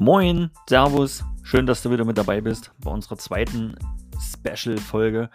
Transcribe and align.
Moin, 0.00 0.52
Servus, 0.68 1.24
schön, 1.42 1.66
dass 1.66 1.82
du 1.82 1.90
wieder 1.90 2.04
mit 2.04 2.16
dabei 2.16 2.40
bist 2.40 2.70
bei 2.78 2.88
unserer 2.88 3.18
zweiten 3.18 3.74
Special-Folge 4.20 5.28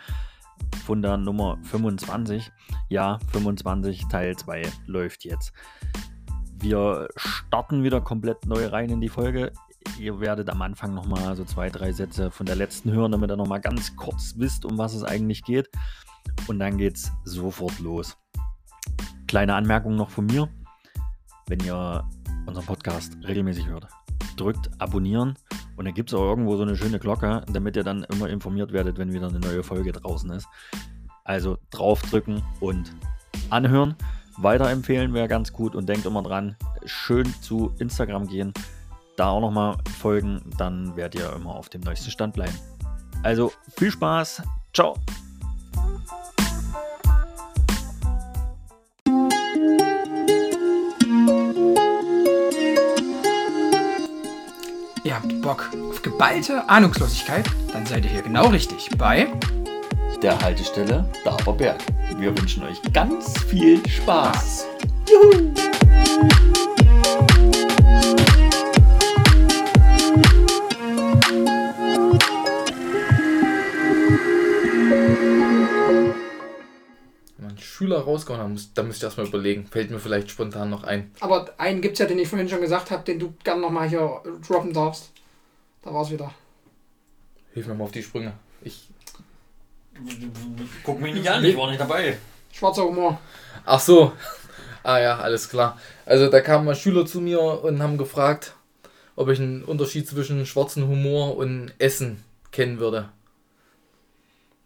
von 0.86 1.02
der 1.02 1.18
Nummer 1.18 1.58
25. 1.64 2.50
Ja, 2.88 3.20
25 3.34 4.08
Teil 4.08 4.38
2 4.38 4.62
läuft 4.86 5.26
jetzt. 5.26 5.52
Wir 6.62 7.10
starten 7.18 7.84
wieder 7.84 8.00
komplett 8.00 8.46
neu 8.46 8.68
rein 8.68 8.90
in 8.90 9.02
die 9.02 9.10
Folge. 9.10 9.52
Ihr 10.00 10.22
werdet 10.22 10.50
am 10.50 10.62
Anfang 10.62 10.94
nochmal 10.94 11.36
so 11.36 11.44
zwei, 11.44 11.70
drei 11.70 11.92
Sätze 11.92 12.32
von 12.32 12.46
der 12.46 12.56
letzten 12.56 12.90
hören, 12.90 13.12
damit 13.12 13.32
ihr 13.32 13.36
nochmal 13.36 13.60
ganz 13.60 13.94
kurz 13.98 14.36
wisst, 14.38 14.64
um 14.64 14.78
was 14.78 14.94
es 14.94 15.04
eigentlich 15.04 15.44
geht. 15.44 15.70
Und 16.48 16.60
dann 16.60 16.78
geht's 16.78 17.12
sofort 17.26 17.80
los. 17.80 18.18
Kleine 19.28 19.56
Anmerkung 19.56 19.98
noch 19.98 20.10
von 20.10 20.26
mir. 20.26 20.48
Wenn 21.48 21.60
ihr 21.66 22.10
unseren 22.46 22.66
Podcast 22.66 23.18
regelmäßig 23.28 23.68
hört, 23.68 23.88
drückt 24.36 24.70
abonnieren 24.80 25.36
und 25.76 25.86
dann 25.86 25.94
gibt 25.94 26.12
es 26.12 26.14
auch 26.14 26.24
irgendwo 26.24 26.56
so 26.56 26.64
eine 26.64 26.76
schöne 26.76 27.00
Glocke, 27.00 27.44
damit 27.52 27.76
ihr 27.76 27.84
dann 27.84 28.04
immer 28.04 28.30
informiert 28.30 28.74
werdet, 28.74 28.98
wenn 28.98 29.14
wieder 29.14 29.28
eine 29.28 29.40
neue 29.40 29.64
Folge 29.64 29.92
draußen 29.92 30.30
ist. 30.32 30.48
Also 31.24 31.58
draufdrücken 31.72 32.44
und 32.60 32.94
anhören. 33.50 33.96
Weiterempfehlen 34.38 35.14
wäre 35.14 35.28
ganz 35.28 35.54
gut 35.54 35.76
und 35.76 35.88
denkt 35.88 36.06
immer 36.06 36.24
dran, 36.24 36.56
schön 36.86 37.26
zu 37.42 37.74
Instagram 37.80 38.28
gehen, 38.28 38.54
da 39.16 39.30
auch 39.30 39.42
nochmal 39.42 39.78
folgen, 40.00 40.42
dann 40.58 40.96
werdet 40.96 41.22
ihr 41.22 41.34
immer 41.34 41.56
auf 41.56 41.70
dem 41.70 41.82
neuesten 41.82 42.12
Stand 42.12 42.34
bleiben. 42.34 42.58
Also 43.22 43.52
viel 43.78 43.92
Spaß, 43.92 44.42
ciao! 44.74 44.96
Ihr 55.14 55.20
habt 55.20 55.42
Bock 55.44 55.70
auf 55.92 56.02
geballte 56.02 56.68
Ahnungslosigkeit? 56.68 57.46
Dann 57.72 57.86
seid 57.86 58.04
ihr 58.04 58.10
hier 58.10 58.24
genau 58.24 58.48
richtig 58.48 58.90
bei 58.98 59.28
der 60.24 60.42
Haltestelle 60.42 61.08
Daberberg. 61.24 61.80
Wir 62.18 62.36
wünschen 62.36 62.64
euch 62.64 62.82
ganz 62.94 63.40
viel 63.44 63.88
Spaß. 63.88 64.66
Juhu! 65.08 65.54
Schüler 77.84 78.00
rausgehauen 78.00 78.42
haben, 78.42 78.54
muss- 78.54 78.74
da 78.74 78.82
müsst 78.84 79.04
ihr 79.04 79.08
erstmal 79.08 79.28
überlegen. 79.28 79.66
Fällt 79.68 79.92
mir 79.92 80.00
vielleicht 80.00 80.32
spontan 80.32 80.70
noch 80.70 80.84
ein. 80.86 81.12
Aber 81.20 81.54
einen 81.58 81.82
gibt's 81.82 82.00
ja, 82.00 82.06
den 82.06 82.18
ich 82.20 82.28
vorhin 82.30 82.48
schon 82.48 82.62
gesagt 82.62 82.92
habe, 82.92 83.04
den 83.04 83.20
du 83.20 83.34
gern 83.44 83.60
nochmal 83.60 83.90
hier 83.90 84.22
droppen 84.48 84.72
darfst. 84.74 85.12
Da 85.82 85.94
war's 85.94 86.10
wieder. 86.12 86.34
Hilf 87.54 87.68
mir 87.68 87.76
mal 87.76 87.84
auf 87.84 87.92
die 87.92 88.02
Sprünge. 88.04 88.34
Ich. 88.62 88.88
Guck 90.84 91.00
mich 91.02 91.14
nicht 91.14 91.28
an, 91.30 91.44
ich 91.44 91.58
war 91.58 91.68
nicht 91.70 91.80
dabei. 91.82 92.18
Schwarzer 92.52 92.84
Humor. 92.86 93.20
Ach 93.66 93.80
so. 93.80 94.12
Ah 94.86 95.00
ja, 95.00 95.18
alles 95.20 95.48
klar. 95.48 95.80
Also 96.06 96.28
da 96.30 96.42
kamen 96.42 96.66
mal 96.66 96.76
Schüler 96.76 97.06
zu 97.06 97.22
mir 97.22 97.40
und 97.42 97.82
haben 97.82 97.98
gefragt, 97.98 98.54
ob 99.16 99.30
ich 99.30 99.40
einen 99.40 99.64
Unterschied 99.64 100.06
zwischen 100.06 100.46
schwarzem 100.46 100.90
Humor 100.90 101.38
und 101.38 101.72
Essen 101.80 102.22
kennen 102.52 102.80
würde. 102.80 103.08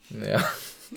Ja, 0.10 0.44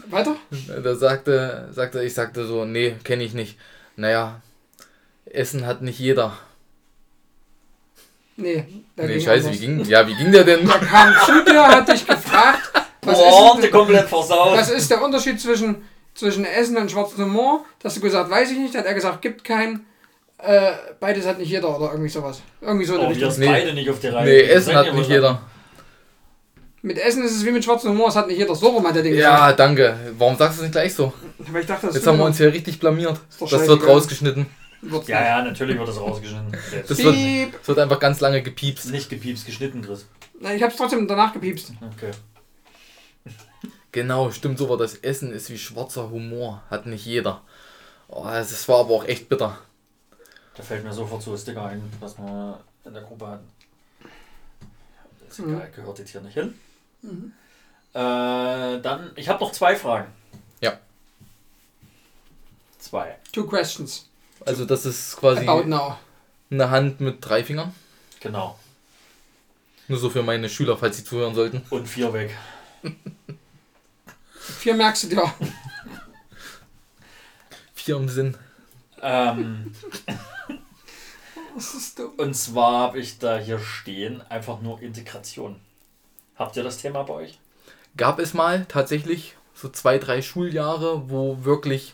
Weiter? 0.08 0.36
da 0.82 0.94
sagte, 0.94 1.68
sagte 1.72 2.02
ich 2.04 2.14
sagte 2.14 2.44
so, 2.46 2.64
nee, 2.64 2.96
kenne 3.04 3.24
ich 3.24 3.34
nicht. 3.34 3.58
Naja, 3.96 4.40
Essen 5.26 5.66
hat 5.66 5.82
nicht 5.82 5.98
jeder. 5.98 6.36
Nee. 8.36 8.64
der 8.96 9.06
Nee, 9.06 9.14
ging 9.14 9.24
scheiße, 9.24 9.52
wie 9.52 9.58
ging, 9.58 9.84
ja, 9.84 10.06
wie 10.06 10.14
ging 10.14 10.32
der 10.32 10.44
denn? 10.44 10.66
Der 10.66 10.78
kam 10.78 11.12
zu 11.26 11.44
dir, 11.44 11.66
hat 11.66 11.88
dich 11.88 12.06
gefragt, 12.06 12.70
was, 13.02 13.18
Boah, 13.18 13.54
ist, 13.56 13.62
der 13.64 13.70
komplett 13.70 14.08
versaut. 14.08 14.56
was 14.56 14.70
ist 14.70 14.90
der 14.90 15.02
Unterschied 15.02 15.40
zwischen, 15.40 15.82
zwischen 16.14 16.44
Essen 16.44 16.76
und 16.76 16.90
schwarzem 16.90 17.24
Humor? 17.26 17.64
Da 17.80 17.88
hast 17.88 17.96
du 17.96 18.00
gesagt, 18.00 18.30
weiß 18.30 18.50
ich 18.52 18.58
nicht. 18.58 18.74
Hat 18.74 18.86
er 18.86 18.94
gesagt, 18.94 19.20
gibt 19.22 19.44
keinen. 19.44 19.86
Äh, 20.38 20.72
beides 21.00 21.26
hat 21.26 21.38
nicht 21.38 21.50
jeder 21.50 21.74
oder 21.76 21.90
irgendwie 21.90 22.08
sowas. 22.08 22.40
Irgendwie 22.62 22.86
so 22.86 22.98
Oh, 22.98 23.10
wir 23.14 23.28
Nee. 23.36 23.46
beide 23.46 23.74
nicht 23.74 23.90
auf 23.90 24.00
der 24.00 24.14
Reihe. 24.14 24.24
Nee, 24.24 24.40
Essen 24.40 24.74
hat 24.74 24.94
nicht 24.94 25.10
jeder. 25.10 25.42
Mit 26.82 26.98
Essen 26.98 27.22
ist 27.24 27.36
es 27.36 27.44
wie 27.44 27.50
mit 27.50 27.62
schwarzem 27.64 27.90
Humor, 27.90 28.08
es 28.08 28.16
hat 28.16 28.26
nicht 28.26 28.38
jeder. 28.38 28.54
So 28.54 28.68
rum 28.68 28.86
hat 28.86 28.94
der 28.94 29.02
Ding 29.02 29.14
Ja, 29.14 29.52
danke. 29.52 29.98
Warum 30.16 30.36
sagst 30.36 30.58
du 30.58 30.62
es 30.62 30.68
nicht 30.68 30.72
gleich 30.72 30.94
so? 30.94 31.08
gesagt. 31.08 31.52
Weil 31.52 31.60
ich 31.60 31.66
dachte, 31.66 31.86
das 31.88 31.96
Jetzt 31.96 32.06
haben 32.06 32.18
wir 32.18 32.24
uns 32.24 32.38
hier 32.38 32.52
richtig 32.52 32.78
blamiert. 32.80 33.20
Das 33.38 33.50
wird 33.68 33.86
rausgeschnitten. 33.86 34.46
Wird's 34.82 35.08
Ja, 35.08 35.22
ja, 35.22 35.42
natürlich 35.44 35.76
wird 35.78 35.88
das 35.88 36.00
rausgeschnitten. 36.00 36.52
Das 36.88 36.98
wird, 36.98 37.54
das 37.58 37.68
wird 37.68 37.78
einfach 37.78 37.98
ganz 38.00 38.20
lange 38.20 38.42
gepiepst. 38.42 38.90
nicht 38.90 39.10
gepiepst, 39.10 39.44
geschnitten, 39.44 39.82
Chris. 39.82 40.06
Na, 40.40 40.54
ich 40.54 40.62
hab's 40.62 40.76
trotzdem 40.76 41.06
danach 41.06 41.34
gepiepst. 41.34 41.72
Okay. 41.94 42.12
Genau, 43.92 44.30
stimmt 44.30 44.56
so 44.56 44.68
war 44.70 44.76
das. 44.78 44.94
Essen 44.94 45.32
ist 45.32 45.50
wie 45.50 45.58
schwarzer 45.58 46.10
Humor. 46.10 46.62
Hat 46.70 46.86
nicht 46.86 47.04
jeder. 47.04 47.42
Oh, 48.08 48.24
das 48.24 48.66
war 48.68 48.80
aber 48.80 48.94
auch 48.94 49.04
echt 49.04 49.28
bitter. 49.28 49.58
Da 50.56 50.62
fällt 50.62 50.84
mir 50.84 50.92
sofort 50.92 51.22
so 51.22 51.32
ein 51.32 51.38
Sticker 51.38 51.64
ein, 51.64 51.82
was 52.00 52.16
wir 52.18 52.58
in 52.86 52.94
der 52.94 53.02
Gruppe 53.02 53.26
hatten. 53.26 53.44
Ist 55.28 55.40
Mhm. 55.40 55.54
egal, 55.56 55.70
gehört 55.74 55.98
jetzt 55.98 56.10
hier 56.10 56.20
nicht 56.22 56.34
hin. 56.34 56.54
Äh, 57.02 58.80
dann, 58.80 59.12
ich 59.16 59.28
habe 59.28 59.42
noch 59.44 59.52
zwei 59.52 59.74
Fragen. 59.76 60.12
Ja. 60.60 60.78
Zwei. 62.78 63.16
Two 63.32 63.46
questions. 63.46 64.08
Also 64.46 64.64
das 64.64 64.86
ist 64.86 65.16
quasi 65.16 65.46
About 65.46 65.64
now. 65.68 65.98
eine 66.50 66.70
Hand 66.70 67.00
mit 67.00 67.16
drei 67.20 67.44
Fingern. 67.44 67.74
Genau. 68.20 68.58
Nur 69.88 69.98
so 69.98 70.08
für 70.10 70.22
meine 70.22 70.48
Schüler, 70.48 70.76
falls 70.76 70.96
sie 70.98 71.04
zuhören 71.04 71.34
sollten. 71.34 71.62
Und 71.70 71.86
vier 71.88 72.12
weg. 72.12 72.36
Vier 74.38 74.74
merkst 74.74 75.04
du 75.04 75.08
dir. 75.08 75.34
Vier 77.74 77.96
im 77.96 78.08
Sinn. 78.08 78.36
Ähm, 79.02 79.74
Das 81.54 81.74
ist 81.74 81.98
dumm. 81.98 82.12
und 82.16 82.34
zwar 82.34 82.78
habe 82.78 83.00
ich 83.00 83.18
da 83.18 83.36
hier 83.38 83.58
stehen, 83.58 84.22
einfach 84.30 84.60
nur 84.60 84.80
Integration. 84.80 85.60
Habt 86.40 86.56
ihr 86.56 86.62
das 86.62 86.78
Thema 86.78 87.02
bei 87.02 87.12
euch? 87.12 87.38
Gab 87.98 88.18
es 88.18 88.32
mal 88.32 88.64
tatsächlich 88.66 89.36
so 89.54 89.68
zwei, 89.68 89.98
drei 89.98 90.22
Schuljahre, 90.22 91.10
wo 91.10 91.44
wirklich 91.44 91.92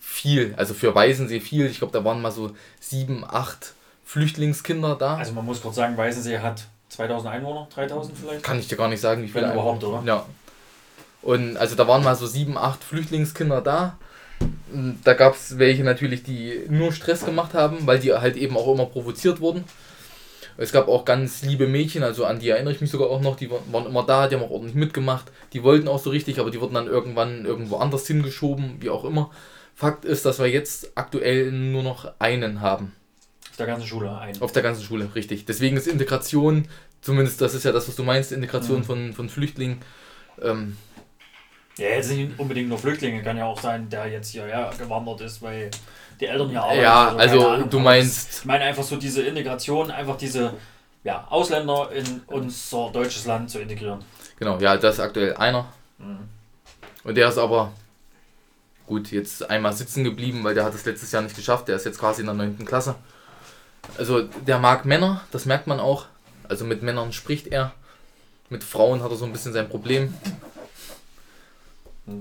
viel, 0.00 0.54
also 0.56 0.74
für 0.74 0.92
Waisensee 0.96 1.38
viel, 1.38 1.66
ich 1.66 1.78
glaube, 1.78 1.92
da 1.92 2.04
waren 2.04 2.20
mal 2.20 2.32
so 2.32 2.50
sieben, 2.80 3.24
acht 3.24 3.74
Flüchtlingskinder 4.04 4.96
da. 4.96 5.18
Also 5.18 5.34
man 5.34 5.44
muss 5.44 5.62
kurz 5.62 5.76
sagen, 5.76 5.96
Weißensee 5.96 6.40
hat 6.40 6.64
2000 6.88 7.32
Einwohner, 7.32 7.68
3000 7.72 8.18
vielleicht. 8.18 8.42
Kann 8.42 8.58
ich 8.58 8.66
dir 8.66 8.74
gar 8.74 8.88
nicht 8.88 9.00
sagen, 9.00 9.22
wie 9.22 9.28
viele. 9.28 9.46
Wenn 9.46 9.52
überhaupt, 9.52 9.84
oder? 9.84 10.02
Ja. 10.04 10.26
Und 11.22 11.56
also 11.56 11.76
da 11.76 11.86
waren 11.86 12.02
mal 12.02 12.16
so 12.16 12.26
sieben, 12.26 12.58
acht 12.58 12.82
Flüchtlingskinder 12.82 13.60
da. 13.60 13.96
Da 15.04 15.14
gab 15.14 15.36
es 15.36 15.58
welche 15.58 15.84
natürlich, 15.84 16.24
die 16.24 16.64
nur 16.68 16.92
Stress 16.92 17.24
gemacht 17.24 17.54
haben, 17.54 17.86
weil 17.86 18.00
die 18.00 18.12
halt 18.12 18.36
eben 18.36 18.56
auch 18.56 18.72
immer 18.72 18.86
provoziert 18.86 19.40
wurden. 19.40 19.64
Es 20.56 20.72
gab 20.72 20.88
auch 20.88 21.04
ganz 21.04 21.42
liebe 21.42 21.66
Mädchen, 21.66 22.02
also 22.02 22.24
an 22.24 22.38
die 22.38 22.48
erinnere 22.50 22.74
ich 22.74 22.80
mich 22.80 22.90
sogar 22.90 23.08
auch 23.10 23.20
noch, 23.20 23.36
die 23.36 23.50
wa- 23.50 23.60
waren 23.72 23.86
immer 23.86 24.04
da, 24.04 24.28
die 24.28 24.36
haben 24.36 24.42
auch 24.42 24.50
ordentlich 24.50 24.74
mitgemacht. 24.74 25.26
Die 25.52 25.62
wollten 25.62 25.88
auch 25.88 25.98
so 25.98 26.10
richtig, 26.10 26.38
aber 26.40 26.50
die 26.50 26.60
wurden 26.60 26.74
dann 26.74 26.86
irgendwann 26.86 27.44
irgendwo 27.46 27.76
anders 27.76 28.06
hingeschoben, 28.06 28.76
wie 28.80 28.90
auch 28.90 29.04
immer. 29.04 29.30
Fakt 29.74 30.04
ist, 30.04 30.26
dass 30.26 30.38
wir 30.38 30.46
jetzt 30.46 30.92
aktuell 30.94 31.50
nur 31.52 31.82
noch 31.82 32.12
einen 32.18 32.60
haben. 32.60 32.92
Auf 33.50 33.56
der 33.56 33.66
ganzen 33.66 33.86
Schule 33.86 34.18
ein. 34.18 34.40
Auf 34.42 34.52
der 34.52 34.62
ganzen 34.62 34.82
Schule, 34.84 35.08
richtig. 35.14 35.44
Deswegen 35.46 35.76
ist 35.76 35.86
Integration, 35.86 36.68
zumindest 37.02 37.40
das 37.40 37.54
ist 37.54 37.64
ja 37.64 37.72
das, 37.72 37.88
was 37.88 37.96
du 37.96 38.02
meinst, 38.02 38.32
Integration 38.32 38.80
Mhm. 38.80 38.84
von, 38.84 39.12
von 39.14 39.28
Flüchtlingen. 39.28 39.78
Ähm, 40.42 40.76
Ja, 41.78 41.88
jetzt 41.88 42.10
nicht 42.10 42.38
unbedingt 42.38 42.68
nur 42.68 42.78
Flüchtlinge, 42.78 43.22
kann 43.22 43.38
ja 43.38 43.46
auch 43.46 43.60
sein, 43.60 43.88
der 43.88 44.06
jetzt 44.08 44.30
hierher 44.30 44.70
gewandert 44.78 45.22
ist, 45.22 45.40
weil 45.40 45.70
die 46.20 46.26
Eltern 46.26 46.50
hier 46.50 46.62
arbeiten. 46.62 46.80
ja, 46.82 47.16
also 47.16 47.48
Ahnung, 47.48 47.70
du 47.70 47.78
meinst, 47.78 48.40
Ich 48.40 48.44
meine 48.44 48.64
einfach 48.64 48.82
so 48.82 48.96
diese 48.96 49.22
Integration, 49.22 49.90
einfach 49.90 50.16
diese 50.16 50.54
ja, 51.02 51.26
Ausländer 51.30 51.90
in 51.92 52.22
unser 52.26 52.90
deutsches 52.92 53.24
Land 53.26 53.50
zu 53.50 53.58
integrieren. 53.60 54.00
genau, 54.38 54.58
ja, 54.58 54.76
das 54.76 54.96
ist 54.96 55.00
aktuell 55.00 55.34
einer. 55.36 55.72
Mhm. 55.98 56.28
Und 57.04 57.14
der 57.14 57.28
ist 57.28 57.38
aber, 57.38 57.72
gut, 58.86 59.10
jetzt 59.10 59.48
einmal 59.48 59.72
sitzen 59.72 60.04
geblieben, 60.04 60.44
weil 60.44 60.54
der 60.54 60.64
hat 60.64 60.74
es 60.74 60.84
letztes 60.84 61.10
Jahr 61.12 61.22
nicht 61.22 61.36
geschafft. 61.36 61.68
Der 61.68 61.76
ist 61.76 61.86
jetzt 61.86 61.98
quasi 61.98 62.20
in 62.20 62.26
der 62.26 62.34
9. 62.34 62.64
Klasse. 62.66 62.96
Also 63.96 64.22
der 64.22 64.58
mag 64.58 64.84
Männer, 64.84 65.22
das 65.30 65.46
merkt 65.46 65.66
man 65.66 65.80
auch. 65.80 66.06
Also 66.48 66.64
mit 66.64 66.82
Männern 66.82 67.12
spricht 67.12 67.46
er. 67.46 67.72
Mit 68.50 68.64
Frauen 68.64 69.02
hat 69.02 69.10
er 69.10 69.16
so 69.16 69.24
ein 69.24 69.32
bisschen 69.32 69.52
sein 69.52 69.68
Problem. 69.68 70.12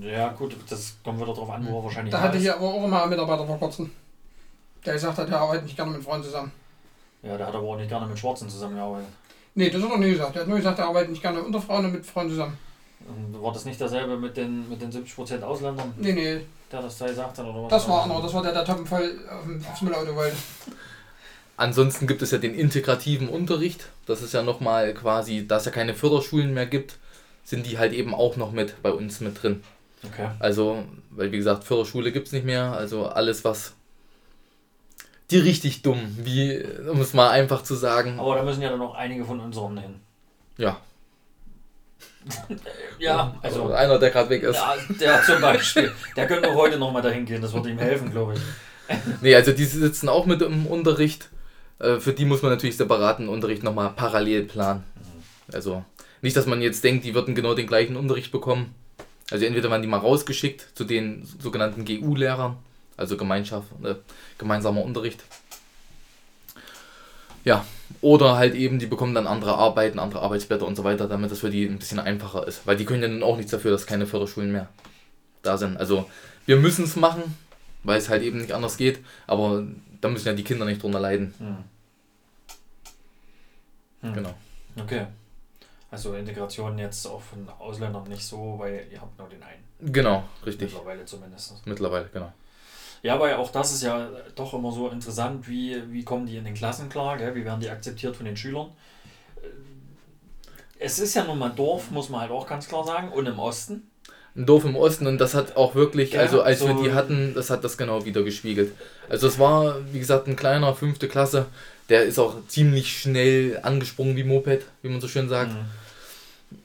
Ja, 0.02 0.30
gut, 0.30 0.56
das 0.70 0.96
kommt 1.04 1.20
wieder 1.22 1.34
drauf 1.34 1.50
an, 1.50 1.66
wo 1.68 1.80
er 1.80 1.84
wahrscheinlich 1.84 2.12
Da 2.12 2.22
hatte 2.22 2.38
ich 2.38 2.52
aber 2.52 2.62
auch 2.68 2.88
mal 2.88 3.02
einen 3.02 3.10
Mitarbeiter 3.12 3.46
vor 3.46 3.58
kurzem. 3.60 3.92
Der 4.86 4.94
gesagt 4.94 5.18
hat, 5.18 5.30
er 5.30 5.40
arbeitet 5.42 5.66
nicht 5.66 5.76
gerne 5.76 5.92
mit 5.92 6.04
Freunden 6.04 6.26
zusammen. 6.26 6.52
Ja, 7.24 7.38
der 7.38 7.48
hat 7.48 7.56
aber 7.56 7.68
auch 7.68 7.78
nicht 7.78 7.90
gerne 7.90 8.06
mit 8.08 8.18
Schwarzen 8.18 8.50
zusammengearbeitet. 8.50 9.10
Nee, 9.56 9.70
das 9.70 9.82
hat 9.82 9.92
er 9.92 9.98
nie 9.98 10.12
gesagt. 10.12 10.36
Er 10.36 10.42
hat 10.44 10.48
nur 10.48 10.58
gesagt, 10.58 10.80
er 10.80 10.86
arbeitet 10.86 11.10
nicht 11.12 11.22
gerne 11.22 11.42
unter 11.42 11.62
Frauen 11.62 11.86
und 11.86 11.92
mit 11.94 12.06
Freunden 12.06 12.32
zusammen. 12.32 12.58
Und 13.08 13.42
war 13.42 13.52
das 13.54 13.66
nicht 13.66 13.80
dasselbe 13.82 14.18
mit 14.18 14.38
den, 14.38 14.70
mit 14.70 14.82
den 14.82 14.92
70% 14.92 15.42
Ausländern, 15.42 15.94
Nee, 15.98 16.14
nee, 16.14 16.42
der 16.72 16.82
das 16.82 16.98
da 16.98 17.08
gesagt 17.08 17.38
hat? 17.38 17.46
Oder 17.46 17.64
was 17.64 17.70
das 17.70 17.88
war 17.90 18.04
anderer. 18.04 18.22
Das 18.22 18.34
war 18.34 18.42
der, 18.44 18.54
der 18.54 18.66
Toppen 18.66 18.86
voll 18.86 19.20
auf 19.30 19.44
dem- 19.46 19.66
aufs 19.66 19.82
Müllauto 19.82 20.16
wollte. 20.16 20.36
ansonsten 21.58 22.08
gibt 22.08 22.22
es 22.22 22.32
ja 22.32 22.38
den 22.38 22.54
integrativen 22.54 23.28
Unterricht. 23.30 23.88
Das 24.06 24.22
ist 24.22 24.34
ja 24.34 24.44
nochmal 24.44 24.94
quasi, 24.94 25.48
da 25.48 25.58
es 25.58 25.66
ja 25.66 25.72
keine 25.72 25.94
Förderschulen 25.94 26.54
mehr 26.54 26.66
gibt, 26.66 26.98
sind 27.44 27.66
die 27.66 27.78
halt 27.78 27.94
eben 27.94 28.14
auch 28.14 28.36
noch 28.38 28.52
mit 28.52 28.82
bei 28.82 28.92
uns 28.92 29.20
mit 29.22 29.42
drin. 29.42 29.64
Okay. 30.06 30.30
Also, 30.40 30.84
weil 31.10 31.32
wie 31.32 31.38
gesagt, 31.38 31.64
Förderschule 31.64 32.12
gibt 32.12 32.28
es 32.28 32.34
nicht 32.34 32.46
mehr. 32.46 32.72
Also 32.74 33.08
alles, 33.08 33.44
was 33.44 33.74
die 35.32 35.38
richtig 35.38 35.82
dumm, 35.82 36.18
wie, 36.24 36.64
um 36.90 37.02
es 37.02 37.14
mal 37.14 37.30
einfach 37.30 37.64
zu 37.64 37.76
sagen. 37.76 38.20
Aber 38.20 38.36
da 38.36 38.44
müssen 38.44 38.62
ja 38.62 38.70
dann 38.70 38.80
noch 38.80 38.96
einige 38.96 39.26
von 39.26 39.40
unseren 39.40 39.78
hin. 39.78 40.00
Ja, 40.58 40.80
Ja, 43.00 43.36
also. 43.42 43.72
einer, 43.72 43.98
der 43.98 44.10
gerade 44.12 44.30
weg 44.30 44.44
ist. 44.44 44.56
Ja, 44.58 44.76
der 45.00 45.24
zum 45.24 45.42
Beispiel. 45.42 45.92
Der 46.16 46.28
könnte 46.28 46.50
auch 46.50 46.56
heute 46.56 46.78
nochmal 46.78 47.02
dahin 47.02 47.26
gehen, 47.26 47.42
das 47.42 47.54
würde 47.54 47.70
ihm 47.70 47.80
helfen, 47.80 48.12
glaube 48.12 48.34
ich. 48.36 48.40
Nee, 49.22 49.36
also 49.36 49.52
die 49.52 49.66
sitzen 49.66 50.10
auch 50.10 50.26
mit 50.26 50.42
im 50.42 50.66
Unterricht. 50.66 51.30
Äh, 51.78 52.00
Für 52.00 52.12
die 52.12 52.26
muss 52.26 52.42
man 52.42 52.52
natürlich 52.52 52.76
separaten 52.76 53.30
Unterricht 53.30 53.62
nochmal 53.62 53.92
parallel 53.96 54.46
planen. 54.46 54.84
Also 55.54 55.86
nicht, 56.24 56.36
dass 56.36 56.48
man 56.48 56.60
jetzt 56.60 56.84
denkt, 56.84 57.06
die 57.06 57.14
würden 57.14 57.36
genau 57.36 57.54
den 57.54 57.68
gleichen 57.68 57.96
Unterricht 57.96 58.32
bekommen. 58.32 58.74
Also 59.32 59.46
entweder 59.46 59.70
werden 59.70 59.82
die 59.82 59.88
mal 59.88 59.98
rausgeschickt 59.98 60.70
zu 60.74 60.84
den 60.84 61.26
sogenannten 61.40 61.86
GU-Lehrern, 61.86 62.58
also 62.98 63.16
Gemeinschaft, 63.18 63.68
äh, 63.84 63.96
gemeinsamer 64.38 64.84
Unterricht. 64.84 65.24
Ja, 67.46 67.66
oder 68.02 68.38
halt 68.38 68.56
eben, 68.56 68.80
die 68.80 68.86
bekommen 68.86 69.16
dann 69.16 69.28
andere 69.28 69.56
Arbeiten, 69.56 70.00
andere 70.00 70.22
Arbeitsblätter 70.22 70.66
und 70.66 70.76
so 70.76 70.84
weiter, 70.84 71.08
damit 71.08 71.32
das 71.32 71.40
für 71.40 71.50
die 71.50 71.66
ein 71.66 71.80
bisschen 71.80 72.00
einfacher 72.00 72.48
ist. 72.48 72.66
Weil 72.66 72.78
die 72.78 72.86
können 72.86 73.02
ja 73.02 73.08
dann 73.08 73.24
auch 73.24 73.38
nichts 73.38 73.52
dafür, 73.52 73.72
dass 73.72 73.86
keine 73.86 74.08
Förderschulen 74.08 74.52
mehr 74.52 74.70
da 75.42 75.58
sind. 75.58 75.78
Also 75.78 76.10
wir 76.46 76.58
müssen 76.58 76.86
es 76.86 76.96
machen, 76.96 77.38
weil 77.84 77.98
es 77.98 78.10
halt 78.10 78.24
eben 78.24 78.40
nicht 78.40 78.52
anders 78.52 78.78
geht, 78.78 79.00
aber 79.28 79.66
da 80.02 80.10
müssen 80.10 80.28
ja 80.28 80.34
die 80.34 80.44
Kinder 80.44 80.66
nicht 80.66 80.82
drunter 80.84 81.00
leiden. 81.00 81.34
Hm. 81.40 81.58
Hm. 84.02 84.14
Genau. 84.14 84.34
Okay. 84.78 85.08
Also 85.92 86.14
Integration 86.14 86.78
jetzt 86.78 87.06
auch 87.08 87.22
von 87.22 87.48
Ausländern 87.60 88.04
nicht 88.08 88.24
so, 88.24 88.56
weil 88.60 88.86
ihr 88.92 89.02
habt 89.02 89.18
nur 89.18 89.28
den 89.28 89.42
einen. 89.42 89.92
Genau, 89.92 90.24
richtig. 90.46 90.72
Mittlerweile 90.72 91.06
zumindest. 91.06 91.66
Mittlerweile, 91.66 92.10
genau. 92.14 92.32
Ja, 93.02 93.16
aber 93.16 93.38
auch 93.40 93.52
das 93.52 93.74
ist 93.74 93.82
ja 93.84 94.08
doch 94.36 94.54
immer 94.54 94.72
so 94.72 94.90
interessant, 94.90 95.48
wie, 95.48 95.82
wie 95.92 96.04
kommen 96.04 96.26
die 96.28 96.38
in 96.38 96.44
den 96.44 96.54
Klassen 96.54 96.90
klar, 96.90 97.18
gell? 97.18 97.34
wie 97.34 97.46
werden 97.46 97.62
die 97.62 97.70
akzeptiert 97.70 98.16
von 98.16 98.26
den 98.26 98.36
Schülern. 98.38 98.68
Äh, 99.38 99.48
Es 100.80 101.00
ist 101.00 101.14
ja 101.16 101.24
nun 101.24 101.40
mal 101.40 101.50
ein 101.52 101.56
Dorf, 101.56 101.92
muss 101.92 102.10
man 102.10 102.22
halt 102.22 102.32
auch 102.32 102.46
ganz 102.48 102.68
klar 102.68 102.84
sagen, 102.86 103.10
und 103.12 103.26
im 103.26 103.40
Osten. 103.40 103.90
Ein 104.36 104.46
Dorf 104.46 104.64
im 104.66 104.76
Osten 104.76 105.08
und 105.08 105.18
das 105.18 105.34
hat 105.34 105.56
auch 105.58 105.76
wirklich, 105.76 106.12
Ja, 106.14 106.20
also 106.22 106.42
als 106.42 106.62
wir 106.66 106.76
so- 106.76 106.84
die 106.84 106.94
hatten, 106.94 107.34
das 107.34 107.50
hat 107.50 107.64
das 107.64 107.78
genau 107.78 108.06
wieder 108.06 108.22
gespiegelt. 108.24 108.74
Also 109.10 109.28
es 109.28 109.40
war, 109.40 109.78
wie 109.92 110.00
gesagt, 110.00 110.28
ein 110.28 110.36
kleiner, 110.36 110.76
fünfte 110.76 111.08
Klasse, 111.08 111.48
der 111.90 112.04
ist 112.04 112.20
auch 112.20 112.36
ziemlich 112.48 113.00
schnell 113.00 113.60
angesprungen 113.64 114.16
wie 114.16 114.24
Moped, 114.24 114.66
wie 114.82 114.90
man 114.90 115.02
so 115.02 115.08
schön 115.08 115.30
sagt. 115.30 115.54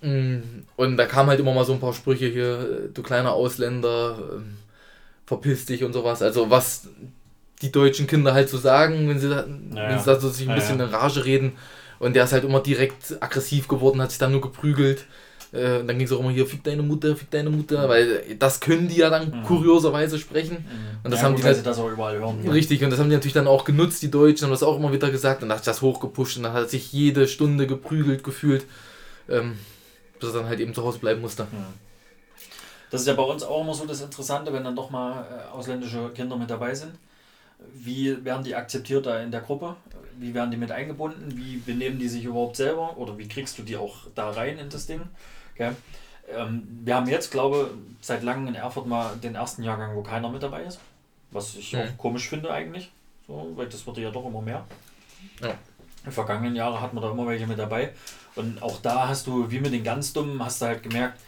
Mhm. 0.02 0.08
Mm, 0.10 0.42
Und 0.76 0.96
da 0.96 1.06
kamen 1.06 1.28
halt 1.30 1.40
immer 1.40 1.52
mal 1.54 1.64
so 1.64 1.72
ein 1.74 1.80
paar 1.80 1.92
Sprüche 1.92 2.26
hier, 2.26 2.60
äh, 2.86 2.88
du 2.92 3.02
kleiner 3.02 3.32
Ausländer, 3.32 4.18
ähm, 4.36 4.56
verpiss 5.26 5.66
dich 5.66 5.84
und 5.84 5.92
sowas. 5.92 6.22
Also 6.22 6.50
was 6.50 6.88
die 7.62 7.72
deutschen 7.72 8.06
Kinder 8.06 8.34
halt 8.34 8.48
so 8.48 8.58
sagen, 8.58 9.08
wenn 9.08 9.18
sie 9.18 9.28
da, 9.28 9.46
Ja, 9.74 9.88
wenn 9.88 9.98
sie 9.98 10.04
da 10.06 10.20
so 10.20 10.28
sich 10.28 10.48
ein 10.48 10.54
bisschen 10.54 10.80
in 10.80 10.86
Rage 10.86 11.24
reden. 11.24 11.52
Und 11.98 12.14
der 12.16 12.24
ist 12.24 12.32
halt 12.32 12.44
immer 12.44 12.60
direkt 12.60 13.16
aggressiv 13.20 13.68
geworden, 13.68 14.02
hat 14.02 14.10
sich 14.10 14.18
dann 14.18 14.32
nur 14.32 14.40
geprügelt. 14.40 15.06
Äh, 15.54 15.78
und 15.78 15.86
dann 15.86 15.96
ging 15.98 16.06
es 16.06 16.12
auch 16.12 16.18
immer 16.18 16.30
hier, 16.30 16.46
fick 16.46 16.64
deine 16.64 16.82
Mutter, 16.82 17.14
fick 17.14 17.30
deine 17.30 17.48
Mutter, 17.48 17.88
weil 17.88 18.36
das 18.38 18.58
können 18.58 18.88
die 18.88 18.96
ja 18.96 19.08
dann 19.08 19.30
Mhm. 19.30 19.42
kurioserweise 19.44 20.18
sprechen. 20.18 20.56
Mhm. 20.56 20.98
Und 21.04 21.10
das 21.12 21.20
ja, 21.20 21.26
haben 21.26 21.32
gut, 21.34 21.42
die 21.42 21.46
weil 21.46 21.54
halt- 21.54 21.66
das 21.66 21.78
auch 21.78 21.90
überall 21.90 22.18
hören. 22.18 22.48
Richtig, 22.48 22.82
und 22.82 22.90
das 22.90 22.98
haben 22.98 23.08
die 23.08 23.14
natürlich 23.14 23.34
dann 23.34 23.46
auch 23.46 23.64
genutzt, 23.64 24.02
die 24.02 24.10
Deutschen, 24.10 24.44
haben 24.46 24.50
das 24.50 24.62
auch 24.64 24.76
immer 24.76 24.92
wieder 24.92 25.10
gesagt. 25.10 25.42
Und 25.42 25.48
dann 25.50 25.56
hat 25.58 25.64
sich 25.64 25.72
das 25.72 25.80
hochgepusht 25.80 26.36
und 26.38 26.42
dann 26.42 26.52
hat 26.54 26.70
sich 26.70 26.92
jede 26.92 27.28
Stunde 27.28 27.66
geprügelt 27.68 28.24
gefühlt, 28.24 28.64
ähm, 29.28 29.56
bis 30.18 30.30
er 30.30 30.40
dann 30.40 30.48
halt 30.48 30.58
eben 30.60 30.74
zu 30.74 30.82
Hause 30.82 30.98
bleiben 30.98 31.20
musste. 31.20 31.44
Mhm. 31.44 31.84
Das 32.90 33.00
ist 33.02 33.06
ja 33.06 33.14
bei 33.14 33.22
uns 33.22 33.42
auch 33.42 33.62
immer 33.62 33.74
so 33.74 33.86
das 33.86 34.00
Interessante, 34.02 34.52
wenn 34.52 34.64
dann 34.64 34.76
doch 34.76 34.90
mal 34.90 35.22
äh, 35.24 35.52
ausländische 35.56 36.10
Kinder 36.14 36.36
mit 36.36 36.50
dabei 36.50 36.74
sind. 36.74 36.92
Wie 37.72 38.24
werden 38.24 38.44
die 38.44 38.54
akzeptiert 38.54 39.06
da 39.06 39.20
in 39.20 39.30
der 39.30 39.40
Gruppe? 39.40 39.76
Wie 40.18 40.34
werden 40.34 40.50
die 40.50 40.56
mit 40.56 40.70
eingebunden? 40.70 41.36
Wie 41.36 41.56
benehmen 41.56 41.98
die 41.98 42.08
sich 42.08 42.24
überhaupt 42.24 42.56
selber? 42.56 42.96
Oder 42.98 43.16
wie 43.18 43.26
kriegst 43.26 43.58
du 43.58 43.62
die 43.62 43.76
auch 43.76 43.96
da 44.14 44.30
rein 44.30 44.58
in 44.58 44.68
das 44.68 44.86
Ding? 44.86 45.00
Gell? 45.56 45.76
Ähm, 46.28 46.66
wir 46.84 46.96
haben 46.96 47.08
jetzt, 47.08 47.30
glaube 47.30 47.70
seit 48.00 48.22
langem 48.22 48.48
in 48.48 48.54
Erfurt 48.54 48.86
mal 48.86 49.16
den 49.16 49.34
ersten 49.34 49.62
Jahrgang, 49.62 49.94
wo 49.94 50.02
keiner 50.02 50.28
mit 50.30 50.42
dabei 50.42 50.62
ist. 50.62 50.78
Was 51.30 51.54
ich 51.54 51.72
Mhm. 51.72 51.80
auch 51.80 51.98
komisch 51.98 52.28
finde 52.28 52.50
eigentlich. 52.52 52.90
So, 53.26 53.52
weil 53.54 53.68
das 53.68 53.86
wurde 53.86 54.02
ja 54.02 54.10
doch 54.10 54.24
immer 54.26 54.42
mehr. 54.42 54.64
Ja. 55.40 55.54
In 56.04 56.12
vergangenen 56.12 56.54
Jahren 56.54 56.80
hatten 56.80 56.96
wir 56.96 57.00
da 57.00 57.10
immer 57.10 57.26
welche 57.26 57.46
mit 57.46 57.58
dabei. 57.58 57.92
Und 58.36 58.62
auch 58.62 58.80
da 58.82 59.08
hast 59.08 59.26
du, 59.26 59.50
wie 59.50 59.60
mit 59.60 59.72
den 59.72 59.84
ganz 59.84 60.12
Dummen, 60.12 60.42
hast 60.44 60.60
du 60.60 60.66
halt 60.66 60.82
gemerkt, 60.82 61.18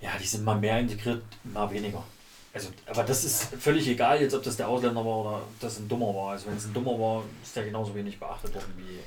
ja, 0.00 0.10
die 0.20 0.26
sind 0.26 0.44
mal 0.44 0.58
mehr 0.58 0.78
integriert, 0.80 1.22
mal 1.44 1.70
weniger. 1.70 2.02
Also, 2.52 2.68
aber 2.86 3.04
das 3.04 3.24
ist 3.24 3.44
völlig 3.58 3.88
egal, 3.88 4.20
jetzt 4.20 4.34
ob 4.34 4.42
das 4.42 4.56
der 4.58 4.68
Ausländer 4.68 5.02
war 5.04 5.18
oder 5.20 5.36
ob 5.36 5.60
das 5.60 5.78
ein 5.78 5.88
Dummer 5.88 6.14
war. 6.14 6.32
Also 6.32 6.48
wenn 6.48 6.56
es 6.56 6.66
ein 6.66 6.74
Dummer 6.74 6.98
war, 6.98 7.22
ist 7.42 7.56
der 7.56 7.64
genauso 7.64 7.94
wenig 7.94 8.18
beachtet 8.18 8.54
worden, 8.54 8.74
wie 8.76 8.98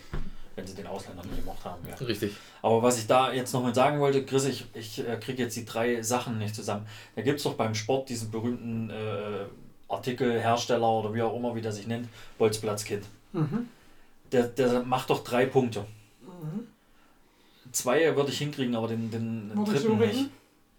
wenn 0.56 0.66
sie 0.66 0.75
den 0.75 0.88
Ausländer 0.88 1.24
nicht 1.25 1.42
gemacht 1.42 1.63
haben. 1.63 1.81
Ja. 1.88 1.96
Richtig. 2.06 2.34
Aber 2.62 2.81
was 2.81 2.98
ich 2.98 3.07
da 3.07 3.34
jetzt 3.34 3.54
nochmal 3.54 3.75
sagen 3.75 4.00
wollte, 4.00 4.25
Chris, 4.25 4.46
ich, 4.46 4.66
ich 4.74 5.00
äh, 5.00 5.18
kriege 5.18 5.44
jetzt 5.44 5.56
die 5.56 5.66
drei 5.66 6.02
Sachen 6.02 6.38
nicht 6.38 6.56
zusammen. 6.56 6.88
Da 7.16 7.22
gibt 7.22 7.38
es 7.38 7.44
doch 7.44 7.56
beim 7.56 7.75
Sport 7.75 8.10
diesen 8.10 8.31
berühmten 8.31 8.90
äh, 8.90 9.46
Artikelhersteller 9.88 10.90
oder 10.90 11.13
wie 11.13 11.22
auch 11.22 11.36
immer, 11.36 11.56
wie 11.56 11.62
der 11.62 11.72
sich 11.72 11.88
nennt, 11.88 12.07
Bolzplatzkind. 12.38 13.06
Mhm. 13.34 13.69
Der, 14.31 14.44
der 14.44 14.84
macht 14.84 15.10
doch 15.10 15.24
drei 15.24 15.46
Punkte. 15.46 15.86
Zwei 17.72 18.16
würde 18.16 18.31
ich 18.31 18.38
hinkriegen, 18.38 18.75
aber 18.75 18.88
den, 18.88 19.12
den 19.12 19.52
Wo 19.54 19.66
dritten 19.66 19.88
du 19.88 19.96
nicht. 19.96 20.16
reden? 20.16 20.30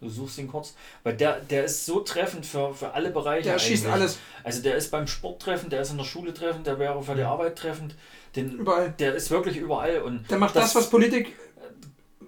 Du 0.01 0.09
suchst 0.09 0.39
ihn 0.39 0.49
kurz. 0.49 0.75
Weil 1.03 1.17
der, 1.17 1.41
der 1.41 1.65
ist 1.65 1.87
so 1.87 2.01
treffend 2.01 2.45
für, 2.45 2.75
für 2.75 2.93
alle 2.93 3.11
Bereiche. 3.11 3.49
Der 3.49 3.59
schießt 3.59 3.85
eigentlich. 3.87 3.95
alles 3.95 4.19
Also 4.45 4.63
der 4.63 4.77
ist 4.77 4.91
beim 4.91 5.07
Sport 5.07 5.41
treffend, 5.43 5.73
der 5.73 5.81
ist 5.83 5.91
in 5.91 5.99
der 5.99 6.05
Schule 6.05 6.35
treffend, 6.35 6.67
der 6.67 6.79
wäre 6.79 7.03
für 7.03 7.15
die 7.15 7.23
Arbeit 7.23 7.57
treffend. 7.57 7.95
Den, 8.37 8.59
überall. 8.59 8.95
der 8.99 9.15
ist 9.15 9.31
wirklich 9.31 9.57
überall. 9.57 10.03
Und 10.03 10.31
Der 10.31 10.39
macht 10.39 10.55
das, 10.57 10.75
was 10.75 10.91
Politik 10.91 11.35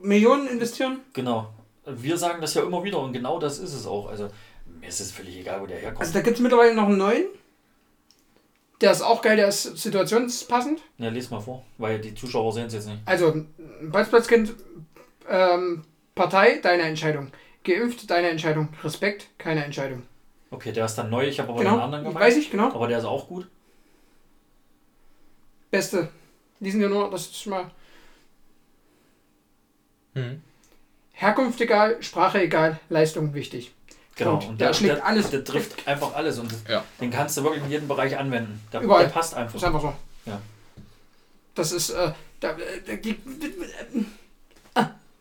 Millionen 0.01 0.47
investieren. 0.49 1.01
Genau. 1.13 1.51
Wir 1.87 2.17
sagen 2.19 2.41
das 2.41 2.55
ja 2.55 2.63
immer 2.63 2.83
wieder 2.85 2.99
und 3.01 3.13
genau 3.13 3.39
das 3.39 3.59
ist 3.59 3.73
es 3.75 3.87
auch. 3.87 4.09
Also 4.09 4.29
mir 4.81 4.89
ist 4.89 5.01
es 5.01 5.11
völlig 5.13 5.39
egal, 5.39 5.61
wo 5.61 5.67
der 5.67 5.79
herkommt. 5.79 6.01
Also 6.01 6.13
da 6.15 6.21
gibt 6.21 6.37
es 6.37 6.43
mittlerweile 6.43 6.75
noch 6.75 6.87
einen 6.87 6.99
neuen. 6.99 7.25
Der 8.81 8.93
ist 8.93 9.03
auch 9.03 9.23
geil, 9.23 9.37
der 9.37 9.49
ist 9.49 9.77
situationspassend. 9.77 10.81
ja, 10.99 11.09
les 11.11 11.31
mal 11.31 11.41
vor, 11.41 11.65
weil 11.79 11.99
die 12.01 12.15
Zuschauer 12.15 12.53
sehen 12.53 12.67
es 12.67 12.75
jetzt 12.75 12.87
nicht. 12.87 13.01
Also, 13.07 13.35
Bolzplatzkind, 13.83 14.55
ähm, 15.29 15.83
Partei, 16.15 16.61
deine 16.63 16.83
Entscheidung. 16.85 17.33
Geimpft, 17.65 18.09
deine 18.09 18.29
Entscheidung. 18.29 18.69
Respekt, 18.85 19.27
keine 19.37 19.65
Entscheidung. 19.65 20.03
Okay, 20.53 20.71
der 20.71 20.85
ist 20.85 20.95
dann 20.95 21.11
neu, 21.11 21.27
ich 21.27 21.41
habe 21.41 21.51
aber 21.51 21.59
den 21.61 21.69
Genau, 21.73 21.83
anderen 21.83 22.05
gemeint. 22.05 22.25
weiß 22.25 22.37
ich, 22.37 22.51
genau. 22.53 22.67
Aber 22.73 22.87
der 22.87 22.99
ist 22.99 23.05
auch 23.05 23.27
gut. 23.27 23.49
Beste. 25.71 26.09
Lesen 26.61 26.81
wir 26.81 26.89
nur, 26.89 27.11
das 27.11 27.23
ist 27.23 27.43
schon 27.43 27.51
mal. 27.51 27.71
Mhm. 30.15 30.43
Herkunft 31.13 31.61
egal, 31.61 32.03
Sprache 32.03 32.43
egal, 32.43 32.79
Leistung 32.89 33.35
wichtig. 33.35 33.73
Genau. 34.17 34.37
Punkt. 34.39 34.61
Der 34.61 34.73
schlägt 34.75 35.03
alles. 35.03 35.31
Der 35.31 35.45
trifft 35.45 35.87
einfach 35.87 36.15
alles 36.15 36.39
und 36.39 36.53
Ja. 36.69 36.85
den 37.01 37.11
kannst 37.11 37.37
du 37.37 37.45
wirklich 37.45 37.63
in 37.65 37.71
jedem 37.71 37.89
Bereich 37.89 38.17
anwenden. 38.17 38.61
Der, 38.73 38.81
Überall. 38.81 39.05
der 39.05 39.11
passt 39.11 39.33
Ist 39.33 39.39
einfach. 39.39 39.63
einfach 39.63 39.81
so. 39.81 39.95
Ja. 40.27 40.41
Das 41.55 41.73
ist, 41.73 41.91
äh, 41.91 42.13
da, 42.41 42.57
äh, 42.57 42.99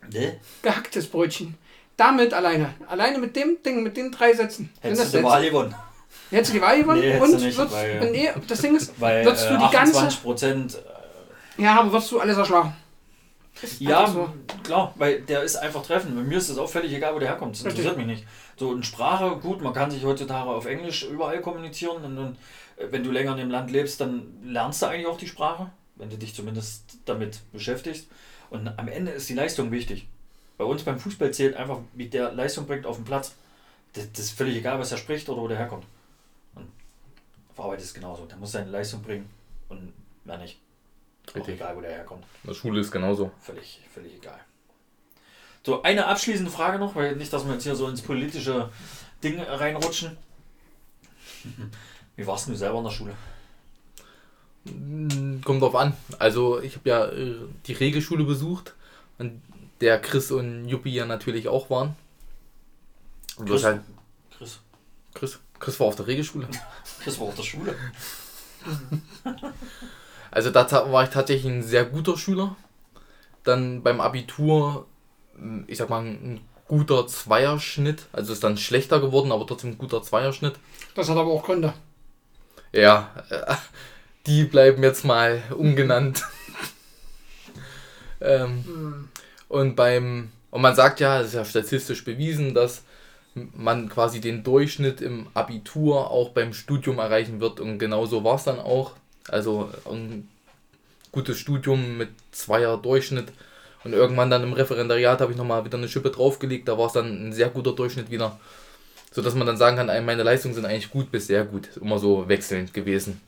Ne? 0.09 0.39
gehacktes 0.61 1.07
Brötchen. 1.09 1.55
Damit 1.97 2.33
alleine. 2.33 2.73
Alleine 2.87 3.17
mit 3.17 3.35
dem 3.35 3.57
Ding, 3.63 3.83
mit 3.83 3.97
den 3.97 4.11
drei 4.11 4.33
Sätzen. 4.33 4.69
Hättest 4.81 5.13
du 5.13 5.23
Wahl 5.23 5.43
gewonnen. 5.43 5.75
Hättest 6.29 6.49
du 6.51 6.55
die 6.57 6.61
Wahl 6.61 6.79
gewonnen 6.79 6.99
Nee, 6.99 7.17
und 7.19 7.31
du 7.31 7.37
nicht, 7.37 7.57
würdest, 7.57 7.75
weil- 7.75 8.11
nee, 8.11 8.29
das 8.47 8.61
Ding 8.61 8.75
ist, 8.75 8.99
Weil 8.99 9.23
Würdest 9.25 9.49
du 9.49 9.53
äh, 9.53 9.57
die 9.57 9.63
ganze- 9.73 9.93
28 9.93 10.21
Prozent. 10.23 10.77
ja, 11.57 11.79
aber 11.79 11.91
würdest 11.91 12.11
du 12.11 12.19
alles 12.19 12.37
erschlagen. 12.37 12.73
Ja, 13.79 14.05
so. 14.05 14.29
klar, 14.63 14.93
weil 14.97 15.21
der 15.21 15.41
ist 15.41 15.55
einfach 15.55 15.81
treffend. 15.83 16.15
Bei 16.15 16.21
mir 16.21 16.37
ist 16.37 16.49
es 16.49 16.57
auch 16.59 16.69
völlig 16.69 16.93
egal, 16.93 17.15
wo 17.15 17.19
der 17.19 17.29
herkommt. 17.29 17.55
Das 17.55 17.65
Richtig. 17.65 17.85
interessiert 17.85 17.97
mich 18.05 18.17
nicht. 18.17 18.27
So 18.55 18.71
in 18.73 18.83
Sprache, 18.83 19.35
gut, 19.37 19.61
man 19.61 19.73
kann 19.73 19.89
sich 19.89 20.03
heutzutage 20.03 20.47
auf 20.49 20.67
Englisch 20.67 21.03
überall 21.03 21.41
kommunizieren. 21.41 22.03
Und, 22.03 22.17
und 22.19 22.37
äh, 22.77 22.85
wenn 22.91 23.03
du 23.03 23.09
länger 23.11 23.31
in 23.31 23.37
dem 23.39 23.49
Land 23.49 23.71
lebst, 23.71 23.99
dann 23.99 24.27
lernst 24.45 24.81
du 24.83 24.85
eigentlich 24.85 25.07
auch 25.07 25.17
die 25.17 25.27
Sprache, 25.27 25.71
wenn 25.95 26.09
du 26.09 26.17
dich 26.17 26.35
zumindest 26.35 26.83
damit 27.05 27.39
beschäftigst. 27.51 28.07
Und 28.51 28.67
am 28.77 28.87
Ende 28.87 29.11
ist 29.11 29.27
die 29.27 29.33
Leistung 29.33 29.71
wichtig. 29.71 30.07
Bei 30.59 30.63
uns 30.65 30.83
beim 30.83 30.99
Fußball 30.99 31.31
zählt 31.31 31.55
einfach, 31.55 31.79
wie 31.93 32.07
der 32.09 32.31
Leistung 32.33 32.67
bringt 32.67 32.85
auf 32.85 32.97
dem 32.97 33.05
Platz. 33.05 33.33
Das, 33.93 34.11
das 34.11 34.25
ist 34.25 34.37
völlig 34.37 34.55
egal, 34.57 34.77
was 34.77 34.91
er 34.91 34.97
spricht 34.99 35.27
oder 35.29 35.41
wo 35.41 35.47
der 35.47 35.57
herkommt. 35.57 35.85
Arbeit 37.65 37.79
ist 37.79 37.85
es 37.87 37.93
genauso. 37.93 38.25
Der 38.25 38.37
muss 38.37 38.51
seine 38.51 38.69
Leistung 38.69 39.01
bringen 39.01 39.29
und 39.69 39.93
mehr 40.25 40.37
nicht. 40.37 40.59
Auch 41.29 41.35
Richtig. 41.35 41.55
egal, 41.55 41.75
wo 41.75 41.81
der 41.81 41.91
herkommt. 41.91 42.23
In 42.43 42.49
der 42.49 42.53
Schule 42.55 42.79
ist 42.79 42.91
genauso. 42.91 43.31
Völlig, 43.41 43.81
völlig 43.93 44.15
egal. 44.15 44.39
So, 45.63 45.81
eine 45.81 46.05
abschließende 46.05 46.49
Frage 46.49 46.79
noch, 46.79 46.95
weil 46.95 47.15
nicht, 47.17 47.33
dass 47.33 47.45
wir 47.45 47.53
jetzt 47.53 47.63
hier 47.63 47.75
so 47.75 47.89
ins 47.89 48.01
politische 48.01 48.69
Ding 49.21 49.39
reinrutschen. 49.39 50.17
Wie 52.15 52.25
warst 52.25 52.47
du 52.47 52.55
selber 52.55 52.77
in 52.77 52.83
der 52.85 52.91
Schule? 52.91 53.13
Mm, 54.65 55.41
Kommt 55.41 55.61
drauf 55.61 55.75
an. 55.75 55.93
Also 56.19 56.61
ich 56.61 56.75
habe 56.75 56.89
ja 56.89 57.05
äh, 57.07 57.35
die 57.65 57.73
Regelschule 57.73 58.23
besucht, 58.23 58.75
an 59.17 59.41
der 59.81 59.99
Chris 60.01 60.31
und 60.31 60.67
Juppie 60.67 60.93
ja 60.93 61.05
natürlich 61.05 61.47
auch 61.47 61.69
waren. 61.69 61.95
Und 63.37 63.49
Chris, 63.49 63.63
halt, 63.63 63.81
Chris, 64.37 64.59
Chris, 65.13 65.39
Chris 65.59 65.79
war 65.79 65.87
auf 65.87 65.95
der 65.95 66.07
Regelschule. 66.07 66.47
Chris 67.03 67.19
war 67.19 67.27
auf 67.27 67.35
der 67.35 67.43
Schule. 67.43 67.75
Also 70.29 70.51
da 70.51 70.69
war 70.91 71.03
ich 71.03 71.09
tatsächlich 71.09 71.51
ein 71.51 71.63
sehr 71.63 71.85
guter 71.85 72.17
Schüler. 72.17 72.55
Dann 73.43 73.81
beim 73.81 74.01
Abitur, 74.01 74.85
mm, 75.37 75.61
ich 75.67 75.77
sag 75.77 75.89
mal, 75.89 76.03
ein 76.03 76.41
guter 76.67 77.07
Zweierschnitt. 77.07 78.07
Also 78.11 78.33
ist 78.33 78.43
dann 78.43 78.57
schlechter 78.57 78.99
geworden, 78.99 79.31
aber 79.31 79.47
trotzdem 79.47 79.71
ein 79.71 79.77
guter 79.77 80.03
Zweierschnitt. 80.03 80.55
Das 80.95 81.09
hat 81.09 81.17
aber 81.17 81.31
auch 81.31 81.43
Gründe. 81.43 81.73
Ja, 82.73 83.09
die 84.27 84.43
bleiben 84.43 84.83
jetzt 84.83 85.05
mal 85.05 85.41
ungenannt. 85.57 86.23
ähm, 88.19 88.63
Hm. 88.65 89.09
und 89.47 89.75
beim, 89.75 90.31
und 90.51 90.61
man 90.61 90.75
sagt 90.75 90.99
ja, 90.99 91.21
es 91.21 91.27
ist 91.29 91.33
ja 91.35 91.45
statistisch 91.45 92.03
bewiesen, 92.03 92.53
dass 92.53 92.83
man 93.55 93.89
quasi 93.89 94.21
den 94.21 94.43
Durchschnitt 94.43 95.01
im 95.01 95.27
Abitur 95.33 96.11
auch 96.11 96.29
beim 96.29 96.53
Studium 96.53 96.99
erreichen 96.99 97.39
wird 97.39 97.59
und 97.59 97.79
genau 97.79 98.05
so 98.05 98.23
war 98.23 98.35
es 98.35 98.43
dann 98.43 98.59
auch. 98.59 98.93
Also 99.27 99.69
ein 99.85 100.27
gutes 101.11 101.37
Studium 101.37 101.97
mit 101.97 102.09
zweier 102.31 102.77
Durchschnitt 102.77 103.27
und 103.83 103.93
irgendwann 103.93 104.29
dann 104.29 104.43
im 104.43 104.53
Referendariat 104.53 105.21
habe 105.21 105.31
ich 105.31 105.37
nochmal 105.37 105.65
wieder 105.65 105.77
eine 105.77 105.89
Schippe 105.89 106.11
draufgelegt, 106.11 106.67
da 106.67 106.77
war 106.77 106.87
es 106.87 106.93
dann 106.93 107.29
ein 107.29 107.33
sehr 107.33 107.49
guter 107.49 107.73
Durchschnitt 107.73 108.09
wieder. 108.09 108.39
So 109.11 109.21
dass 109.21 109.35
man 109.35 109.47
dann 109.47 109.57
sagen 109.57 109.77
kann, 109.77 109.87
meine 110.05 110.23
Leistungen 110.23 110.53
sind 110.53 110.65
eigentlich 110.65 110.91
gut 110.91 111.11
bis 111.11 111.27
sehr 111.27 111.45
gut. 111.45 111.69
Immer 111.77 111.97
so 111.97 112.27
wechselnd 112.27 112.73
gewesen. 112.73 113.21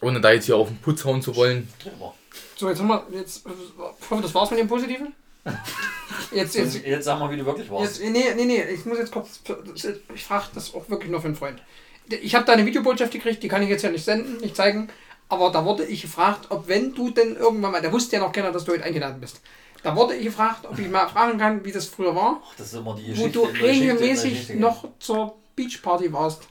Ohne 0.00 0.20
da 0.20 0.32
jetzt 0.32 0.44
hier 0.44 0.56
auf 0.56 0.68
den 0.68 0.78
Putz 0.78 1.04
hauen 1.04 1.22
zu 1.22 1.34
wollen. 1.34 1.68
So, 2.56 2.68
jetzt 2.68 2.78
haben 2.78 2.88
wir. 2.88 3.06
Jetzt, 3.12 3.44
hoffe, 4.08 4.22
das 4.22 4.34
war's 4.34 4.50
mit 4.50 4.60
dem 4.60 4.68
Positiven. 4.68 5.14
Jetzt, 6.32 6.54
jetzt, 6.54 6.84
Jetzt, 6.84 7.04
sag 7.04 7.18
mal, 7.18 7.30
wie 7.30 7.36
du 7.36 7.46
wirklich 7.46 7.70
warst. 7.70 8.00
Jetzt, 8.00 8.12
nee, 8.12 8.24
nee, 8.34 8.44
nee, 8.44 8.62
ich 8.62 8.84
muss 8.84 8.98
jetzt 8.98 9.12
kurz. 9.12 9.40
Ich 10.14 10.24
frage 10.24 10.46
das 10.54 10.74
auch 10.74 10.88
wirklich 10.88 11.10
nur 11.10 11.20
für 11.20 11.28
einen 11.28 11.36
Freund. 11.36 11.60
Ich 12.08 12.34
habe 12.34 12.44
da 12.44 12.52
eine 12.52 12.66
Videobotschaft 12.66 13.12
gekriegt, 13.12 13.42
die 13.42 13.48
kann 13.48 13.62
ich 13.62 13.68
jetzt 13.68 13.82
ja 13.82 13.90
nicht 13.90 14.04
senden, 14.04 14.38
nicht 14.38 14.56
zeigen. 14.56 14.88
Aber 15.28 15.50
da 15.50 15.64
wurde 15.64 15.84
ich 15.84 16.02
gefragt, 16.02 16.46
ob 16.50 16.68
wenn 16.68 16.94
du 16.94 17.10
denn 17.10 17.36
irgendwann 17.36 17.72
mal, 17.72 17.82
der 17.82 17.92
wusste 17.92 18.16
ja 18.16 18.22
noch 18.22 18.32
keiner, 18.32 18.52
dass 18.52 18.64
du 18.64 18.72
heute 18.72 18.84
eingeladen 18.84 19.20
bist. 19.20 19.40
Da 19.82 19.94
wurde 19.94 20.14
ich 20.14 20.24
gefragt, 20.24 20.66
ob 20.66 20.78
ich 20.78 20.88
mal 20.88 21.08
fragen 21.08 21.38
kann, 21.38 21.64
wie 21.64 21.72
das 21.72 21.86
früher 21.86 22.14
war, 22.14 22.42
Ach, 22.44 22.54
das 22.56 22.68
ist 22.68 22.74
immer 22.74 22.96
die 22.96 23.06
wo 23.16 23.24
Geschichte. 23.24 23.30
du 23.30 23.44
in 23.46 23.54
der 23.54 23.62
regelmäßig 23.62 24.50
noch 24.54 24.88
zur 24.98 25.36
Beachparty 25.54 26.12
warst. 26.12 26.42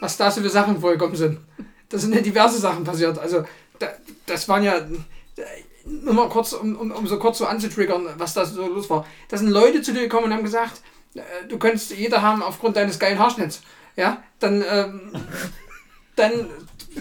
Was 0.00 0.16
da 0.16 0.30
so 0.30 0.40
für 0.40 0.50
Sachen 0.50 0.80
vorgekommen 0.80 1.16
sind. 1.16 1.40
Da 1.88 1.98
sind 1.98 2.14
ja 2.14 2.20
diverse 2.20 2.58
Sachen 2.58 2.84
passiert. 2.84 3.18
Also, 3.18 3.44
da, 3.78 3.88
das 4.26 4.48
waren 4.48 4.62
ja. 4.62 4.74
Nur 5.86 6.14
mal 6.14 6.28
kurz, 6.28 6.52
um, 6.52 6.76
um, 6.76 6.90
um 6.90 7.06
so 7.06 7.18
kurz 7.18 7.38
so 7.38 7.46
anzutriggern, 7.46 8.08
was 8.16 8.34
da 8.34 8.44
so 8.44 8.66
los 8.66 8.88
war. 8.88 9.06
Da 9.28 9.36
sind 9.36 9.48
Leute 9.48 9.82
zu 9.82 9.92
dir 9.92 10.02
gekommen 10.02 10.24
und 10.24 10.32
haben 10.32 10.44
gesagt, 10.44 10.80
äh, 11.14 11.20
du 11.48 11.58
könntest 11.58 11.90
jeder 11.90 12.22
haben 12.22 12.42
aufgrund 12.42 12.76
deines 12.76 12.98
geilen 12.98 13.18
Haarschnitts. 13.18 13.62
Ja, 13.96 14.22
dann, 14.40 14.64
ähm, 14.68 15.12
dann 16.16 16.48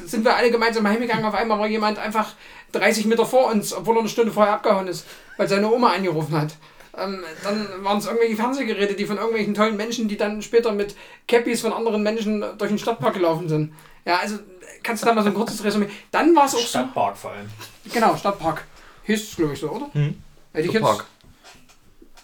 sind 0.05 0.25
wir 0.25 0.35
alle 0.35 0.51
gemeinsam 0.51 0.87
heimgegangen. 0.87 1.25
Auf 1.25 1.33
einmal 1.33 1.59
war 1.59 1.67
jemand 1.67 1.97
einfach 1.97 2.33
30 2.73 3.05
Meter 3.05 3.25
vor 3.25 3.51
uns, 3.51 3.73
obwohl 3.73 3.95
er 3.95 4.01
eine 4.01 4.09
Stunde 4.09 4.31
vorher 4.31 4.53
abgehauen 4.53 4.87
ist, 4.87 5.05
weil 5.37 5.47
seine 5.47 5.71
Oma 5.71 5.91
angerufen 5.91 6.35
hat. 6.35 6.55
Ähm, 6.95 7.23
dann 7.43 7.67
waren 7.83 7.97
es 7.97 8.05
irgendwelche 8.05 8.35
Fernsehgeräte, 8.35 8.93
die 8.93 9.05
von 9.05 9.17
irgendwelchen 9.17 9.53
tollen 9.53 9.77
Menschen, 9.77 10.07
die 10.07 10.17
dann 10.17 10.41
später 10.41 10.71
mit 10.73 10.95
Cappies 11.27 11.61
von 11.61 11.73
anderen 11.73 12.03
Menschen 12.03 12.43
durch 12.57 12.69
den 12.69 12.77
Stadtpark 12.77 13.15
gelaufen 13.15 13.49
sind. 13.49 13.73
Ja, 14.05 14.17
also 14.17 14.37
kannst 14.83 15.01
du 15.01 15.07
da 15.07 15.13
mal 15.13 15.23
so 15.23 15.29
ein 15.29 15.33
kurzes 15.33 15.63
Resümee. 15.63 15.89
Dann 16.11 16.35
war 16.35 16.45
es 16.45 16.53
auch 16.53 16.59
so. 16.59 16.67
Stadtpark 16.67 17.17
vor 17.17 17.31
allem. 17.31 17.49
Genau, 17.91 18.15
Stadtpark. 18.15 18.65
Hieß 19.03 19.29
es, 19.29 19.35
glaube 19.35 19.53
ich, 19.53 19.59
so, 19.59 19.69
oder? 19.69 19.89
Hm. 19.93 20.21
Hätte 20.53 20.67
ich 20.67 20.73
jetzt. 20.73 20.83
Park. 20.83 21.05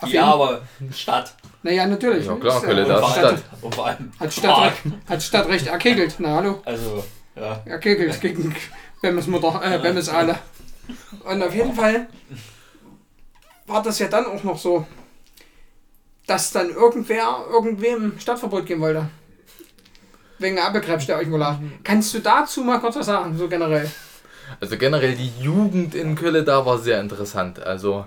Auf 0.01 0.09
Ja, 0.09 0.21
jeden- 0.21 0.33
aber 0.33 0.61
Stadt. 0.95 1.33
Naja, 1.61 1.85
natürlich. 1.87 2.25
Ja, 2.25 2.33
ne? 2.33 2.39
klar, 2.39 2.63
Ist 2.63 2.89
da 2.89 2.99
ist 3.07 3.11
Stadt. 3.15 3.43
Und 3.61 3.75
vor 3.75 3.85
allem 3.87 4.11
Hat 4.13 4.19
Park. 4.19 4.31
Stadtrecht, 4.33 4.81
hat 5.09 5.23
Stadtrecht 5.23 5.67
erkegelt. 5.67 6.15
Na 6.19 6.35
hallo. 6.35 6.61
Also, 6.63 7.03
ja. 7.35 7.61
Erkegelt 7.65 8.19
gegen 8.21 8.55
Bemmes 9.01 9.27
Mutter, 9.27 9.59
äh, 9.63 9.77
Bemmes 9.79 10.07
Aale. 10.09 10.39
Und 11.25 11.43
auf 11.43 11.53
jeden 11.53 11.73
Fall 11.73 12.07
war 13.67 13.83
das 13.83 13.99
ja 13.99 14.07
dann 14.07 14.25
auch 14.25 14.43
noch 14.43 14.57
so, 14.57 14.87
dass 16.27 16.51
dann 16.51 16.69
irgendwer 16.69 17.43
irgendwem 17.51 18.17
Stadtverbot 18.19 18.65
geben 18.65 18.81
wollte. 18.81 19.09
Wegen 20.37 20.55
der 20.55 20.65
Appelkrebs, 20.67 21.05
der 21.07 21.17
euch 21.17 21.27
mal 21.27 21.37
lag. 21.37 21.57
Kannst 21.83 22.13
du 22.13 22.19
dazu 22.19 22.63
mal 22.63 22.79
kurz 22.79 22.95
was 22.95 23.07
sagen, 23.07 23.37
so 23.37 23.49
generell? 23.49 23.91
Also 24.59 24.77
generell 24.77 25.15
die 25.15 25.31
Jugend 25.39 25.95
in 25.95 26.15
Köln 26.15 26.45
da 26.45 26.65
war 26.65 26.77
sehr 26.77 26.99
interessant. 26.99 27.59
Also 27.59 28.05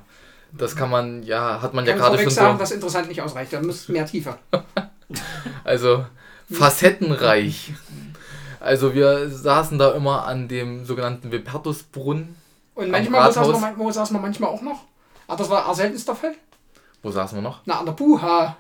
das 0.53 0.77
kann 0.77 0.91
man, 0.91 1.23
ja, 1.23 1.63
hat 1.63 1.75
man 1.75 1.87
ja 1.87 1.93
Kannst 1.93 2.09
gerade 2.09 2.23
schon 2.23 2.31
sagen, 2.31 2.57
so, 2.57 2.59
dass 2.61 2.71
interessant 2.73 3.09
nicht 3.09 3.23
ausreicht. 3.23 3.53
Da 3.53 3.63
muss 3.63 3.89
mehr 3.89 4.07
tiefer. 4.07 4.39
also 5.65 6.05
facettenreich. 6.51 7.73
Also 8.61 8.95
wir 8.95 9.29
saßen 9.29 9.79
da 9.79 9.93
immer 9.93 10.27
an 10.27 10.49
dem 10.49 10.85
sogenannten 10.85 11.33
Vipertusbrunnen. 11.33 12.37
Und 12.75 12.91
manchmal, 12.91 13.29
wo 13.29 13.33
saßen, 13.33 13.61
wir, 13.61 13.75
wo 13.77 13.91
saßen 13.91 14.17
wir 14.17 14.21
manchmal 14.21 14.51
auch 14.51 14.63
noch? 14.63 14.85
Ah, 15.27 15.37
das 15.37 15.49
war 15.51 15.75
seltenster 15.75 16.15
Fall? 16.15 16.35
Wo 17.03 17.11
saßen 17.11 17.39
wir 17.39 17.43
noch? 17.43 17.61
Na, 17.65 17.81
an 17.81 17.87
der 17.87 17.93
Buha. 17.93 18.57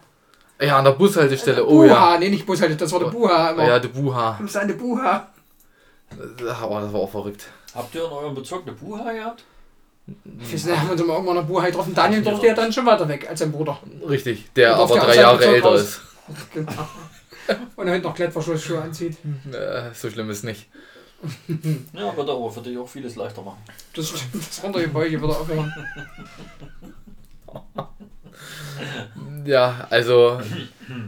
Ja, 0.61 0.79
an 0.79 0.85
der 0.85 0.93
Bushaltestelle. 0.93 1.65
Oh 1.65 1.83
Buha, 1.83 2.13
ja. 2.15 2.19
nee, 2.19 2.29
nicht 2.29 2.47
Bushalte, 2.47 2.77
das 2.77 2.93
war 2.93 3.01
der 3.01 3.07
Buha 3.07 3.51
immer. 3.51 3.67
Ja, 3.67 3.79
die 3.79 3.89
Buha. 3.89 4.39
Das 4.41 4.51
ist 4.51 4.57
eine 4.57 4.75
Buha. 4.75 5.29
Oh, 6.19 6.79
das 6.81 6.93
war 6.93 7.01
auch 7.01 7.11
verrückt. 7.11 7.47
Habt 7.75 7.95
ihr 7.95 8.05
in 8.05 8.11
eurem 8.11 8.35
Bezirk 8.35 8.63
eine 8.67 8.73
Buha 8.73 9.13
gehabt? 9.13 9.45
Wir 10.07 10.81
haben 10.81 10.91
uns 10.91 11.01
immer 11.01 11.15
irgendwann 11.15 11.39
an 11.39 11.47
der 11.47 11.53
Buha 11.53 11.67
getroffen. 11.67 11.95
Daniel 11.95 12.23
durfte 12.23 12.47
ja 12.49 12.55
dann 12.55 12.73
schon 12.73 12.85
weiter 12.87 13.09
weg 13.09 13.29
als 13.29 13.39
sein 13.39 13.53
Bruder. 13.53 13.79
Richtig, 14.09 14.53
der 14.55 14.77
aber 14.77 14.97
drei 14.99 15.17
Jahre 15.17 15.37
Bezirk 15.39 15.55
älter 15.55 15.69
raus. 15.69 15.81
ist. 15.81 16.01
Genau. 16.55 16.89
Und 17.75 17.89
er 17.89 17.95
heute 17.95 18.05
noch 18.05 18.15
Klettverschlussschuhe 18.15 18.81
anzieht. 18.81 19.17
Äh, 19.53 19.93
so 19.93 20.09
schlimm 20.11 20.31
ist 20.31 20.45
nicht. 20.45 20.69
Ja, 21.93 22.17
wird 22.17 22.29
aber 22.29 22.51
für 22.51 22.61
dich 22.63 22.77
auch 22.79 22.89
vieles 22.89 23.17
leichter 23.17 23.43
machen. 23.43 23.59
Das 23.95 24.09
stimmt, 24.09 24.49
das 24.49 24.63
Runtergebeuge 24.63 25.21
würde 25.21 25.37
aufhören. 25.37 25.73
Ja, 29.45 29.87
also 29.91 30.41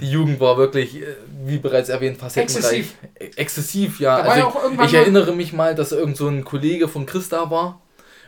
die 0.01 0.11
Jugend 0.11 0.39
war 0.41 0.57
wirklich, 0.57 0.97
äh, 1.03 1.17
wie 1.47 1.59
bereits 1.59 1.89
erwähnt, 1.89 2.19
facettenreich. 2.19 2.57
Exzessiv. 2.65 2.95
Exzessiv, 3.37 4.01
ja. 4.01 4.17
Also 4.17 4.39
ja 4.39 4.47
auch 4.47 4.63
irgendwann 4.63 4.87
ich 4.87 4.93
mal- 4.93 4.99
erinnere 5.01 5.33
mich 5.35 5.53
mal, 5.53 5.75
dass 5.75 5.93
irgend 5.93 6.17
so 6.17 6.29
ein 6.29 6.45
Kollege 6.45 6.89
von 6.89 7.07
Chris 7.07 7.29
da 7.29 7.51
war 7.51 7.81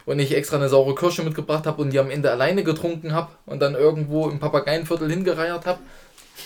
und 0.04 0.18
ich 0.18 0.34
extra 0.34 0.56
eine 0.56 0.68
saure 0.68 0.94
Kirsche 0.94 1.22
mitgebracht 1.22 1.66
habe 1.66 1.82
und 1.82 1.90
die 1.90 1.98
am 1.98 2.10
Ende 2.10 2.30
alleine 2.30 2.62
getrunken 2.64 3.12
habe 3.12 3.30
und 3.46 3.60
dann 3.60 3.74
irgendwo 3.74 4.28
im 4.28 4.38
Papageienviertel 4.38 5.10
hingereiert 5.10 5.66
habe. 5.66 5.78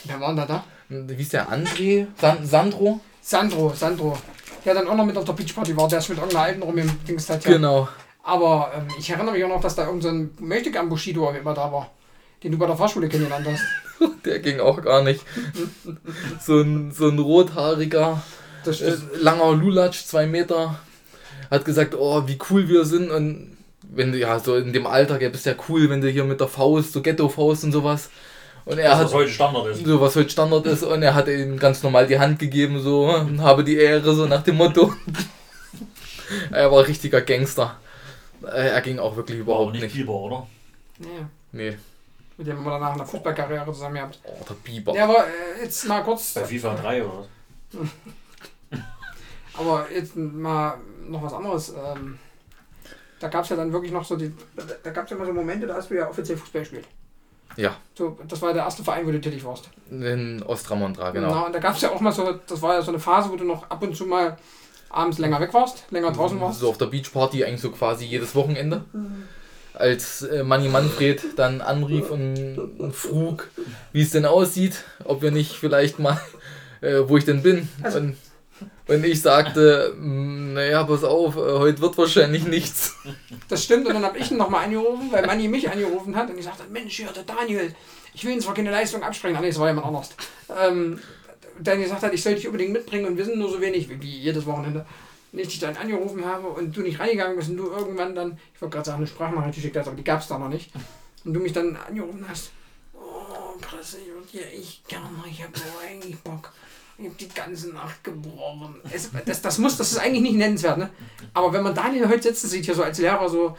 Wer 0.05 0.21
war 0.21 0.29
denn 0.29 0.37
da 0.37 0.47
da? 0.47 0.65
Wie 0.89 1.21
ist 1.23 1.33
der 1.33 1.49
André? 1.50 2.07
San 2.21 2.45
Sandro? 2.47 3.00
Sandro, 3.21 3.73
Sandro. 3.75 4.17
Der 4.65 4.75
dann 4.75 4.89
auch 4.89 4.95
noch 4.95 5.05
mit 5.07 5.17
auf 5.17 5.25
der 5.25 5.33
Beachparty 5.35 5.77
war, 5.77 5.89
der 5.89 5.99
ist 6.00 6.09
mit 6.09 6.19
irgendeiner 6.19 6.45
alten 6.45 6.62
rum 6.62 6.77
im 6.79 6.91
Dings. 7.07 7.29
Genau. 7.45 7.89
Aber 8.23 8.73
ähm, 8.77 8.89
ich 8.99 9.09
erinnere 9.11 9.33
mich 9.35 9.45
auch 9.45 9.49
noch, 9.49 9.61
dass 9.61 9.75
da 9.75 9.87
irgendein 9.87 10.03
so 10.03 10.45
ein 10.45 10.47
Möchtegern 10.49 10.89
Bushido 10.89 11.31
immer 11.31 11.55
da 11.55 11.73
war. 11.73 11.91
Den 12.42 12.52
du 12.52 12.59
bei 12.59 12.66
der 12.66 12.76
Fahrschule 12.76 13.09
kennengelernt 13.09 13.47
hast. 13.49 13.62
Der 14.25 14.38
ging 14.38 14.61
auch 14.61 14.80
gar 14.82 15.02
nicht. 15.02 15.20
So 16.40 16.61
ein, 16.61 16.90
so 16.90 17.09
ein 17.09 17.18
rothaariger, 17.18 18.23
Das, 18.64 18.80
äh, 18.80 18.97
langer 19.20 19.52
Lulatsch, 19.52 20.04
zwei 20.06 20.26
Meter, 20.26 20.78
hat 21.50 21.64
gesagt, 21.66 21.94
oh, 21.94 22.26
wie 22.26 22.38
cool 22.50 22.68
wir 22.68 22.85
sind 22.87 23.11
und 23.11 23.56
wenn 23.82 24.12
du, 24.12 24.18
ja, 24.18 24.38
so 24.38 24.56
in 24.56 24.73
dem 24.73 24.87
Alter, 24.87 25.18
gell, 25.18 25.30
bist 25.30 25.44
ja 25.47 25.54
cool, 25.68 25.90
wenn 25.90 26.00
du 26.00 26.09
hier 26.09 26.25
mit 26.25 26.40
der 26.40 26.49
Faust, 26.49 26.92
so 26.92 27.02
Ghetto-Faust 27.02 27.64
und 27.64 27.73
sowas. 27.73 28.09
Und 28.64 28.78
er 28.78 28.90
Das, 28.90 28.99
hat 28.99 29.04
was 29.06 29.14
heute 29.14 29.30
Standard 29.30 29.66
ist. 29.66 29.85
so 29.85 30.00
was 30.00 30.16
heute 30.16 30.30
Standard 30.30 30.66
ist 30.66 30.82
und 30.82 31.02
er 31.02 31.14
hat 31.14 31.28
ihm 31.28 31.59
ganz 31.59 31.82
normal 31.82 32.06
die 32.06 32.18
Hand 32.18 32.38
gegeben, 32.38 32.80
so, 32.80 33.12
habe 33.38 33.64
die 33.64 33.76
Ehre, 33.76 34.14
so 34.14 34.26
nach 34.26 34.42
dem 34.42 34.56
Motto. 34.56 34.94
er 36.52 36.70
war 36.70 36.78
ein 36.80 36.85
richtiger 36.87 37.20
Gangster. 37.20 37.76
Äh, 38.44 38.68
Er 38.68 38.80
ging 38.80 38.99
auch 38.99 39.16
wirklich 39.16 39.38
überhaupt 39.40 39.62
aber 39.62 39.73
nicht 39.73 39.82
nicht. 39.82 39.94
Biber, 39.97 40.12
oder? 40.14 40.47
nee, 40.99 41.09
Nee, 41.52 41.76
mit 42.40 42.47
dem 42.49 42.64
wir 42.64 42.70
danach 42.70 42.94
eine 42.94 43.04
Fußballkarriere 43.04 43.66
zusammen 43.73 43.97
gehabt. 43.97 44.18
oh, 44.25 44.44
der 44.49 44.54
Biber. 44.54 44.94
Ja, 44.94 45.04
aber 45.04 45.26
äh, 45.26 45.62
jetzt 45.62 45.87
mal 45.87 46.02
kurz. 46.02 46.32
Bei 46.32 46.44
FIFA 46.44 46.75
3 46.82 47.04
oder 47.04 47.12
was? 47.18 47.88
Aber 49.59 49.87
jetzt 49.92 50.16
mal 50.16 50.78
noch 51.06 51.23
was 51.23 51.32
anderes. 51.35 51.68
Ähm, 51.70 52.18
da 53.18 53.28
gab 53.28 53.44
es 53.44 53.50
ja 53.50 53.56
dann 53.56 53.73
wirklich 53.73 53.92
noch 53.92 54.04
so 54.04 54.16
die. 54.16 54.32
Da 54.82 54.90
gab 54.90 55.04
es 55.04 55.11
ja 55.11 55.16
immer 55.16 55.26
so 55.26 55.32
Momente, 55.32 55.66
da 55.66 55.75
hast 55.75 55.90
du 55.90 55.97
ja 55.97 56.09
offiziell 56.09 56.38
Fußball 56.38 56.62
gespielt. 56.62 56.87
Ja, 57.56 57.76
So, 57.94 58.16
das 58.28 58.40
war 58.40 58.54
der 58.54 58.62
erste 58.62 58.85
Verein, 58.85 59.06
wo 59.06 59.11
du 59.11 59.20
tätig 59.20 59.44
warst. 59.44 59.68
in 59.90 60.40
Ostramondra, 60.44 61.11
genau. 61.11 61.30
Na, 61.35 61.47
und 61.47 61.52
da 61.52 61.59
gab 61.59 61.75
es 61.75 61.82
ja 61.82 61.90
auch 61.90 62.00
mal 62.00 62.12
so, 62.12 62.32
das 62.47 62.62
war 62.62 62.75
ja 62.75 62.80
so 62.82 62.92
eine 62.92 63.00
Phase, 63.00 63.28
wo 63.28 63.35
du 63.37 63.44
noch 63.44 63.68
ab 63.68 63.82
und 63.82 63.94
zu 63.94 64.06
mal 64.06 64.38
abends 64.88 65.18
länger 65.18 65.40
weg 65.40 65.52
warst, 65.52 65.85
länger 65.90 66.12
draußen 66.12 66.40
warst. 66.40 66.61
So 66.61 66.68
auf 66.70 66.78
der 66.78 66.87
Beachparty 66.87 67.44
eigentlich 67.44 67.61
so 67.61 67.73
quasi 67.73 68.04
jedes 68.06 68.35
Wochenende. 68.37 68.85
Als 69.75 70.23
äh, 70.23 70.43
Manni 70.43 70.69
Manfred 70.69 71.23
dann 71.37 71.61
anrief 71.61 72.11
und, 72.11 72.59
und 72.79 72.95
frug, 72.95 73.49
wie 73.93 74.03
es 74.03 74.11
denn 74.11 74.27
aussieht, 74.27 74.85
ob 75.05 75.23
wir 75.23 75.31
nicht 75.31 75.53
vielleicht 75.53 75.99
mal, 75.99 76.21
äh, 76.81 77.00
wo 77.07 77.17
ich 77.17 77.25
denn 77.25 77.43
bin. 77.43 77.69
Also- 77.83 77.99
und 77.99 78.17
Und 78.89 79.05
ich 79.05 79.23
sagte, 79.23 79.95
"Mm, 79.99 80.53
naja, 80.55 80.83
pass 80.85 81.03
auf, 81.05 81.37
äh, 81.37 81.39
heute 81.39 81.81
wird 81.81 81.97
wahrscheinlich 81.97 82.45
nichts. 82.47 82.95
Das 83.49 83.65
stimmt, 83.65 83.87
und 83.87 83.95
dann 83.95 84.05
habe 84.05 84.19
ich 84.19 84.31
ihn 84.31 84.37
nochmal 84.37 84.65
angerufen, 84.65 85.09
weil 85.12 85.25
Manni 85.25 85.49
mich 85.49 85.71
angerufen 85.71 86.15
hat 86.17 86.29
und 86.29 86.37
ich 86.39 86.45
sagte, 86.45 86.65
Mensch, 86.71 86.97
hier, 86.97 87.07
der 87.12 87.23
Daniel, 87.23 87.73
ich 88.12 88.25
will 88.25 88.33
ihm 88.33 88.41
zwar 88.41 88.53
keine 88.55 88.71
Leistung 88.71 89.03
absprechen, 89.03 89.37
ah 89.37 89.41
nee, 89.41 89.49
das 89.49 89.59
war 89.59 89.69
jemand 89.69 89.87
anders. 89.87 90.11
Ähm, 90.61 90.99
dann 91.61 91.81
gesagt 91.81 92.03
hat, 92.03 92.12
ich 92.12 92.23
soll 92.23 92.35
dich 92.35 92.47
unbedingt 92.47 92.73
mitbringen 92.73 93.07
und 93.07 93.17
wir 93.17 93.25
sind 93.25 93.39
nur 93.39 93.49
so 93.50 93.61
wenig, 93.61 93.89
wie 94.00 94.19
jedes 94.19 94.45
Wochenende. 94.45 94.85
Ich 95.33 95.49
dich 95.49 95.59
dann 95.61 95.77
angerufen 95.77 96.25
habe 96.25 96.49
und 96.49 96.77
du 96.77 96.83
nicht 96.83 96.99
reingegangen 96.99 97.37
bist 97.37 97.51
und 97.51 97.57
du 97.57 97.69
irgendwann 97.69 98.15
dann, 98.15 98.39
ich 98.55 98.61
wollte 98.61 98.75
gerade 98.75 98.87
sagen, 98.87 98.99
eine 98.99 99.07
Sprachnachricht 99.07 99.55
geschickt 99.55 99.77
hast, 99.77 99.87
aber 99.87 99.97
die 99.97 100.05
gab 100.05 100.21
es 100.21 100.29
da 100.29 100.39
noch 100.39 100.49
nicht. 100.49 100.73
Und 101.25 101.35
du 101.35 101.41
mich 101.41 101.53
dann 101.53 101.77
angerufen 101.77 102.25
hast, 102.29 102.51
oh, 102.95 103.57
Presse, 103.61 103.99
ich 103.99 104.13
würde 104.13 104.27
dir 104.27 104.47
echt 104.59 104.89
gerne, 104.89 105.07
ich 105.31 105.43
habe 105.43 105.53
eigentlich 105.87 106.19
Bock. 106.19 106.53
Ich 106.99 107.07
habe 107.07 107.15
die 107.15 107.29
ganze 107.29 107.71
Nacht 107.71 108.05
gebrochen. 108.05 108.75
Es, 108.93 109.11
das, 109.25 109.41
das, 109.41 109.59
muss, 109.59 109.79
das 109.79 109.93
ist 109.93 109.99
eigentlich 109.99 110.23
nicht 110.23 110.35
nennenswert, 110.35 110.77
ne? 110.77 110.91
Aber 111.33 111.51
wenn 111.53 111.63
man 111.63 111.75
Daniel 111.75 112.09
heute 112.09 112.25
sitzen 112.25 112.49
sieht, 112.49 112.67
hier 112.67 112.75
so 112.75 112.83
als 112.83 112.99
Lehrer, 112.99 113.27
so, 113.27 113.57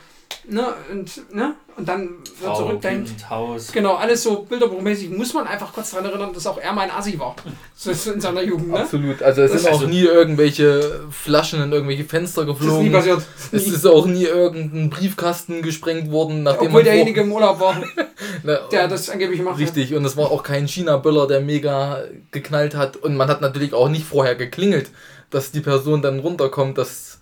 ne, 0.48 0.74
und, 0.92 1.34
ne, 1.34 1.54
und 1.78 1.88
dann 1.88 2.10
wird 2.10 2.28
Frau, 2.44 2.56
zurückdenkt, 2.58 3.08
Kind, 3.10 3.30
Haus. 3.30 3.72
genau, 3.72 3.96
alles 3.96 4.24
so 4.24 4.42
bilderbuchmäßig, 4.44 5.10
muss 5.12 5.34
man 5.34 5.48
einfach 5.48 5.72
kurz 5.74 5.92
daran 5.92 6.06
erinnern, 6.06 6.32
dass 6.34 6.46
auch 6.48 6.58
er 6.58 6.74
mein 6.74 6.92
Assi 6.92 7.18
war. 7.20 7.36
So 7.76 7.92
ist 7.92 8.08
in 8.08 8.20
seiner 8.22 8.42
Jugend, 8.42 8.70
ne? 8.70 8.80
Absolut. 8.82 9.22
Also 9.22 9.42
es 9.44 9.52
Das 9.52 9.62
sind 9.62 9.70
ist 9.72 9.76
auch 9.76 9.82
also- 9.82 9.88
nie 9.94 10.02
irgendwelche 10.04 11.02
Flaschen 11.12 11.62
in 11.64 11.72
irgendwelche 11.72 12.04
Fenster 12.06 12.46
Das 12.46 12.56
ist 12.56 12.62
nie 12.62 12.68
geflogen. 12.68 12.92
passiert. 12.92 13.22
Es 13.52 13.68
Nie. 13.68 13.74
ist 13.74 13.86
auch 13.88 14.06
nie 14.06 14.24
irgendein 14.26 14.90
Briefkasten 14.90 15.62
gesprengt 15.62 16.12
worden, 16.12 16.44
nachdem 16.44 16.68
Obwohl 16.68 16.84
derjenige 16.84 17.22
im 17.22 17.32
Urlaub 17.32 17.60
war, 17.60 17.82
der 18.72 18.88
das 18.88 19.10
angeblich 19.10 19.40
gemacht 19.40 19.56
hat. 19.56 19.62
Richtig, 19.62 19.94
und 19.96 20.04
es 20.06 20.18
war 20.18 20.32
auch 20.32 20.44
kein 20.44 20.68
China-Böller, 20.68 21.28
der 21.28 21.42
mega 21.42 22.04
geknallt 22.32 22.76
hat. 22.76 22.98
Und 22.98 23.16
man 23.18 23.30
hat 23.30 23.42
natürlich 23.42 23.74
auch 23.74 23.90
nicht 23.90 24.06
vorher 24.06 24.36
geklingelt, 24.36 24.90
dass 25.30 25.52
die 25.52 25.62
Person 25.62 26.02
dann 26.02 26.20
runterkommt, 26.20 26.78
dass 26.78 27.20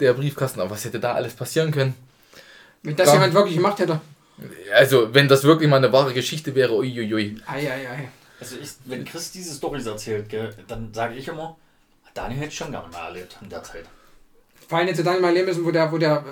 der 0.00 0.14
Briefkasten. 0.14 0.60
Aber 0.60 0.70
was 0.70 0.84
hätte 0.84 0.98
da 1.00 1.12
alles 1.12 1.34
passieren 1.34 1.70
können? 1.72 1.94
Wenn 2.82 2.96
das 2.96 3.06
Gar- 3.06 3.14
jemand 3.14 3.34
wirklich 3.34 3.56
gemacht 3.56 3.78
hätte. 3.78 4.00
Also, 4.74 5.12
wenn 5.12 5.28
das 5.28 5.44
wirklich 5.44 5.68
mal 5.68 5.76
eine 5.76 5.92
wahre 5.92 6.14
Geschichte 6.14 6.54
wäre, 6.54 6.74
uiuiui. 6.74 7.36
Eieiei. 7.46 8.08
Also 8.40 8.56
ich, 8.56 8.70
wenn 8.86 9.04
Chris 9.04 9.32
diese 9.32 9.54
Storys 9.54 9.84
erzählt, 9.84 10.30
gell, 10.30 10.54
dann 10.66 10.94
sage 10.94 11.14
ich 11.14 11.28
immer, 11.28 11.56
Daniel 12.14 12.38
hätte 12.40 12.48
ich 12.48 12.56
schon 12.56 12.70
gerne 12.70 12.88
mal 12.88 13.08
erlebt 13.08 13.36
in 13.42 13.50
der 13.50 13.62
Zeit. 13.62 13.84
Vor 14.66 14.78
allem 14.78 14.88
hätte 14.88 15.04
Daniel 15.04 15.20
mal 15.20 15.32
leben 15.34 15.46
müssen, 15.46 15.64
wo 15.64 15.70
der, 15.70 15.92
wo 15.92 15.98
der, 15.98 16.24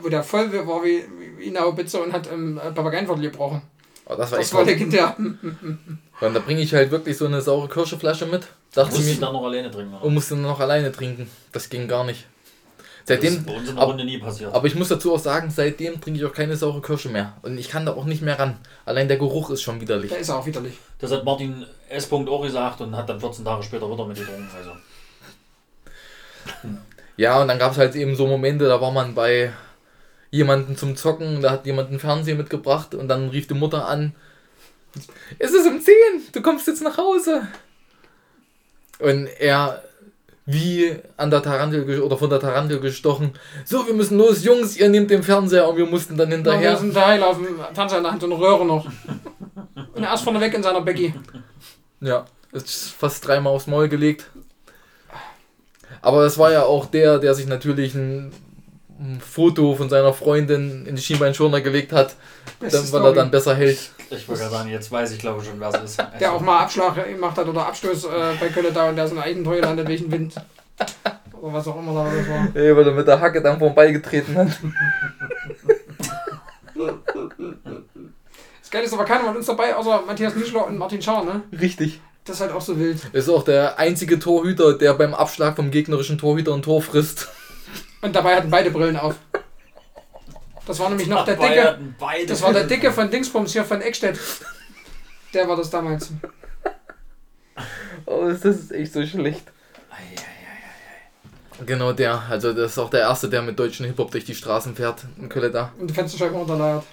wo 0.00 0.08
der 0.08 0.22
voll 0.22 0.52
war 0.66 0.84
wie, 0.84 1.02
wie 1.38 1.48
eine 1.48 1.60
Haubitze 1.60 2.00
und 2.00 2.12
hat 2.12 2.30
ähm, 2.30 2.60
Papageienviertel 2.74 3.22
gebrochen. 3.22 3.62
Aber 4.04 4.16
das 4.16 4.30
war 4.30 4.38
Das 4.38 4.46
echt 4.46 4.54
war 4.54 4.64
legendär. 4.64 5.16
Und 5.18 6.34
da 6.34 6.38
bringe 6.38 6.60
ich 6.60 6.72
halt 6.72 6.92
wirklich 6.92 7.16
so 7.16 7.26
eine 7.26 7.40
saure 7.40 7.68
Kirscheflasche 7.68 8.26
mit. 8.26 8.46
Dachte 8.72 8.94
Musst 8.94 9.08
mir, 9.08 9.16
dann 9.16 9.32
noch 9.32 9.44
alleine 9.44 9.70
trinken. 9.70 9.94
Oder? 9.94 10.04
und 10.04 10.14
musste 10.14 10.36
noch 10.36 10.60
alleine 10.60 10.92
trinken. 10.92 11.28
Das 11.50 11.68
ging 11.68 11.88
gar 11.88 12.04
nicht. 12.04 12.26
Das 13.06 13.18
ist 13.18 13.22
Seitdem, 13.22 13.44
bei 13.44 13.52
uns 13.56 13.68
in 13.68 13.74
der 13.76 13.82
ab- 13.82 13.88
Runde 13.90 14.04
nie 14.04 14.18
passiert. 14.18 14.52
aber 14.52 14.66
ich 14.66 14.74
muss 14.74 14.88
dazu 14.88 15.14
auch 15.14 15.18
sagen, 15.18 15.50
seitdem 15.50 16.00
trinke 16.00 16.18
ich 16.20 16.26
auch 16.26 16.32
keine 16.32 16.56
saure 16.56 16.80
Kirsche 16.82 17.08
mehr. 17.08 17.34
Und 17.42 17.56
ich 17.56 17.68
kann 17.68 17.86
da 17.86 17.94
auch 17.94 18.04
nicht 18.04 18.20
mehr 18.22 18.38
ran. 18.38 18.58
Allein 18.84 19.06
der 19.08 19.16
Geruch 19.16 19.50
ist 19.50 19.62
schon 19.62 19.80
widerlich. 19.80 20.10
Der 20.10 20.18
ist 20.18 20.30
auch 20.30 20.44
widerlich. 20.44 20.74
Das 20.98 21.12
hat 21.12 21.24
Martin 21.24 21.64
S. 21.88 22.10
auch 22.12 22.42
gesagt 22.42 22.80
und 22.80 22.96
hat 22.96 23.08
dann 23.08 23.20
14 23.20 23.44
Tage 23.44 23.62
später 23.62 23.90
wieder 23.90 24.04
mit 24.06 24.16
getrunken. 24.18 24.48
Also. 24.56 24.70
Ja, 27.16 27.40
und 27.40 27.48
dann 27.48 27.58
gab 27.58 27.72
es 27.72 27.78
halt 27.78 27.94
eben 27.94 28.14
so 28.16 28.26
Momente, 28.26 28.66
da 28.66 28.80
war 28.80 28.90
man 28.92 29.14
bei 29.14 29.52
jemandem 30.30 30.76
zum 30.76 30.96
Zocken, 30.96 31.40
da 31.40 31.50
hat 31.50 31.66
jemand 31.66 31.88
einen 31.90 31.98
Fernseher 32.00 32.34
mitgebracht 32.34 32.94
und 32.94 33.08
dann 33.08 33.28
rief 33.30 33.46
die 33.46 33.54
Mutter 33.54 33.88
an, 33.88 34.14
es 35.38 35.52
ist 35.52 35.66
um 35.66 35.80
10, 35.80 35.94
du 36.32 36.42
kommst 36.42 36.66
jetzt 36.66 36.82
nach 36.82 36.96
Hause. 36.98 37.46
Und 38.98 39.26
er, 39.38 39.82
wie 40.46 40.96
an 41.16 41.30
der 41.30 41.42
Tarantel 41.42 42.00
oder 42.00 42.16
von 42.16 42.30
der 42.30 42.38
Tarantel 42.38 42.78
gestochen, 42.78 43.32
so, 43.64 43.84
wir 43.86 43.94
müssen 43.94 44.16
los, 44.16 44.44
Jungs, 44.44 44.76
ihr 44.76 44.88
nehmt 44.88 45.10
den 45.10 45.24
Fernseher 45.24 45.68
und 45.68 45.76
wir 45.76 45.86
mussten 45.86 46.16
dann 46.16 46.30
Ja. 46.30 46.36
Wir 46.44 46.52
hinterher. 46.52 46.76
sind 46.78 46.94
da 46.94 47.26
auf 47.26 47.36
dem 47.36 47.58
Fernseher 47.74 47.98
in 47.98 48.04
der 48.04 48.12
Hand 48.12 48.22
und 48.22 48.32
eine 48.32 48.40
Röhre 48.40 48.64
noch. 48.64 48.86
Und 49.94 50.02
er 50.02 50.14
ist 50.14 50.22
vorne 50.22 50.40
weg 50.40 50.54
in 50.54 50.62
seiner 50.62 50.80
Becky. 50.80 51.14
Ja, 52.00 52.26
ist 52.52 52.90
fast 52.90 53.26
dreimal 53.26 53.52
aufs 53.52 53.66
Maul 53.66 53.88
gelegt. 53.88 54.30
Aber 56.00 56.24
es 56.24 56.38
war 56.38 56.52
ja 56.52 56.62
auch 56.62 56.86
der, 56.86 57.18
der 57.18 57.34
sich 57.34 57.46
natürlich 57.48 57.94
ein, 57.94 58.32
ein 59.00 59.20
Foto 59.20 59.74
von 59.74 59.88
seiner 59.88 60.12
Freundin 60.12 60.86
in 60.86 60.94
die 60.94 61.02
Schienbeinschoner 61.02 61.60
gelegt 61.60 61.92
hat, 61.92 62.14
dann, 62.60 62.92
weil 62.92 63.04
er 63.04 63.12
dann 63.12 63.30
besser 63.32 63.54
hält. 63.56 63.90
Ich 64.10 64.28
wollte 64.28 64.42
gerade 64.42 64.54
sagen, 64.54 64.70
jetzt 64.70 64.92
weiß 64.92 65.12
ich 65.12 65.18
glaube 65.18 65.42
schon, 65.44 65.58
wer 65.58 65.68
es 65.68 65.96
ist. 65.96 66.04
Der 66.20 66.32
auch 66.32 66.40
mal 66.40 66.60
Abschlag 66.60 66.94
gemacht 66.94 67.36
hat 67.36 67.48
oder 67.48 67.66
Abstoß 67.66 68.04
äh, 68.04 68.08
bei 68.38 68.48
Köln 68.48 68.72
da 68.72 68.88
und 68.88 68.96
der 68.96 69.06
ist 69.06 69.12
in 69.12 69.18
eigenen 69.18 69.44
Tor 69.44 69.54
gelandet 69.56 69.88
wegen 69.88 70.10
Wind. 70.12 70.34
Oder 71.40 71.52
was 71.52 71.68
auch 71.68 71.78
immer 71.78 71.92
da 71.94 72.04
das 72.04 72.28
war. 72.28 72.48
Ey, 72.54 72.76
weil 72.76 72.86
er 72.86 72.92
mit 72.92 73.06
der 73.06 73.20
Hacke 73.20 73.42
dann 73.42 73.58
vorbeigetreten 73.58 74.36
hat. 74.36 74.48
Das 78.60 78.70
Geile 78.70 78.84
ist 78.84 78.92
aber 78.92 79.04
keiner 79.04 79.24
von 79.24 79.36
uns 79.36 79.46
dabei, 79.46 79.74
außer 79.74 80.02
Matthias 80.06 80.34
Nischler 80.34 80.66
und 80.66 80.78
Martin 80.78 81.00
Schauer, 81.02 81.24
ne? 81.24 81.42
Richtig. 81.58 82.00
Das 82.24 82.36
ist 82.36 82.42
halt 82.42 82.52
auch 82.52 82.60
so 82.60 82.78
wild. 82.78 82.98
Ist 83.12 83.28
auch 83.28 83.44
der 83.44 83.78
einzige 83.78 84.18
Torhüter, 84.18 84.76
der 84.76 84.94
beim 84.94 85.14
Abschlag 85.14 85.56
vom 85.56 85.70
gegnerischen 85.70 86.18
Torhüter 86.18 86.54
ein 86.54 86.62
Tor 86.62 86.82
frisst. 86.82 87.28
Und 88.02 88.14
dabei 88.14 88.36
hatten 88.36 88.50
beide 88.50 88.70
Brillen 88.70 88.96
auf. 88.96 89.14
Das 90.66 90.78
war 90.80 90.88
nämlich 90.88 91.06
noch 91.06 91.24
der 91.24 91.36
Dicke. 91.36 91.78
Das 92.26 92.42
war 92.42 92.52
der 92.52 92.64
Dicke 92.64 92.92
von 92.92 93.10
Dingsbums 93.10 93.52
hier 93.52 93.64
von 93.64 93.80
Eckstedt. 93.80 94.18
Der 95.32 95.48
war 95.48 95.56
das 95.56 95.70
damals. 95.70 96.10
Oh, 98.04 98.28
das 98.28 98.44
ist 98.44 98.72
echt 98.72 98.92
so 98.92 99.04
schlecht. 99.06 99.44
Genau 101.64 101.92
der. 101.92 102.22
Also 102.28 102.52
das 102.52 102.72
ist 102.72 102.78
auch 102.78 102.90
der 102.90 103.00
Erste, 103.00 103.28
der 103.28 103.42
mit 103.42 103.58
deutschen 103.58 103.86
Hip-Hop 103.86 104.10
durch 104.10 104.24
die 104.24 104.34
Straßen 104.34 104.74
fährt 104.74 105.04
in 105.18 105.28
Köln 105.28 105.52
da. 105.52 105.72
Und 105.78 105.88
die 105.88 105.94
Fensterscheiben 105.94 106.38
unterleiert. 106.38 106.84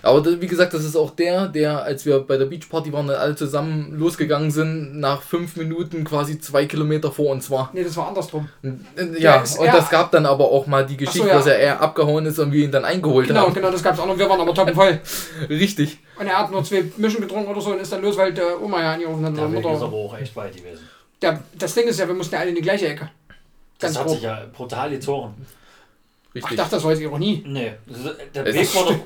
Aber 0.00 0.20
das, 0.20 0.40
wie 0.40 0.46
gesagt, 0.46 0.74
das 0.74 0.84
ist 0.84 0.96
auch 0.96 1.10
der, 1.10 1.48
der, 1.48 1.82
als 1.82 2.06
wir 2.06 2.20
bei 2.20 2.36
der 2.36 2.46
Beachparty 2.46 2.92
waren 2.92 3.08
und 3.08 3.14
alle 3.14 3.36
zusammen 3.36 3.94
losgegangen 3.98 4.50
sind, 4.50 4.98
nach 4.98 5.22
fünf 5.22 5.56
Minuten 5.56 6.04
quasi 6.04 6.40
zwei 6.40 6.66
Kilometer 6.66 7.12
vor 7.12 7.30
uns 7.30 7.50
war. 7.50 7.70
Nee, 7.72 7.84
das 7.84 7.96
war 7.96 8.08
andersrum. 8.08 8.48
Ja, 9.18 9.42
ist 9.42 9.58
und 9.58 9.66
das 9.66 9.90
gab 9.90 10.10
dann 10.12 10.26
aber 10.26 10.50
auch 10.50 10.66
mal 10.66 10.86
die 10.86 10.96
Geschichte, 10.96 11.28
ja. 11.28 11.34
dass 11.34 11.46
er 11.46 11.58
eher 11.58 11.80
abgehauen 11.80 12.26
ist 12.26 12.38
und 12.38 12.52
wir 12.52 12.64
ihn 12.64 12.72
dann 12.72 12.84
eingeholt 12.84 13.28
Genau, 13.28 13.42
haben. 13.42 13.54
genau, 13.54 13.70
das 13.70 13.82
gab's 13.82 13.98
auch 13.98 14.06
noch. 14.06 14.18
Wir 14.18 14.28
waren 14.28 14.40
aber 14.40 14.54
toppenvoll. 14.54 15.00
Richtig. 15.48 15.98
Und 16.18 16.26
er 16.26 16.38
hat 16.38 16.50
nur 16.50 16.64
zwei 16.64 16.84
Mischen 16.96 17.20
getrunken 17.20 17.50
oder 17.50 17.60
so 17.60 17.70
und 17.72 17.80
ist 17.80 17.92
dann 17.92 18.02
los, 18.02 18.16
weil 18.16 18.32
der 18.32 18.60
Oma 18.62 18.80
ja 18.80 18.92
angerufen 18.92 19.24
hat. 19.24 19.36
Der 19.36 19.52
Weg 19.52 19.58
ist 19.64 19.82
aber 19.82 19.96
auch 19.96 20.18
echt 20.18 20.34
weit 20.36 20.56
gewesen. 20.56 20.88
Der, 21.20 21.40
das 21.58 21.74
Ding 21.74 21.86
ist 21.86 21.98
ja, 22.00 22.06
wir 22.06 22.14
mussten 22.14 22.34
ja 22.34 22.40
alle 22.40 22.50
in 22.50 22.56
die 22.56 22.62
gleiche 22.62 22.88
Ecke. 22.88 23.10
Das 23.78 23.94
Ganz 23.94 23.98
hat 23.98 24.06
grob. 24.06 24.14
sich 24.16 24.24
ja 24.24 24.42
brutal 24.52 24.90
gezogen. 24.90 25.34
Ach, 26.32 26.36
ich 26.36 26.42
Richtig. 26.44 26.58
dachte, 26.58 26.70
das 26.76 26.84
war 26.84 26.92
jetzt 26.92 27.00
Ironie. 27.02 27.44
Nee, 27.46 27.74
das- 27.86 28.16
der 28.34 28.46
Es 28.46 28.54
Weg 28.54 28.74
war 28.74 28.84
doch. 28.86 28.98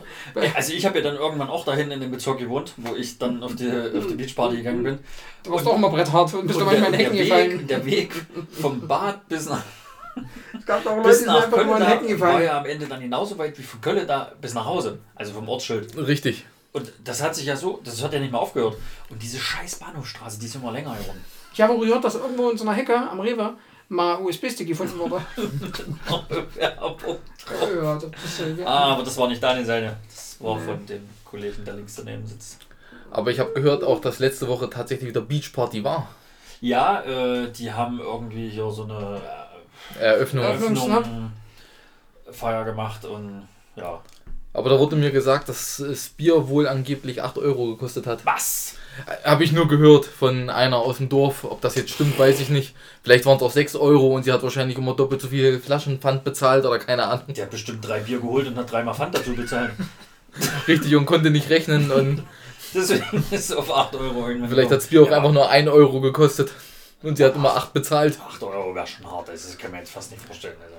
Also 0.55 0.73
ich 0.73 0.87
habe 0.87 0.99
ja 0.99 1.05
dann 1.05 1.17
irgendwann 1.17 1.49
auch 1.49 1.65
dahin 1.65 1.91
in 1.91 2.01
dem 2.01 2.11
Bezirk 2.12 2.39
gewohnt, 2.39 2.73
wo 2.77 2.95
ich 2.95 3.19
dann 3.19 3.43
auf 3.43 3.57
die, 3.57 3.69
auf 3.69 4.07
die 4.07 4.15
Beachparty 4.15 4.59
gegangen 4.59 4.85
bin. 4.85 4.99
Du 5.43 5.51
warst 5.51 5.67
auch 5.67 5.75
immer 5.77 5.91
bretthart 5.91 6.33
und 6.35 6.47
bist 6.47 6.59
Und 6.61 6.67
manchmal 6.67 6.93
in 6.95 6.99
Hecken 7.01 7.17
der, 7.17 7.25
gefallen. 7.25 7.59
Weg, 7.61 7.69
der 7.69 7.85
Weg 7.87 8.12
vom 8.53 8.87
Bad 8.87 9.27
bis 9.29 9.49
nach, 9.49 9.62
Es 10.59 10.65
gab 10.65 10.85
doch 10.85 11.03
bis 11.03 11.27
nach 11.27 11.51
Köln 11.51 11.69
da 11.69 12.21
war 12.21 12.43
ja 12.43 12.59
am 12.59 12.67
Ende 12.67 12.87
dann 12.87 13.01
genauso 13.01 13.37
weit 13.39 13.59
wie 13.59 13.62
von 13.62 13.81
Köln 13.81 14.07
da 14.07 14.33
bis 14.41 14.55
nach 14.55 14.65
Hause. 14.65 14.99
Also 15.17 15.33
vom 15.33 15.49
Ortsschild. 15.49 15.97
Richtig. 15.97 16.47
Und 16.73 16.93
das 17.05 17.23
hat 17.23 17.35
sich 17.35 17.47
ja 17.47 17.57
so, 17.57 17.81
das 17.85 18.03
hat 18.05 18.12
ja 18.12 18.21
nicht 18.21 18.31
mehr 18.33 18.41
aufgehört. 18.41 18.77
Und 19.11 19.23
diese 19.23 19.39
scheiß 19.39 19.77
Bahnhofstraße, 19.77 20.39
die 20.39 20.47
ist 20.47 20.55
immer 20.57 20.73
länger 20.73 20.95
geworden. 20.95 21.25
Ich 21.53 21.61
habe 21.61 21.73
auch 21.73 21.81
gehört, 21.81 22.05
dass 22.05 22.15
irgendwo 22.17 22.51
in 22.51 22.59
so 22.59 22.65
einer 22.65 22.75
Hecke 22.75 22.95
am 22.97 23.19
Rewe 23.21 23.55
mal 23.88 24.20
USB-Stick 24.20 24.68
gefunden 24.68 24.99
wurde. 24.99 25.25
Ja, 26.61 27.94
das 27.94 28.25
ist, 28.25 28.59
ja. 28.59 28.66
ah, 28.66 28.94
aber 28.94 29.05
das 29.05 29.16
war 29.16 29.29
nicht 29.29 29.42
deine 29.42 29.64
Seite. 29.64 29.96
Das 30.09 30.37
war 30.40 30.59
von 30.59 30.85
dem 30.85 31.09
Kollegen, 31.25 31.64
der 31.64 31.75
links 31.75 31.94
daneben 31.94 32.27
sitzt. 32.27 32.66
Aber 33.11 33.31
ich 33.31 33.38
habe 33.38 33.53
gehört 33.53 33.85
auch, 33.85 34.01
dass 34.01 34.18
letzte 34.18 34.49
Woche 34.49 34.68
tatsächlich 34.68 35.09
wieder 35.11 35.20
Beachparty 35.20 35.85
war. 35.85 36.09
Ja, 36.61 37.03
äh, 37.03 37.51
die 37.53 37.72
haben 37.72 38.01
irgendwie 38.01 38.49
hier 38.49 38.70
so 38.70 38.85
eine 38.85 39.20
äh, 39.99 40.03
Eröffnung. 40.03 40.44
Eröffnung, 40.44 41.33
Feier 42.31 42.64
gemacht 42.64 43.05
und 43.05 43.46
ja. 43.77 44.01
Aber 44.57 44.71
da 44.71 44.79
wurde 44.79 44.97
mir 44.97 45.11
gesagt, 45.11 45.51
dass 45.51 45.85
das 45.87 46.09
Bier 46.09 46.49
wohl 46.49 46.66
angeblich 46.66 47.23
8 47.23 47.37
Euro 47.37 47.73
gekostet 47.73 48.07
hat. 48.07 48.25
Was? 48.25 48.77
Habe 49.23 49.45
ich 49.45 49.53
nur 49.53 49.69
gehört 49.69 50.07
von 50.07 50.49
einer 50.49 50.79
aus 50.79 50.97
dem 50.97 51.11
Dorf. 51.11 51.45
Ob 51.45 51.61
das 51.61 51.75
jetzt 51.75 51.90
stimmt, 51.90 52.19
weiß 52.19 52.40
ich 52.40 52.49
nicht. 52.49 52.75
Vielleicht 53.03 53.27
waren 53.27 53.37
es 53.37 53.42
auch 53.42 53.51
6 53.51 53.77
Euro 53.77 54.16
und 54.16 54.23
sie 54.23 54.33
hat 54.33 54.42
wahrscheinlich 54.42 54.79
immer 54.79 54.95
doppelt 54.95 55.21
so 55.21 55.29
viel 55.29 55.61
Flaschenpfand 55.61 56.25
bezahlt 56.25 56.64
oder 56.64 56.79
keine 56.79 57.05
Ahnung. 57.05 57.35
Der 57.35 57.45
hat 57.45 57.51
bestimmt 57.51 57.87
drei 57.87 58.01
Bier 58.01 58.19
geholt 58.19 58.47
und 58.47 58.57
hat 58.57 58.73
dreimal 58.73 58.95
Pfand 58.95 59.14
dazu 59.14 59.35
bezahlt. 59.35 59.73
Richtig 60.66 60.97
und 60.97 61.05
konnte 61.05 61.29
nicht 61.29 61.51
rechnen 61.51 61.90
und 61.90 62.23
Deswegen 62.75 63.25
ist 63.31 63.51
es 63.51 63.53
auf 63.53 63.71
8 63.71 63.95
Euro 63.97 64.27
irgendwann. 64.27 64.49
vielleicht 64.49 64.71
hat 64.71 64.79
das 64.79 64.87
Bier 64.87 65.03
auch 65.03 65.11
einfach 65.11 65.33
nur 65.33 65.51
1 65.51 65.69
Euro 65.69 66.01
gekostet. 66.01 66.51
Und 67.03 67.16
sie 67.16 67.27
hat 67.27 67.35
immer 67.35 67.55
8 67.55 67.75
bezahlt. 67.75 68.19
8 68.27 68.42
Euro 68.42 68.75
wäre 68.75 68.87
schon 68.87 69.05
hart, 69.05 69.29
das 69.29 69.59
kann 69.59 69.71
man 69.71 69.81
jetzt 69.81 69.92
fast 69.92 70.12
nicht 70.12 70.23
vorstellen. 70.25 70.57
Also. 70.62 70.77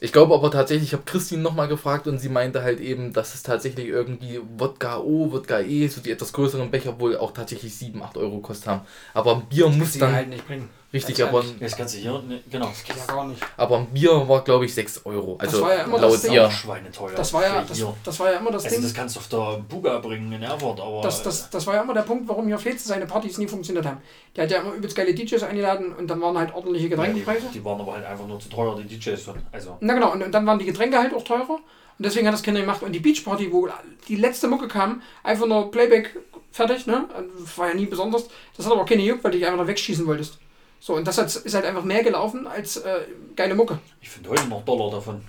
Ich 0.00 0.12
glaube 0.12 0.34
aber 0.34 0.50
tatsächlich, 0.50 0.88
ich 0.88 0.92
habe 0.92 1.04
Christine 1.04 1.42
nochmal 1.42 1.68
gefragt 1.68 2.06
und 2.06 2.18
sie 2.18 2.28
meinte 2.28 2.62
halt 2.62 2.80
eben, 2.80 3.12
dass 3.12 3.34
es 3.34 3.42
tatsächlich 3.42 3.88
irgendwie 3.88 4.40
Wodka 4.58 4.98
O, 4.98 5.32
Wodka 5.32 5.60
E, 5.60 5.86
so 5.88 6.00
die 6.00 6.10
etwas 6.10 6.32
größeren 6.32 6.70
Becher 6.70 6.98
wohl 7.00 7.16
auch 7.16 7.32
tatsächlich 7.32 7.74
7, 7.76 8.02
8 8.02 8.16
Euro 8.18 8.36
gekostet 8.36 8.68
haben. 8.68 8.80
Aber 9.14 9.36
ein 9.36 9.46
Bier 9.48 9.68
muss 9.68 9.98
dann, 9.98 10.12
halt 10.12 10.28
nicht 10.28 10.46
bringen. 10.46 10.68
Richtig, 10.96 11.22
aber, 11.24 11.38
ehrlich. 11.42 11.54
Das 11.60 11.76
kannst 11.76 11.94
du 11.94 11.98
hier, 11.98 12.12
ne, 12.22 12.42
genau. 12.50 12.66
Das 12.66 12.82
geht 12.84 12.96
ja 12.96 13.04
gar 13.14 13.26
nicht. 13.26 13.40
aber 13.56 13.78
ein 13.78 13.86
Bier 13.86 14.28
war, 14.28 14.42
glaube 14.44 14.64
ich, 14.64 14.74
6 14.74 15.04
Euro. 15.06 15.36
Also 15.38 15.62
war 15.62 15.74
ja 15.74 15.82
immer 15.84 15.98
laut 15.98 16.12
das 16.14 16.22
Ding. 16.22 16.32
ihr. 16.32 16.50
Schweineteuer. 16.50 17.14
Das 17.14 17.32
war 17.32 17.42
ja, 17.42 17.62
das, 17.62 17.84
das 18.04 18.20
war 18.20 18.32
ja 18.32 18.38
immer 18.38 18.50
das 18.50 18.64
Also 18.64 18.76
Ding. 18.76 18.84
das 18.84 18.94
kannst 18.94 19.16
du 19.16 19.20
auf 19.20 19.28
der 19.28 19.62
Buga 19.68 19.98
bringen 19.98 20.32
in 20.32 20.42
Erfurt, 20.42 20.80
aber 20.80 21.00
Das, 21.02 21.22
das, 21.22 21.50
das 21.50 21.66
war 21.66 21.74
ja 21.74 21.82
immer 21.82 21.94
der 21.94 22.02
Punkt, 22.02 22.28
warum 22.28 22.46
hier 22.46 22.58
Fetze 22.58 22.88
seine 22.88 23.06
Partys 23.06 23.38
nie 23.38 23.46
funktioniert 23.46 23.86
haben. 23.86 23.98
Der 24.34 24.44
hat 24.44 24.50
ja 24.50 24.60
immer 24.60 24.72
übelst 24.74 24.96
geile 24.96 25.14
DJs 25.14 25.42
eingeladen 25.42 25.92
und 25.94 26.08
dann 26.08 26.20
waren 26.20 26.36
halt 26.38 26.54
ordentliche 26.54 26.88
ja, 26.88 26.96
die, 26.96 26.96
Getränkepreise. 26.96 27.46
die 27.54 27.64
waren 27.64 27.80
aber 27.80 27.94
halt 27.94 28.04
einfach 28.06 28.26
nur 28.26 28.40
zu 28.40 28.48
teuer, 28.48 28.76
die 28.76 28.98
DJs. 28.98 29.30
Also 29.52 29.76
Na 29.80 29.94
genau, 29.94 30.12
und, 30.12 30.22
und 30.22 30.32
dann 30.32 30.46
waren 30.46 30.58
die 30.58 30.66
Getränke 30.66 30.98
halt 30.98 31.14
auch 31.14 31.22
teurer. 31.24 31.58
Und 31.98 32.04
deswegen 32.04 32.26
hat 32.26 32.34
das 32.34 32.42
keiner 32.42 32.60
gemacht. 32.60 32.82
Und 32.82 32.92
die 32.92 32.98
Beachparty, 33.00 33.50
wo 33.52 33.68
die 34.06 34.16
letzte 34.16 34.48
Mucke 34.48 34.68
kam, 34.68 35.00
einfach 35.22 35.46
nur 35.46 35.70
Playback 35.70 36.14
fertig, 36.52 36.86
ne? 36.86 37.06
Das 37.40 37.56
war 37.56 37.68
ja 37.68 37.74
nie 37.74 37.86
besonders. 37.86 38.28
Das 38.56 38.66
hat 38.66 38.72
aber 38.72 38.82
auch 38.82 38.86
keine 38.86 39.02
Juck, 39.02 39.24
weil 39.24 39.30
du 39.30 39.38
dich 39.38 39.46
einfach 39.46 39.60
noch 39.60 39.66
wegschießen 39.66 40.06
wolltest. 40.06 40.38
So, 40.86 40.94
und 40.94 41.04
das 41.04 41.18
hat, 41.18 41.34
ist 41.34 41.52
halt 41.52 41.64
einfach 41.64 41.82
mehr 41.82 42.04
gelaufen 42.04 42.46
als 42.46 42.76
äh, 42.76 43.00
geile 43.34 43.56
Mucke. 43.56 43.80
ich 44.00 44.08
finde 44.08 44.30
heute 44.30 44.46
noch 44.46 44.64
Dollar 44.64 44.88
davon. 44.92 45.20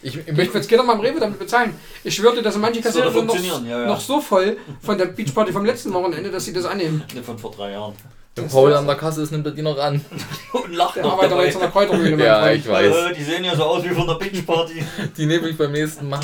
Ich, 0.00 0.16
ich 0.26 0.32
möchte, 0.32 0.56
jetzt 0.56 0.72
doch 0.72 0.84
mal 0.86 0.94
im 0.94 1.00
Rewe 1.00 1.20
damit 1.20 1.38
bezahlen. 1.38 1.74
Ich 2.02 2.14
schwöre 2.14 2.36
dir, 2.36 2.40
dass 2.40 2.56
manche 2.56 2.80
Kassierer 2.80 3.12
sind 3.12 3.26
noch, 3.26 3.36
ja, 3.36 3.80
ja. 3.80 3.86
noch 3.86 4.00
so 4.00 4.22
voll 4.22 4.56
von 4.80 4.96
der 4.96 5.04
Beachparty 5.04 5.52
vom 5.52 5.66
letzten 5.66 5.92
Wochenende, 5.92 6.30
dass 6.30 6.46
sie 6.46 6.54
das 6.54 6.64
annehmen. 6.64 7.04
Ne, 7.14 7.22
Von 7.22 7.36
vor 7.38 7.50
drei 7.50 7.72
Jahren. 7.72 7.92
wenn 8.36 8.48
Paul 8.48 8.72
an 8.72 8.86
der 8.86 8.96
Kasse 8.96 9.20
ist, 9.20 9.32
nimmt 9.32 9.44
er 9.44 9.52
die 9.52 9.60
noch 9.60 9.76
an. 9.76 10.02
Und 10.54 10.72
lacht 10.72 10.96
Der 10.96 11.02
noch 11.02 11.20
dabei. 11.20 11.44
jetzt 11.44 11.56
an 11.56 11.60
der 11.60 11.70
Kräutermühle, 11.70 12.10
mein 12.16 12.24
Ja, 12.24 12.40
Freund. 12.40 12.56
ich 12.60 12.68
weiß. 12.68 12.96
Äh, 12.96 13.14
die 13.16 13.22
sehen 13.22 13.44
ja 13.44 13.54
so 13.54 13.64
aus 13.64 13.84
wie 13.84 13.90
von 13.90 14.06
der 14.06 14.14
Beachparty. 14.14 14.82
Die 15.18 15.26
nehme 15.26 15.46
ich 15.46 15.58
beim 15.58 15.72
nächsten 15.72 16.08
Mal. 16.08 16.20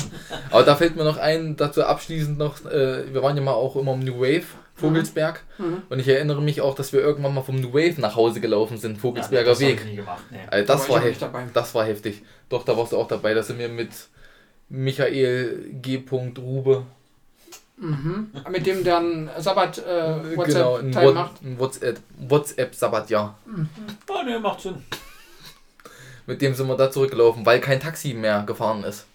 Aber 0.49 0.63
da 0.63 0.75
fällt 0.75 0.95
mir 0.95 1.03
noch 1.03 1.17
ein, 1.17 1.55
dazu 1.55 1.83
abschließend 1.83 2.39
noch, 2.39 2.65
äh, 2.65 3.13
wir 3.13 3.21
waren 3.21 3.37
ja 3.37 3.43
mal 3.43 3.53
auch 3.53 3.75
immer 3.75 3.93
im 3.93 3.99
New 3.99 4.19
Wave, 4.19 4.45
Vogelsberg. 4.75 5.43
Mhm. 5.57 5.83
Und 5.89 5.99
ich 5.99 6.07
erinnere 6.07 6.41
mich 6.41 6.61
auch, 6.61 6.75
dass 6.75 6.91
wir 6.93 6.99
irgendwann 6.99 7.33
mal 7.33 7.41
vom 7.41 7.55
New 7.55 7.73
Wave 7.73 7.99
nach 7.99 8.15
Hause 8.15 8.41
gelaufen 8.41 8.77
sind, 8.77 8.97
Vogelsberger 8.97 9.51
das 9.51 9.61
hab 9.61 9.67
Weg. 9.67 9.79
Ich 9.79 9.85
nie 9.85 9.95
gemacht. 9.97 10.23
Nee. 10.31 10.39
Also 10.49 10.67
Da 10.67 10.73
das 10.73 10.89
war 10.89 11.01
dabei. 11.01 11.43
Das 11.53 11.75
war 11.75 11.85
heftig. 11.85 12.23
Doch, 12.49 12.63
da 12.65 12.77
warst 12.77 12.91
du 12.91 12.97
auch 12.97 13.07
dabei. 13.07 13.33
Da 13.33 13.41
sind 13.41 13.57
wir 13.57 13.69
mit 13.69 13.89
Michael 14.69 15.69
G. 15.81 16.03
Rube 16.37 16.85
Mhm. 17.77 18.31
Mit 18.49 18.65
dem 18.65 18.83
der 18.83 18.97
einen 18.97 19.29
Sabbat 19.37 19.79
äh, 19.79 19.81
genau, 19.81 20.37
WhatsApp 20.37 20.79
ein, 20.79 20.91
Teil 20.93 21.07
What, 21.07 21.15
macht. 21.15 21.41
ein 21.41 21.59
WhatsApp, 21.59 21.99
WhatsApp 22.17 22.75
Sabbatjahr. 22.75 23.37
Oh, 24.07 24.23
ne, 24.23 24.39
macht 24.39 24.61
Sinn. 24.61 24.81
Mit 26.25 26.41
dem 26.41 26.53
sind 26.53 26.67
wir 26.67 26.77
da 26.77 26.89
zurückgelaufen, 26.89 27.45
weil 27.45 27.59
kein 27.59 27.79
Taxi 27.79 28.13
mehr 28.13 28.43
gefahren 28.43 28.83
ist. 28.83 29.05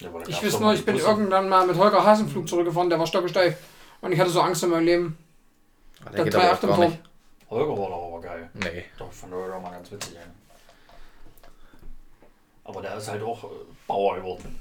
Ja, 0.00 0.08
Ich 0.28 0.42
weiß 0.42 0.60
nur, 0.60 0.72
ich 0.72 0.84
bin 0.84 0.96
irgendwann 0.96 1.48
mal 1.48 1.66
mit 1.66 1.76
Holger 1.76 2.04
Hasenflug 2.04 2.48
zurückgefahren, 2.48 2.88
der 2.88 2.98
war 2.98 3.06
stockesteif. 3.06 3.56
Und 4.00 4.12
ich 4.12 4.18
hatte 4.20 4.30
so 4.30 4.40
Angst 4.40 4.62
in 4.62 4.70
meinem 4.70 4.84
Leben. 4.86 5.18
Ah, 6.04 6.10
Der 6.10 6.24
geht 6.24 6.34
aber 6.34 6.44
3,8 6.44 6.68
auch 6.70 6.78
im 6.78 6.84
nicht. 6.90 6.98
Holger 7.50 7.78
war 7.78 7.88
doch 7.90 8.06
aber 8.08 8.20
geil. 8.20 8.50
Nee. 8.54 8.84
Doch, 8.98 9.12
von 9.12 9.30
Holger 9.32 9.60
mal 9.60 9.70
ganz 9.70 9.90
witzig. 9.90 10.16
Ey. 10.16 10.22
Aber 12.64 12.80
der 12.82 12.96
ist 12.96 13.08
halt 13.08 13.22
auch 13.22 13.44
äh, 13.44 13.48
Bauer 13.86 14.16
geworden. 14.16 14.58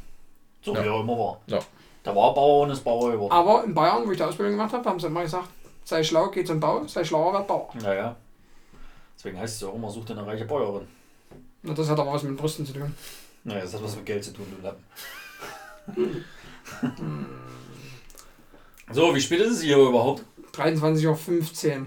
So 0.61 0.73
Ja. 0.73 0.83
wie 0.83 0.87
er 0.87 0.99
immer 0.99 1.17
war. 1.17 1.41
Ja. 1.47 1.59
Der 2.03 2.15
war 2.15 2.33
Bauer 2.33 2.63
und 2.63 2.71
ist 2.71 2.83
Bauer 2.83 3.11
geworden. 3.11 3.31
Aber 3.31 3.63
in 3.63 3.73
Bayern, 3.73 4.05
wo 4.07 4.11
ich 4.11 4.17
die 4.17 4.23
Ausbildung 4.23 4.53
gemacht 4.57 4.73
habe, 4.73 4.89
haben 4.89 4.99
sie 4.99 5.07
immer 5.07 5.21
gesagt, 5.21 5.49
sei 5.83 6.03
schlau, 6.03 6.29
geh 6.29 6.43
zum 6.43 6.59
Bau, 6.59 6.85
sei 6.87 7.03
schlauer, 7.03 7.33
werd 7.33 7.47
Bauer. 7.47 7.69
Naja. 7.81 8.15
Deswegen 9.15 9.37
heißt 9.39 9.55
es 9.55 9.61
ja 9.61 9.67
auch 9.67 9.75
immer, 9.75 9.89
such 9.89 10.05
dir 10.05 10.13
eine 10.17 10.25
reiche 10.25 10.45
Bäuerin. 10.45 10.87
Na, 11.61 11.73
das 11.73 11.89
hat 11.89 11.99
aber 11.99 12.13
was 12.13 12.23
mit 12.23 12.31
den 12.31 12.37
Brüsten 12.37 12.65
zu 12.65 12.73
tun. 12.73 12.95
Naja, 13.43 13.61
das 13.61 13.73
hat 13.73 13.83
was 13.83 13.95
mit 13.95 14.05
Geld 14.05 14.23
zu 14.23 14.31
tun, 14.33 14.45
du 14.49 14.65
Lappen. 14.65 14.83
so, 18.91 19.13
wie 19.15 19.21
spät 19.21 19.39
ist 19.41 19.53
es 19.53 19.61
hier 19.61 19.77
überhaupt? 19.77 20.23
23.15 20.53 21.79
Uhr. 21.79 21.85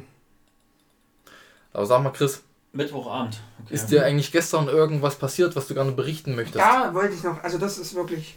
Aber 1.73 1.87
sag 1.87 2.03
mal, 2.03 2.11
Chris, 2.11 2.43
Mittwochabend. 2.73 3.41
Okay. 3.65 3.75
ist 3.75 3.87
dir 3.87 4.05
eigentlich 4.05 4.33
gestern 4.33 4.69
irgendwas 4.69 5.17
passiert, 5.17 5.55
was 5.57 5.67
du 5.67 5.75
gerne 5.75 5.93
berichten 5.93 6.35
möchtest? 6.35 6.59
Ja, 6.59 6.93
wollte 6.95 7.15
ich 7.15 7.23
noch. 7.23 7.43
Also 7.43 7.59
das 7.59 7.79
ist 7.79 7.95
wirklich. 7.95 8.37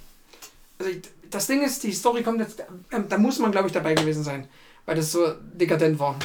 Also 0.79 0.91
ich, 0.91 1.01
das 1.29 1.47
Ding 1.47 1.63
ist, 1.63 1.83
die 1.83 1.91
Story 1.93 2.23
kommt 2.23 2.39
jetzt. 2.39 2.63
ähm, 2.91 3.07
Da 3.07 3.17
muss 3.17 3.39
man, 3.39 3.51
glaube 3.51 3.67
ich, 3.67 3.73
dabei 3.73 3.93
gewesen 3.93 4.23
sein, 4.23 4.47
weil 4.85 4.95
das 4.95 5.11
so 5.11 5.33
dekadent 5.53 5.99
war. 5.99 6.15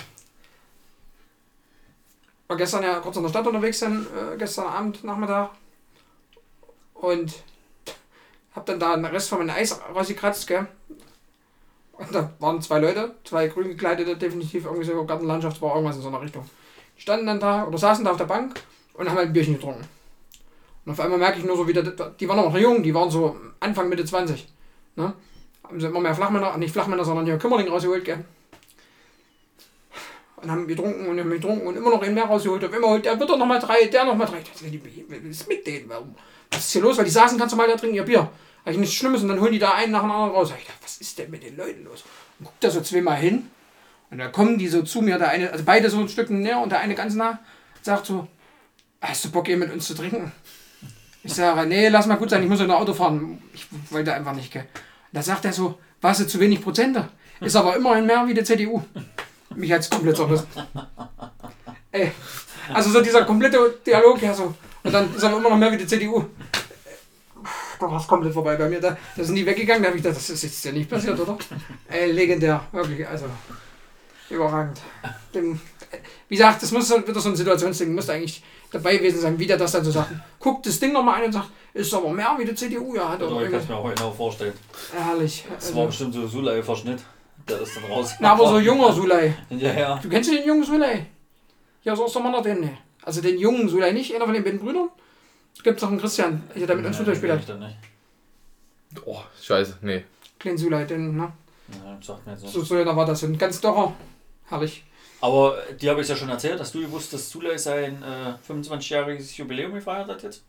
War 2.48 2.57
gestern 2.57 2.83
ja 2.83 2.98
kurz 2.98 3.16
in 3.16 3.22
der 3.22 3.29
Stadt 3.31 3.46
unterwegs 3.46 3.79
sein, 3.79 4.05
äh, 4.16 4.37
gestern 4.37 4.66
Abend, 4.66 5.05
Nachmittag. 5.05 5.50
Und 6.94 7.33
hab 8.55 8.66
dann 8.66 8.81
da 8.81 8.96
den 8.96 9.05
Rest 9.05 9.29
von 9.29 9.38
meinem 9.38 9.50
Eis 9.57 9.79
rausgekratzt, 9.94 10.46
gell. 10.48 10.66
Und 12.00 12.14
da 12.14 12.30
waren 12.38 12.62
zwei 12.62 12.78
Leute, 12.78 13.14
zwei 13.24 13.48
grün 13.48 13.68
gekleidete, 13.68 14.16
definitiv 14.16 14.64
irgendwie 14.64 14.86
so 14.86 15.04
Gartenlandschaftsbau, 15.04 15.74
irgendwas 15.74 15.96
in 15.96 16.02
so 16.02 16.08
einer 16.08 16.22
Richtung. 16.22 16.48
Die 16.96 17.02
standen 17.02 17.26
dann 17.26 17.38
da 17.38 17.66
oder 17.66 17.76
saßen 17.76 18.04
da 18.04 18.12
auf 18.12 18.16
der 18.16 18.24
Bank 18.24 18.58
und 18.94 19.06
haben 19.08 19.18
halt 19.18 19.28
ein 19.28 19.32
Bierchen 19.34 19.54
getrunken. 19.54 19.84
Und 20.86 20.92
auf 20.92 21.00
einmal 21.00 21.18
merke 21.18 21.38
ich 21.38 21.44
nur 21.44 21.56
so 21.58 21.68
wieder, 21.68 21.82
die 21.82 22.28
waren 22.28 22.38
noch 22.38 22.56
jung, 22.56 22.82
die 22.82 22.94
waren 22.94 23.10
so 23.10 23.36
Anfang, 23.60 23.90
Mitte 23.90 24.04
20. 24.04 24.48
Ne? 24.96 25.12
Haben 25.62 25.78
sie 25.78 25.86
immer 25.86 26.00
mehr 26.00 26.14
Flachmänner, 26.14 26.56
nicht 26.56 26.72
Flachmänner, 26.72 27.04
sondern 27.04 27.26
hier 27.26 27.36
Kümmerling 27.36 27.68
rausgeholt, 27.68 28.04
gell? 28.04 28.24
Und 30.36 30.50
haben 30.50 30.66
getrunken 30.66 31.06
und 31.06 31.20
haben 31.20 31.28
getrunken 31.28 31.66
und 31.66 31.76
immer 31.76 31.90
noch 31.90 32.02
einen 32.02 32.14
mehr 32.14 32.24
rausgeholt. 32.24 32.64
Auf 32.64 32.72
immer 32.74 32.88
holt 32.88 33.04
der 33.04 33.20
wird 33.20 33.28
doch 33.28 33.36
nochmal 33.36 33.58
drei, 33.58 33.84
der 33.92 34.06
nochmal 34.06 34.26
drei. 34.26 34.40
Was 34.40 34.62
ist 34.62 35.48
mit 35.48 35.66
denen? 35.66 35.86
Warum? 35.90 36.14
Was 36.50 36.60
ist 36.60 36.72
hier 36.72 36.80
los? 36.80 36.96
Weil 36.96 37.04
die 37.04 37.10
saßen 37.10 37.36
ganz 37.36 37.52
normal 37.52 37.68
da 37.68 37.76
trinken 37.76 37.96
ihr 37.96 38.04
Bier. 38.04 38.30
Eigentlich 38.64 38.79
nichts 38.79 38.94
Schlimmes 38.96 39.23
und 39.23 39.29
dann 39.29 39.40
holen 39.40 39.53
die 39.53 39.59
da 39.59 39.73
einen 39.73 39.92
nach 39.92 40.03
dem 40.03 40.11
anderen 40.11 40.33
raus. 40.33 40.53
Ich 40.57 40.66
dachte, 40.66 40.79
was 40.83 40.99
ist 40.99 41.18
denn 41.18 41.31
mit 41.31 41.42
den 41.42 41.57
Leuten 41.57 41.85
los? 41.85 42.05
Und 42.38 42.46
guckt 42.46 42.62
da 42.62 42.70
so 42.70 42.81
zweimal 42.81 43.16
hin 43.16 43.51
und 44.11 44.18
da 44.18 44.29
kommen 44.29 44.59
die 44.59 44.68
so 44.68 44.83
zu 44.83 45.03
mir, 45.03 45.18
der 45.18 45.31
eine, 45.31 45.51
also 45.51 45.64
beide 45.64 45.88
so 45.88 45.99
ein 45.99 46.09
Stück 46.09 46.31
näher 46.31 46.59
und 46.59 46.70
der 46.70 46.81
eine 46.81 46.94
ganz 46.94 47.14
nah, 47.14 47.38
sagt 47.83 48.07
so, 48.07 48.27
hast 49.01 49.25
du 49.25 49.31
Bock, 49.31 49.46
hier 49.46 49.57
mit 49.57 49.73
uns 49.73 49.87
zu 49.87 49.94
trinken? 49.94 50.33
Ich 51.23 51.35
sage, 51.35 51.66
nee, 51.68 51.88
lass 51.88 52.07
mal 52.07 52.16
gut 52.16 52.31
sein, 52.31 52.42
ich 52.42 52.49
muss 52.49 52.61
ja 52.61 52.66
noch 52.66 52.81
Auto 52.81 52.94
fahren. 52.94 53.42
Ich 53.53 53.66
wollte 53.90 54.14
einfach 54.14 54.35
nicht, 54.35 54.53
gell. 54.53 54.66
Da 55.12 55.23
sagt 55.23 55.44
er 55.44 55.53
so, 55.53 55.79
warst 56.01 56.20
du 56.20 56.27
zu 56.27 56.40
wenig 56.40 56.62
Prozente? 56.62 57.09
Ist 57.40 57.57
aber 57.57 57.77
immerhin 57.77 58.07
mehr 58.07 58.27
wie 58.27 58.35
die 58.35 58.42
CDU. 58.42 58.83
Mich 59.55 59.73
hat's 59.73 59.90
komplett 59.90 60.16
zerrissen. 60.16 60.46
Ey, 61.92 62.12
also 62.73 62.90
so 62.90 63.01
dieser 63.01 63.25
komplette 63.25 63.79
Dialog, 63.87 64.23
ja 64.23 64.33
so. 64.33 64.55
Und 64.83 64.92
dann 64.92 65.14
ist 65.14 65.25
aber 65.25 65.38
immer 65.38 65.51
noch 65.51 65.59
mehr 65.59 65.73
wie 65.73 65.77
die 65.77 65.87
CDU. 65.87 66.27
Da 67.80 67.90
war 67.90 67.98
es 67.98 68.06
komplett 68.06 68.34
vorbei 68.34 68.56
bei 68.56 68.68
mir. 68.68 68.80
Da, 68.80 68.96
da 69.16 69.24
sind 69.24 69.34
die 69.36 69.46
weggegangen, 69.46 69.82
da 69.82 69.88
habe 69.88 69.96
ich 69.96 70.02
gedacht, 70.02 70.18
das 70.20 70.28
ist 70.30 70.42
jetzt 70.42 70.64
ja 70.64 70.72
nicht 70.72 70.90
passiert, 70.90 71.18
oder? 71.18 71.38
Ey, 71.88 72.12
legendär, 72.12 72.62
wirklich, 72.72 73.08
also 73.08 73.24
überragend. 74.28 74.80
Dem, 75.34 75.58
wie 76.28 76.36
gesagt, 76.36 76.62
das 76.62 76.70
muss 76.72 76.90
wieder 76.90 77.20
so 77.20 77.28
ein 77.30 77.36
Situationsding, 77.36 77.94
musste 77.94 78.12
eigentlich 78.12 78.42
dabei 78.70 78.96
gewesen 78.96 79.20
sein, 79.20 79.38
wie 79.38 79.46
der 79.46 79.56
das 79.56 79.72
dann 79.72 79.84
so 79.84 79.90
sagt. 79.90 80.10
Guckt 80.38 80.66
das 80.66 80.78
Ding 80.78 80.92
nochmal 80.92 81.16
an 81.20 81.26
und 81.26 81.32
sagt, 81.32 81.48
ist 81.72 81.92
aber 81.94 82.12
mehr 82.12 82.34
wie 82.38 82.44
die 82.44 82.54
CDU, 82.54 82.94
ja, 82.94 83.08
hat 83.08 83.20
Ja, 83.20 83.26
oder 83.26 83.44
ich 83.44 83.50
kann 83.50 83.60
es 83.60 83.68
mir 83.68 83.76
auch 83.76 83.94
genau 83.94 84.10
vorstellen. 84.10 84.52
Herrlich. 84.92 85.44
Das 85.54 85.74
war 85.74 85.82
Also, 85.84 85.86
bestimmt 85.88 86.14
so 86.14 86.26
Sulei-Verschnitt. 86.26 87.00
Der 87.48 87.60
ist 87.62 87.74
dann 87.76 87.84
raus. 87.90 88.12
na, 88.20 88.32
aber 88.32 88.48
so 88.48 88.58
junger 88.58 88.92
Sulei. 88.92 89.34
Ja, 89.48 89.72
ja. 89.72 89.98
Du 90.02 90.08
kennst 90.08 90.30
den 90.30 90.46
jungen 90.46 90.62
Sulei? 90.64 91.06
Ja, 91.82 91.96
so 91.96 92.04
ist 92.06 92.14
mal 92.14 92.30
noch 92.30 92.42
den, 92.42 92.60
ne. 92.60 92.76
Also 93.02 93.22
den 93.22 93.38
jungen 93.38 93.68
Sulei 93.68 93.92
nicht, 93.92 94.14
einer 94.14 94.26
von 94.26 94.34
den 94.34 94.44
beiden 94.44 94.60
Brüdern. 94.60 94.90
Gibt 95.62 95.82
noch 95.82 95.88
einen 95.90 96.00
Christian, 96.00 96.42
der 96.54 96.74
mit 96.76 96.86
uns 96.86 96.96
Fußball 96.96 97.14
gespielt 97.14 97.32
Nee, 97.34 97.40
hat. 97.40 97.48
dann 97.48 97.58
nicht. 97.60 97.76
Oh, 99.04 99.20
scheiße, 99.42 99.78
nee. 99.82 100.04
Kleinen 100.38 100.58
Sulei, 100.58 100.84
den, 100.84 101.16
ne? 101.16 101.32
Ja, 101.84 101.98
sagt 102.02 102.26
mir 102.26 102.32
jetzt 102.32 102.42
nicht. 102.42 102.52
So, 102.54 102.62
so 102.62 102.74
einer 102.76 102.96
war 102.96 103.04
das. 103.06 103.22
Und 103.22 103.38
ganz 103.38 103.60
docher. 103.60 103.92
Herrlich. 104.48 104.84
Aber 105.20 105.58
dir 105.80 105.90
habe 105.90 106.00
ich 106.00 106.08
ja 106.08 106.16
schon 106.16 106.30
erzählt, 106.30 106.58
dass 106.58 106.72
du 106.72 106.80
gewusst, 106.80 107.12
dass 107.12 107.30
Sulei 107.30 107.58
sein 107.58 108.02
äh, 108.02 108.50
25-jähriges 108.50 109.36
Jubiläum 109.36 109.74
gefeiert 109.74 110.08
hat 110.08 110.22
jetzt? 110.22 110.42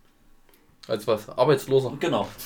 Als 0.88 1.06
was? 1.08 1.28
Arbeitsloser. 1.30 1.94
Genau. 2.00 2.28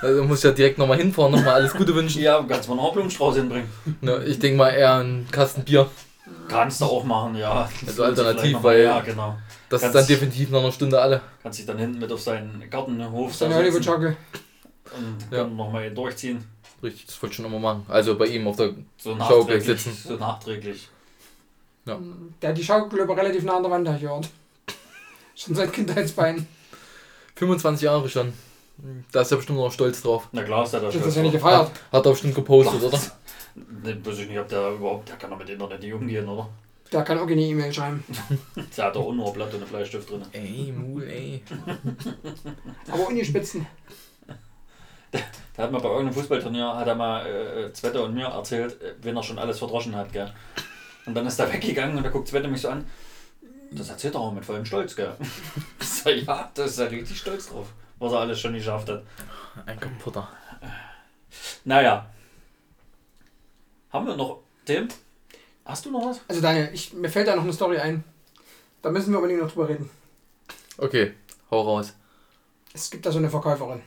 Also 0.00 0.24
muss 0.24 0.38
ich 0.38 0.44
ja 0.44 0.52
direkt 0.52 0.78
nochmal 0.78 0.96
hinfahren, 0.96 1.32
nochmal 1.32 1.56
alles 1.56 1.74
Gute 1.74 1.94
wünschen. 1.94 2.22
Ja, 2.22 2.42
kannst 2.48 2.66
mal 2.66 2.76
noch 2.76 2.84
einen 2.84 2.92
Blumenstrauß 2.94 3.36
hinbringen. 3.36 3.68
Ne, 4.00 4.24
ich 4.24 4.38
denke 4.38 4.56
mal 4.56 4.70
eher 4.70 4.94
einen 4.94 5.28
Kasten 5.30 5.64
Bier. 5.64 5.90
Kannst 6.48 6.80
du 6.80 6.86
auch 6.86 7.04
machen, 7.04 7.36
ja. 7.36 7.68
Also 7.86 8.04
alternativ, 8.04 8.54
mal- 8.54 8.62
weil- 8.62 8.82
Ja, 8.84 9.00
genau. 9.00 9.36
Das 9.68 9.82
ist 9.82 9.92
dann 9.92 10.06
definitiv 10.06 10.50
nach 10.50 10.60
einer 10.60 10.72
Stunde 10.72 11.00
alle. 11.00 11.20
Kannst 11.42 11.58
dich 11.58 11.66
dann 11.66 11.78
hinten 11.78 11.98
mit 11.98 12.10
auf 12.12 12.20
seinen 12.20 12.68
Gartenhof 12.70 13.34
setzen 13.34 13.54
Hollywood-Schaukel. 13.54 14.16
und 14.96 15.36
Ja. 15.36 15.44
nochmal 15.44 15.90
durchziehen. 15.90 16.44
Richtig, 16.82 17.06
das 17.06 17.20
wollte 17.22 17.32
ich 17.32 17.36
schon 17.36 17.46
immer 17.46 17.58
machen. 17.58 17.84
Also 17.88 18.16
bei 18.16 18.26
ihm 18.26 18.46
auf 18.46 18.56
der. 18.56 18.74
So 18.98 19.16
Schaukel 19.16 19.60
sitzen. 19.60 19.92
So 19.92 20.14
nachträglich. 20.14 20.88
Der 21.86 22.50
hat 22.50 22.58
die 22.58 22.64
Schaukel 22.64 23.00
aber 23.02 23.16
relativ 23.16 23.44
nah 23.44 23.56
an 23.56 23.62
der 23.62 23.70
Wand, 23.72 23.86
habe 23.86 23.96
ich 23.96 24.02
gehört. 24.02 24.28
Schon 25.36 25.54
seit 25.54 25.72
Kindheitsbeinen. 25.72 26.46
25 27.36 27.84
Jahre 27.84 28.08
schon. 28.08 28.32
Da 29.12 29.20
ist 29.20 29.30
er 29.30 29.36
bestimmt 29.36 29.58
noch 29.58 29.70
stolz 29.72 30.02
drauf. 30.02 30.28
Na 30.32 30.42
klar 30.42 30.64
ist 30.64 30.72
er 30.74 30.80
da 30.80 30.86
Das 30.86 30.94
stolz 30.94 31.08
ist 31.08 31.16
ja 31.16 31.22
nicht 31.22 31.32
gefeiert. 31.32 31.70
Hat 31.92 32.04
er 32.06 32.10
bestimmt 32.10 32.34
gepostet, 32.34 32.82
oder? 32.82 32.98
Ne, 33.54 33.98
weiß 34.04 34.18
ich 34.18 34.28
nicht, 34.28 34.38
ob 34.38 34.48
der 34.48 34.70
überhaupt, 34.70 35.08
der 35.08 35.16
kann 35.16 35.30
doch 35.30 35.38
mit 35.38 35.48
Internet 35.48 35.80
nicht 35.80 35.92
umgehen, 35.92 36.28
oder? 36.28 36.48
Der 36.92 37.02
kann 37.02 37.18
auch 37.18 37.26
keine 37.26 37.42
E-Mail 37.42 37.72
schreiben. 37.72 38.04
Der 38.76 38.84
hat 38.84 38.96
doch 38.96 39.06
auch 39.06 39.12
nur 39.12 39.26
ein 39.26 39.32
Blatt 39.32 39.52
und 39.54 39.62
einen 39.62 39.70
Bleistift 39.70 40.08
drin. 40.08 40.22
Ey, 40.32 40.72
Mul, 40.72 41.02
ey. 41.04 41.42
Aber 42.90 43.08
ohne 43.08 43.24
Spitzen. 43.24 43.66
Der 45.12 45.64
hat 45.64 45.72
mal 45.72 45.80
bei 45.80 45.88
irgendeinem 45.88 46.14
Fußballturnier, 46.14 46.76
hat 46.76 46.86
er 46.86 46.94
mal 46.94 47.26
äh, 47.26 47.72
Zwette 47.72 48.02
und 48.02 48.14
mir 48.14 48.26
erzählt, 48.26 48.80
äh, 48.82 48.94
wen 49.00 49.16
er 49.16 49.22
schon 49.22 49.38
alles 49.38 49.58
verdroschen 49.58 49.96
hat, 49.96 50.12
gell? 50.12 50.32
Und 51.06 51.14
dann 51.14 51.26
ist 51.26 51.38
er 51.38 51.52
weggegangen 51.52 51.96
und 51.96 52.02
da 52.02 52.10
guckt 52.10 52.28
Svette 52.28 52.48
mich 52.48 52.60
so 52.60 52.68
an. 52.68 52.84
Das 53.70 53.88
erzählt 53.88 54.14
er 54.14 54.20
auch 54.20 54.32
mit 54.32 54.44
vollem 54.44 54.64
Stolz, 54.64 54.94
gell? 54.94 55.16
Ich 55.80 55.88
sag, 55.88 56.16
ja, 56.16 56.50
da 56.54 56.64
ist 56.64 56.78
er 56.78 56.90
richtig 56.90 57.18
stolz 57.18 57.48
drauf, 57.48 57.68
was 57.98 58.12
er 58.12 58.20
alles 58.20 58.40
schon 58.40 58.52
geschafft 58.52 58.88
hat. 58.88 59.02
Ein 59.64 59.80
kaputter. 59.80 60.28
Naja. 61.64 62.10
Haben 63.90 64.06
wir 64.06 64.16
noch 64.16 64.40
Tim? 64.64 64.88
Hast 65.66 65.84
du 65.84 65.90
noch 65.90 66.06
was? 66.06 66.20
Also 66.28 66.40
Daniel, 66.40 66.70
ich, 66.72 66.92
mir 66.94 67.08
fällt 67.10 67.28
da 67.28 67.36
noch 67.36 67.42
eine 67.42 67.52
Story 67.52 67.78
ein. 67.78 68.04
Da 68.82 68.90
müssen 68.90 69.10
wir 69.10 69.18
unbedingt 69.18 69.40
noch 69.42 69.50
drüber 69.50 69.68
reden. 69.68 69.90
Okay, 70.78 71.12
hau 71.50 71.60
raus. 71.62 71.92
Es 72.72 72.90
gibt 72.90 73.04
da 73.04 73.10
so 73.10 73.18
eine 73.18 73.28
Verkäuferin. 73.28 73.82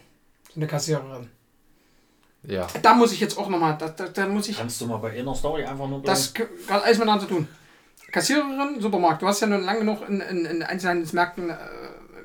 So 0.50 0.56
eine 0.60 0.68
Kassiererin. 0.68 1.30
Ja. 2.44 2.68
Da 2.82 2.94
muss 2.94 3.12
ich 3.12 3.20
jetzt 3.20 3.38
auch 3.38 3.50
nochmal, 3.50 3.78
da, 3.78 3.90
da, 3.90 4.08
da 4.08 4.28
muss 4.28 4.48
ich 4.50 4.58
Kannst 4.58 4.80
du 4.82 4.88
mal 4.88 4.98
bei 4.98 5.12
einer 5.18 5.36
Story 5.36 5.64
einfach 5.64 5.88
nur 5.88 6.02
Das 6.02 6.34
bleiben? 6.34 6.52
hat 6.70 6.84
alles 6.84 6.98
miteinander 6.98 7.28
zu 7.28 7.34
tun. 7.34 7.48
Kassiererin, 8.12 8.82
Supermarkt. 8.82 9.22
Du 9.22 9.28
hast 9.28 9.40
ja 9.42 9.48
nun 9.48 9.64
lange 9.64 9.80
genug 9.80 10.08
in, 10.08 10.20
in, 10.22 10.46
in 10.46 10.64
Einzelhandelsmärkten 10.64 11.50
äh, 11.50 11.56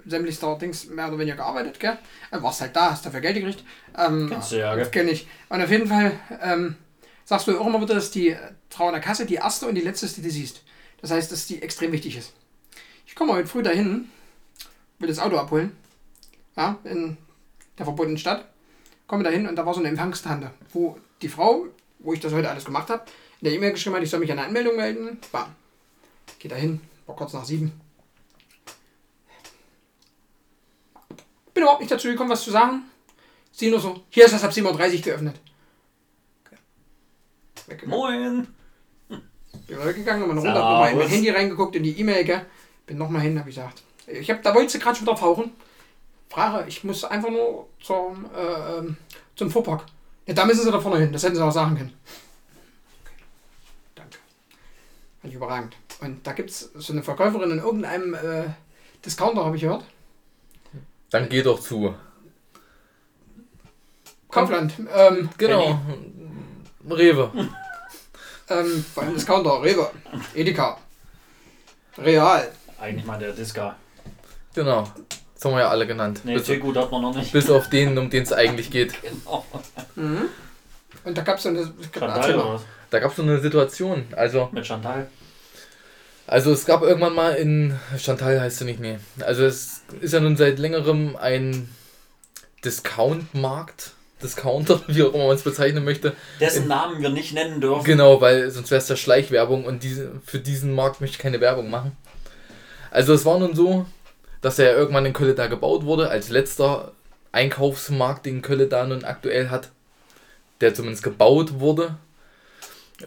sämtlichster 0.06 0.56
Dings 0.58 0.86
mehr 0.86 1.08
oder 1.08 1.18
weniger 1.18 1.36
gearbeitet, 1.36 1.78
gell? 1.78 1.98
Äh, 2.30 2.42
warst 2.42 2.60
halt 2.60 2.74
da, 2.74 2.90
hast 2.92 3.04
dafür 3.06 3.20
Geld 3.20 3.36
gekriegt. 3.36 3.64
Ähm, 3.96 4.28
Kennst 4.30 4.52
du 4.52 4.56
ja, 4.58 4.74
gell? 4.74 4.86
Kenn 4.86 5.08
ich. 5.08 5.28
Und 5.48 5.62
auf 5.62 5.70
jeden 5.70 5.86
Fall 5.86 6.12
ähm, 6.40 6.76
sagst 7.24 7.48
du 7.48 7.58
auch 7.58 7.66
immer 7.66 7.80
wieder, 7.80 7.94
dass 7.94 8.10
die 8.10 8.30
äh, 8.30 8.52
Frau 8.70 8.86
an 8.86 8.94
der 8.94 9.02
Kasse 9.02 9.26
die 9.26 9.34
erste 9.34 9.66
und 9.66 9.74
die 9.74 9.80
letzte 9.80 10.06
ist, 10.06 10.16
die 10.16 10.22
du 10.22 10.30
siehst. 10.30 10.62
Das 11.00 11.10
heißt, 11.10 11.30
dass 11.32 11.46
die 11.46 11.62
extrem 11.62 11.92
wichtig 11.92 12.16
ist. 12.16 12.32
Ich 13.06 13.14
komme 13.14 13.32
heute 13.32 13.48
früh 13.48 13.62
dahin, 13.62 14.10
will 14.98 15.08
das 15.08 15.18
Auto 15.18 15.36
abholen. 15.36 15.76
Ja, 16.56 16.78
in 16.84 17.16
der 17.78 17.84
verbotenen 17.84 18.18
Stadt. 18.18 18.48
Komme 19.06 19.24
dahin 19.24 19.46
und 19.46 19.56
da 19.56 19.66
war 19.66 19.74
so 19.74 19.80
eine 19.80 19.88
Empfangstante, 19.88 20.50
wo 20.72 20.98
die 21.20 21.28
Frau, 21.28 21.66
wo 21.98 22.12
ich 22.12 22.20
das 22.20 22.32
heute 22.32 22.48
alles 22.48 22.64
gemacht 22.64 22.88
habe, 22.88 23.04
in 23.40 23.46
der 23.46 23.52
E-Mail 23.54 23.72
geschrieben 23.72 23.96
hat, 23.96 24.02
ich 24.02 24.10
soll 24.10 24.20
mich 24.20 24.32
an 24.32 24.38
eine 24.38 24.48
Anmeldung 24.48 24.76
melden. 24.76 25.18
Bam. 25.30 25.54
Geh 26.38 26.48
dahin, 26.48 26.80
war 27.06 27.16
kurz 27.16 27.32
nach 27.32 27.44
sieben. 27.44 27.78
Bin 31.52 31.62
überhaupt 31.62 31.80
nicht 31.80 31.92
dazu 31.92 32.08
gekommen, 32.08 32.30
was 32.30 32.42
zu 32.42 32.50
sagen. 32.50 32.82
Sie 33.52 33.70
nur 33.70 33.80
so, 33.80 34.02
hier 34.10 34.24
ist 34.24 34.32
das 34.32 34.42
ab 34.42 34.50
7.30 34.50 34.96
Uhr 34.96 35.02
geöffnet. 35.02 35.40
Okay. 37.66 37.72
Weggegangen. 37.72 37.98
Moin! 37.98 38.46
Bin 39.66 39.84
weggegangen, 39.84 40.28
nochmal 40.28 40.36
Runde, 40.38 40.52
hab 40.52 40.70
nochmal 40.70 40.92
in 40.92 40.98
mein. 40.98 41.08
Handy 41.08 41.30
reingeguckt, 41.30 41.76
in 41.76 41.82
die 41.82 41.98
E-Mail, 41.98 42.24
gell. 42.24 42.44
Bin 42.86 42.98
nochmal 42.98 43.22
hin, 43.22 43.38
hab 43.38 43.46
ich 43.46 43.54
gesagt. 43.54 43.82
Ich 44.06 44.30
hab, 44.30 44.42
da 44.42 44.54
wollte 44.54 44.72
sie 44.72 44.78
gerade 44.78 44.96
schon 44.96 45.06
wieder 45.06 45.16
fauchen. 45.16 45.52
Frage, 46.28 46.68
ich 46.68 46.84
muss 46.84 47.04
einfach 47.04 47.30
nur 47.30 47.68
zum, 47.80 48.26
äh, 48.36 48.78
ähm, 48.78 48.96
zum 49.36 49.50
Fuhrpark. 49.50 49.86
Ja, 50.26 50.34
da 50.34 50.44
müssen 50.44 50.64
sie 50.64 50.70
da 50.72 50.80
vorne 50.80 50.98
hin, 50.98 51.12
das 51.12 51.22
hätten 51.22 51.36
sie 51.36 51.44
auch 51.44 51.52
sagen 51.52 51.76
können. 51.76 51.94
Okay. 53.04 53.14
Danke. 53.94 54.18
Fand 55.20 55.32
ich 55.32 55.34
überragend. 55.36 55.76
Und 56.00 56.26
da 56.26 56.32
gibt 56.32 56.50
es 56.50 56.70
so 56.74 56.92
eine 56.92 57.02
Verkäuferin 57.02 57.52
in 57.52 57.58
irgendeinem 57.58 58.14
äh, 58.14 58.44
Discounter, 59.04 59.44
habe 59.44 59.56
ich 59.56 59.62
gehört. 59.62 59.84
Dann 61.10 61.28
geh 61.28 61.42
doch 61.42 61.60
zu. 61.60 61.94
Kaufland. 64.28 64.74
Ähm, 64.94 65.30
Genau. 65.38 65.80
Rewe. 66.88 67.30
ähm, 68.48 68.84
beim 68.94 69.14
Discounter, 69.14 69.62
Rewe, 69.62 69.90
Edeka, 70.34 70.78
Real. 71.98 72.50
Eigentlich 72.80 73.04
mal 73.04 73.18
der 73.18 73.32
Diska. 73.32 73.76
Genau. 74.54 74.88
Das 75.34 75.44
haben 75.44 75.52
wir 75.52 75.60
ja 75.60 75.68
alle 75.68 75.86
genannt. 75.86 76.20
Nee, 76.24 76.34
bis, 76.34 76.46
Tegut 76.46 76.76
hat 76.76 76.90
man 76.90 77.02
noch 77.02 77.14
nicht. 77.14 77.32
bis 77.32 77.50
auf 77.50 77.68
den, 77.68 77.96
um 77.98 78.10
den 78.10 78.22
es 78.22 78.32
eigentlich 78.32 78.70
geht. 78.70 78.94
Genau. 79.96 80.24
Und 81.04 81.18
da 81.18 81.22
gab 81.22 81.36
es 81.36 81.42
so 81.42 81.50
eine. 81.50 81.72
Chantal 81.92 82.34
oder 82.34 82.54
was? 82.54 82.62
Da 82.90 82.98
gab 82.98 83.10
es 83.10 83.16
so 83.16 83.22
eine 83.22 83.38
Situation. 83.40 84.06
Also, 84.16 84.48
Mit 84.52 84.66
Chantal? 84.66 85.06
also 86.26 86.52
es 86.52 86.64
gab 86.64 86.82
irgendwann 86.82 87.14
mal 87.14 87.34
in 87.34 87.78
Chantal 87.98 88.40
heißt 88.40 88.58
sie 88.58 88.64
nicht, 88.64 88.80
nee. 88.80 88.98
Also 89.20 89.44
es 89.44 89.82
ist 90.00 90.14
ja 90.14 90.20
nun 90.20 90.36
seit 90.36 90.58
längerem 90.58 91.16
ein 91.16 91.68
Discount-Markt, 92.64 93.92
Discounter, 94.24 94.80
wie 94.88 95.02
auch 95.04 95.14
immer 95.14 95.26
man 95.28 95.36
es 95.36 95.42
bezeichnen 95.42 95.84
möchte. 95.84 96.14
Dessen 96.40 96.66
Namen 96.66 97.00
wir 97.00 97.10
nicht 97.10 97.32
nennen 97.34 97.60
dürfen. 97.60 97.84
Genau, 97.84 98.20
weil 98.20 98.50
sonst 98.50 98.70
wäre 98.70 98.80
es 98.80 98.88
ja 98.88 98.96
Schleichwerbung 98.96 99.64
und 99.64 99.84
diese, 99.84 100.10
für 100.24 100.40
diesen 100.40 100.72
Markt 100.72 101.00
möchte 101.00 101.14
ich 101.14 101.22
keine 101.22 101.40
Werbung 101.40 101.70
machen. 101.70 101.96
Also 102.90 103.12
es 103.12 103.24
war 103.24 103.38
nun 103.38 103.54
so, 103.54 103.86
dass 104.40 104.58
er 104.58 104.76
irgendwann 104.76 105.06
in 105.06 105.12
Köln 105.12 105.36
da 105.36 105.46
gebaut 105.46 105.84
wurde, 105.84 106.08
als 106.08 106.28
letzter 106.28 106.92
Einkaufsmarkt, 107.32 108.26
den 108.26 108.42
Köln 108.42 108.68
da 108.68 108.86
nun 108.86 109.04
aktuell 109.04 109.50
hat, 109.50 109.70
der 110.60 110.74
zumindest 110.74 111.02
gebaut 111.02 111.60
wurde. 111.60 111.96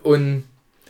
Und 0.04 0.44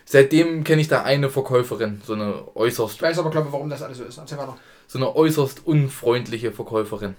seitdem 0.06 0.64
kenne 0.64 0.82
ich 0.82 0.88
da 0.88 1.04
eine 1.04 1.30
Verkäuferin, 1.30 2.02
so 2.06 2.14
eine 2.14 2.56
äußerst 2.56 2.96
Ich 2.96 3.02
weiß 3.02 3.20
aber, 3.20 3.30
glaube 3.30 3.48
ich, 3.48 3.54
warum 3.54 3.70
das 3.70 3.84
alles 3.84 4.00
so 4.00 4.04
ist. 4.06 4.18
Erzähl 4.18 4.38
weiter. 4.38 4.58
so 4.88 4.98
eine 4.98 5.16
äußerst 5.16 5.68
unfreundliche 5.68 6.52
Verkäuferin. 6.52 7.16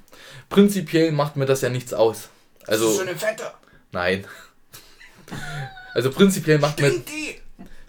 Prinzipiell 0.49 1.13
macht 1.13 1.37
mir 1.37 1.47
das 1.47 1.61
ja 1.61 1.69
nichts 1.69 1.95
aus. 1.95 2.31
Das 2.69 2.77
ist 2.77 2.83
so 2.83 2.89
Also, 2.89 3.03
eine 3.03 3.17
Fette. 3.17 3.51
nein. 3.93 4.25
Also 5.95 6.11
prinzipiell 6.11 6.59
macht 6.59 6.81
mir, 6.81 6.91
Die. 6.91 7.37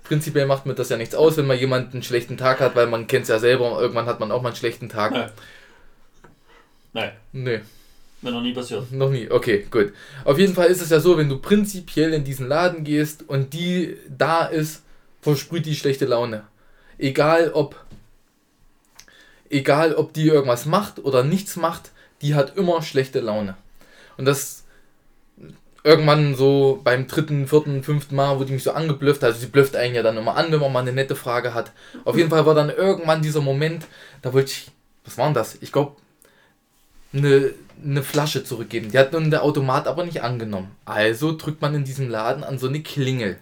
prinzipiell 0.03 0.45
macht 0.45 0.65
mir 0.65 0.73
das 0.75 0.89
ja 0.89 0.97
nichts 0.97 1.15
aus, 1.15 1.37
wenn 1.37 1.45
mal 1.47 1.55
jemand 1.57 1.93
einen 1.93 2.03
schlechten 2.03 2.37
Tag 2.37 2.59
hat, 2.59 2.75
weil 2.75 2.87
man 2.87 3.07
kennt 3.07 3.23
es 3.23 3.29
ja 3.29 3.39
selber, 3.39 3.79
irgendwann 3.79 4.07
hat 4.07 4.19
man 4.19 4.31
auch 4.31 4.41
mal 4.41 4.49
einen 4.49 4.55
schlechten 4.57 4.89
Tag. 4.89 5.13
Ja. 5.13 5.31
Nein, 6.93 7.11
Nee, 7.31 7.61
mir 8.21 8.31
noch 8.31 8.41
nie 8.41 8.53
passiert. 8.53 8.91
noch 8.91 9.09
nie. 9.11 9.29
Okay, 9.29 9.67
gut. 9.69 9.93
Auf 10.25 10.37
jeden 10.39 10.55
Fall 10.55 10.67
ist 10.67 10.81
es 10.81 10.89
ja 10.89 10.99
so, 10.99 11.17
wenn 11.17 11.29
du 11.29 11.37
prinzipiell 11.37 12.13
in 12.13 12.23
diesen 12.23 12.47
Laden 12.47 12.83
gehst 12.83 13.23
und 13.29 13.53
die 13.53 13.95
da 14.09 14.45
ist, 14.45 14.81
versprüht 15.21 15.65
die 15.65 15.75
schlechte 15.75 16.05
Laune. 16.05 16.43
Egal 16.97 17.51
ob 17.53 17.75
egal 19.49 19.95
ob 19.95 20.13
die 20.13 20.27
irgendwas 20.27 20.65
macht 20.65 20.99
oder 20.99 21.23
nichts 21.23 21.55
macht, 21.55 21.91
die 22.21 22.35
hat 22.35 22.57
immer 22.57 22.81
schlechte 22.81 23.19
Laune. 23.19 23.55
Und 24.17 24.25
das 24.25 24.58
irgendwann 25.83 26.35
so 26.35 26.81
beim 26.83 27.07
dritten, 27.07 27.47
vierten, 27.47 27.83
fünften 27.83 28.15
Mal 28.15 28.37
wurde 28.39 28.51
mich 28.51 28.63
so 28.63 28.71
angeblüfft. 28.71 29.23
Also 29.23 29.39
sie 29.39 29.47
blüfft 29.47 29.75
einen 29.75 29.95
ja 29.95 30.03
dann 30.03 30.17
immer 30.17 30.35
an, 30.35 30.51
wenn 30.51 30.59
man 30.59 30.73
mal 30.73 30.79
eine 30.79 30.91
nette 30.93 31.15
Frage 31.15 31.53
hat. 31.53 31.71
Auf 32.05 32.17
jeden 32.17 32.29
Fall 32.29 32.45
war 32.45 32.55
dann 32.55 32.69
irgendwann 32.69 33.21
dieser 33.21 33.41
Moment, 33.41 33.85
da 34.21 34.33
wollte 34.33 34.51
ich, 34.51 34.71
was 35.05 35.17
war 35.17 35.25
denn 35.25 35.33
das? 35.33 35.57
Ich 35.61 35.71
glaube, 35.71 35.95
eine, 37.13 37.51
eine 37.83 38.03
Flasche 38.03 38.43
zurückgeben. 38.43 38.91
Die 38.91 38.99
hat 38.99 39.13
nun 39.13 39.31
der 39.31 39.43
Automat 39.43 39.87
aber 39.87 40.03
nicht 40.03 40.21
angenommen. 40.21 40.71
Also 40.85 41.35
drückt 41.35 41.61
man 41.61 41.73
in 41.75 41.83
diesem 41.85 42.09
Laden 42.09 42.43
an 42.43 42.59
so 42.59 42.67
eine 42.67 42.81
Klingel. 42.81 43.37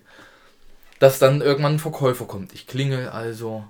Dass 1.00 1.19
dann 1.19 1.41
irgendwann 1.41 1.73
ein 1.76 1.80
Verkäufer 1.80 2.26
kommt. 2.26 2.54
Ich 2.54 2.65
klingel 2.65 3.10
also. 3.10 3.63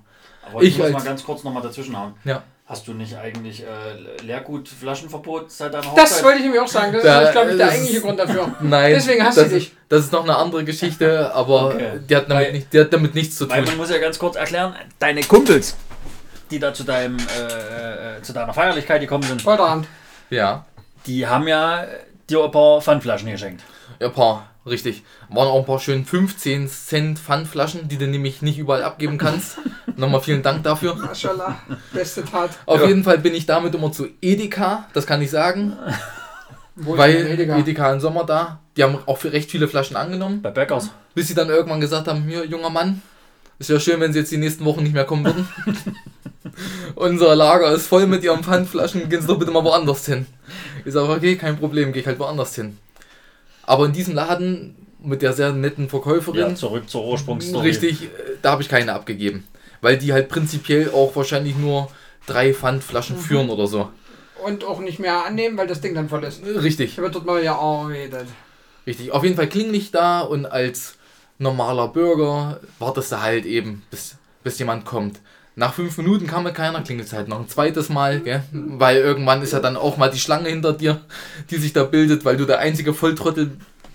Aber 0.48 0.62
ich, 0.62 0.70
Ich 0.70 0.76
muss 0.78 0.86
als- 0.86 0.94
mal 0.94 1.04
ganz 1.04 1.24
kurz 1.24 1.44
nochmal 1.44 1.62
dazwischen 1.62 1.96
haben. 1.96 2.14
Ja. 2.24 2.42
Hast 2.68 2.86
du 2.86 2.92
nicht 2.92 3.16
eigentlich 3.16 3.62
äh, 3.62 4.22
Leergut-Flaschenverbot 4.24 5.50
seit 5.50 5.72
deiner 5.72 5.84
Das 5.96 6.10
Hochzeit? 6.10 6.24
wollte 6.24 6.38
ich 6.40 6.50
mir 6.50 6.62
auch 6.62 6.68
sagen. 6.68 6.92
Das 6.92 7.02
Da, 7.02 7.22
ist, 7.22 7.32
glaube 7.32 7.50
ich, 7.52 7.56
der 7.56 7.66
das 7.66 7.74
ist- 7.74 7.80
eigentliche 7.80 8.00
Grund 8.02 8.18
dafür. 8.18 8.54
Nein. 8.60 8.92
Deswegen 8.94 9.24
das, 9.24 9.34
sie 9.36 9.48
dich. 9.48 9.72
Das 9.88 10.04
ist 10.04 10.12
noch 10.12 10.24
eine 10.24 10.36
andere 10.36 10.64
Geschichte, 10.64 11.34
aber 11.34 11.68
Okay. 11.68 12.00
die, 12.08 12.14
hat 12.16 12.28
damit 12.30 12.44
Weil- 12.46 12.52
nicht, 12.52 12.72
die 12.72 12.80
hat 12.80 12.92
damit 12.92 13.14
nichts 13.14 13.36
zu 13.36 13.48
Weil 13.48 13.60
tun. 13.60 13.68
man 13.70 13.76
muss 13.78 13.90
ja 13.90 13.98
ganz 13.98 14.18
kurz 14.18 14.36
erklären, 14.36 14.74
deine 14.98 15.22
Kumpels, 15.22 15.76
die 16.50 16.58
da 16.58 16.74
zu 16.74 16.84
deinem 16.84 17.16
äh, 17.18 18.16
äh, 18.18 18.22
zu 18.22 18.34
deiner 18.34 18.52
Feierlichkeit 18.52 19.00
gekommen 19.00 19.22
sind, 19.24 19.40
Vorderhand. 19.40 19.86
Ja. 20.28 20.66
die 21.06 21.26
haben 21.26 21.48
ja 21.48 21.86
dir 22.28 22.44
ein 22.44 22.50
paar 22.50 22.82
Pfandflaschen 22.82 23.30
geschenkt. 23.30 23.62
Ja, 23.98 24.08
ein 24.08 24.12
paar, 24.12 24.46
richtig. 24.68 25.02
Waren 25.28 25.48
auch 25.48 25.58
ein 25.60 25.64
paar 25.66 25.80
schön 25.80 26.04
15 26.04 26.68
Cent 26.68 27.18
Pfandflaschen, 27.18 27.88
die 27.88 27.98
du 27.98 28.06
nämlich 28.06 28.42
nicht 28.42 28.58
überall 28.58 28.82
abgeben 28.82 29.18
kannst. 29.18 29.58
Nochmal 29.96 30.20
vielen 30.20 30.42
Dank 30.42 30.62
dafür. 30.62 30.94
Maschallah. 30.94 31.58
Beste 31.92 32.24
Tat. 32.24 32.50
Auf 32.66 32.80
Ja. 32.82 32.86
jeden 32.88 33.04
Fall 33.04 33.18
bin 33.18 33.34
ich 33.34 33.46
damit 33.46 33.74
immer 33.74 33.90
zu 33.92 34.06
Edeka, 34.22 34.86
das 34.92 35.06
kann 35.06 35.20
ich 35.22 35.30
sagen. 35.30 35.76
Wo 36.76 36.96
weil 36.96 37.26
Edeka. 37.26 37.58
Edeka? 37.58 37.92
im 37.92 37.98
Sommer 38.00 38.24
da, 38.24 38.60
die 38.76 38.84
haben 38.84 38.98
auch 39.06 39.18
für 39.18 39.32
recht 39.32 39.50
viele 39.50 39.66
Flaschen 39.66 39.96
angenommen. 39.96 40.42
Bei 40.42 40.50
Bäckers. 40.50 40.90
Bis 41.14 41.26
sie 41.26 41.34
dann 41.34 41.48
irgendwann 41.48 41.80
gesagt 41.80 42.06
haben, 42.06 42.22
hier, 42.22 42.44
junger 42.46 42.70
Mann, 42.70 43.02
ist 43.58 43.68
ja 43.70 43.80
schön, 43.80 43.98
wenn 43.98 44.12
sie 44.12 44.20
jetzt 44.20 44.30
die 44.30 44.36
nächsten 44.36 44.64
Wochen 44.64 44.84
nicht 44.84 44.94
mehr 44.94 45.04
kommen 45.04 45.24
würden. 45.24 45.48
Unser 46.94 47.34
Lager 47.36 47.72
ist 47.72 47.86
voll 47.88 48.06
mit 48.06 48.22
ihren 48.22 48.42
Pfandflaschen, 48.42 49.08
gehen 49.08 49.20
Sie 49.20 49.26
doch 49.26 49.38
bitte 49.38 49.50
mal 49.50 49.64
woanders 49.64 50.06
hin. 50.06 50.26
Ich 50.84 50.92
sage, 50.92 51.08
okay, 51.12 51.36
kein 51.36 51.58
Problem, 51.58 51.92
gehe 51.92 52.02
ich 52.02 52.06
halt 52.06 52.18
woanders 52.18 52.54
hin. 52.54 52.78
Aber 53.68 53.84
in 53.84 53.92
diesem 53.92 54.14
Laden 54.14 54.74
mit 55.02 55.20
der 55.20 55.34
sehr 55.34 55.52
netten 55.52 55.88
Verkäuferin, 55.90 56.40
Ja, 56.40 56.54
zurück 56.54 56.88
zur 56.88 57.04
Ursprungsstory. 57.06 57.68
richtig, 57.68 58.04
äh, 58.04 58.08
da 58.40 58.52
habe 58.52 58.62
ich 58.62 58.68
keine 58.68 58.94
abgegeben. 58.94 59.46
Weil 59.82 59.98
die 59.98 60.12
halt 60.12 60.28
prinzipiell 60.30 60.90
auch 60.90 61.14
wahrscheinlich 61.14 61.54
nur 61.56 61.90
drei 62.26 62.54
Pfandflaschen 62.54 63.16
Mhm. 63.16 63.20
führen 63.20 63.50
oder 63.50 63.66
so. 63.66 63.90
Und 64.42 64.64
auch 64.64 64.80
nicht 64.80 64.98
mehr 64.98 65.24
annehmen, 65.26 65.56
weil 65.58 65.66
das 65.66 65.80
Ding 65.82 65.94
dann 65.94 66.08
voll 66.08 66.24
ist. 66.24 66.42
Richtig. 66.44 66.96
Da 66.96 67.02
wird 67.02 67.14
dort 67.14 67.26
mal 67.26 67.44
ja 67.44 67.56
arbeitet. 67.56 68.26
Richtig, 68.86 69.12
auf 69.12 69.22
jeden 69.22 69.36
Fall 69.36 69.48
klingel 69.48 69.74
ich 69.74 69.90
da 69.90 70.20
und 70.20 70.46
als 70.46 70.94
normaler 71.38 71.88
Bürger 71.88 72.60
wartest 72.78 73.12
du 73.12 73.20
halt 73.20 73.44
eben, 73.44 73.82
bis, 73.90 74.16
bis 74.42 74.58
jemand 74.58 74.86
kommt. 74.86 75.20
Nach 75.58 75.74
fünf 75.74 75.98
Minuten 75.98 76.28
kam 76.28 76.44
mir 76.44 76.52
keiner, 76.52 76.82
klingelt 76.82 77.12
halt 77.12 77.26
noch 77.26 77.40
ein 77.40 77.48
zweites 77.48 77.88
Mal, 77.88 78.20
gell? 78.20 78.44
weil 78.52 78.98
irgendwann 78.98 79.42
ist 79.42 79.52
ja 79.52 79.58
dann 79.58 79.76
auch 79.76 79.96
mal 79.96 80.08
die 80.08 80.20
Schlange 80.20 80.48
hinter 80.48 80.72
dir, 80.72 81.00
die 81.50 81.56
sich 81.56 81.72
da 81.72 81.82
bildet, 81.82 82.24
weil 82.24 82.36
du 82.36 82.44
der 82.44 82.60
einzige 82.60 82.94
Volltrottel 82.94 83.50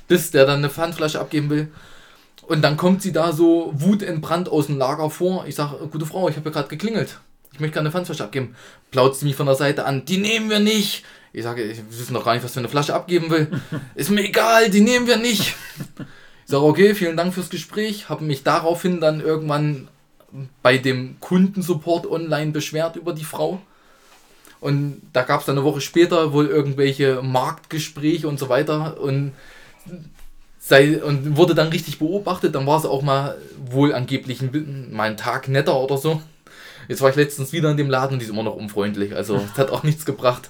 bist, 0.10 0.34
der 0.34 0.46
dann 0.46 0.58
eine 0.58 0.70
Pfandflasche 0.70 1.22
abgeben 1.22 1.50
will. 1.50 1.70
Und 2.42 2.64
dann 2.64 2.76
kommt 2.76 3.02
sie 3.02 3.14
da 3.14 3.32
so 3.32 3.72
wutentbrannt 3.76 4.50
aus 4.50 4.68
dem 4.68 4.78
Lager 4.78 5.10
vor. 5.10 5.46
Ich 5.48 5.56
sage, 5.56 5.88
gute 5.88 6.06
Frau, 6.06 6.28
ich 6.28 6.36
habe 6.36 6.50
ja 6.50 6.54
gerade 6.54 6.68
geklingelt. 6.68 7.22
Ich 7.54 7.62
möchte 7.62 7.76
gerne 7.76 7.88
eine 7.88 7.94
Pfandflasche 7.94 8.26
abgeben. 8.26 8.58
Plaut 8.92 9.16
sie 9.16 9.26
mich 9.26 9.38
von 9.38 9.46
der 9.46 9.56
Seite 9.56 9.86
an. 9.86 10.04
Die 10.04 10.18
nehmen 10.18 10.50
wir 10.50 10.60
nicht. 10.60 11.06
Ich 11.32 11.44
sage, 11.44 11.64
ich 11.64 11.80
wissen 11.90 12.14
doch 12.14 12.26
gar 12.26 12.34
nicht, 12.34 12.44
was 12.44 12.52
für 12.52 12.60
eine 12.60 12.68
Flasche 12.68 12.94
abgeben 12.94 13.30
will. 13.30 13.48
Ist 13.96 14.10
mir 14.10 14.26
egal, 14.26 14.70
die 14.70 14.82
nehmen 14.82 15.08
wir 15.08 15.16
nicht. 15.16 15.56
Ich 16.46 16.52
sage, 16.52 16.66
okay, 16.66 16.94
vielen 16.94 17.16
Dank 17.16 17.34
fürs 17.34 17.50
Gespräch. 17.50 18.10
Habe 18.10 18.26
mich 18.26 18.44
daraufhin 18.44 19.00
dann 19.00 19.22
irgendwann 19.22 19.88
bei 20.62 20.78
dem 20.78 21.18
Kundensupport 21.20 22.10
online 22.10 22.52
beschwert 22.52 22.96
über 22.96 23.14
die 23.14 23.24
Frau. 23.24 23.62
Und 24.60 25.02
da 25.12 25.24
gab 25.24 25.42
es 25.42 25.46
dann 25.46 25.58
eine 25.58 25.66
Woche 25.66 25.82
später 25.82 26.34
wohl 26.34 26.48
irgendwelche 26.48 27.22
Marktgespräche 27.22 28.28
und 28.28 28.40
so 28.40 28.50
weiter. 28.50 29.00
Und 29.02 29.34
sei, 30.60 31.04
und 31.04 31.36
wurde 31.36 31.56
dann 31.56 31.68
richtig 31.68 32.00
beobachtet. 32.00 32.56
Dann 32.56 32.66
war 32.66 32.80
sie 32.80 32.90
auch 32.90 33.02
mal 33.02 33.38
wohl 33.66 33.94
angeblich 33.94 34.42
mal 34.42 35.04
einen 35.04 35.18
Tag 35.18 35.50
netter 35.50 35.78
oder 35.80 35.98
so. 35.98 36.22
Jetzt 36.88 37.02
war 37.02 37.10
ich 37.10 37.16
letztens 37.16 37.54
wieder 37.54 37.72
in 37.72 37.78
dem 37.78 37.90
Laden 37.90 38.14
und 38.14 38.20
die 38.20 38.26
ist 38.26 38.32
immer 38.32 38.44
noch 38.44 38.56
unfreundlich. 38.56 39.16
Also 39.16 39.36
es 39.36 39.58
hat 39.58 39.72
auch 39.72 39.84
nichts 39.84 40.06
gebracht. 40.06 40.50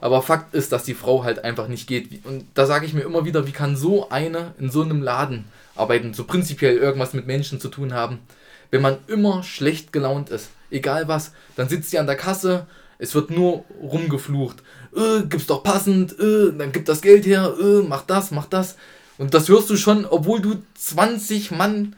Aber 0.00 0.22
Fakt 0.22 0.54
ist, 0.54 0.70
dass 0.72 0.84
die 0.84 0.94
Frau 0.94 1.24
halt 1.24 1.44
einfach 1.44 1.68
nicht 1.68 1.88
geht. 1.88 2.24
Und 2.24 2.44
da 2.54 2.66
sage 2.66 2.86
ich 2.86 2.94
mir 2.94 3.02
immer 3.02 3.24
wieder, 3.24 3.46
wie 3.46 3.52
kann 3.52 3.76
so 3.76 4.08
eine 4.10 4.54
in 4.58 4.70
so 4.70 4.82
einem 4.82 5.02
Laden 5.02 5.46
arbeiten, 5.74 6.14
so 6.14 6.24
prinzipiell 6.24 6.76
irgendwas 6.76 7.14
mit 7.14 7.26
Menschen 7.26 7.60
zu 7.60 7.68
tun 7.68 7.92
haben, 7.92 8.20
wenn 8.70 8.82
man 8.82 8.98
immer 9.06 9.42
schlecht 9.42 9.92
gelaunt 9.92 10.30
ist. 10.30 10.50
Egal 10.70 11.08
was, 11.08 11.32
dann 11.56 11.68
sitzt 11.68 11.90
sie 11.90 11.98
an 11.98 12.06
der 12.06 12.16
Kasse, 12.16 12.66
es 12.98 13.14
wird 13.14 13.30
nur 13.30 13.64
rumgeflucht. 13.80 14.58
Äh, 14.94 15.22
gib's 15.28 15.46
doch 15.46 15.62
passend, 15.62 16.18
äh, 16.18 16.52
dann 16.56 16.72
gib 16.72 16.84
das 16.84 17.00
Geld 17.00 17.26
her, 17.26 17.54
äh, 17.60 17.82
mach 17.82 18.02
das, 18.02 18.30
mach 18.30 18.46
das. 18.46 18.76
Und 19.16 19.34
das 19.34 19.48
hörst 19.48 19.70
du 19.70 19.76
schon, 19.76 20.04
obwohl 20.04 20.40
du 20.40 20.62
20 20.74 21.50
Mann 21.52 21.94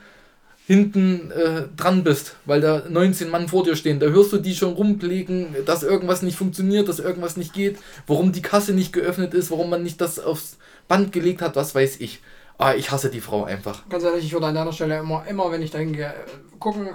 hinten 0.66 1.32
äh, 1.32 1.64
dran 1.76 2.04
bist, 2.04 2.36
weil 2.44 2.60
da 2.60 2.84
19 2.88 3.28
Mann 3.28 3.48
vor 3.48 3.64
dir 3.64 3.74
stehen. 3.74 3.98
Da 3.98 4.06
hörst 4.06 4.32
du 4.32 4.38
die 4.38 4.54
schon 4.54 4.74
rumplegen, 4.74 5.48
dass 5.66 5.82
irgendwas 5.82 6.22
nicht 6.22 6.36
funktioniert, 6.36 6.88
dass 6.88 7.00
irgendwas 7.00 7.36
nicht 7.36 7.52
geht, 7.52 7.78
warum 8.06 8.30
die 8.30 8.40
Kasse 8.42 8.72
nicht 8.72 8.92
geöffnet 8.92 9.34
ist, 9.34 9.50
warum 9.50 9.68
man 9.68 9.82
nicht 9.82 10.00
das 10.00 10.20
aufs 10.20 10.58
Band 10.86 11.10
gelegt 11.10 11.42
hat, 11.42 11.56
was 11.56 11.74
weiß 11.74 11.96
ich. 11.98 12.20
Ah, 12.60 12.74
ich 12.74 12.90
hasse 12.90 13.10
die 13.10 13.22
Frau 13.22 13.44
einfach. 13.44 13.88
Ganz 13.88 14.04
ehrlich, 14.04 14.24
ich 14.26 14.32
würde 14.32 14.46
an 14.48 14.54
deiner 14.54 14.72
Stelle 14.72 14.98
immer, 14.98 15.24
immer 15.26 15.50
wenn 15.50 15.62
ich 15.62 15.70
dahin 15.70 15.94
gehe, 15.94 16.08
äh, 16.08 16.12
gucken, 16.58 16.90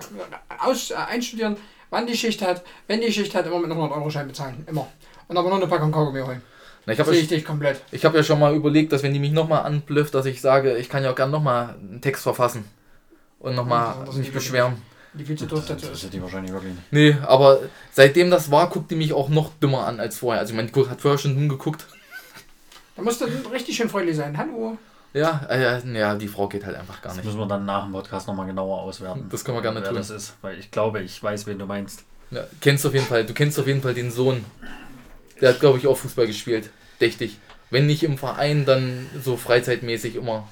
aus, 0.63 0.91
äh, 0.91 0.95
einstudieren, 0.95 1.57
wann 1.89 2.05
die 2.05 2.15
Schicht 2.15 2.41
hat. 2.43 2.63
Wenn 2.87 3.01
die 3.01 3.11
Schicht 3.11 3.33
hat, 3.33 3.47
immer 3.47 3.59
mit 3.59 3.71
100-Euro-Schein 3.71 4.27
bezahlen. 4.27 4.63
Immer. 4.67 4.87
Und 5.27 5.35
aber 5.37 5.49
noch 5.49 5.55
eine 5.57 5.65
Packung 5.67 5.91
Kaugummi 5.91 6.21
holen. 6.21 6.41
Na, 6.85 6.93
ich 6.93 6.99
habe 6.99 7.09
Sehe 7.09 7.17
ja, 7.17 7.23
ich 7.23 7.29
dich 7.29 7.43
komplett. 7.45 7.81
ich 7.91 8.05
hab 8.05 8.13
ja 8.13 8.21
schon 8.21 8.39
mal 8.39 8.53
überlegt, 8.53 8.93
dass 8.93 9.01
wenn 9.01 9.11
die 9.11 9.19
mich 9.19 9.31
nochmal 9.31 9.63
anblüfft, 9.63 10.13
dass 10.13 10.27
ich 10.27 10.39
sage, 10.39 10.77
ich 10.77 10.87
kann 10.87 11.03
ja 11.03 11.09
auch 11.11 11.15
gern 11.15 11.31
nochmal 11.31 11.75
einen 11.79 11.99
Text 11.99 12.21
verfassen 12.21 12.65
und 13.39 13.55
nochmal 13.55 13.95
Ja, 14.05 14.13
mich 14.13 14.31
beschweren. 14.31 14.79
Die 15.13 15.25
viel 15.25 15.35
zu 15.35 15.47
doof 15.47 15.63
Das 15.67 15.81
dazu 15.81 15.91
ist. 15.93 16.13
die 16.13 16.21
wahrscheinlich 16.21 16.51
wirklich 16.51 16.73
nicht. 16.73 16.91
Nee, 16.91 17.17
aber 17.25 17.57
seitdem 17.91 18.29
das 18.29 18.51
war, 18.51 18.69
guckt 18.69 18.91
die 18.91 18.95
mich 18.95 19.13
auch 19.13 19.29
noch 19.29 19.49
dümmer 19.63 19.87
an 19.87 19.99
als 19.99 20.19
vorher. 20.19 20.41
Also 20.41 20.51
ich 20.53 20.57
meine, 20.57 20.69
die 20.69 20.87
hat 20.89 21.01
vorher 21.01 21.17
schon 21.17 21.33
dumm 21.33 21.49
geguckt. 21.49 21.87
Da 22.95 23.01
musst 23.01 23.19
du 23.21 23.25
richtig 23.51 23.75
schön 23.77 23.89
freundlich 23.89 24.17
sein. 24.17 24.37
Hallo. 24.37 24.77
Ja, 25.17 25.45
äh, 25.49 25.79
ja, 25.97 26.15
die 26.15 26.27
Frau 26.27 26.47
geht 26.49 26.65
halt 26.65 26.75
einfach 26.75 27.01
gar 27.01 27.09
Das 27.09 27.17
nicht. 27.17 27.25
müssen 27.25 27.39
wir 27.39 27.47
dann 27.47 27.65
nach 27.65 27.83
dem 27.83 27.93
Podcast 27.93 28.27
nochmal 28.27 28.45
genauer 28.47 28.81
auswerten. 28.81 29.27
Das 29.29 29.45
können 29.45 29.57
wir 29.57 29.61
gerne 29.61 29.79
wer 29.81 29.87
tun. 29.87 29.95
das 29.97 30.09
ist, 30.09 30.35
weil 30.41 30.59
ich 30.59 30.71
glaube, 30.71 31.01
ich 31.01 31.23
weiß, 31.23 31.47
wen 31.47 31.57
du 31.57 31.65
meinst. 31.65 32.03
Ja, 32.31 32.43
kennst 32.59 32.85
auf 32.85 32.93
jeden 32.93 33.05
Fall, 33.05 33.25
du 33.25 33.33
kennst 33.33 33.57
auf 33.59 33.65
jeden 33.67 33.81
Fall 33.81 33.93
den 33.93 34.11
Sohn. 34.11 34.43
Der 35.39 35.49
hat, 35.49 35.59
glaube 35.61 35.77
ich, 35.77 35.87
auch 35.87 35.95
Fußball 35.95 36.27
gespielt. 36.27 36.69
Dächtig. 36.99 37.37
Wenn 37.69 37.85
nicht 37.85 38.03
im 38.03 38.17
Verein, 38.17 38.65
dann 38.65 39.07
so 39.23 39.37
freizeitmäßig 39.37 40.15
immer 40.15 40.47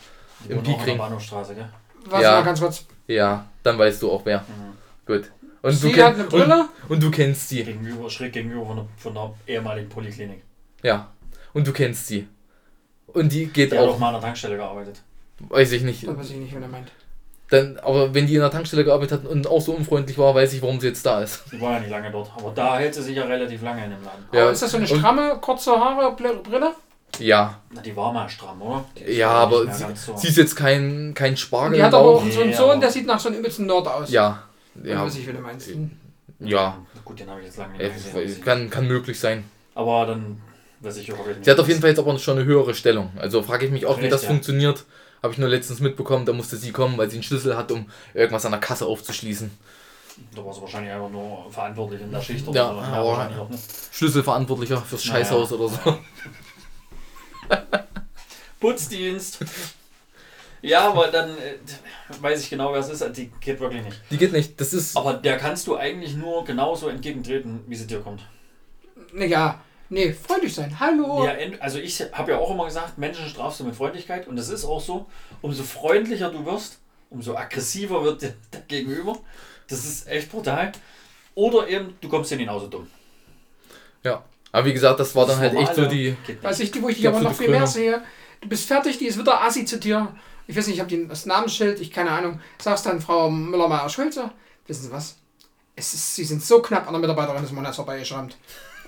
im 0.48 0.60
an 0.60 0.64
der 0.64 0.72
Piekring. 0.74 0.98
Bahnhofstraße, 0.98 1.56
gell? 1.56 1.70
Warte 2.10 2.24
Ja. 2.24 2.32
mal 2.36 2.44
ganz 2.44 2.60
kurz. 2.62 2.86
Ja, 3.08 3.46
dann 3.64 3.78
weißt 3.78 4.02
du 4.02 4.12
auch 4.12 4.26
wer. 4.26 4.40
Mhm. 4.40 4.76
Gut. 5.06 5.32
Und 5.62 5.72
Sie 5.72 5.90
du, 5.92 5.96
kenn- 5.98 6.06
hat 6.06 6.14
eine 6.16 6.24
Brille. 6.26 6.66
und, 6.88 6.92
und 6.96 7.04
du 7.04 7.12
kennst 7.12 7.50
sie. 7.50 7.64
Gegenüber, 7.64 8.10
schräg 8.10 8.34
gegenüber 8.34 8.66
von 8.66 8.76
der, 8.78 8.86
von 8.98 9.14
der 9.14 9.34
ehemaligen 9.48 9.90
Poliklinik. 9.90 10.42
Ja. 10.84 11.10
Und 11.54 11.68
du 11.68 11.72
kennst 11.74 12.08
sie. 12.08 12.28
Und 13.14 13.32
die 13.32 13.46
geht 13.48 13.72
Die 13.72 13.78
hat 13.78 13.86
auch, 13.86 13.94
auch 13.94 14.00
mal 14.00 14.08
an 14.08 14.14
der 14.16 14.22
Tankstelle 14.22 14.58
gearbeitet. 14.58 15.02
weiß 15.50 15.72
ich 15.74 15.84
nicht. 15.84 16.06
Weiß 16.08 16.30
ich 16.30 16.38
nicht, 16.38 16.54
wen 16.56 16.62
er 16.64 16.68
meint. 16.68 16.92
Dann, 17.50 17.78
aber 17.84 18.14
wenn 18.14 18.26
die 18.26 18.34
in 18.36 18.42
der 18.42 18.50
Tankstelle 18.50 18.84
gearbeitet 18.84 19.24
hat 19.24 19.30
und 19.30 19.46
auch 19.48 19.62
so 19.62 19.74
unfreundlich 19.74 20.18
war, 20.18 20.34
weiß 20.34 20.54
ich, 20.54 20.62
warum 20.62 20.80
sie 20.80 20.88
jetzt 20.88 21.06
da 21.06 21.22
ist. 21.22 21.44
Die 21.52 21.62
war 21.62 21.74
ja 21.74 21.80
nicht 21.82 21.92
lange 21.92 22.10
dort. 22.10 22.32
Aber 22.36 22.52
da 22.52 22.80
hält 22.80 22.96
sie 22.96 23.04
sich 23.04 23.16
ja 23.16 23.26
relativ 23.26 23.62
lange 23.62 23.84
in 23.86 23.92
dem 23.92 24.04
Laden. 24.04 24.26
Ja, 24.32 24.42
Aber 24.44 24.52
ist 24.52 24.62
das 24.64 24.72
so 24.72 24.78
eine 24.78 24.88
stramme, 24.88 25.38
kurze 25.40 25.72
Haare, 25.72 26.16
Brille? 26.16 26.72
Ja. 27.20 27.60
Na, 27.72 27.82
die 27.82 27.96
war 27.96 28.12
mal 28.12 28.28
stramm, 28.28 28.60
oder? 28.60 28.86
Ja, 29.08 29.30
aber 29.30 29.72
sie, 29.72 29.86
so. 29.96 30.18
sie 30.18 30.30
ist 30.30 30.38
jetzt 30.38 30.56
kein, 30.56 31.14
kein 31.14 31.38
Spargel. 31.38 31.78
die 31.78 31.84
hat 31.84 31.94
aber 31.94 32.06
auch 32.06 32.24
Nee, 32.24 32.32
so 32.32 32.42
einen 32.42 32.54
Sohn, 32.54 32.80
der 32.82 32.90
sieht 32.90 33.06
nach 33.06 33.20
so 33.20 33.30
einem 33.30 33.38
übelsten 33.38 33.68
Nord 33.68 33.88
aus. 33.88 34.10
Ja. 34.10 34.44
Ja. 34.84 34.94
Ja. 34.96 35.06
Weiß 35.06 35.16
ich, 35.18 35.28
wen 35.28 35.36
du 35.36 35.42
meinst. 35.42 35.70
Ja. 36.40 36.78
Gut, 37.06 37.20
den 37.20 37.30
habe 37.30 37.42
ich 37.42 37.46
jetzt 37.48 37.58
lange 37.58 37.74
nicht 37.78 38.14
mehr 38.14 38.24
gesehen. 38.24 38.44
Kann, 38.44 38.70
kann 38.72 38.88
möglich 38.88 39.20
sein. 39.20 39.44
Aber 39.76 40.08
dann 40.08 40.42
weiß 40.84 40.98
ich 40.98 41.12
auch 41.14 41.18
Sie 41.42 41.50
hat 41.50 41.60
auf 41.60 41.68
jeden 41.68 41.80
Fall 41.82 41.90
jetzt 41.92 42.00
aber 42.00 42.18
schon 42.20 42.38
eine 42.38 42.46
höhere 42.46 42.74
Stellung. 42.76 43.12
Also 43.18 43.42
frage 43.44 43.66
ich 43.66 43.72
mich 43.72 43.86
auch, 43.86 44.02
wie 44.02 44.10
das 44.10 44.24
ja? 44.24 44.28
funktioniert. 44.30 44.84
Habe 45.22 45.32
ich 45.34 45.40
nur 45.40 45.48
letztens 45.50 45.80
mitbekommen, 45.80 46.26
da 46.26 46.34
musste 46.34 46.58
sie 46.58 46.72
kommen, 46.72 46.98
weil 46.98 47.10
sie 47.10 47.16
einen 47.16 47.24
Schlüssel 47.24 47.56
hat, 47.56 47.72
um 47.72 47.90
irgendwas 48.14 48.46
an 48.46 48.52
der 48.52 48.60
Kasse 48.60 48.86
aufzuschließen. 48.86 49.50
Da 50.36 50.46
war 50.46 50.54
sie 50.54 50.62
wahrscheinlich 50.62 50.92
einfach 50.92 51.10
nur 51.10 51.50
verantwortlich 51.50 52.02
in 52.02 52.12
der 52.12 52.22
Schicht 52.22 52.46
Ja, 52.54 52.72
oder 52.72 52.86
so. 52.86 52.92
aber- 52.92 53.08
wahrscheinlich 53.08 53.40
auch, 53.40 53.50
ne? 53.50 53.58
Schlüsselverantwortlicher 53.92 54.82
fürs 54.82 55.06
Naja. 55.06 55.20
Scheißhaus 55.20 55.54
oder 55.54 55.70
so. 55.70 55.98
Putzdienst. 58.60 59.40
Ja, 60.62 60.90
aber 60.90 61.08
dann 61.08 61.32
äh, 61.32 61.56
weiß 62.22 62.42
ich 62.42 62.50
genau, 62.50 62.72
wer 62.72 62.80
es 62.80 62.90
ist. 62.90 63.04
Die 63.18 63.28
geht 63.42 63.60
wirklich 63.60 63.84
nicht. 63.84 64.00
Die 64.12 64.18
geht 64.18 64.32
nicht. 64.32 64.60
Das 64.62 64.74
ist. 64.74 64.96
Aber 64.96 65.14
der 65.16 65.38
kannst 65.38 65.68
du 65.68 65.76
eigentlich 65.76 66.16
nur 66.16 66.46
genauso 66.46 66.88
entgegentreten, 66.88 67.62
wie 67.68 67.76
sie 67.76 67.86
dir 67.88 68.00
kommt. 68.00 68.22
Ne, 69.12 69.26
ja. 69.26 69.62
Nee, 69.90 70.14
freundlich 70.14 70.54
sein. 70.56 70.80
Hallo. 70.80 71.26
Ja, 71.26 71.34
also 71.60 71.78
ich 71.78 72.02
habe 72.14 72.32
ja 72.32 72.38
auch 72.40 72.50
immer 72.52 72.66
gesagt, 72.66 72.98
Menschen 72.98 73.28
strafst 73.28 73.60
du 73.60 73.64
mit 73.66 73.76
Freundlichkeit 73.76 74.28
und 74.28 74.36
das 74.36 74.50
ist 74.50 74.66
auch 74.66 74.82
so. 74.82 75.06
Umso 75.42 75.64
freundlicher 75.64 76.32
du 76.32 76.46
wirst, 76.46 76.80
umso 77.10 77.36
aggressiver 77.36 78.04
wird 78.04 78.22
der, 78.22 78.34
der 78.54 78.62
Gegenüber. 78.62 79.18
Das 79.68 79.86
ist 79.86 80.08
echt 80.08 80.32
brutal. 80.32 80.72
Oder 81.36 81.68
eben, 81.68 81.96
du 82.02 82.10
kommst 82.10 82.32
dir 82.32 82.38
genauso 82.38 82.68
dumm. 82.68 82.88
Ja. 84.04 84.24
Aber 84.52 84.66
wie 84.66 84.74
gesagt, 84.74 85.00
das 85.00 85.16
war 85.16 85.26
dann 85.26 85.42
Das 85.42 85.52
halt 85.52 85.62
echt 85.62 85.76
so 85.76 85.86
die. 85.86 86.16
Weiß 86.42 86.60
ich, 86.60 86.72
wo 86.82 86.90
ich 86.90 86.96
dich 86.96 87.02
Die 87.02 87.08
aber 87.08 87.22
noch 87.22 87.34
viel 87.34 87.50
mehr 87.50 87.66
sehe. 87.66 88.04
Du 88.42 88.48
bist 88.50 88.68
fertig, 88.68 88.98
die 89.00 89.08
ist 89.08 89.18
wieder 89.18 89.42
assi 89.42 89.66
zu 89.66 89.80
dir. 89.80 90.16
Ich 90.46 90.56
weiß 90.56 90.68
nicht, 90.68 90.76
ich 90.76 90.80
habe 90.80 90.90
die- 90.90 91.08
das 91.08 91.26
Namensschild, 91.26 91.80
ich 91.80 91.90
keine 91.92 92.12
Ahnung. 92.12 92.40
Sagst 92.62 92.86
dann 92.86 93.02
Frau 93.02 93.32
Müller-Meyer-Schulze, 93.32 94.30
wissen 94.68 94.84
Sie 94.84 94.92
was? 94.92 95.18
Es 95.76 95.94
ist, 95.94 96.16
Sie 96.16 96.24
sind 96.26 96.44
so 96.44 96.62
knapp 96.62 96.86
an 96.86 96.94
der 96.94 97.00
Mitarbeiterin 97.02 97.42
des 97.42 97.52
Monats 97.52 97.78
vorbeigeschrammt. 97.78 98.38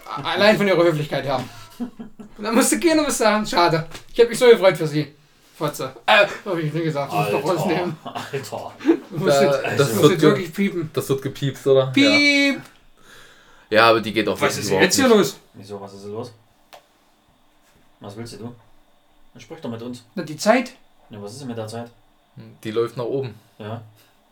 Allein 0.06 0.58
von 0.58 0.68
ihrer 0.68 0.84
Höflichkeit 0.84 1.26
her. 1.26 1.44
Und 1.80 2.44
dann 2.44 2.56
musst 2.56 2.72
du 2.72 2.80
gehen 2.80 2.98
und 3.00 3.06
musst 3.06 3.18
sagen, 3.18 3.46
schade. 3.46 3.88
Ich 4.14 4.20
habe 4.20 4.30
mich 4.30 4.40
so 4.40 4.46
gefreut 4.48 4.78
für 4.78 4.88
Sie. 4.88 5.14
Fotze. 5.58 5.96
Äh, 6.06 6.26
habe 6.46 6.62
ich 6.62 6.74
nicht 6.74 6.84
gesagt. 6.84 7.12
Ich 7.14 7.18
muss 7.20 7.30
doch 7.32 7.44
rausnehmen. 7.58 7.96
Alter, 8.04 8.24
Alter. 8.34 8.72
Du 9.10 9.18
musst 9.18 9.38
Da, 9.38 9.42
jetzt, 9.44 9.56
das, 9.56 9.64
Also- 9.64 9.84
du 9.86 9.96
musst 10.00 10.10
wird 10.12 10.22
wirklich 10.22 10.54
piepen. 10.54 10.90
das 10.94 11.10
wird 11.10 11.22
gepiepst, 11.22 11.66
oder? 11.68 11.86
Ja. 11.86 11.92
Piep! 11.92 12.62
ja, 13.70 13.90
aber 13.90 14.02
die 14.02 14.12
geht 14.14 14.28
auch 14.28 14.40
Was 14.40 14.58
ist 14.58 14.70
jetzt 14.70 14.96
hier 14.96 15.08
nicht. 15.08 15.18
los? 15.18 15.38
Wieso, 15.54 15.80
was 15.80 15.94
ist 15.94 16.04
hier 16.04 16.12
los? 16.12 16.34
Was 18.02 18.16
willst 18.18 18.34
du? 18.40 18.54
Dann 19.34 19.42
sprich 19.42 19.60
doch 19.62 19.70
mit 19.70 19.82
uns. 19.82 20.04
Na, 20.16 20.24
die 20.24 20.38
Zeit? 20.38 20.74
Ja, 21.10 21.22
was 21.22 21.32
ist 21.34 21.40
denn 21.42 21.48
mit 21.48 21.58
der 21.58 21.68
Zeit? 21.68 21.90
Die 22.64 22.72
läuft 22.72 22.98
nach 22.98 23.06
oben. 23.06 23.34
Ja, 23.58 23.82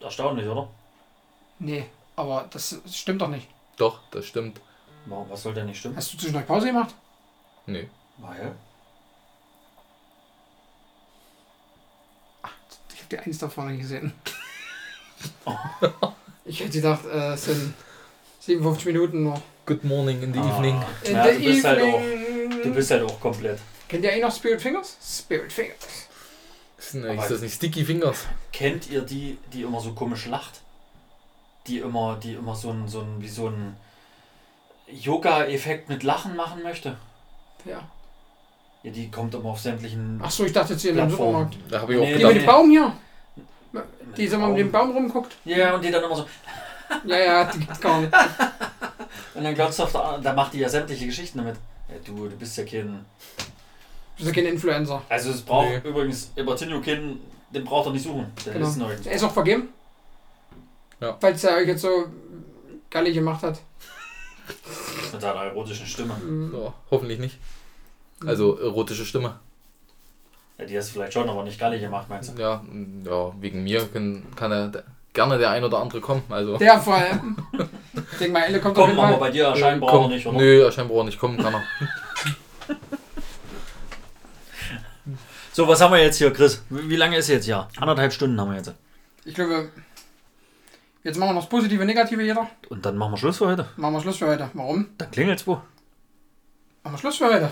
erstaunlich, 0.02 0.46
oder? 0.48 0.68
Nee, 1.60 1.86
aber 2.18 2.48
das 2.52 2.76
stimmt 2.92 3.22
doch 3.22 3.30
nicht. 3.30 3.48
Doch, 3.78 4.00
das 4.12 4.26
stimmt. 4.26 4.60
Warum, 5.06 5.30
was 5.30 5.44
soll 5.44 5.54
denn 5.54 5.66
nicht 5.66 5.80
stimmen? 5.80 5.96
Hast 5.98 6.14
du 6.14 6.18
zwischendurch 6.18 6.48
Pause 6.48 6.68
gemacht? 6.68 6.96
Nee. 7.66 7.90
Weil? 8.18 8.54
Ich 12.94 13.00
habe 13.00 13.10
die 13.12 13.20
eins 13.20 13.38
da 13.40 13.50
vorne 13.50 13.78
gesehen. 13.78 14.14
ich 16.46 16.60
hätte 16.60 16.72
gedacht, 16.72 17.06
äh, 17.06 17.34
es 17.34 17.46
sind 17.46 17.74
57 18.42 18.86
Minuten 18.88 19.24
noch. 19.24 19.42
Good 19.66 19.84
morning 19.84 20.22
in 20.22 20.34
the 20.34 20.40
Ah, 20.40 20.56
evening. 20.58 20.82
In 21.06 21.14
ja, 21.14 21.24
the 21.26 21.38
du, 21.38 21.44
bist 21.46 21.64
halt 21.66 21.82
auch, 21.82 22.02
evening. 22.02 22.62
du 22.64 22.74
bist 22.74 22.92
halt 22.92 23.04
auch 23.04 23.20
komplett. 23.20 23.60
Kennt 23.88 24.04
ihr 24.04 24.12
eh 24.12 24.22
noch 24.22 24.34
Spirit 24.36 24.62
Fingers? 24.62 24.98
Spirit 25.02 25.52
Fingers. 25.54 25.78
Ist, 26.78 26.96
Aber- 26.96 27.14
ist 27.16 27.32
das 27.32 27.42
nicht 27.42 27.54
Sticky 27.56 27.86
Fingers? 27.86 28.26
Kennt 28.52 28.90
ihr 28.90 29.02
die, 29.02 29.38
die 29.54 29.62
immer 29.62 29.80
so 29.80 29.94
komisch 29.94 30.26
lacht? 30.26 30.62
Die 31.68 31.80
immer, 31.80 32.18
die 32.22 32.34
immer 32.34 32.56
so 32.56 32.72
ein, 32.72 32.88
so 32.90 33.02
ein, 33.02 33.22
wie 33.22 33.30
so 33.30 33.48
ein 33.48 33.78
Yoga-Effekt 34.88 35.90
mit 35.90 36.04
Lachen 36.04 36.36
machen 36.36 36.64
möchte? 36.64 36.98
Ja. 37.66 37.82
Ja, 38.84 38.92
die 38.92 39.10
kommt 39.10 39.34
immer 39.34 39.50
auf 39.50 39.60
sämtlichen. 39.60 40.20
Ach 40.24 40.30
so, 40.30 40.44
ich 40.46 40.52
dachte 40.52 40.74
jetzt 40.74 40.82
hier 40.82 40.92
in 40.92 40.98
dem 40.98 41.08
Plattformen. 41.08 41.52
Supermarkt. 41.52 41.72
Da 41.72 41.82
habe 41.82 41.94
ich 41.94 42.00
auch 42.00 42.04
Nee, 42.04 42.18
Die 42.18 42.26
mit 42.26 42.36
dem 42.36 42.46
Baum 42.46 42.70
hier. 42.70 42.94
Die 44.18 44.28
so 44.28 44.38
mal 44.38 44.50
mit 44.50 44.60
dem 44.60 44.72
Baum 44.72 44.92
rumguckt. 44.92 45.36
Ja, 45.46 45.74
und 45.76 45.84
die 45.84 45.90
dann 45.92 46.04
immer 46.04 46.16
so. 46.16 46.26
Ja, 47.06 47.18
ja, 47.18 47.46
die 47.46 47.60
gibt's 47.60 47.80
gar 47.82 48.02
nicht. 48.02 48.14
Und 49.34 49.44
dann 49.44 49.56
glotzt 49.56 49.82
auf 49.82 49.92
der 49.92 50.20
da 50.22 50.34
macht 50.34 50.54
die 50.54 50.60
ja 50.60 50.70
sämtliche 50.70 51.08
Geschichten 51.08 51.40
damit. 51.40 51.56
Ja, 51.90 51.96
du, 52.06 52.28
du 52.30 52.36
bist 52.36 52.56
ja 52.56 52.66
kein. 52.66 53.04
Du 54.18 54.24
bist 54.24 54.28
ja 54.28 54.32
kein 54.44 54.46
Influencer. 54.54 55.02
Also 55.10 55.32
es 55.32 55.42
braucht 55.42 55.70
Nee. 55.70 55.90
übrigens 55.90 56.32
Ibertinho 56.36 56.80
kein 56.82 57.20
den 57.50 57.64
braucht 57.64 57.88
er 57.88 57.94
nicht 57.94 58.04
suchen. 58.04 58.32
Der 58.46 58.54
Genau. 58.54 58.68
ist 58.68 58.78
nirgends. 58.78 59.08
Er 59.08 59.14
ist 59.14 59.24
auch 59.24 59.32
vergeben. 59.32 59.70
Ja. 61.00 61.18
Falls 61.20 61.44
er 61.44 61.56
euch 61.58 61.68
jetzt 61.68 61.82
so 61.82 61.90
gallig 62.92 63.16
gemacht 63.16 63.42
hat. 63.42 63.60
Mit 65.12 65.22
seiner 65.22 65.42
erotischen 65.42 65.86
Stimme. 65.86 66.16
Ja, 66.54 66.74
hoffentlich 66.92 67.20
nicht. 67.20 67.38
Also 68.26 68.58
erotische 68.58 69.06
Stimme. 69.06 69.40
Ja, 70.58 70.66
die 70.66 70.78
hast 70.78 70.90
du 70.90 70.94
vielleicht 70.94 71.14
schon, 71.14 71.30
aber 71.30 71.44
nicht 71.44 71.60
gallig 71.60 71.82
gemacht, 71.82 72.08
meinst 72.10 72.38
du? 72.38 72.42
Ja, 72.42 72.64
ja 73.06 73.34
wegen 73.40 73.64
mir 73.64 73.88
kann, 73.92 74.24
kann 74.36 74.52
er 74.52 74.72
gerne 75.14 75.38
der 75.38 75.52
ein 75.52 75.64
oder 75.64 75.80
andere 75.80 76.02
kommen. 76.02 76.24
Also 76.30 76.58
Der 76.58 76.80
vor 76.80 76.96
allem. 76.96 77.38
Ich 78.12 78.18
denke 78.18 78.34
mal, 78.34 78.44
Elle 78.44 78.60
kommt 78.60 78.76
Komm, 78.76 79.00
aber 79.00 79.18
bei 79.18 79.32
dir 79.32 79.46
erscheinen 79.46 79.80
braucht 79.80 79.92
Komm, 79.92 80.04
er 80.04 80.10
nicht, 80.10 80.28
oder? 80.28 80.38
Nö, 80.38 80.64
erscheint 80.64 80.90
braucht 80.90 81.02
er 81.02 81.06
nicht 81.06 81.20
kommen, 81.20 81.38
kann 81.38 81.54
er. 81.54 81.64
So, 85.56 85.68
was 85.68 85.80
haben 85.82 85.94
wir 85.94 86.02
jetzt 86.02 86.18
hier, 86.18 86.34
Chris? 86.34 86.64
Wie 86.72 86.90
wie 86.90 86.96
lange 86.96 87.16
ist 87.16 87.28
jetzt 87.28 87.46
hier? 87.46 87.68
Anderthalb 87.78 88.12
Stunden 88.12 88.42
haben 88.42 88.50
wir 88.50 88.58
jetzt. 88.58 88.74
Ich 89.24 89.36
glaube, 89.36 89.70
jetzt 91.04 91.18
machen 91.18 91.30
wir 91.30 91.34
noch 91.34 91.42
das 91.42 91.50
Positive, 91.50 91.86
Negative 91.86 92.24
jeder. 92.24 92.48
Und 92.70 92.86
dann 92.86 92.98
machen 92.98 93.14
wir 93.14 93.18
Schluss 93.18 93.38
für 93.38 93.48
heute. 93.48 93.68
Machen 93.78 93.94
wir 93.94 94.02
Schluss 94.02 94.18
für 94.18 94.28
heute. 94.28 94.50
Warum? 94.54 94.88
Dann 94.98 95.12
klingelt's 95.12 95.46
wo. 95.48 95.54
Machen 96.84 96.96
wir 96.96 96.98
Schluss 96.98 97.18
für 97.18 97.26
heute. 97.26 97.52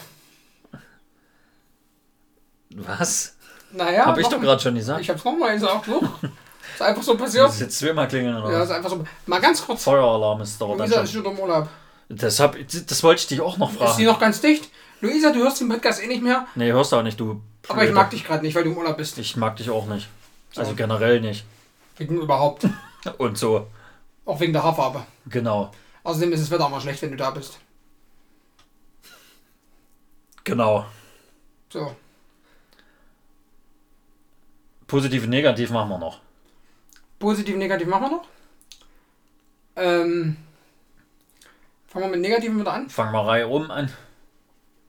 Was? 2.75 3.35
Naja. 3.71 4.05
Hab 4.05 4.17
ich 4.17 4.27
doch 4.27 4.39
gerade 4.41 4.61
schon 4.61 4.75
gesagt. 4.75 5.01
Ich 5.01 5.09
hab's 5.09 5.23
nochmal 5.23 5.53
gesagt, 5.53 5.85
so. 5.85 5.99
Ist 6.73 6.81
einfach 6.81 7.03
so 7.03 7.13
Das 7.13 7.21
passiert. 7.23 7.49
ist 7.49 7.59
jetzt 7.59 7.79
zweimal 7.79 8.07
klingeln 8.07 8.37
oder 8.37 8.51
Ja, 8.53 8.63
ist 8.63 8.71
einfach 8.71 8.89
so. 8.89 9.03
Mal 9.25 9.41
ganz 9.41 9.65
kurz. 9.65 9.83
Feueralarm 9.83 10.41
ist 10.41 10.59
dann 10.61 10.77
Luisa 10.77 11.01
ist 11.01 11.11
schon. 11.11 11.25
im 11.25 11.37
Urlaub. 11.39 11.67
Das, 12.07 12.39
hab, 12.39 12.55
das 12.87 13.03
wollte 13.03 13.21
ich 13.21 13.27
dich 13.27 13.41
auch 13.41 13.57
noch 13.57 13.71
Ist 13.71 13.79
die 13.79 13.85
fragen. 13.85 14.03
noch 14.05 14.19
ganz 14.19 14.41
dicht? 14.41 14.69
Luisa, 15.01 15.31
du 15.31 15.39
hörst 15.39 15.59
den 15.59 15.69
Podcast 15.69 16.01
eh 16.03 16.07
nicht 16.07 16.21
mehr. 16.23 16.45
Nee, 16.55 16.71
hörst 16.71 16.91
du 16.91 16.97
auch 16.97 17.03
nicht, 17.03 17.19
du. 17.19 17.41
Aber 17.67 17.83
ich 17.83 17.91
mag 17.91 18.09
dich 18.11 18.23
gerade 18.25 18.43
nicht, 18.45 18.55
weil 18.55 18.63
du 18.63 18.71
im 18.71 18.77
Urlaub 18.77 18.97
bist. 18.97 19.17
Ich 19.17 19.35
mag 19.35 19.55
dich 19.57 19.69
auch 19.69 19.85
nicht. 19.87 20.07
Also 20.55 20.71
So. 20.71 20.75
generell 20.77 21.19
nicht. 21.19 21.43
Wegen 21.97 22.19
überhaupt. 22.21 22.67
Und 23.17 23.37
so. 23.37 23.67
Auch 24.25 24.39
wegen 24.39 24.53
der 24.53 24.63
Haarfarbe. 24.63 25.05
Genau. 25.27 25.71
Außerdem 26.03 26.33
ist 26.33 26.41
das 26.41 26.51
Wetter 26.51 26.65
auch 26.65 26.69
mal 26.69 26.81
schlecht, 26.81 27.01
wenn 27.01 27.11
du 27.11 27.17
da 27.17 27.31
bist. 27.31 27.59
Genau. 30.43 30.85
So. 31.69 31.95
Positiv 34.87 35.23
und 35.23 35.29
negativ 35.29 35.69
machen 35.69 35.89
wir 35.89 35.97
noch. 35.97 36.19
Positiv, 37.19 37.55
negativ 37.55 37.87
machen 37.87 38.03
wir 38.03 38.11
noch. 38.11 38.27
Ähm. 39.75 40.37
Fangen 41.87 42.05
wir 42.05 42.11
mit 42.11 42.21
Negativen 42.21 42.59
wieder 42.59 42.73
an. 42.73 42.89
Fangen 42.89 43.13
wir 43.13 43.25
Reihe 43.25 43.47
um 43.47 43.69
an. 43.69 43.91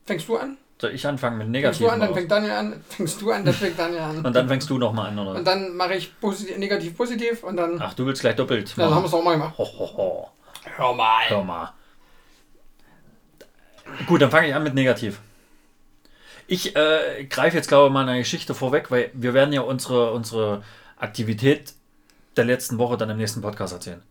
Fängst 0.05 0.27
du 0.27 0.37
an? 0.37 0.57
Soll 0.83 0.91
ich 0.91 1.07
anfangen 1.07 1.37
mit 1.37 1.45
Fängst 1.45 1.79
negativ? 1.79 1.87
du 1.87 1.93
an, 1.93 1.99
dann 2.01 2.13
fängt 2.13 2.29
Daniel 2.29 2.51
an. 2.51 2.83
Fängst 2.89 3.21
du 3.21 3.31
an, 3.31 3.45
dann 3.45 3.53
fängt 3.53 3.79
Daniel 3.79 4.01
an. 4.01 4.17
Und 4.25 4.35
dann 4.35 4.49
fängst 4.49 4.69
du 4.69 4.77
nochmal 4.77 5.11
an, 5.11 5.17
oder? 5.17 5.35
Und 5.35 5.47
dann 5.47 5.77
mache 5.77 5.95
ich 5.95 6.19
positiv, 6.19 6.57
negativ, 6.57 6.97
positiv 6.97 7.41
und 7.45 7.55
dann. 7.55 7.81
Ach, 7.81 7.93
du 7.93 8.05
willst 8.05 8.19
gleich 8.19 8.35
doppelt. 8.35 8.75
Ja, 8.75 8.83
dann 8.83 8.95
haben 8.95 9.03
wir 9.03 9.07
es 9.07 9.13
auch 9.13 9.23
mal 9.23 9.31
gemacht. 9.31 9.57
Ho, 9.57 9.63
ho, 9.63 9.97
ho. 9.97 10.29
Hör 10.75 10.93
mal. 10.93 11.29
Hör 11.29 11.41
mal. 11.45 11.73
Gut, 14.07 14.21
dann 14.21 14.29
fange 14.29 14.49
ich 14.49 14.55
an 14.55 14.63
mit 14.63 14.73
negativ. 14.73 15.21
Ich 16.47 16.75
äh, 16.75 17.27
greife 17.29 17.55
jetzt, 17.55 17.69
glaube 17.69 17.87
ich, 17.87 17.93
mal 17.93 18.05
eine 18.05 18.19
Geschichte 18.19 18.53
vorweg, 18.53 18.91
weil 18.91 19.09
wir 19.13 19.33
werden 19.33 19.53
ja 19.53 19.61
unsere, 19.61 20.11
unsere 20.11 20.63
Aktivität 20.97 21.75
der 22.35 22.43
letzten 22.43 22.77
Woche 22.77 22.97
dann 22.97 23.09
im 23.09 23.15
nächsten 23.15 23.39
Podcast 23.39 23.71
erzählen. 23.71 24.01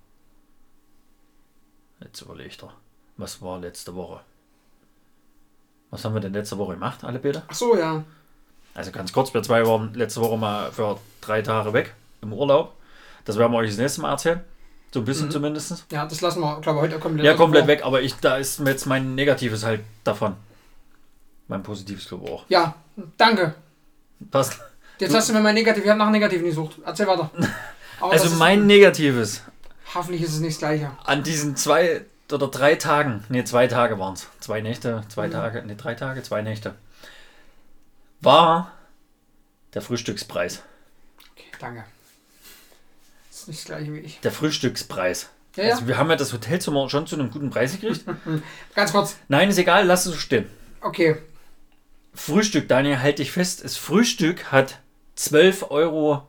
Jetzt 2.01 2.23
überlege 2.23 2.49
ich 2.49 2.57
doch. 2.57 2.73
Was 3.19 3.43
war 3.43 3.59
letzte 3.59 3.95
Woche? 3.95 4.23
Was 5.93 6.05
haben 6.05 6.15
wir 6.15 6.21
denn 6.21 6.33
letzte 6.33 6.59
Woche 6.59 6.73
gemacht, 6.73 7.05
alle 7.05 7.19
Peter? 7.21 7.43
Ach 7.47 7.55
so, 7.55 7.77
ja. 7.77 8.03
Also 8.75 8.91
ganz 8.91 9.13
kurz, 9.13 9.33
wir 9.35 9.43
zwei 9.43 9.65
waren 9.67 9.93
letzte 9.95 10.21
Woche 10.23 10.37
mal 10.39 10.73
für 10.73 10.99
drei 11.21 11.43
Tage 11.43 11.73
weg 11.75 11.95
im 12.23 12.33
Urlaub. 12.33 12.75
Das 13.25 13.37
werden 13.39 13.53
wir 13.53 13.59
euch 13.59 13.69
das 13.71 13.79
nächste 13.79 14.01
Mal 14.01 14.11
erzählen. 14.13 14.41
So 14.93 15.01
ein 15.01 15.05
bisschen 15.05 15.27
Mhm. 15.27 15.31
zumindest. 15.33 15.85
Ja, 15.93 16.05
das 16.07 16.21
lassen 16.23 16.41
wir, 16.41 16.61
glaube 16.61 16.79
ich, 16.79 16.83
heute 16.93 16.99
komplett. 16.99 17.25
Ja, 17.27 17.35
komplett 17.35 17.67
weg, 17.67 17.83
aber 17.85 18.01
ich, 18.03 18.15
da 18.17 18.37
ist 18.39 18.59
mir 18.61 18.71
jetzt 18.71 18.87
mein 18.87 19.15
Negatives 19.15 19.65
halt 19.65 19.81
davon. 20.05 20.35
Mein 21.49 21.63
Positives, 21.63 22.09
glaube 22.09 22.25
ich 22.25 22.31
auch. 22.31 22.45
Ja, 22.49 22.75
danke. 23.17 23.55
Passt. 24.31 24.59
Jetzt 24.99 25.15
hast 25.15 25.29
du 25.29 25.33
mir 25.35 25.41
mein 25.41 25.55
Negativ, 25.55 25.85
ich 25.85 25.91
habe 25.91 25.99
nach 25.99 26.11
Negativen 26.11 26.47
gesucht. 26.47 26.77
Erzähl 26.85 27.07
weiter. 27.07 27.31
Aber 28.01 28.13
Also 28.13 28.35
mein 28.37 28.67
Negatives 28.67 29.43
Hoffentlich 29.95 30.23
ist 30.23 30.33
es 30.33 30.41
nicht 30.41 30.55
das 30.55 30.59
Gleiche. 30.59 30.91
an 31.05 31.23
diesen 31.23 31.55
zwei 31.57 32.07
oder 32.31 32.49
drei 32.49 32.75
Tagen, 32.77 33.25
ne, 33.29 33.45
zwei 33.45 33.67
Tage 33.67 33.99
waren 33.99 34.15
es. 34.15 34.27
Zwei 34.41 34.61
Nächte, 34.61 35.03
zwei 35.09 35.29
Mhm. 35.29 35.33
Tage, 35.33 35.63
ne, 35.67 35.77
drei 35.77 35.95
Tage, 35.95 36.23
zwei 36.23 36.43
Nächte. 36.43 36.75
War 38.21 38.73
der 39.75 39.83
Frühstückspreis. 39.83 40.63
Okay, 41.33 41.47
danke. 41.59 41.85
Das 43.31 43.41
ist 43.41 43.49
nicht 43.49 43.61
das 43.61 43.67
Gleiche 43.67 43.93
wie 43.95 43.99
ich. 43.99 44.21
Der 44.21 44.33
Frühstückspreis. 44.33 45.31
Ja, 45.57 45.65
ja. 45.65 45.75
Also 45.75 45.87
wir 45.89 45.99
haben 45.99 46.09
ja 46.09 46.17
das 46.17 46.33
Hotelzimmer 46.33 46.89
schon 46.89 47.07
zu 47.07 47.17
einem 47.17 47.31
guten 47.31 47.51
Preis 47.51 47.73
gekriegt. 47.79 48.05
Ganz 48.75 48.93
kurz. 48.93 49.17
Nein, 49.29 49.51
ist 49.51 49.59
egal, 49.59 49.87
lass 49.87 50.07
es 50.07 50.13
so 50.13 50.19
stehen. 50.19 50.49
Okay. 50.81 51.17
Frühstück, 52.15 52.69
Daniel, 52.69 53.01
halte 53.01 53.23
dich 53.23 53.33
fest. 53.33 53.65
Das 53.65 53.77
Frühstück 53.77 54.53
hat 54.53 54.79
12,90 55.19 55.71
Euro 55.71 56.29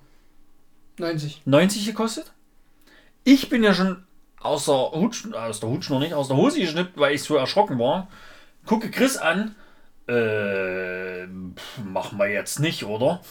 90. 0.97 1.85
gekostet. 1.85 2.31
Ich 3.23 3.49
bin 3.49 3.63
ja 3.63 3.73
schon 3.73 4.03
aus 4.43 4.65
der 4.65 4.91
Hutsch, 4.91 5.25
aus 5.33 5.59
der 5.59 5.69
Hutsch 5.69 5.89
noch 5.89 5.99
nicht, 5.99 6.13
aus 6.13 6.27
der 6.27 6.37
Hose 6.37 6.59
geschnippt, 6.59 6.97
weil 6.97 7.15
ich 7.15 7.23
so 7.23 7.35
erschrocken 7.35 7.79
war. 7.79 8.07
Gucke 8.65 8.91
Chris 8.91 9.17
an. 9.17 9.55
Äh, 10.05 11.25
machen 11.85 12.17
wir 12.17 12.27
jetzt 12.27 12.59
nicht, 12.59 12.83
oder? 12.85 13.21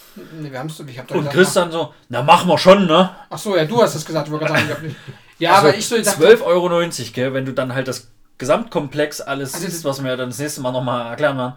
Ne, 0.41 0.51
wir 0.51 0.59
haben 0.59 0.69
es. 0.69 0.81
Ich 0.81 0.99
habe 0.99 1.09
da 1.09 1.15
Und 1.15 1.21
gesagt, 1.21 1.35
Chris 1.37 1.53
dann 1.53 1.71
so, 1.71 1.93
na 2.09 2.23
machen 2.23 2.49
wir 2.49 2.57
schon, 2.57 2.87
ne? 2.87 3.11
Ach 3.29 3.37
so, 3.37 3.55
ja, 3.55 3.67
du 3.67 3.83
hast 3.83 3.95
das 3.95 4.07
gesagt. 4.07 4.29
Ich 4.29 4.33
wollte 4.33 4.47
gerade 4.47 4.59
sagen, 4.59 4.71
ich 4.71 4.77
hab 4.77 4.83
nicht. 4.83 4.97
Ja, 5.39 5.55
Also 5.55 5.69
aber 5.69 5.77
ich 5.77 5.87
so 5.87 6.01
dachte, 6.01 6.25
12,90 6.25 6.43
Euro, 6.45 6.69
gell, 7.13 7.35
wenn 7.35 7.45
du 7.45 7.53
dann 7.53 7.75
halt 7.75 7.89
das 7.89 8.11
Gesamtkomplex 8.39 9.21
alles 9.21 9.53
Also 9.55 9.67
siehst, 9.67 9.85
was 9.85 10.03
wir 10.03 10.17
dann 10.17 10.31
das 10.31 10.39
nächste 10.39 10.63
Mal 10.63 10.73
nochmal 10.73 11.11
erklären 11.11 11.37
werden. 11.37 11.55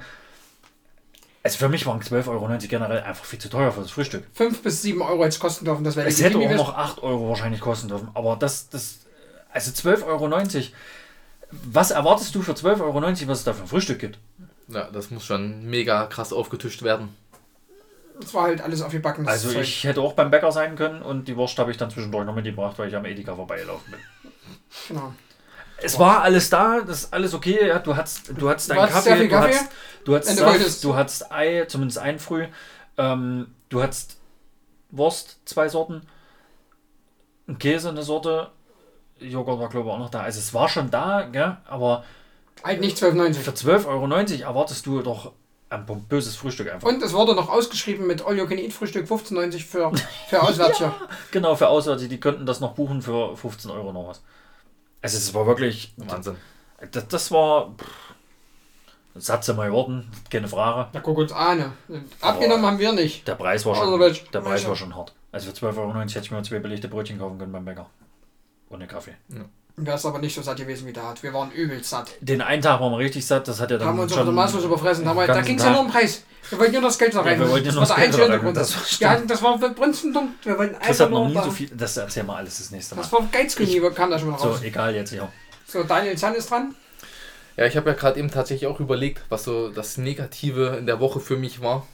Also 1.43 1.60
für 1.60 1.70
mich 1.70 1.86
waren 1.86 2.01
12,90 2.01 2.28
Euro 2.28 2.47
generell 2.68 3.03
einfach 3.03 3.24
viel 3.24 3.38
zu 3.38 3.49
teuer 3.49 3.72
für 3.72 3.82
das 3.82 3.91
Frühstück. 3.91 4.26
5 4.34 4.64
bis 4.64 4.82
7 4.82 5.01
Euro 5.01 5.24
jetzt 5.24 5.39
kosten 5.39 5.64
dürfen. 5.64 5.84
Das 5.84 5.95
wäre 5.95 6.08
Es 6.08 6.20
hätte 6.22 6.39
auch 6.39 6.56
noch 6.56 6.76
8 6.76 7.03
Euro 7.03 7.30
wahrscheinlich 7.30 7.62
kosten 7.62 7.88
dürfen. 7.88 8.10
Aber 8.16 8.36
das, 8.36 8.68
das, 8.70 9.05
also 9.56 9.72
12,90 9.72 10.06
Euro. 10.06 10.30
Was 11.51 11.91
erwartest 11.91 12.36
du 12.36 12.41
für 12.41 12.51
12,90 12.51 12.82
Euro, 12.82 13.01
was 13.01 13.39
es 13.39 13.43
da 13.43 13.53
für 13.53 13.62
ein 13.64 13.68
Frühstück 13.68 13.99
gibt? 13.99 14.20
Ja, 14.68 14.89
das 14.91 15.12
muss 15.12 15.26
schon 15.26 15.66
mega 15.66 16.06
krass 16.08 16.34
aufgetischt 16.34 16.84
werden. 16.84 17.16
Das 18.20 18.34
war 18.34 18.43
halt 18.43 18.62
alles 18.62 18.82
aufgebacken. 18.82 19.28
Also 19.28 19.51
Zeug. 19.51 19.62
ich 19.62 19.84
hätte 19.84 20.01
auch 20.01 20.14
beim 20.14 20.32
Bäcker 20.32 20.51
sein 20.51 20.76
können 20.76 21.01
und 21.01 21.28
die 21.28 21.36
Wurst 21.36 21.58
habe 21.60 21.72
ich 21.72 21.78
dann 21.78 21.89
zwischendurch 21.89 22.26
noch 22.26 22.36
mitgebracht, 22.36 22.78
weil 22.78 22.89
ich 22.89 22.95
am 22.95 23.06
Edeka 23.06 23.36
vorbeigelaufen 23.36 23.91
bin. 23.91 23.99
Genau. 24.89 25.14
Es 25.78 25.99
war 25.99 26.22
alles 26.22 26.49
da, 26.49 26.82
das 26.82 27.03
ist 27.03 27.14
alles 27.14 27.34
okay. 27.34 27.68
Ja, 27.68 27.80
du 27.80 27.95
hattest, 27.95 28.32
du 28.38 28.49
hattest 28.49 28.70
deinen 28.70 28.82
hattest 28.82 29.03
sehr 29.03 29.14
Kaffee, 29.14 29.28
du 29.28 29.36
Kaffee, 29.36 29.53
hattest, 29.56 29.72
du 30.06 30.16
hattest 30.16 30.39
du 30.39 30.43
Saft, 30.43 30.84
du 30.84 30.95
hattest 30.95 31.32
Ei, 31.32 31.66
zumindest 31.66 31.99
ein 31.99 32.20
früh. 32.20 32.47
Ähm, 32.97 33.47
du 33.70 33.84
hattest 33.84 34.18
Wurst, 34.91 35.39
zwei 35.45 35.68
Sorten, 35.68 36.03
Käse, 37.60 37.89
eine 37.89 38.03
Sorte, 38.03 38.51
Joghurt 39.20 39.59
war 39.59 39.70
glaube 39.70 39.88
ich 39.89 39.93
auch 39.93 39.99
noch 39.99 40.09
da. 40.09 40.22
Also 40.22 40.39
es 40.39 40.53
war 40.53 40.68
schon 40.70 40.89
da, 40.91 41.24
gell? 41.32 41.57
aber 41.66 42.03
Halt 42.63 42.82
nicht 42.82 42.97
12,90. 42.97 43.34
für 43.36 43.51
12,90 43.51 43.88
Euro 43.88 44.43
erwartest 44.49 44.86
du 44.86 45.01
doch 45.01 45.32
ein 45.70 45.86
pompöses 45.86 46.36
Frühstück 46.36 46.72
einfach. 46.72 46.88
Und 46.88 47.01
es 47.01 47.13
wurde 47.13 47.36
noch 47.36 47.49
ausgeschrieben 47.49 48.07
mit 48.07 48.26
All 48.26 48.38
You 48.38 48.47
Can 48.47 48.57
Eat 48.57 48.72
Frühstück 48.74 49.07
15,90 49.07 49.59
für, 49.66 49.91
für 50.30 50.41
Auswärtige. 50.41 50.93
Genau, 51.32 51.55
für 51.55 51.68
Auswärtige, 51.68 52.09
die 52.09 52.20
könnten 52.20 52.45
das 52.45 52.59
noch 52.59 52.74
buchen 52.74 53.01
für 53.01 53.36
15 53.36 53.72
Euro 53.72 53.91
noch 53.91 54.07
was. 54.07 54.22
Also 55.01 55.18
es 55.18 55.34
war 55.34 55.45
wirklich, 55.45 55.93
Wahnsinn. 55.97 56.36
das, 56.91 57.07
das 57.07 57.32
war 57.32 57.74
pff, 57.78 58.05
Satz 59.18 59.47
mal 59.49 59.68
geworden, 59.68 60.11
keine 60.30 60.47
Frage. 60.47 60.89
Na, 60.93 60.99
guck 60.99 61.18
uns 61.18 61.32
an. 61.32 61.57
ne? 61.88 62.03
Abgenommen 62.22 62.66
haben 62.66 62.80
wir 62.80 62.91
nicht. 62.91 63.28
Der 63.28 63.36
Preis 63.36 63.66
war 63.66 63.80
Also 63.80 63.97
schon, 64.13 64.28
der 64.34 64.41
Preis 64.41 64.68
war 64.68 64.76
schon 64.76 64.95
hart. 64.95 65.13
Also 65.32 65.51
für 65.51 65.68
12,90 65.68 65.78
Euro 65.78 65.99
hätte 65.99 66.20
ich 66.20 66.32
mir 66.32 66.43
zwei 66.43 66.59
belegte 66.59 66.88
Brötchen 66.88 67.18
kaufen 67.18 67.38
können 67.39 67.51
beim 67.51 67.63
Bäcker. 67.66 67.89
Ohne 68.70 68.88
Kaffee. 68.88 69.16
Wäre 69.78 69.97
es 69.97 70.05
aber 70.05 70.20
nicht 70.20 70.34
so 70.34 70.41
satt 70.41 70.57
gewesen 70.57 70.88
wie 70.88 70.93
da. 70.93 71.13
Wir 71.22 71.34
waren 71.34 71.51
übelst 71.51 71.89
satt. 71.89 72.11
Den 72.22 72.41
einen 72.41 72.61
Tag 72.61 72.80
waren 72.80 72.91
wir 72.93 72.99
richtig 72.99 73.26
satt, 73.28 73.47
das 73.47 73.59
hat 73.59 73.72
ja 73.72 73.78
Da 73.78 73.80
dann 73.80 73.89
haben 73.89 73.97
wir 73.97 74.03
uns 74.03 74.13
schon... 74.13 74.34
maßlos 74.34 74.63
überfressen. 74.63 75.03
Da, 75.03 75.09
haben 75.09 75.18
wir- 75.18 75.28
da 75.28 75.41
ging 75.41 75.57
es 75.57 75.63
ja 75.63 75.72
nur 75.72 75.82
um 75.82 75.89
Preis. 75.89 76.24
Wir 76.49 76.59
wollten 76.59 76.74
nur 76.74 76.82
das 76.84 76.97
Geld 76.97 77.13
da 77.13 77.18
Ja, 77.20 77.24
rein. 77.26 77.39
wir 77.39 77.49
wollten 77.49 77.66
ja 77.66 77.72
nur 77.74 77.82
das 77.82 77.89
das 77.89 77.97
Geld 77.97 78.13
da 78.13 78.26
rein, 78.38 78.53
das 78.53 78.76
war 78.76 78.99
Wir 78.99 79.09
hatten, 79.09 79.28
das 79.28 79.41
war 79.41 79.59
für 79.59 79.70
Brunstendumm. 79.72 80.36
Wir 80.43 80.57
wollten 80.57 80.76
einfach 80.76 80.88
hat 80.99 81.09
noch 81.09 81.20
nur 81.20 81.28
nie 81.28 81.34
da. 81.34 81.43
so 81.43 81.51
viel... 81.51 81.70
Das 81.76 81.97
erzähl 81.97 82.24
mal 82.24 82.38
alles 82.38 82.57
das 82.59 82.72
nächste 82.72 82.95
Mal. 82.95 83.01
Das 83.01 83.11
war 83.11 83.28
Geizkönige, 83.32 83.91
kam 83.91 84.11
da 84.11 84.18
schon 84.20 84.30
mal 84.30 84.39
So, 84.39 84.49
raus. 84.49 84.61
egal 84.63 84.95
jetzt 84.95 85.09
hier. 85.09 85.28
So, 85.68 85.84
Daniel 85.84 86.18
Zahn 86.18 86.36
ist 86.36 86.49
dran. 86.49 86.74
Ja, 87.57 87.66
ich 87.66 87.76
habe 87.76 87.89
ja 87.89 87.95
gerade 87.95 88.20
eben 88.20 88.30
tatsächlich 88.32 88.68
auch 88.70 88.80
überlegt, 88.80 89.24
was 89.30 89.43
so 89.43 89.70
das 89.70 89.97
Negative 89.97 90.76
in 90.78 90.86
der 90.86 90.99
Woche 90.99 91.20
für 91.20 91.36
mich 91.38 91.61
war. 91.61 91.86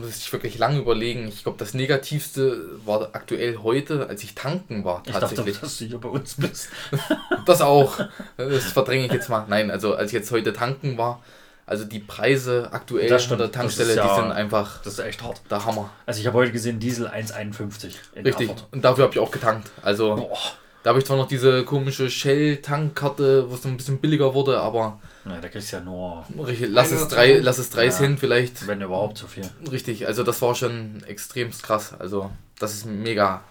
Muss 0.00 0.18
ich 0.18 0.32
wirklich 0.32 0.58
lange 0.58 0.78
überlegen. 0.80 1.28
Ich 1.28 1.42
glaube, 1.44 1.56
das 1.58 1.72
Negativste 1.72 2.78
war 2.84 3.10
aktuell 3.12 3.58
heute, 3.62 4.08
als 4.08 4.22
ich 4.24 4.34
tanken 4.34 4.84
war, 4.84 5.02
Ich 5.06 5.12
dachte, 5.12 5.20
tatsächlich. 5.36 5.60
dass 5.60 5.78
du 5.78 5.84
hier 5.86 5.98
bei 5.98 6.08
uns 6.08 6.34
bist. 6.36 6.68
Das 7.46 7.60
auch. 7.60 7.98
Das 8.36 8.64
verdränge 8.72 9.06
ich 9.06 9.12
jetzt 9.12 9.28
mal. 9.28 9.44
Nein, 9.48 9.70
also 9.70 9.94
als 9.94 10.08
ich 10.10 10.14
jetzt 10.14 10.30
heute 10.30 10.52
tanken 10.52 10.96
war, 10.98 11.22
Also 11.66 11.84
die 11.84 11.98
Preise 12.00 12.68
aktuell 12.72 13.10
an 13.12 13.38
der 13.38 13.50
Tankstelle, 13.52 13.94
ja- 13.94 14.06
die 14.08 14.20
sind 14.22 14.32
einfach 14.32 14.82
Das 14.82 14.94
ist 14.94 14.98
echt 14.98 15.22
hart. 15.22 15.40
der 15.50 15.64
Hammer. 15.64 15.90
Also 16.06 16.20
ich 16.20 16.26
habe 16.26 16.36
heute 16.38 16.52
gesehen, 16.52 16.78
Diesel 16.78 17.06
1,51 17.06 17.94
in 18.14 18.24
Richtig. 18.26 18.48
Erfurt. 18.50 18.66
Und 18.72 18.84
dafür 18.84 19.04
habe 19.04 19.14
ich 19.14 19.20
auch 19.20 19.30
getankt. 19.30 19.70
Also 19.82 20.16
Boah. 20.16 20.38
da 20.82 20.90
habe 20.90 20.98
ich 20.98 21.06
zwar 21.06 21.16
noch 21.16 21.28
diese 21.28 21.64
komische 21.64 22.10
Shell-Tankkarte, 22.10 23.50
wo 23.50 23.54
es 23.54 23.64
ein 23.64 23.76
bisschen 23.76 23.98
billiger 23.98 24.34
wurde, 24.34 24.60
aber 24.60 24.98
Ja, 25.26 25.40
da 25.40 25.48
kriegst 25.48 25.72
du 25.72 25.76
ja 25.76 25.82
nur, 25.82 26.24
richtig, 26.46 26.68
lass 26.70 26.90
es 26.90 27.08
drei, 27.08 27.32
zwei. 27.34 27.38
lass 27.40 27.58
es 27.58 27.70
drei 27.70 27.86
Ja. 27.86 27.90
Cent 27.90 28.20
vielleicht. 28.20 28.66
wenn 28.66 28.82
überhaupt, 28.82 29.16
so 29.16 29.26
viel. 29.26 29.48
Richtig, 29.70 30.06
also 30.06 30.22
das 30.22 30.42
war 30.42 30.54
schon 30.54 31.02
extremst 31.06 31.62
krass. 31.62 31.94
Also 31.98 32.30
das 32.58 32.74
ist 32.74 32.84
mega. 32.86 33.42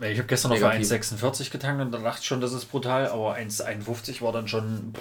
Ja, 0.00 0.08
Ich 0.08 0.18
habe 0.18 0.26
gestern 0.28 0.50
noch 0.50 0.58
für 0.58 0.64
Negativ. 0.68 0.90
1,46 0.92 1.50
getankt 1.50 1.80
und 1.82 1.92
da 1.92 1.98
dachte 1.98 2.18
ich 2.20 2.26
schon, 2.26 2.40
das 2.42 2.52
ist 2.52 2.66
brutal, 2.66 3.06
aber 3.08 3.36
1,51 3.36 4.20
war 4.20 4.32
dann 4.32 4.48
schon. 4.48 4.92
pff. 4.94 5.00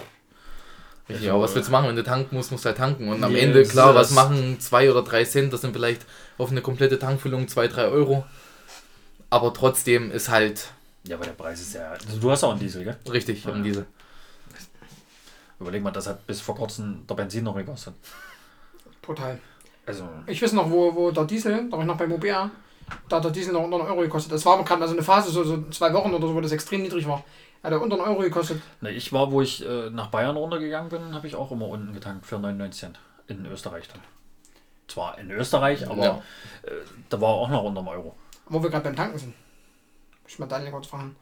Richtig, 1.09 1.27
Also, 1.27 1.35
aber 1.35 1.43
was 1.43 1.55
willst 1.55 1.67
du 1.67 1.71
machen? 1.73 1.89
Wenn 1.89 1.97
du 1.97 2.03
tanken 2.03 2.35
musst, 2.37 2.51
musst 2.53 2.63
du 2.63 2.67
halt 2.69 2.77
tanken. 2.77 3.09
Und 3.09 3.21
am 3.21 3.33
Nee, 3.33 3.39
Ende, 3.41 3.63
klar, 3.63 3.93
was 3.93 4.11
machen 4.11 4.57
zwei 4.61 4.89
oder 4.89 5.01
drei 5.01 5.25
Cent? 5.25 5.51
Das 5.51 5.59
sind 5.59 5.73
vielleicht 5.73 6.03
auf 6.37 6.49
eine 6.51 6.61
komplette 6.61 6.97
Tankfüllung 6.97 7.49
2, 7.49 7.67
3 7.67 7.87
Euro. 7.87 8.23
Aber 9.29 9.53
trotzdem 9.53 10.11
ist 10.11 10.29
halt 10.29 10.67
Ja, 11.05 11.17
aber 11.17 11.25
der 11.25 11.33
Preis 11.33 11.59
ist 11.59 11.73
ja. 11.75 11.91
Also 11.91 12.17
du 12.21 12.31
hast 12.31 12.45
auch 12.45 12.51
einen 12.51 12.61
Diesel, 12.61 12.85
gell? 12.85 12.95
richtig 13.11 13.43
Ja. 13.43 13.51
um 13.51 13.61
diese. 13.63 13.85
Überleg 15.59 15.81
mal, 15.83 15.91
das 15.91 16.07
hat 16.07 16.25
bis 16.27 16.41
vor 16.41 16.55
kurzem 16.55 17.05
der 17.07 17.15
Benzin 17.15 17.43
noch 17.43 17.55
gekostet. 17.55 17.93
Brutal. 19.01 19.39
Also, 19.85 20.07
Ich 20.27 20.41
weiß 20.41 20.53
noch, 20.53 20.69
wo, 20.69 20.95
wo 20.95 21.11
der 21.11 21.25
Diesel, 21.25 21.69
da 21.69 21.73
war 21.73 21.81
ich 21.81 21.85
noch 21.87 21.97
beim 21.97 22.11
OBR, 22.11 22.49
da 23.09 23.15
hat 23.17 23.23
der 23.23 23.31
Diesel 23.31 23.53
noch 23.53 23.63
unter 23.63 23.77
einen 23.79 23.87
Euro 23.87 24.01
gekostet. 24.01 24.31
Das 24.31 24.45
war 24.45 24.53
aber 24.53 24.63
gerade 24.63 24.79
mal 24.79 24.87
so 24.87 24.93
eine 24.93 25.03
Phase, 25.03 25.29
so, 25.31 25.43
so 25.43 25.61
zwei 25.69 25.93
Wochen 25.93 26.13
oder 26.13 26.27
so, 26.27 26.35
wo 26.35 26.41
das 26.41 26.51
extrem 26.51 26.81
niedrig 26.81 27.07
war. 27.07 27.23
Hat 27.63 27.71
er 27.71 27.81
unter 27.81 27.95
einen 27.97 28.05
Euro 28.05 28.21
gekostet. 28.21 28.61
ne, 28.81 28.91
ich 28.91 29.13
war, 29.13 29.31
wo 29.31 29.41
ich 29.41 29.65
äh, 29.65 29.89
nach 29.89 30.07
Bayern 30.07 30.35
runtergegangen 30.35 30.89
bin, 30.89 31.13
habe 31.13 31.27
ich 31.27 31.35
auch 31.35 31.51
immer 31.51 31.67
unten 31.67 31.93
getankt 31.93 32.25
für 32.25 32.37
99 32.39 32.79
Cent. 32.79 32.99
In 33.27 33.45
Österreich 33.45 33.87
dann. 33.87 34.01
Zwar 34.89 35.17
in 35.17 35.31
Österreich, 35.31 35.89
aber 35.89 36.03
Ja. 36.03 36.21
äh, 36.63 36.71
da 37.09 37.21
war 37.21 37.29
auch 37.29 37.49
noch 37.49 37.63
unter 37.63 37.79
einem 37.79 37.87
Euro. 37.87 38.15
Wo 38.47 38.61
wir 38.61 38.69
gerade 38.69 38.83
beim 38.83 38.95
Tanken 38.97 39.17
sind. 39.17 39.33
Muss 40.23 40.33
ich 40.33 40.39
mal 40.39 40.47
Daniel 40.47 40.71
kurz 40.71 40.87
fragen. 40.87 41.15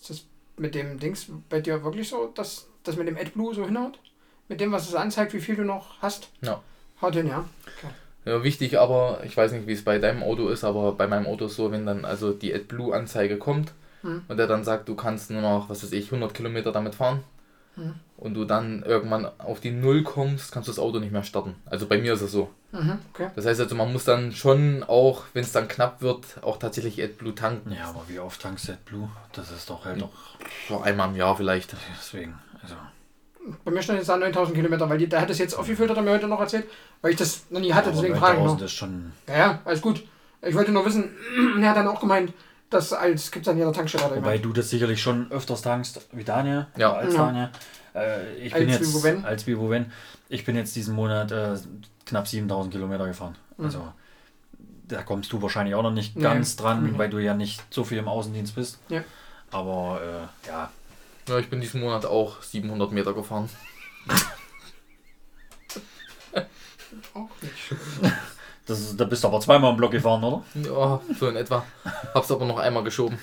Ist 0.00 0.10
das 0.10 0.24
mit 0.56 0.74
dem 0.76 1.00
Dings 1.00 1.26
bei 1.48 1.60
dir 1.60 1.82
wirklich 1.82 2.08
so, 2.08 2.28
dass 2.32 2.67
das 2.84 2.96
mit 2.96 3.08
dem 3.08 3.16
AdBlue 3.16 3.54
so 3.54 3.64
hinhaut? 3.66 3.98
Mit 4.48 4.60
dem, 4.60 4.72
was 4.72 4.88
es 4.88 4.94
anzeigt, 4.94 5.34
wie 5.34 5.40
viel 5.40 5.56
du 5.56 5.64
noch 5.64 6.00
hast? 6.00 6.30
Ja. 6.42 6.60
Haut 7.02 7.14
hin, 7.14 7.26
ja. 7.28 7.44
Ja, 8.24 8.42
wichtig, 8.42 8.78
aber 8.78 9.20
ich 9.24 9.36
weiß 9.36 9.52
nicht, 9.52 9.66
wie 9.66 9.72
es 9.72 9.84
bei 9.84 9.98
deinem 9.98 10.22
Auto 10.22 10.48
ist, 10.48 10.64
aber 10.64 10.92
bei 10.92 11.06
meinem 11.06 11.26
Auto 11.26 11.46
ist 11.46 11.56
so, 11.56 11.70
wenn 11.70 11.86
dann 11.86 12.04
also 12.04 12.32
die 12.32 12.54
AdBlue-Anzeige 12.54 13.38
kommt 13.38 13.72
Mhm. 14.02 14.22
und 14.28 14.36
der 14.36 14.46
dann 14.46 14.62
sagt, 14.64 14.88
du 14.88 14.94
kannst 14.94 15.30
nur 15.30 15.42
noch, 15.42 15.68
was 15.68 15.82
weiß 15.82 15.92
ich, 15.92 16.10
100 16.12 16.32
Kilometer 16.32 16.70
damit 16.72 16.94
fahren 16.94 17.24
Mhm. 17.76 17.94
und 18.16 18.34
du 18.34 18.44
dann 18.44 18.82
irgendwann 18.84 19.26
auf 19.38 19.60
die 19.60 19.70
Null 19.70 20.02
kommst, 20.02 20.52
kannst 20.52 20.68
du 20.68 20.72
das 20.72 20.78
Auto 20.78 20.98
nicht 21.00 21.10
mehr 21.12 21.22
starten. 21.24 21.54
Also 21.66 21.86
bei 21.86 21.98
mir 21.98 22.12
ist 22.14 22.20
es 22.20 22.30
so. 22.32 22.48
Mhm, 22.72 22.98
okay. 23.12 23.30
Das 23.34 23.44
heißt 23.46 23.60
also, 23.60 23.74
man 23.74 23.92
muss 23.92 24.04
dann 24.04 24.32
schon 24.32 24.84
auch, 24.84 25.22
wenn 25.32 25.42
es 25.42 25.52
dann 25.52 25.68
knapp 25.68 26.00
wird, 26.02 26.26
auch 26.42 26.58
tatsächlich 26.58 27.02
AdBlue 27.02 27.34
tanken. 27.34 27.72
Ja, 27.72 27.88
aber 27.88 28.04
wie 28.08 28.18
oft 28.18 28.40
tankst 28.42 28.68
du 28.68 28.72
Blue? 28.84 29.08
Das 29.32 29.50
ist 29.50 29.68
doch 29.70 29.84
halt 29.84 30.00
doch. 30.02 30.10
So 30.68 30.80
einmal 30.80 31.08
im 31.08 31.16
Jahr 31.16 31.36
vielleicht. 31.36 31.74
Deswegen, 31.98 32.34
also. 32.62 32.74
Bei 33.64 33.70
mir 33.70 33.80
stand 33.82 33.98
jetzt 33.98 34.08
da 34.08 34.16
9000 34.18 34.54
Kilometer, 34.56 34.88
weil 34.90 34.98
die, 34.98 35.08
der 35.08 35.22
hat 35.22 35.30
das 35.30 35.38
jetzt 35.38 35.54
aufgefüllt, 35.54 35.88
hat 35.90 35.96
er 35.96 36.02
mir 36.02 36.10
heute 36.10 36.28
noch 36.28 36.40
erzählt, 36.40 36.66
weil 37.00 37.12
ich 37.12 37.16
das 37.16 37.44
noch 37.50 37.60
nie 37.60 37.72
hatte, 37.72 37.88
aber 37.88 37.96
deswegen 37.96 38.16
frage 38.16 38.34
ich 38.34 38.44
9000 38.44 38.60
noch. 38.60 38.66
ist 38.66 38.72
schon. 38.72 39.12
Ja, 39.26 39.36
ja, 39.38 39.58
alles 39.64 39.80
gut. 39.80 40.02
Ich 40.42 40.54
wollte 40.54 40.70
nur 40.72 40.84
wissen, 40.84 41.10
er 41.62 41.70
hat 41.70 41.76
dann 41.76 41.88
auch 41.88 42.00
gemeint, 42.00 42.32
dass 42.70 42.92
als 42.92 43.30
gibt 43.30 43.46
es 43.46 43.50
an 43.50 43.56
jeder 43.56 43.72
Tankstelle. 43.72 44.04
Wobei 44.04 44.14
gemeint. 44.16 44.44
du 44.44 44.52
das 44.52 44.68
sicherlich 44.68 45.00
schon 45.00 45.30
öfters 45.32 45.62
tankst 45.62 46.06
wie 46.12 46.24
Daniel. 46.24 46.66
Ja. 46.76 46.92
Als 46.92 47.14
Ja. 47.14 47.24
Daniel. 47.26 47.48
Äh, 47.94 48.34
ich 48.36 48.52
Als 48.54 48.60
bin 48.60 48.68
jetzt. 48.70 48.80
Biboven. 48.92 49.24
Als 49.24 49.44
Biboven. 49.44 49.92
Ich 50.28 50.44
bin 50.44 50.54
jetzt 50.54 50.76
diesen 50.76 50.94
Monat 50.94 51.32
äh, 51.32 51.56
knapp 52.04 52.28
7000 52.28 52.74
Kilometer 52.74 53.06
gefahren. 53.06 53.34
Mhm. 53.56 53.64
Also. 53.64 53.92
Da 54.86 55.02
kommst 55.02 55.32
du 55.32 55.40
wahrscheinlich 55.42 55.74
auch 55.74 55.82
noch 55.82 55.90
nicht 55.92 56.16
Nee. 56.16 56.22
ganz 56.22 56.56
dran, 56.56 56.82
Mhm. 56.92 56.98
weil 56.98 57.08
du 57.10 57.18
ja 57.18 57.34
nicht 57.34 57.62
so 57.70 57.84
viel 57.84 57.98
im 57.98 58.08
Außendienst 58.08 58.54
bist. 58.54 58.78
Ja. 58.90 59.02
Aber 59.50 60.00
äh, 60.44 60.48
ja, 60.48 60.70
Ja, 61.28 61.38
ich 61.38 61.50
bin 61.50 61.60
diesen 61.60 61.80
Monat 61.80 62.06
auch 62.06 62.42
700 62.42 62.90
Meter 62.92 63.12
gefahren. 63.12 63.50
Auch 67.14 67.28
nicht. 67.42 68.12
das 68.66 68.80
ist, 68.80 68.96
da 68.98 69.04
bist 69.04 69.22
du 69.22 69.28
aber 69.28 69.40
zweimal 69.40 69.72
im 69.72 69.76
Block 69.76 69.90
gefahren, 69.90 70.24
oder? 70.24 70.42
Ja, 70.54 71.00
so 71.18 71.28
in 71.28 71.36
etwa. 71.36 71.66
Hab's 72.14 72.30
aber 72.30 72.46
noch 72.46 72.58
einmal 72.58 72.82
geschoben. 72.82 73.18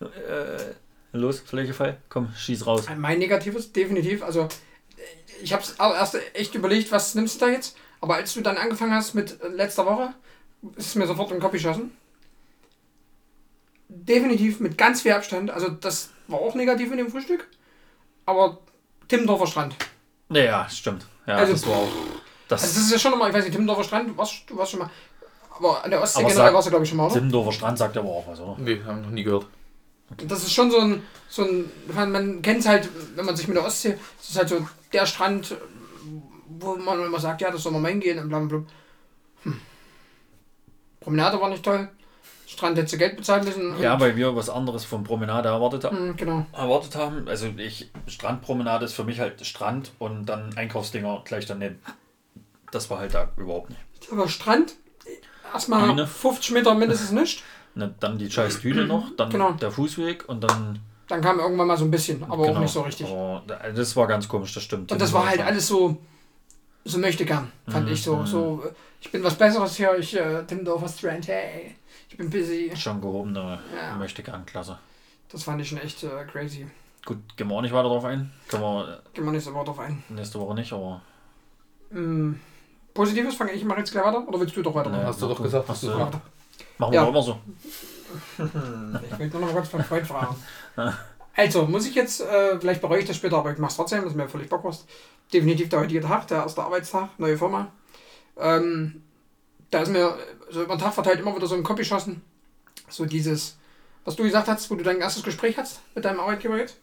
Äh, 0.00 0.74
los, 1.12 1.40
Flächefall, 1.40 1.96
komm, 2.10 2.30
schieß 2.36 2.66
raus. 2.66 2.84
Mein 2.98 3.18
negatives, 3.18 3.72
definitiv. 3.72 4.22
Also, 4.22 4.48
ich 5.42 5.54
habe 5.54 5.62
es 5.62 5.76
erst 5.78 6.18
echt 6.34 6.54
überlegt, 6.54 6.92
was 6.92 7.14
nimmst 7.14 7.40
du 7.40 7.46
da 7.46 7.50
jetzt? 7.50 7.78
Aber 8.02 8.16
als 8.16 8.34
du 8.34 8.42
dann 8.42 8.58
angefangen 8.58 8.92
hast 8.92 9.14
mit 9.14 9.40
äh, 9.40 9.48
letzter 9.48 9.86
Woche, 9.86 10.12
ist 10.76 10.88
es 10.88 10.94
mir 10.94 11.06
sofort 11.06 11.32
im 11.32 11.40
Kopf 11.40 11.52
geschossen. 11.52 11.96
Definitiv 14.04 14.60
mit 14.60 14.76
ganz 14.76 15.02
viel 15.02 15.12
Abstand. 15.12 15.50
Also, 15.50 15.68
das 15.68 16.10
war 16.28 16.40
auch 16.40 16.54
negativ 16.54 16.90
in 16.90 16.98
dem 16.98 17.10
Frühstück. 17.10 17.48
Aber 18.24 18.58
Timmendorfer 19.08 19.46
Strand. 19.46 19.76
Naja, 20.28 20.68
stimmt. 20.68 21.06
Ja, 21.26 21.36
Also, 21.36 21.52
das 21.52 21.66
war 21.66 21.76
auch. 21.76 21.88
Das, 22.48 22.62
Also, 22.62 22.74
das 22.74 22.84
ist 22.84 22.92
ja 22.92 22.98
schon 22.98 23.12
nochmal, 23.12 23.30
ich 23.30 23.34
weiß 23.34 23.44
nicht, 23.44 23.52
Timmendorfer 23.52 23.84
Strand, 23.84 24.10
du 24.10 24.16
warst, 24.16 24.48
du 24.48 24.56
warst 24.56 24.72
schon 24.72 24.80
mal. 24.80 24.90
Aber 25.58 25.82
an 25.84 25.90
der 25.90 26.02
Ostsee 26.02 26.20
Aber 26.20 26.28
generell 26.28 26.54
warst 26.54 26.66
du, 26.66 26.70
glaube 26.70 26.84
ich, 26.84 26.88
schon 26.88 26.98
mal, 26.98 27.06
oder? 27.06 27.14
Timmendorfer 27.14 27.52
Strand 27.52 27.78
sagt 27.78 27.96
aber 27.96 28.08
auch 28.08 28.26
was, 28.26 28.40
oder? 28.40 28.56
Nee, 28.58 28.82
haben 28.84 29.02
noch 29.02 29.10
nie 29.10 29.22
gehört. 29.22 29.46
Das 30.28 30.42
ist 30.42 30.52
schon 30.52 30.70
so 30.70 30.78
ein, 30.78 31.02
so 31.28 31.42
ein 31.42 31.70
man, 32.12 32.42
kennt 32.42 32.60
es 32.60 32.66
halt, 32.66 32.88
wenn 33.16 33.26
man 33.26 33.34
sich 33.34 33.48
mit 33.48 33.56
der 33.56 33.64
Ostsee, 33.64 33.98
das 34.18 34.30
ist 34.30 34.36
halt 34.36 34.48
so 34.48 34.66
der 34.92 35.06
Strand, 35.06 35.56
wo 36.48 36.76
man 36.76 37.04
immer 37.04 37.18
sagt, 37.18 37.40
ja, 37.40 37.50
das 37.50 37.62
soll 37.62 37.72
man 37.72 37.82
mal 37.82 37.88
hingehen 37.88 38.18
und 38.18 38.28
bla 38.28 38.38
bla 38.38 38.58
bla. 38.58 38.66
Hm. 39.42 39.60
Promenade 41.00 41.40
war 41.40 41.48
nicht 41.48 41.64
toll. 41.64 41.88
Strand 42.56 42.78
hätte 42.78 42.96
Geld 42.96 43.16
bezahlen 43.18 43.44
müssen. 43.44 43.80
Ja, 43.82 44.00
weil 44.00 44.16
wir 44.16 44.34
was 44.34 44.48
anderes 44.48 44.84
von 44.84 45.04
Promenade 45.04 45.50
erwartet 45.50 45.84
haben. 45.84 45.96
Hm, 45.98 46.16
genau. 46.16 46.46
erwartet 46.52 46.96
haben. 46.96 47.28
Also 47.28 47.48
ich, 47.58 47.90
Strandpromenade 48.06 48.86
ist 48.86 48.94
für 48.94 49.04
mich 49.04 49.20
halt 49.20 49.44
Strand 49.44 49.92
und 49.98 50.24
dann 50.26 50.56
Einkaufsdinger 50.56 51.20
gleich 51.26 51.44
daneben. 51.44 51.78
Das 52.70 52.88
war 52.88 52.98
halt 52.98 53.12
da 53.14 53.28
überhaupt 53.36 53.68
nicht. 53.70 53.80
Aber 54.10 54.26
Strand, 54.28 54.74
erstmal 55.52 55.88
Düne. 55.88 56.06
50 56.06 56.52
Meter 56.52 56.74
mindestens 56.74 57.10
nicht. 57.12 57.42
Ne, 57.74 57.94
dann 58.00 58.16
die 58.16 58.30
scheiß 58.30 58.60
Düne 58.62 58.86
noch, 58.86 59.14
dann 59.18 59.28
Genau. 59.28 59.50
der 59.52 59.70
Fußweg 59.70 60.26
und 60.28 60.42
dann. 60.42 60.78
Dann 61.08 61.20
kam 61.20 61.38
irgendwann 61.38 61.66
mal 61.68 61.76
so 61.76 61.84
ein 61.84 61.90
bisschen, 61.90 62.24
aber 62.24 62.38
auch 62.44 62.46
genau. 62.46 62.60
nicht 62.60 62.72
so 62.72 62.80
richtig. 62.80 63.06
Aber 63.06 63.42
da- 63.46 63.70
das 63.70 63.94
war 63.94 64.06
ganz 64.06 64.26
komisch, 64.26 64.54
das 64.54 64.62
stimmt. 64.62 64.90
Und 64.90 65.00
das 65.00 65.12
war 65.12 65.26
halt 65.28 65.40
alles 65.42 65.68
so, 65.68 65.98
so 66.84 66.98
möchte 66.98 67.26
gern, 67.26 67.52
fand 67.68 67.86
Mhm, 67.86 67.92
ich 67.92 68.02
so. 68.02 68.16
mhm. 68.16 68.26
so 68.26 68.62
äh, 68.64 68.70
ich 69.02 69.12
bin 69.12 69.22
was 69.22 69.34
Besseres 69.34 69.76
hier, 69.76 69.94
ich 69.98 70.16
äh, 70.16 70.42
Timmendorfer 70.44 70.88
Strand, 70.88 71.28
hey, 71.28 71.76
ich 72.08 72.16
bin 72.16 72.30
busy. 72.30 72.72
Schon 72.76 73.00
gehobene 73.00 73.58
Ja. 73.76 73.96
möchte 73.96 74.22
gern 74.22 74.44
klasse. 74.46 74.78
Das 75.30 75.42
fand 75.42 75.60
ich 75.60 75.68
schon 75.68 75.78
echt 75.78 76.02
äh, 76.04 76.24
crazy. 76.30 76.66
Gut, 77.04 77.18
gehen 77.36 77.48
wir 77.48 77.54
auch 77.56 77.62
nicht 77.62 77.72
weiter 77.74 77.88
drauf 77.88 78.04
ein. 78.04 78.32
Können 78.48 78.62
wir 78.62 79.02
Gehen 79.12 79.24
wir 79.24 79.32
nächste 79.32 79.52
Woche 79.54 79.64
drauf 79.66 79.78
ein. 79.80 80.02
nächste 80.08 80.40
Woche 80.40 80.54
nicht, 80.54 80.72
aber. 80.72 81.00
Ähm, 81.92 82.40
Positives 82.94 83.34
fange 83.34 83.52
ich 83.52 83.64
mal 83.64 83.78
jetzt 83.78 83.92
gleich 83.92 84.04
weiter 84.04 84.26
oder 84.26 84.40
willst 84.40 84.56
du 84.56 84.62
doch 84.62 84.74
weiter? 84.74 84.90
Nee, 84.90 85.04
hast 85.04 85.20
du 85.22 85.28
doch 85.28 85.40
gesagt, 85.42 85.68
Hast 85.68 85.76
hast 85.76 85.82
du, 85.84 85.92
gesagt. 85.92 86.16
machen 86.78 86.92
wir 86.92 86.96
Ja. 86.96 87.02
doch 87.02 87.10
immer 87.10 87.22
so. 87.22 87.38
Ich 88.38 89.18
will 89.18 89.28
nur 89.30 89.40
noch 89.40 89.52
kurz 89.52 89.68
von 89.68 89.82
Freund 89.84 90.06
fragen. 90.06 90.36
Also, 91.38 91.66
muss 91.66 91.86
ich 91.86 91.94
jetzt, 91.94 92.22
äh, 92.22 92.58
vielleicht 92.58 92.80
bereue 92.80 93.00
ich 93.00 93.04
das 93.04 93.16
später, 93.16 93.36
aber 93.36 93.52
ich 93.52 93.58
mache 93.58 93.68
es 93.70 93.76
trotzdem, 93.76 94.00
das 94.00 94.12
ist 94.12 94.16
mir 94.16 94.26
völlig 94.26 94.48
Bockwurst. 94.48 94.88
Definitiv 95.34 95.68
der 95.68 95.80
heutige 95.80 96.00
Tag, 96.00 96.26
der 96.28 96.38
erste 96.38 96.62
Arbeitstag, 96.62 97.10
neue 97.18 97.36
Firma. 97.36 97.66
Ähm, 98.38 99.02
da 99.70 99.80
ist 99.80 99.90
mir 99.92 100.16
so 100.50 100.62
über 100.62 100.76
den 100.76 100.80
Tag 100.80 100.94
verteilt 100.94 101.20
immer 101.20 101.34
wieder 101.34 101.46
so 101.46 101.54
ein 101.54 101.62
Kopf 101.62 101.78
geschossen. 101.78 102.22
So 102.88 103.04
dieses, 103.04 103.56
was 104.04 104.16
du 104.16 104.22
gesagt 104.22 104.48
hast, 104.48 104.70
wo 104.70 104.74
du 104.74 104.84
dein 104.84 105.00
erstes 105.00 105.22
Gespräch 105.22 105.56
hast 105.58 105.80
mit 105.94 106.04
deinem 106.04 106.20
Arbeitgeber 106.20 106.58
jetzt, 106.58 106.76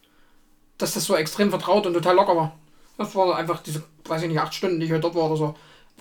dass 0.78 0.94
das 0.94 1.06
so 1.06 1.16
extrem 1.16 1.50
vertraut 1.50 1.86
und 1.86 1.94
total 1.94 2.16
locker 2.16 2.36
war. 2.36 2.58
Das 2.98 3.16
war 3.16 3.36
einfach 3.38 3.62
diese, 3.62 3.84
weiß 4.06 4.24
ich 4.24 4.28
nicht, 4.28 4.40
acht 4.40 4.54
Stunden, 4.54 4.80
die 4.80 4.86
ich 4.86 4.92
heute 4.92 5.02
dort 5.02 5.16
war 5.16 5.26
oder 5.26 5.38
so. 5.38 5.56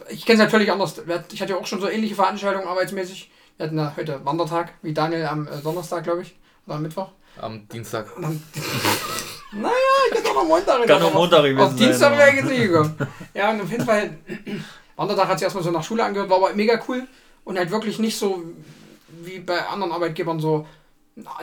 Ich 0.09 0.25
kenne 0.25 0.37
es 0.37 0.41
halt 0.41 0.51
völlig 0.51 0.71
anders. 0.73 1.01
Ich 1.31 1.41
hatte 1.41 1.53
ja 1.53 1.59
auch 1.59 1.67
schon 1.67 1.81
so 1.81 1.89
ähnliche 1.89 2.15
Veranstaltungen 2.15 2.67
arbeitsmäßig. 2.67 3.31
Wir 3.57 3.67
hatten 3.67 3.79
ja 3.79 3.93
heute 3.97 4.25
Wandertag, 4.25 4.75
wie 4.83 4.93
Daniel 4.93 5.27
am 5.27 5.47
äh, 5.47 5.61
Donnerstag, 5.63 6.05
glaube 6.05 6.23
ich, 6.23 6.35
oder 6.67 6.77
am 6.77 6.83
Mittwoch. 6.83 7.09
Am 7.41 7.69
Dienstag. 7.69 8.07
Naja, 9.55 9.75
ich 10.11 10.19
hätte 10.19 10.31
auch 10.31 10.35
noch 10.35 10.45
Montag. 10.47 10.87
Kann 10.87 11.03
auch 11.03 11.13
Montag 11.13 11.43
gewesen 11.43 11.61
Auf 11.61 11.77
Dienstag 11.77 12.17
wäre 12.17 12.31
ich 12.31 12.37
jetzt 12.37 12.49
nicht 12.49 12.63
gekommen. 12.63 12.97
Ja, 13.35 13.51
und 13.51 13.61
auf 13.61 13.71
jeden 13.71 13.85
Fall, 13.85 14.17
Wandertag 14.97 15.29
hat 15.29 15.39
sich 15.39 15.45
erstmal 15.45 15.63
so 15.63 15.71
nach 15.71 15.85
Schule 15.85 16.03
angehört, 16.03 16.31
war 16.31 16.39
aber 16.39 16.55
mega 16.55 16.81
cool. 16.89 17.07
Und 17.45 17.59
halt 17.59 17.71
wirklich 17.71 17.99
nicht 17.99 18.17
so 18.19 18.43
wie 19.23 19.39
bei 19.41 19.67
anderen 19.67 19.93
Arbeitgebern 19.93 20.41
so, 20.41 20.67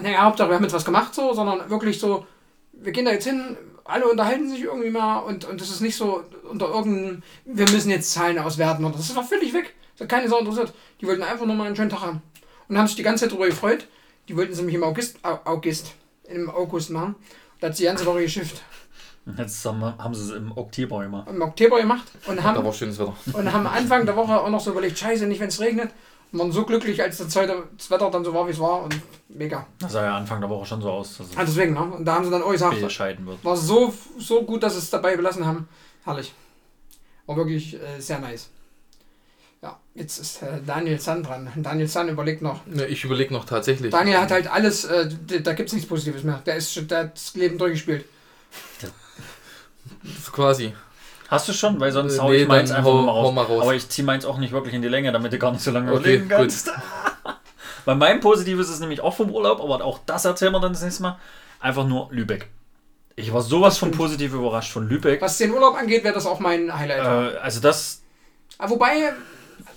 naja, 0.02 0.24
Hauptsache 0.24 0.50
wir 0.50 0.56
haben 0.56 0.64
jetzt 0.64 0.74
was 0.74 0.86
gemacht 0.86 1.14
so, 1.14 1.34
sondern 1.34 1.70
wirklich 1.70 2.00
so, 2.00 2.26
wir 2.74 2.92
gehen 2.92 3.06
da 3.06 3.12
jetzt 3.12 3.28
hin, 3.28 3.58
alle 3.84 4.08
unterhalten 4.08 4.50
sich 4.50 4.62
irgendwie 4.64 4.90
mal 4.90 5.20
und, 5.20 5.46
und 5.46 5.60
das 5.62 5.70
ist 5.70 5.82
nicht 5.82 5.96
so 5.96 6.24
unter 6.50 6.68
irgendeinem, 6.70 7.24
wir 7.46 7.70
müssen 7.70 7.90
jetzt 7.90 8.12
Zahlen 8.14 8.40
auswerten 8.40 8.86
und 8.86 8.96
das 8.96 9.16
war 9.16 9.24
völlig 9.24 9.54
weg. 9.54 9.74
Das 9.94 10.02
hat 10.06 10.10
keine 10.10 10.30
Sau 10.30 10.40
interessiert. 10.40 10.74
Die 11.02 11.08
wollten 11.08 11.24
einfach 11.24 11.46
nur 11.46 11.56
mal 11.56 11.68
einen 11.68 11.76
schönen 11.76 11.90
Tag 11.90 12.02
haben. 12.02 12.22
Und 12.68 12.78
haben 12.78 12.88
sich 12.88 12.96
die 12.96 13.04
ganze 13.04 13.26
Zeit 13.26 13.32
darüber 13.32 13.48
gefreut. 13.48 13.88
Die 14.28 14.38
wollten 14.38 14.52
es 14.54 14.60
nämlich 14.60 14.76
im 14.76 14.84
August, 14.84 15.18
Au- 15.24 15.40
August, 15.44 15.94
im 16.24 16.50
August 16.50 16.92
machen. 16.92 17.16
Da 17.60 17.68
hat 17.68 17.76
sie 17.76 17.84
die 17.84 17.88
ganze 17.88 18.06
Woche 18.06 18.22
geschifft. 18.22 18.62
Jetzt 19.38 19.64
haben, 19.66 19.82
haben 19.82 20.14
sie 20.16 20.24
es 20.26 20.32
im 20.32 20.52
Oktober 20.58 21.02
gemacht. 21.04 21.28
im 21.30 21.42
Oktober 21.42 21.80
gemacht 21.80 22.08
und 22.28 22.38
Da 22.38 22.44
haben, 22.44 22.64
war 22.64 22.74
schönes 22.74 22.98
Wetter. 23.00 23.16
und 23.34 23.52
haben 23.54 23.68
Anfang 23.68 24.06
der 24.06 24.16
Woche 24.16 24.40
auch 24.40 24.50
noch 24.50 24.60
so 24.60 24.72
überlegt, 24.72 24.98
scheiße, 24.98 25.28
nicht 25.28 25.40
wenn 25.42 25.50
es 25.50 25.60
regnet. 25.60 25.92
Und 26.32 26.38
waren 26.40 26.52
so 26.52 26.64
glücklich, 26.64 27.02
als 27.02 27.18
das, 27.18 27.30
zweite, 27.30 27.64
das 27.76 27.90
Wetter 27.90 28.12
dann 28.12 28.24
so 28.24 28.32
war, 28.34 28.46
wie 28.48 28.52
es 28.52 28.60
war 28.60 28.84
und 28.84 28.96
mega. 29.30 29.66
Das 29.80 29.94
sah 29.94 30.04
ja 30.06 30.16
Anfang 30.16 30.40
der 30.40 30.50
Woche 30.50 30.64
schon 30.68 30.80
so 30.80 30.92
aus, 30.92 31.18
dass 31.18 31.28
es 31.30 31.36
deswegen, 31.36 31.74
ne? 31.74 31.82
Und 31.82 32.06
da 32.06 32.14
haben 32.16 32.24
sie 32.26 32.30
dann 32.30 32.44
auch 32.44 32.52
gesagt, 32.52 32.76
wird. 32.80 33.44
war 33.44 33.58
so, 33.58 33.92
so 34.20 34.44
gut, 34.44 34.62
dass 34.62 34.74
sie 34.74 34.80
es 34.80 34.90
dabei 34.92 35.16
belassen 35.18 35.44
haben. 35.46 35.68
Herrlich. 36.04 36.32
War 37.26 37.36
wirklich 37.36 37.74
äh, 37.82 38.00
sehr 38.00 38.20
nice. 38.20 38.50
Ja, 39.64 39.78
jetzt 39.96 40.20
ist 40.20 40.44
äh, 40.44 40.60
Daniel 40.66 41.00
Zahn 41.00 41.24
dran. 41.24 41.50
Daniel 41.56 41.88
Zahn 41.90 42.08
überlegt 42.10 42.44
noch. 42.44 42.64
Ne, 42.68 42.86
Ich 42.86 43.04
überlege 43.04 43.34
noch 43.34 43.46
tatsächlich. 43.46 43.90
Daniel 43.92 44.20
hat 44.20 44.30
halt 44.32 44.48
alles, 44.52 44.86
äh, 44.86 45.10
da 45.42 45.54
gibt 45.54 45.70
es 45.70 45.74
nichts 45.74 45.90
Positives 45.90 46.24
mehr. 46.24 46.42
Der, 46.46 46.58
ist, 46.58 46.72
schon- 46.72 46.88
der 46.88 47.00
hat 47.00 47.16
das 47.16 47.34
Leben 47.34 47.58
durchgespielt. 47.58 48.06
Quasi. 50.32 50.74
Hast 51.30 51.48
du 51.48 51.54
schon? 51.54 51.80
Weil 51.80 51.92
sonst 51.92 52.18
Äh, 52.18 52.20
hau 52.22 52.30
nee, 52.30 52.38
ich 52.38 52.48
meins 52.48 52.72
einfach 52.72 52.90
hau- 52.92 53.02
mal 53.04 53.12
raus. 53.12 53.26
hau 53.28 53.32
mal 53.32 53.44
raus. 53.46 53.62
Aber 53.64 53.76
ich 53.76 53.88
ziehe 53.90 54.06
meins 54.06 54.26
auch 54.26 54.38
nicht 54.38 54.52
wirklich 54.52 54.74
in 54.74 54.82
die 54.82 54.88
Länge, 54.88 55.12
damit 55.12 55.32
du 55.34 55.38
gar 55.38 55.52
nicht 55.52 55.64
so 55.64 55.72
lange 55.72 55.92
Okay, 55.92 56.00
überlegen 56.00 56.30
kannst. 56.30 56.72
Bei 57.86 57.96
meinem 57.96 58.20
Positives 58.20 58.68
ist 58.68 58.76
es 58.76 58.80
nämlich 58.80 59.02
auch 59.02 59.16
vom 59.16 59.30
Urlaub, 59.32 59.62
aber 59.62 59.84
auch 59.84 60.00
das 60.06 60.26
erzählen 60.26 60.52
wir 60.52 60.60
dann 60.60 60.74
das 60.74 60.82
nächste 60.84 61.04
Mal. 61.04 61.20
Einfach 61.60 61.86
nur 61.86 62.08
Lübeck. 62.12 62.48
Ich 63.16 63.34
war 63.34 63.42
sowas 63.42 63.78
von 63.78 63.92
positiv 63.92 64.34
überrascht 64.34 64.72
von 64.72 64.88
Lübeck. 64.88 65.22
Was 65.22 65.38
den 65.38 65.52
Urlaub 65.52 65.76
angeht, 65.76 66.04
wäre 66.04 66.14
das 66.14 66.26
auch 66.26 66.40
mein 66.40 66.78
Highlight. 66.78 67.34
Äh, 67.36 67.38
also 67.38 67.60
das, 67.60 68.02
Aber 68.58 68.72
wobei, 68.72 69.14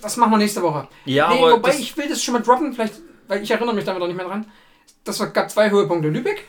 das 0.01 0.15
machen 0.17 0.31
wir 0.31 0.37
nächste 0.37 0.61
Woche. 0.61 0.87
ja, 1.05 1.29
nee, 1.29 1.37
aber 1.39 1.53
wobei, 1.53 1.75
ich 1.75 1.95
will 1.97 2.07
das 2.07 2.23
schon 2.23 2.33
mal 2.35 2.41
droppen, 2.41 2.73
vielleicht, 2.73 2.95
weil 3.27 3.41
ich 3.43 3.51
erinnere 3.51 3.75
mich 3.75 3.83
damit 3.85 3.99
noch 3.99 4.07
nicht 4.07 4.15
mehr 4.17 4.27
dran. 4.27 4.45
Das 5.03 5.19
war- 5.19 5.27
gab 5.27 5.49
zwei 5.51 5.69
Höhepunkte. 5.69 6.07
Lübeck 6.09 6.45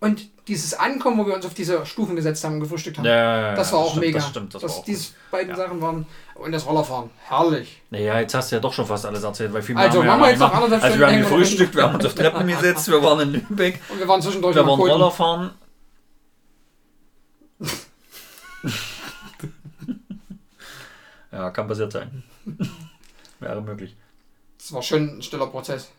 und 0.00 0.28
dieses 0.48 0.74
Ankommen, 0.74 1.18
wo 1.18 1.26
wir 1.26 1.34
uns 1.34 1.44
auf 1.46 1.54
diese 1.54 1.84
Stufen 1.86 2.16
gesetzt 2.16 2.42
haben 2.42 2.54
und 2.54 2.60
gefrühstückt 2.60 2.98
haben. 2.98 3.04
ja, 3.04 3.54
das 3.54 3.72
war 3.72 3.80
auch 3.80 3.90
stimmt, 3.90 4.06
mega. 4.06 4.18
Das 4.18 4.28
stimmt, 4.28 4.54
das 4.54 4.62
dass 4.62 4.72
war 4.72 4.78
auch 4.80 4.84
diese 4.84 5.12
beiden. 5.30 5.54
Sachen 5.54 5.80
waren. 5.80 6.06
Und 6.34 6.52
das 6.52 6.66
Rollerfahren. 6.66 7.10
Herrlich. 7.28 7.82
Naja, 7.90 8.18
jetzt 8.18 8.32
hast 8.34 8.50
du 8.50 8.56
ja 8.56 8.60
doch 8.60 8.72
schon 8.72 8.86
fast 8.86 9.04
alles 9.04 9.22
erzählt, 9.22 9.52
weil 9.52 9.60
viel 9.60 9.74
mehr 9.74 9.84
Also, 9.84 9.98
haben 9.98 10.06
wir 10.06 10.10
machen 10.12 10.22
wir 10.22 10.30
jetzt 10.30 10.38
noch 10.40 10.54
anderthalb 10.54 10.82
Also 10.82 10.98
wir 10.98 11.06
haben 11.06 11.18
gefrühstückt, 11.18 11.74
wir 11.74 11.82
haben 11.82 11.94
uns 11.96 12.06
auf 12.06 12.14
Treppen 12.14 12.46
gesetzt, 12.46 12.88
wir 12.90 13.02
waren 13.02 13.20
in 13.20 13.32
Lübeck, 13.34 13.78
Und 13.90 13.98
wir 13.98 14.08
waren 14.08 14.22
zwischendurch 14.22 14.56
wir 14.56 14.66
waren 14.66 14.78
Koten. 14.78 14.90
Roller 14.92 15.10
fahren. 15.10 15.50
ja, 21.32 21.50
kann 21.50 21.68
passiert 21.68 21.92
sein. 21.92 22.22
Wäre 23.38 23.60
möglich. 23.60 23.94
Das 24.58 24.72
war 24.72 24.82
schon 24.82 25.18
ein 25.18 25.22
stiller 25.22 25.46
Prozess. 25.46 25.90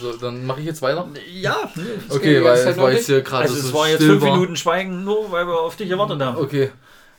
So, 0.00 0.16
dann 0.16 0.46
mache 0.46 0.60
ich 0.60 0.66
jetzt 0.66 0.82
weiter. 0.82 1.08
Ja, 1.32 1.70
Okay, 2.08 2.34
geht 2.34 2.44
weil 2.44 2.64
halt 2.64 2.76
war 2.76 2.92
jetzt 2.92 3.06
hier 3.06 3.22
gerade 3.22 3.44
also 3.44 3.54
so 3.54 3.68
es 3.68 3.74
war 3.74 3.88
jetzt 3.88 4.02
fünf 4.02 4.22
Minuten 4.22 4.56
Schweigen, 4.56 5.04
nur 5.04 5.30
weil 5.30 5.46
wir 5.46 5.60
auf 5.60 5.76
dich 5.76 5.88
gewartet 5.88 6.20
haben. 6.20 6.36
Okay, 6.38 6.70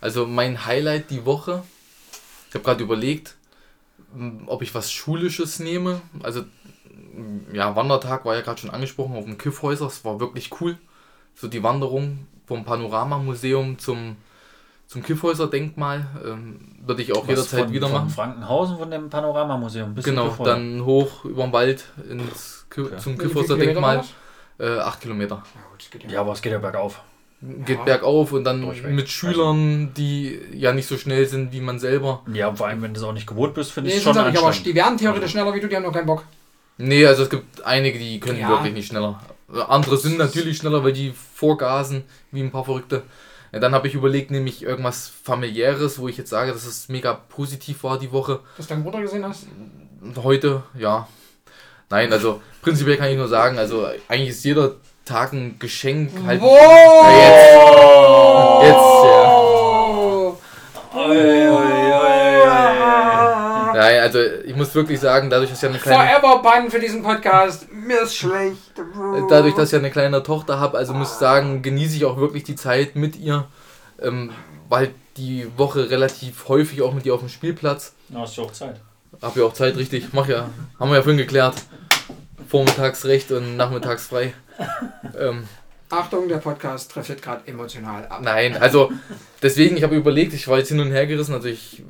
also 0.02 0.26
mein 0.26 0.66
Highlight 0.66 1.10
die 1.10 1.26
Woche. 1.26 1.64
Ich 2.50 2.56
habe 2.56 2.64
gerade 2.64 2.84
überlegt, 2.84 3.36
ob 4.48 4.62
ich 4.62 4.74
was 4.74 4.92
Schulisches 4.92 5.60
nehme. 5.60 6.02
Also, 6.24 6.44
ja, 7.54 7.76
Wandertag 7.76 8.26
war 8.26 8.36
ja 8.36 8.42
gerade 8.42 8.60
schon 8.60 8.70
angesprochen 8.70 9.16
auf 9.16 9.26
dem 9.26 9.38
Kiffhäuser. 9.38 9.88
Es 9.88 10.04
war 10.06 10.20
wirklich 10.20 10.50
cool. 10.62 10.78
So 11.36 11.48
die 11.48 11.64
Wanderung 11.64 12.28
vom 12.48 12.66
Panoramamuseum 12.66 13.78
zum, 13.78 14.16
zum 14.88 15.04
Kiffhäuser-Denkmal 15.04 16.08
ähm, 16.26 16.60
würde 16.84 17.04
ich 17.04 17.14
auch 17.14 17.22
Was 17.22 17.30
jederzeit 17.30 17.66
von, 17.66 17.74
wieder 17.74 17.88
von 17.88 17.98
machen. 17.98 18.10
Frankenhausen, 18.10 18.78
von 18.78 18.90
dem 18.90 19.10
Panoramamuseum. 19.10 19.94
bis 19.94 20.06
Genau, 20.06 20.36
dann 20.44 20.84
hoch 20.84 21.26
über 21.26 21.44
den 21.44 21.54
Wald 21.54 21.86
ins 22.10 22.59
Ki 22.70 22.82
Okay. 22.82 22.98
zum 22.98 23.18
Kiffhäuser-Denkmal. 23.18 23.98
das? 23.98 24.08
Äh, 24.60 24.80
acht 24.80 25.02
Kilometer. 25.02 25.36
Ja, 25.56 25.62
gut, 25.72 25.80
das 25.82 25.90
geht 25.90 26.04
ja. 26.04 26.10
Ja, 26.10 26.22
aber 26.22 26.34
es 26.34 26.42
geht 26.42 26.52
ja 26.52 26.60
bergauf. 26.60 27.02
Geht 27.42 27.78
Ja. 27.78 27.84
bergauf 27.86 28.34
und 28.34 28.44
dann 28.44 28.62
Durchweg. 28.62 28.92
mit 28.92 29.10
Schülern, 29.10 29.94
die 29.94 30.40
ja 30.54 30.74
nicht 30.74 30.88
so 30.88 30.98
schnell 30.98 31.26
sind 31.26 31.54
wie 31.54 31.62
man 31.62 31.80
selber. 31.80 32.22
Ja, 32.34 32.54
vor 32.54 32.68
allem, 32.68 32.82
wenn 32.82 32.94
du 32.94 33.00
es 33.00 33.06
auch 33.06 33.14
nicht 33.14 33.28
gewohnt 33.28 33.54
bist, 33.54 33.72
finde 33.72 33.88
Nee, 33.90 33.94
ich 33.94 33.98
es 34.00 34.04
schon 34.04 34.14
sie 34.14 34.24
nicht, 34.24 34.38
aber 34.38 34.48
anstrengend. 34.48 34.68
die 34.68 34.76
werden 34.76 34.98
theoretisch 34.98 35.32
schneller 35.32 35.54
wie 35.56 35.62
du, 35.62 35.68
die 35.70 35.76
haben 35.78 35.84
nur 35.84 35.94
keinen 35.94 36.06
Bock. 36.06 36.24
Nee, 36.78 37.06
also 37.06 37.24
es 37.24 37.30
gibt 37.30 37.64
einige, 37.66 37.98
die 37.98 38.20
können 38.20 38.40
Ja. 38.40 38.50
wirklich 38.50 38.74
nicht 38.74 38.88
schneller. 38.88 39.22
Andere 39.70 39.98
sind 39.98 40.18
natürlich 40.18 40.58
schneller, 40.58 40.84
weil 40.84 40.92
die 40.94 41.14
vorgasen, 41.34 42.04
wie 42.32 42.42
ein 42.42 42.52
paar 42.52 42.66
Verrückte. 42.66 43.04
Ja, 43.54 43.60
dann 43.60 43.74
habe 43.74 43.88
ich 43.88 43.96
überlegt, 43.96 44.30
nämlich 44.32 44.62
irgendwas 44.62 45.08
familiäres, 45.24 45.98
wo 45.98 46.08
ich 46.10 46.18
jetzt 46.18 46.30
sage, 46.30 46.52
dass 46.52 46.66
es 46.66 46.88
mega 46.90 47.14
positiv 47.14 47.84
war 47.84 47.98
die 47.98 48.12
Woche. 48.12 48.42
Dass 48.58 48.68
du 48.68 48.74
deinen 48.74 48.84
Bruder 48.84 49.02
gesehen 49.02 49.26
hast. 49.26 49.48
Heute, 50.24 50.64
ja. 50.78 51.08
Nein, 51.90 52.14
also 52.14 52.42
prinzipiell 52.62 52.98
kann 52.98 53.10
ich 53.10 53.18
nur 53.18 53.28
sagen, 53.28 53.58
also 53.58 53.88
eigentlich 54.08 54.30
ist 54.30 54.44
jeder 54.44 54.74
Tag 55.06 55.34
ein 55.34 55.58
Geschenk. 55.58 56.12
Halt, 56.26 56.40
Wow! 56.42 57.10
Jetzt, 58.62 58.70
jetzt, 58.70 59.04
ja. 59.06 59.30
Nein, 63.74 64.02
also 64.02 64.20
ich 64.20 64.56
muss 64.56 64.76
wirklich 64.76 65.00
sagen, 65.00 65.30
dadurch, 65.30 65.50
dass 65.50 65.60
ich 65.60 65.64
ja 65.64 65.70
eine 65.70 65.80
kleine, 65.80 66.20
Forever 66.20 66.42
Bann 66.42 66.70
für 66.70 66.80
diesen 66.80 67.02
Podcast. 67.02 67.72
Mir 67.72 68.02
ist 68.02 68.16
schlecht. 68.16 68.74
dadurch, 69.30 69.56
dass 69.56 69.70
ich 69.70 69.74
ja 69.74 69.80
eine 69.80 69.90
kleine 69.90 70.22
Tochter 70.22 70.60
habe, 70.60 70.78
also 70.78 70.94
muss 70.94 71.14
ich 71.14 71.18
sagen, 71.18 71.62
genieße 71.62 71.96
ich 71.96 72.06
auch 72.06 72.18
wirklich 72.18 72.44
die 72.44 72.56
Zeit 72.56 72.96
mit 72.96 73.16
ihr. 73.16 73.48
Ähm, 74.02 74.32
weil 74.70 74.94
die 75.18 75.48
Woche 75.58 75.90
relativ 75.90 76.48
häufig 76.48 76.82
auch 76.82 76.94
mit 76.94 77.06
ihr 77.06 77.14
auf 77.14 77.22
dem 77.22 77.30
Spielplatz. 77.30 77.94
Ja, 78.10 78.20
hast 78.20 78.38
du 78.38 78.44
auch 78.44 78.52
Zeit. 78.52 78.80
Hab 79.22 79.36
ja 79.36 79.44
auch 79.44 79.54
Zeit, 79.54 79.78
richtig. 79.78 80.14
Mach 80.14 80.28
ja. 80.28 80.50
Haben 80.80 80.90
wir 80.92 80.98
ja 80.98 81.02
vorhin 81.02 81.18
geklärt. 81.18 81.56
Vormittags 82.48 83.06
recht 83.06 83.32
und 83.32 83.58
nachmittags 83.58 84.08
frei. 84.08 84.34
Ähm, 85.20 85.44
Achtung, 85.90 86.28
der 86.28 86.38
Podcast 86.38 86.92
trifft 86.92 87.22
gerade 87.22 87.48
emotional 87.48 88.06
ab. 88.08 88.22
nein, 88.22 88.56
also 88.58 88.92
deswegen, 89.42 89.76
ich 89.78 89.84
habe 89.84 89.96
überlegt, 89.96 90.34
ich 90.34 90.48
war 90.48 90.60
jetzt 90.60 90.70
hin 90.70 90.80
und 90.80 90.92
her 90.92 91.08
gerissen, 91.08 91.34
also 91.34 91.48
ich 91.48 91.84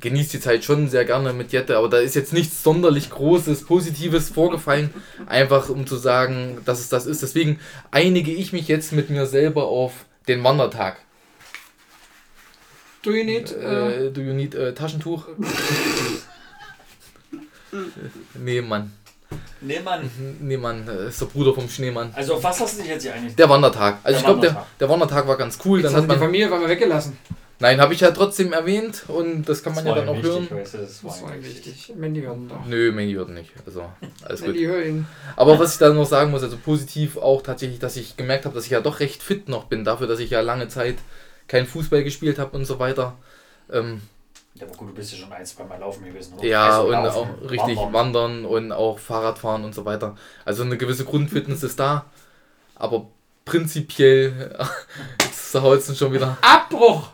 genieße 0.00 0.32
die 0.32 0.40
Zeit 0.40 0.64
schon 0.64 0.88
sehr 0.88 1.04
gerne 1.04 1.32
mit 1.32 1.52
Jette, 1.52 1.76
aber 1.78 1.88
da 1.88 1.98
ist 1.98 2.14
jetzt 2.14 2.32
nichts 2.32 2.62
sonderlich 2.62 3.10
Großes, 3.10 3.64
Positives 3.64 4.28
vorgefallen, 4.30 4.90
einfach 5.26 5.68
um 5.70 5.86
zu 5.86 5.96
sagen, 5.96 6.58
dass 6.64 6.80
es 6.80 6.88
das 6.88 7.06
ist. 7.06 7.22
Deswegen 7.22 7.58
einige 7.90 8.30
ich 8.32 8.52
mich 8.52 8.68
jetzt 8.68 8.92
mit 8.92 9.10
mir 9.10 9.26
selber 9.26 9.66
auf 9.66 9.92
den 10.28 10.44
Wandertag. 10.44 10.98
Do 13.02 13.12
you 13.12 13.24
need, 13.24 13.52
äh, 13.52 14.06
Äh, 14.06 14.10
do 14.10 14.20
you 14.20 14.34
need 14.34 14.54
äh, 14.54 14.74
Taschentuch? 14.74 15.26
nee, 18.34 18.60
Mann. 18.60 18.92
Nee, 19.60 19.80
Mann. 19.80 20.08
Nee, 20.40 20.56
Mann, 20.56 20.86
äh, 20.86 21.08
ist 21.08 21.20
der 21.20 21.26
Bruder 21.26 21.54
vom 21.54 21.68
Schneemann. 21.68 22.12
Also, 22.14 22.34
auf 22.34 22.44
was 22.44 22.60
hast 22.60 22.76
du 22.78 22.82
dich 22.82 22.90
jetzt 22.90 23.02
hier 23.02 23.14
eigentlich? 23.14 23.34
Der 23.34 23.48
Wandertag. 23.48 23.98
Also 24.04 24.10
Der 24.10 24.18
ich 24.18 24.24
glaube, 24.24 24.40
der, 24.42 24.50
Wandertag. 24.50 24.78
der 24.78 24.88
Wandertag 24.88 25.26
war 25.28 25.36
ganz 25.36 25.58
cool. 25.64 25.78
jetzt 25.80 25.86
Dann 25.86 25.92
hat 25.94 26.02
hat 26.02 26.04
die 26.04 26.08
man, 26.08 26.18
Familie 26.26 26.50
war 26.50 26.60
mal 26.60 26.68
weggelassen. 26.68 27.18
nein, 27.58 27.80
habe 27.80 27.94
ich 27.94 28.00
ja 28.00 28.10
trotzdem 28.12 28.52
erwähnt 28.52 29.04
und 29.08 29.48
das 29.48 29.62
kann 29.62 29.74
man 29.74 29.86
ja 29.86 29.94
dann 29.94 30.08
auch 30.08 30.14
wichtig, 30.16 30.30
hören. 30.30 30.48
Weißt 30.50 30.74
du, 30.74 30.78
das 30.78 31.02
war 31.02 31.10
Das 31.10 31.22
war 31.22 31.34
wichtig. 31.42 31.66
wichtig. 31.66 31.96
Mandy 31.96 32.20
hören 32.20 32.48
doch. 32.48 32.64
Nö, 32.66 32.92
Mandy 32.92 33.14
hört 33.14 33.30
nicht. 33.30 33.50
Also, 33.66 33.84
alles 34.22 34.42
gut. 34.44 34.54
Hören. 34.56 35.06
Aber 35.34 35.58
was 35.58 35.72
ich 35.72 35.78
dann 35.78 35.96
noch 35.96 36.06
sagen 36.06 36.30
muss, 36.30 36.42
also 36.42 36.56
positiv 36.58 37.16
auch 37.16 37.42
tatsächlich, 37.42 37.80
dass 37.80 37.96
ich 37.96 38.16
gemerkt 38.16 38.44
habe, 38.44 38.54
dass 38.54 38.66
ich 38.66 38.70
ja 38.70 38.80
doch 38.82 39.00
recht 39.00 39.22
fit 39.22 39.48
noch 39.48 39.64
bin, 39.64 39.82
dafür, 39.84 40.06
dass 40.06 40.20
ich 40.20 40.30
ja 40.30 40.42
lange 40.42 40.68
Zeit 40.68 40.96
kein 41.48 41.66
Fußball 41.66 42.04
gespielt 42.04 42.38
habe 42.38 42.56
und 42.56 42.66
so 42.66 42.78
weiter. 42.78 43.16
Ähm, 43.72 44.00
Ja, 44.56 44.66
aber 44.66 44.76
gut, 44.76 44.90
du 44.90 44.94
bist 44.94 45.12
ja 45.12 45.18
schon 45.18 45.32
ein, 45.32 45.44
zwei 45.44 45.64
Mal 45.64 45.80
laufen 45.80 46.04
gewesen. 46.04 46.34
oder? 46.34 46.46
ja, 46.46 46.66
Also 46.78 46.86
und 46.86 46.92
laufen, 46.92 47.30
auch 47.44 47.50
richtig 47.50 47.76
wandern. 47.76 47.92
wandern 47.92 48.44
und 48.44 48.72
auch 48.72 48.98
Fahrradfahren 48.98 49.64
und 49.64 49.74
so 49.74 49.84
weiter. 49.84 50.16
Also 50.44 50.62
eine 50.62 50.76
gewisse 50.76 51.04
Grundfitness 51.04 51.62
ist 51.64 51.80
da, 51.80 52.04
aber 52.76 53.08
prinzipiell, 53.44 54.56
jetzt 55.18 55.54
es 55.88 55.98
schon 55.98 56.12
wieder. 56.12 56.36
Abbruch! 56.40 57.08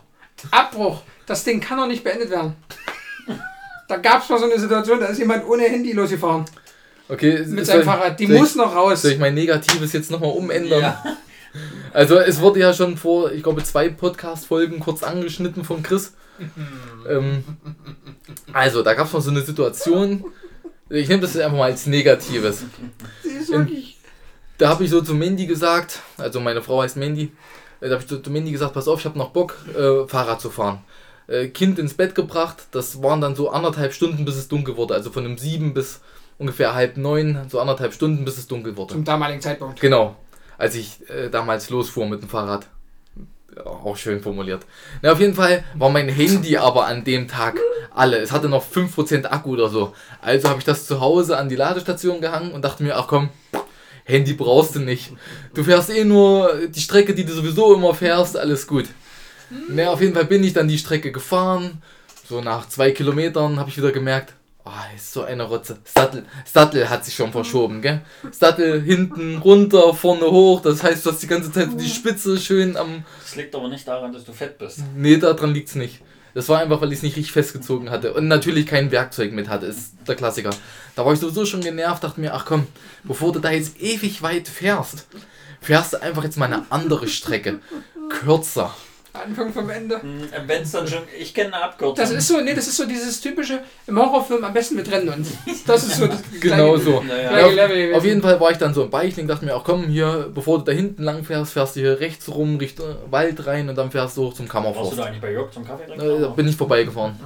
Abbruch! 0.51 1.01
Das 1.25 1.43
Ding 1.43 1.59
kann 1.59 1.77
doch 1.77 1.87
nicht 1.87 2.03
beendet 2.03 2.29
werden. 2.29 2.55
Da 3.87 3.97
gab 3.97 4.23
es 4.23 4.29
mal 4.29 4.39
so 4.39 4.45
eine 4.45 4.59
Situation, 4.59 4.99
da 4.99 5.07
ist 5.07 5.17
jemand 5.17 5.45
ohne 5.47 5.63
Handy 5.63 5.91
losgefahren. 5.93 6.45
Okay, 7.09 7.43
Mit 7.45 7.65
seinem 7.65 7.83
Fahrrad. 7.83 8.19
Die 8.19 8.25
soll 8.25 8.35
ich- 8.35 8.41
muss 8.41 8.55
noch 8.55 8.73
raus. 8.75 9.01
Soll 9.01 9.11
ich 9.11 9.19
mein 9.19 9.33
Negatives 9.33 9.91
jetzt 9.93 10.09
nochmal 10.11 10.31
umändern? 10.31 10.81
Ja. 10.81 11.03
Also 11.91 12.17
es 12.19 12.39
wurde 12.39 12.61
ja 12.61 12.73
schon 12.73 12.95
vor, 12.95 13.31
ich 13.33 13.43
glaube, 13.43 13.63
zwei 13.63 13.89
Podcast-Folgen 13.89 14.79
kurz 14.79 15.03
angeschnitten 15.03 15.65
von 15.65 15.83
Chris. 15.83 16.13
ähm, 17.09 17.43
also, 18.53 18.83
da 18.83 18.93
gab 18.93 19.07
es 19.07 19.13
mal 19.13 19.21
so 19.21 19.31
eine 19.31 19.41
Situation, 19.41 20.25
ich 20.89 21.07
nehme 21.07 21.21
das 21.21 21.33
jetzt 21.33 21.43
einfach 21.43 21.57
mal 21.57 21.71
als 21.71 21.85
Negatives. 21.85 22.63
In- 23.23 23.47
wirklich. 23.47 23.97
Da 24.57 24.69
habe 24.69 24.83
ich 24.83 24.89
so 24.91 25.01
zu 25.01 25.13
Mandy 25.15 25.47
gesagt, 25.47 26.01
also 26.17 26.39
meine 26.39 26.61
Frau 26.61 26.81
heißt 26.83 26.95
Mandy, 26.97 27.31
äh, 27.79 27.87
da 27.87 27.95
habe 27.95 28.03
ich 28.03 28.09
so 28.09 28.17
zu 28.19 28.29
Mandy 28.29 28.51
gesagt, 28.51 28.73
pass 28.73 28.87
auf, 28.87 28.99
ich 28.99 29.05
habe 29.05 29.17
noch 29.17 29.31
Bock, 29.31 29.57
äh, 29.75 30.07
Fahrrad 30.07 30.39
zu 30.39 30.49
fahren. 30.51 30.83
Äh, 31.27 31.47
kind 31.47 31.79
ins 31.79 31.93
Bett 31.95 32.13
gebracht, 32.13 32.65
das 32.71 33.01
waren 33.01 33.21
dann 33.21 33.35
so 33.35 33.49
anderthalb 33.49 33.93
Stunden, 33.93 34.25
bis 34.25 34.35
es 34.35 34.47
dunkel 34.47 34.77
wurde. 34.77 34.93
Also 34.93 35.11
von 35.11 35.25
um 35.25 35.37
sieben 35.37 35.73
bis 35.73 36.01
ungefähr 36.37 36.73
halb 36.75 36.97
neun, 36.97 37.39
so 37.49 37.59
anderthalb 37.59 37.93
Stunden, 37.93 38.25
bis 38.25 38.37
es 38.37 38.47
dunkel 38.47 38.75
wurde. 38.77 38.93
Zum 38.93 39.03
damaligen 39.03 39.41
Zeitpunkt. 39.41 39.79
Genau, 39.79 40.15
als 40.57 40.75
ich 40.75 41.09
äh, 41.09 41.29
damals 41.29 41.69
losfuhr 41.69 42.05
mit 42.05 42.21
dem 42.21 42.29
Fahrrad. 42.29 42.67
Auch 43.65 43.97
schön 43.97 44.21
formuliert. 44.21 44.65
Na, 45.01 45.11
auf 45.11 45.19
jeden 45.19 45.33
Fall 45.33 45.63
war 45.73 45.89
mein 45.89 46.07
Handy 46.07 46.57
aber 46.57 46.85
an 46.85 47.03
dem 47.03 47.27
Tag 47.27 47.59
alle. 47.93 48.17
Es 48.17 48.31
hatte 48.31 48.47
noch 48.47 48.65
5% 48.65 49.25
Akku 49.25 49.51
oder 49.51 49.69
so. 49.69 49.93
Also 50.21 50.49
habe 50.49 50.59
ich 50.59 50.65
das 50.65 50.87
zu 50.87 51.01
Hause 51.01 51.37
an 51.37 51.49
die 51.49 51.55
Ladestation 51.55 52.21
gehangen 52.21 52.53
und 52.53 52.63
dachte 52.63 52.83
mir, 52.83 52.97
ach 52.97 53.07
komm, 53.07 53.29
Handy 54.05 54.33
brauchst 54.33 54.75
du 54.75 54.79
nicht. 54.79 55.11
Du 55.53 55.63
fährst 55.63 55.89
eh 55.89 56.03
nur 56.03 56.67
die 56.67 56.79
Strecke, 56.79 57.13
die 57.13 57.25
du 57.25 57.33
sowieso 57.33 57.75
immer 57.75 57.93
fährst, 57.93 58.37
alles 58.37 58.67
gut. 58.67 58.85
Na, 59.69 59.89
auf 59.89 60.01
jeden 60.01 60.13
Fall 60.13 60.25
bin 60.25 60.43
ich 60.43 60.53
dann 60.53 60.67
die 60.67 60.77
Strecke 60.77 61.11
gefahren. 61.11 61.81
So 62.27 62.41
nach 62.41 62.69
zwei 62.69 62.91
Kilometern 62.91 63.59
habe 63.59 63.69
ich 63.69 63.77
wieder 63.77 63.91
gemerkt, 63.91 64.33
oh, 64.65 64.95
ist 64.95 65.13
so 65.13 65.23
eine 65.23 65.43
Rotze. 65.43 65.77
Sattel, 65.83 66.25
Sattel 66.45 66.89
hat 66.89 67.05
sich 67.05 67.15
schon 67.15 67.31
verschoben, 67.31 67.81
gell? 67.81 68.01
Sattel 68.31 68.81
hinten 68.81 69.37
runter, 69.37 69.93
vorne 69.93 70.29
hoch. 70.29 70.61
Das 70.61 70.83
heißt, 70.83 71.05
du 71.05 71.11
hast 71.11 71.21
die 71.21 71.27
ganze 71.27 71.51
Zeit 71.51 71.69
die 71.79 71.89
Spitze 71.89 72.39
schön 72.39 72.77
am. 72.77 73.03
Das 73.21 73.35
liegt 73.35 73.55
aber 73.55 73.67
nicht 73.67 73.87
daran, 73.87 74.13
dass 74.13 74.25
du 74.25 74.33
fett 74.33 74.57
bist. 74.57 74.79
Nee, 74.95 75.17
daran 75.17 75.53
liegt's 75.53 75.75
nicht. 75.75 76.01
Das 76.33 76.47
war 76.47 76.59
einfach, 76.59 76.79
weil 76.81 76.91
ich 76.91 76.99
es 76.99 77.03
nicht 77.03 77.17
richtig 77.17 77.33
festgezogen 77.33 77.89
hatte. 77.89 78.13
Und 78.13 78.27
natürlich 78.27 78.65
kein 78.65 78.91
Werkzeug 78.91 79.33
mit 79.33 79.49
hatte, 79.49 79.65
ist 79.65 79.95
der 80.07 80.15
Klassiker. 80.15 80.51
Da 80.95 81.05
war 81.05 81.13
ich 81.13 81.19
sowieso 81.19 81.45
schon 81.45 81.61
genervt, 81.61 82.03
dachte 82.03 82.21
mir, 82.21 82.33
ach 82.33 82.45
komm, 82.45 82.67
bevor 83.03 83.33
du 83.33 83.39
da 83.39 83.51
jetzt 83.51 83.81
ewig 83.81 84.21
weit 84.21 84.47
fährst, 84.47 85.07
fährst 85.59 85.93
du 85.93 86.01
einfach 86.01 86.23
jetzt 86.23 86.37
mal 86.37 86.45
eine 86.45 86.65
andere 86.69 87.07
Strecke. 87.07 87.59
Kürzer. 88.09 88.73
Anfang 89.13 89.51
vom 89.51 89.69
Ende. 89.69 89.99
Wenn 90.47 90.61
es 90.63 90.71
dann 90.71 90.87
schon. 90.87 90.99
Ich 91.19 91.33
kenne 91.33 91.53
eine 91.53 91.63
Abkürzung. 91.65 91.95
Das 91.97 92.11
ist 92.11 92.27
so, 92.27 92.39
nee, 92.39 92.53
das 92.53 92.67
ist 92.67 92.77
so 92.77 92.85
dieses 92.85 93.19
typische 93.19 93.61
im 93.87 93.99
Horrorfilm 93.99 94.43
am 94.43 94.53
besten 94.53 94.75
mit 94.75 94.89
Rennen 94.89 95.09
und 95.09 95.27
das 95.67 95.83
ist 95.83 95.97
so 95.97 96.07
das 96.07 96.21
Genau 96.39 96.73
gleiche- 96.75 96.83
so. 96.85 97.01
Naja. 97.01 97.91
Auf, 97.91 97.97
auf 97.97 98.05
jeden 98.05 98.21
Fall 98.21 98.39
war 98.39 98.51
ich 98.51 98.57
dann 98.57 98.73
so 98.73 98.83
im 98.83 98.89
Beichling, 98.89 99.27
dachte 99.27 99.43
mir 99.45 99.55
auch, 99.55 99.63
komm, 99.65 99.83
hier, 99.85 100.31
bevor 100.33 100.59
du 100.59 100.63
da 100.65 100.71
hinten 100.71 101.03
lang 101.03 101.23
fährst, 101.25 101.53
fährst 101.53 101.75
du 101.75 101.81
hier 101.81 101.99
rechts 101.99 102.29
rum, 102.29 102.57
Richtung 102.57 102.95
Wald 103.09 103.45
rein 103.45 103.67
und 103.67 103.77
dann 103.77 103.91
fährst 103.91 104.15
du 104.15 104.23
hoch 104.27 104.33
zum 104.33 104.45
Warst 104.45 104.49
du 104.49 104.53
Kammerforst. 104.53 104.97
da 104.99 105.03
eigentlich 105.03 105.21
bei 105.21 105.31
Jörg 105.33 105.51
zum 105.51 105.65
Kaffee 105.65 105.83
Äh, 105.83 105.97
trinken? 105.97 106.21
Da 106.21 106.27
bin 106.29 106.47
ich 106.47 106.55
vorbeigefahren. 106.55 107.19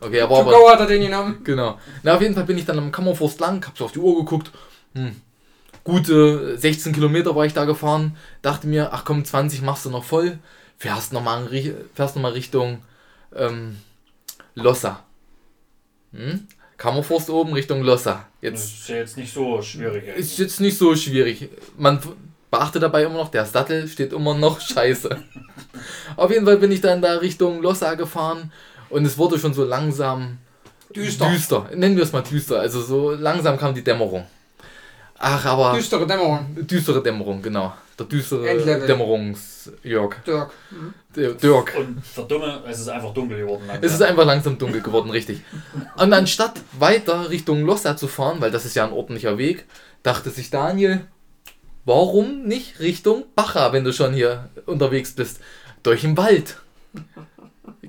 Okay, 0.00 0.18
er 0.18 0.24
aber. 0.24 0.44
go 0.44 0.68
hat 0.70 0.80
er 0.80 0.86
den 0.86 1.02
genommen. 1.02 1.40
Genau. 1.44 1.78
Na, 2.02 2.14
auf 2.16 2.20
jeden 2.22 2.34
Fall 2.34 2.44
bin 2.44 2.58
ich 2.58 2.64
dann 2.64 2.78
am 2.78 2.90
Kammerforst 2.92 3.38
lang, 3.40 3.64
hab 3.66 3.78
so 3.78 3.84
auf 3.84 3.92
die 3.92 3.98
Uhr 4.00 4.16
geguckt. 4.18 4.50
Hm. 4.94 5.14
Gute 5.84 6.58
16 6.58 6.92
Kilometer 6.92 7.34
war 7.34 7.46
ich 7.46 7.54
da 7.54 7.64
gefahren. 7.64 8.16
Dachte 8.42 8.66
mir, 8.66 8.90
ach 8.92 9.04
komm, 9.04 9.24
20 9.24 9.62
machst 9.62 9.86
du 9.86 9.90
noch 9.90 10.04
voll. 10.04 10.38
Fährst 10.78 11.12
nochmal 11.12 11.48
fährst 11.94 12.14
noch 12.16 12.22
mal 12.22 12.32
Richtung 12.32 12.82
ähm, 13.34 13.76
Lossa. 14.54 15.04
Hm? 16.12 16.46
Kammerforst 16.76 17.28
oben 17.30 17.52
Richtung 17.52 17.82
Lossa. 17.82 18.26
Das 18.40 18.50
Jetzt 18.52 18.64
ist 18.64 18.88
ja 18.88 18.96
jetzt 18.96 19.16
nicht 19.16 19.32
so 19.32 19.60
schwierig. 19.60 20.06
ist 20.16 20.38
jetzt 20.38 20.60
nicht 20.60 20.78
so 20.78 20.94
schwierig. 20.94 21.48
Man 21.76 21.98
beachte 22.50 22.78
dabei 22.78 23.02
immer 23.02 23.16
noch, 23.16 23.30
der 23.30 23.44
Sattel 23.44 23.88
steht 23.88 24.12
immer 24.12 24.34
noch 24.34 24.60
scheiße. 24.72 25.10
Auf 26.16 26.30
jeden 26.30 26.46
Fall 26.46 26.58
bin 26.58 26.70
ich 26.70 26.80
dann 26.80 27.02
da 27.02 27.14
Richtung 27.14 27.60
Lossa 27.60 27.94
gefahren 27.94 28.52
und 28.88 29.04
es 29.04 29.18
wurde 29.18 29.38
schon 29.38 29.54
so 29.54 29.64
langsam 29.64 30.38
Düster. 30.94 31.28
düster. 31.28 31.70
Nennen 31.74 31.96
wir 31.96 32.04
es 32.04 32.12
mal 32.12 32.22
düster. 32.22 32.60
Also 32.60 32.80
so 32.80 33.10
langsam 33.10 33.58
kam 33.58 33.74
die 33.74 33.84
Dämmerung. 33.84 34.24
Ach, 35.20 35.44
aber 35.44 35.74
Düstere 35.74 36.06
Dämmerung. 36.06 36.46
düstere 36.66 37.02
Dämmerung, 37.02 37.42
genau. 37.42 37.72
Der 37.98 38.06
düstere 38.06 38.48
Endlevel. 38.48 38.86
Dämmerungs-Jörg. 38.86 40.14
Dirk. 40.24 40.50
Mhm. 40.70 40.94
Der 41.16 41.32
Dirk. 41.32 41.74
Und 41.76 42.04
verdumme, 42.06 42.62
es 42.68 42.78
ist 42.80 42.88
einfach 42.88 43.12
dunkel 43.12 43.38
geworden. 43.38 43.64
langsam. 43.66 43.84
Es 43.84 43.94
ist 43.94 44.02
einfach 44.02 44.24
langsam 44.24 44.56
dunkel 44.58 44.80
geworden, 44.80 45.10
richtig. 45.10 45.42
Und 45.96 46.12
anstatt 46.12 46.60
weiter 46.78 47.30
Richtung 47.30 47.64
Lossa 47.64 47.96
zu 47.96 48.06
fahren, 48.06 48.40
weil 48.40 48.52
das 48.52 48.64
ist 48.64 48.76
ja 48.76 48.84
ein 48.84 48.92
ordentlicher 48.92 49.36
Weg, 49.38 49.64
dachte 50.04 50.30
sich 50.30 50.50
Daniel, 50.50 51.00
warum 51.84 52.44
nicht 52.44 52.78
Richtung 52.78 53.24
Bacha, 53.34 53.72
wenn 53.72 53.82
du 53.82 53.92
schon 53.92 54.14
hier 54.14 54.48
unterwegs 54.66 55.12
bist? 55.12 55.40
Durch 55.82 56.02
den 56.02 56.16
Wald. 56.16 56.58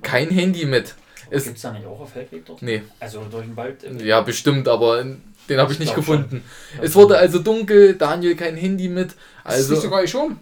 Kein 0.01 0.30
Handy 0.30 0.65
mit. 0.65 0.95
Es, 1.32 1.43
Gibt 1.45 1.57
es 1.57 1.61
da 1.63 1.71
nicht 1.71 1.86
auch 1.86 1.99
auf 1.99 2.11
Feldweg 2.11 2.45
dort? 2.45 2.61
nee, 2.61 2.82
Also 2.99 3.23
durch 3.30 3.45
den 3.45 3.55
Wald? 3.57 3.84
im- 3.84 3.99
ja, 3.99 4.21
bestimmt, 4.21 4.67
aber 4.67 5.03
den 5.03 5.57
habe 5.59 5.71
ich 5.71 5.80
Ich 5.80 5.86
nicht 5.86 5.93
glaub 5.93 6.05
schon. 6.05 6.17
gefunden. 6.23 6.43
Es 6.82 6.95
wurde 6.95 7.17
also 7.17 7.39
dunkel, 7.39 7.95
Daniel 7.95 8.36
kein 8.36 8.55
Handy 8.55 8.88
mit. 8.89 9.11
Also, 9.43 9.73
ist 9.73 9.82
sogar 9.82 10.05
schon. 10.07 10.38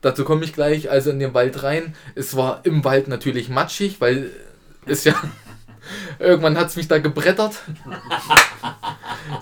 dazu 0.00 0.24
komme 0.24 0.44
ich 0.44 0.52
gleich, 0.52 0.90
also 0.90 1.10
in 1.10 1.18
den 1.18 1.34
Wald 1.34 1.62
rein. 1.62 1.94
Es 2.14 2.36
war 2.36 2.60
im 2.64 2.84
Wald 2.84 3.08
natürlich 3.08 3.48
matschig, 3.48 4.00
weil 4.00 4.30
es 4.86 5.04
ja. 5.04 5.14
Irgendwann 6.18 6.58
hat 6.58 6.68
es 6.68 6.76
mich 6.76 6.86
da 6.88 6.98
gebrettert. 6.98 7.54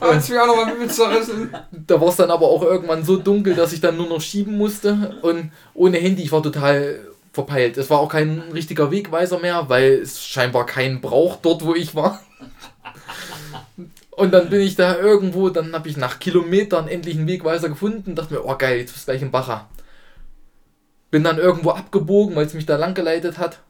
Da 0.01 0.09
hat 0.13 0.19
es 0.19 0.29
mir 0.29 0.43
auch 0.43 0.47
nochmal 0.47 0.75
mit 0.77 0.93
zerrissen. 0.93 1.51
Da 1.87 2.01
war 2.01 2.09
es 2.09 2.17
dann 2.17 2.31
aber 2.31 2.47
auch 2.47 2.63
irgendwann 2.63 3.05
so 3.05 3.17
dunkel, 3.17 3.55
dass 3.55 3.73
ich 3.73 3.81
dann 3.81 3.97
nur 3.97 4.09
noch 4.09 4.21
schieben 4.21 4.57
musste. 4.57 5.17
Und 5.23 5.53
ohne 5.75 5.99
Handy, 5.99 6.23
ich 6.23 6.33
war 6.33 6.43
total 6.43 6.99
verpeilt. 7.37 7.77
Es 7.77 7.91
war 7.91 8.01
auch 8.01 8.09
kein 8.09 8.41
richtiger 8.53 8.91
Wegweiser 8.91 9.39
mehr, 9.39 9.69
weil 9.69 9.93
es 9.93 10.27
scheinbar 10.27 10.67
keinen 10.67 11.01
braucht 11.01 11.45
dort, 11.45 11.65
wo 11.65 11.75
ich 11.75 11.95
war. 11.95 12.21
Und 14.11 14.33
dann 14.33 14.49
bin 14.49 14.63
ich 14.63 14.75
da 14.75 14.97
irgendwo, 14.97 15.51
dann 15.51 15.75
habe 15.75 15.89
ich 15.89 15.99
nach 15.99 16.19
Kilometern 16.19 16.89
endlich 16.89 17.17
einen 17.17 17.29
Wegweiser 17.29 17.69
gefunden, 17.69 18.15
dachte 18.15 18.33
mir, 18.33 18.45
oh 18.45 18.57
geil, 18.57 18.79
jetzt 18.79 18.95
bist 18.95 19.07
du 19.07 19.13
gleich 19.13 19.23
im 19.23 19.31
Bacher. 19.31 19.69
Bin 21.11 21.23
dann 21.23 21.39
irgendwo 21.39 21.71
abgebogen, 21.71 22.35
weil 22.35 22.47
es 22.47 22.55
mich 22.55 22.67
da 22.67 22.77
lang 22.77 22.95
geleitet 22.95 23.39
hat. 23.39 23.61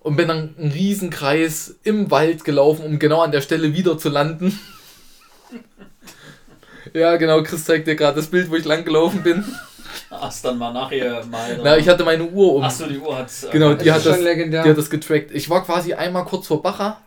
Und 0.00 0.16
bin 0.16 0.28
dann 0.28 0.54
einen 0.58 0.70
Riesenkreis 0.70 1.76
im 1.82 2.10
Wald 2.10 2.44
gelaufen, 2.44 2.84
um 2.84 2.98
genau 2.98 3.22
an 3.22 3.32
der 3.32 3.40
Stelle 3.40 3.74
wieder 3.74 3.98
zu 3.98 4.10
landen. 4.10 4.58
Ja, 6.94 7.16
genau, 7.16 7.42
Chris 7.42 7.66
zeigt 7.66 7.86
dir 7.86 7.96
gerade 7.96 8.16
das 8.16 8.28
Bild, 8.28 8.50
wo 8.50 8.56
ich 8.56 8.64
lang 8.64 8.82
gelaufen 8.82 9.22
bin. 9.22 9.44
Hast 10.10 10.44
dann 10.44 10.58
mal 10.58 10.72
nachher 10.72 11.24
mal. 11.26 11.58
Na, 11.62 11.76
ich 11.76 11.88
hatte 11.88 12.04
meine 12.04 12.24
Uhr 12.24 12.54
um. 12.56 12.62
Achso, 12.62 12.86
die 12.86 12.98
Uhr 12.98 13.16
hat. 13.16 13.28
Genau, 13.52 13.74
Das 13.74 13.82
die 13.82 13.92
hat 13.92 14.04
das, 14.06 14.20
legendär. 14.20 14.62
die 14.62 14.70
hat 14.70 14.78
das 14.78 14.90
getrackt. 14.90 15.30
Ich 15.32 15.48
war 15.50 15.64
quasi 15.64 15.94
einmal 15.94 16.24
kurz 16.24 16.46
vor 16.46 16.62
Bacher, 16.62 16.98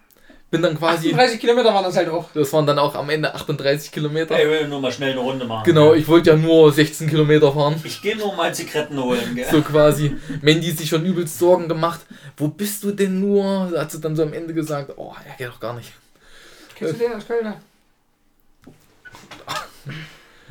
bin 0.50 0.62
dann 0.62 0.78
quasi, 0.78 1.10
38 1.10 1.40
Kilometer 1.40 1.74
waren 1.74 1.84
das 1.86 1.96
halt 1.96 2.10
auch. 2.10 2.30
das 2.34 2.52
waren 2.52 2.66
dann 2.66 2.78
auch 2.78 2.94
am 2.96 3.10
Ende 3.10 3.34
38 3.34 3.92
Kilometer. 3.92 4.36
Ey, 4.36 4.44
ich 4.44 4.50
will 4.62 4.68
nur 4.68 4.82
mal 4.82 4.92
schnell 4.92 5.12
eine 5.12 5.22
Runde 5.22 5.46
machen. 5.46 5.64
Genau, 5.66 5.94
ich 5.94 6.08
wollte 6.08 6.32
ja 6.32 6.36
nur 6.36 6.72
16 6.74 7.10
Kilometer 7.10 7.54
fahren. 7.54 7.80
Ich 7.84 8.02
gehe 8.02 8.18
nur 8.18 8.36
mal 8.36 8.54
Zigaretten 8.54 9.02
holen, 9.02 9.36
gell? 9.36 9.48
So 9.50 9.62
quasi. 9.62 10.16
Mandy 10.42 10.72
sich 10.72 10.90
schon 10.90 11.06
übelst 11.06 11.40
Sorgen 11.40 11.70
gemacht. 11.70 12.02
Wo 12.38 12.50
bist 12.50 12.84
du 12.84 12.92
denn 12.92 13.20
nur? 13.22 13.70
Da 13.74 13.82
hat 13.82 13.92
sie 13.92 14.02
dann 14.02 14.16
so 14.16 14.24
am 14.24 14.34
Ende 14.34 14.54
gesagt, 14.54 14.92
oh, 14.98 15.14
er 15.26 15.36
geht 15.38 15.48
doch 15.48 15.60
gar 15.60 15.74
nicht. 15.74 15.92
Kennst 16.76 16.96
du 16.96 16.98
den 17.00 17.14
aus 17.14 17.26
Köln? 17.28 17.54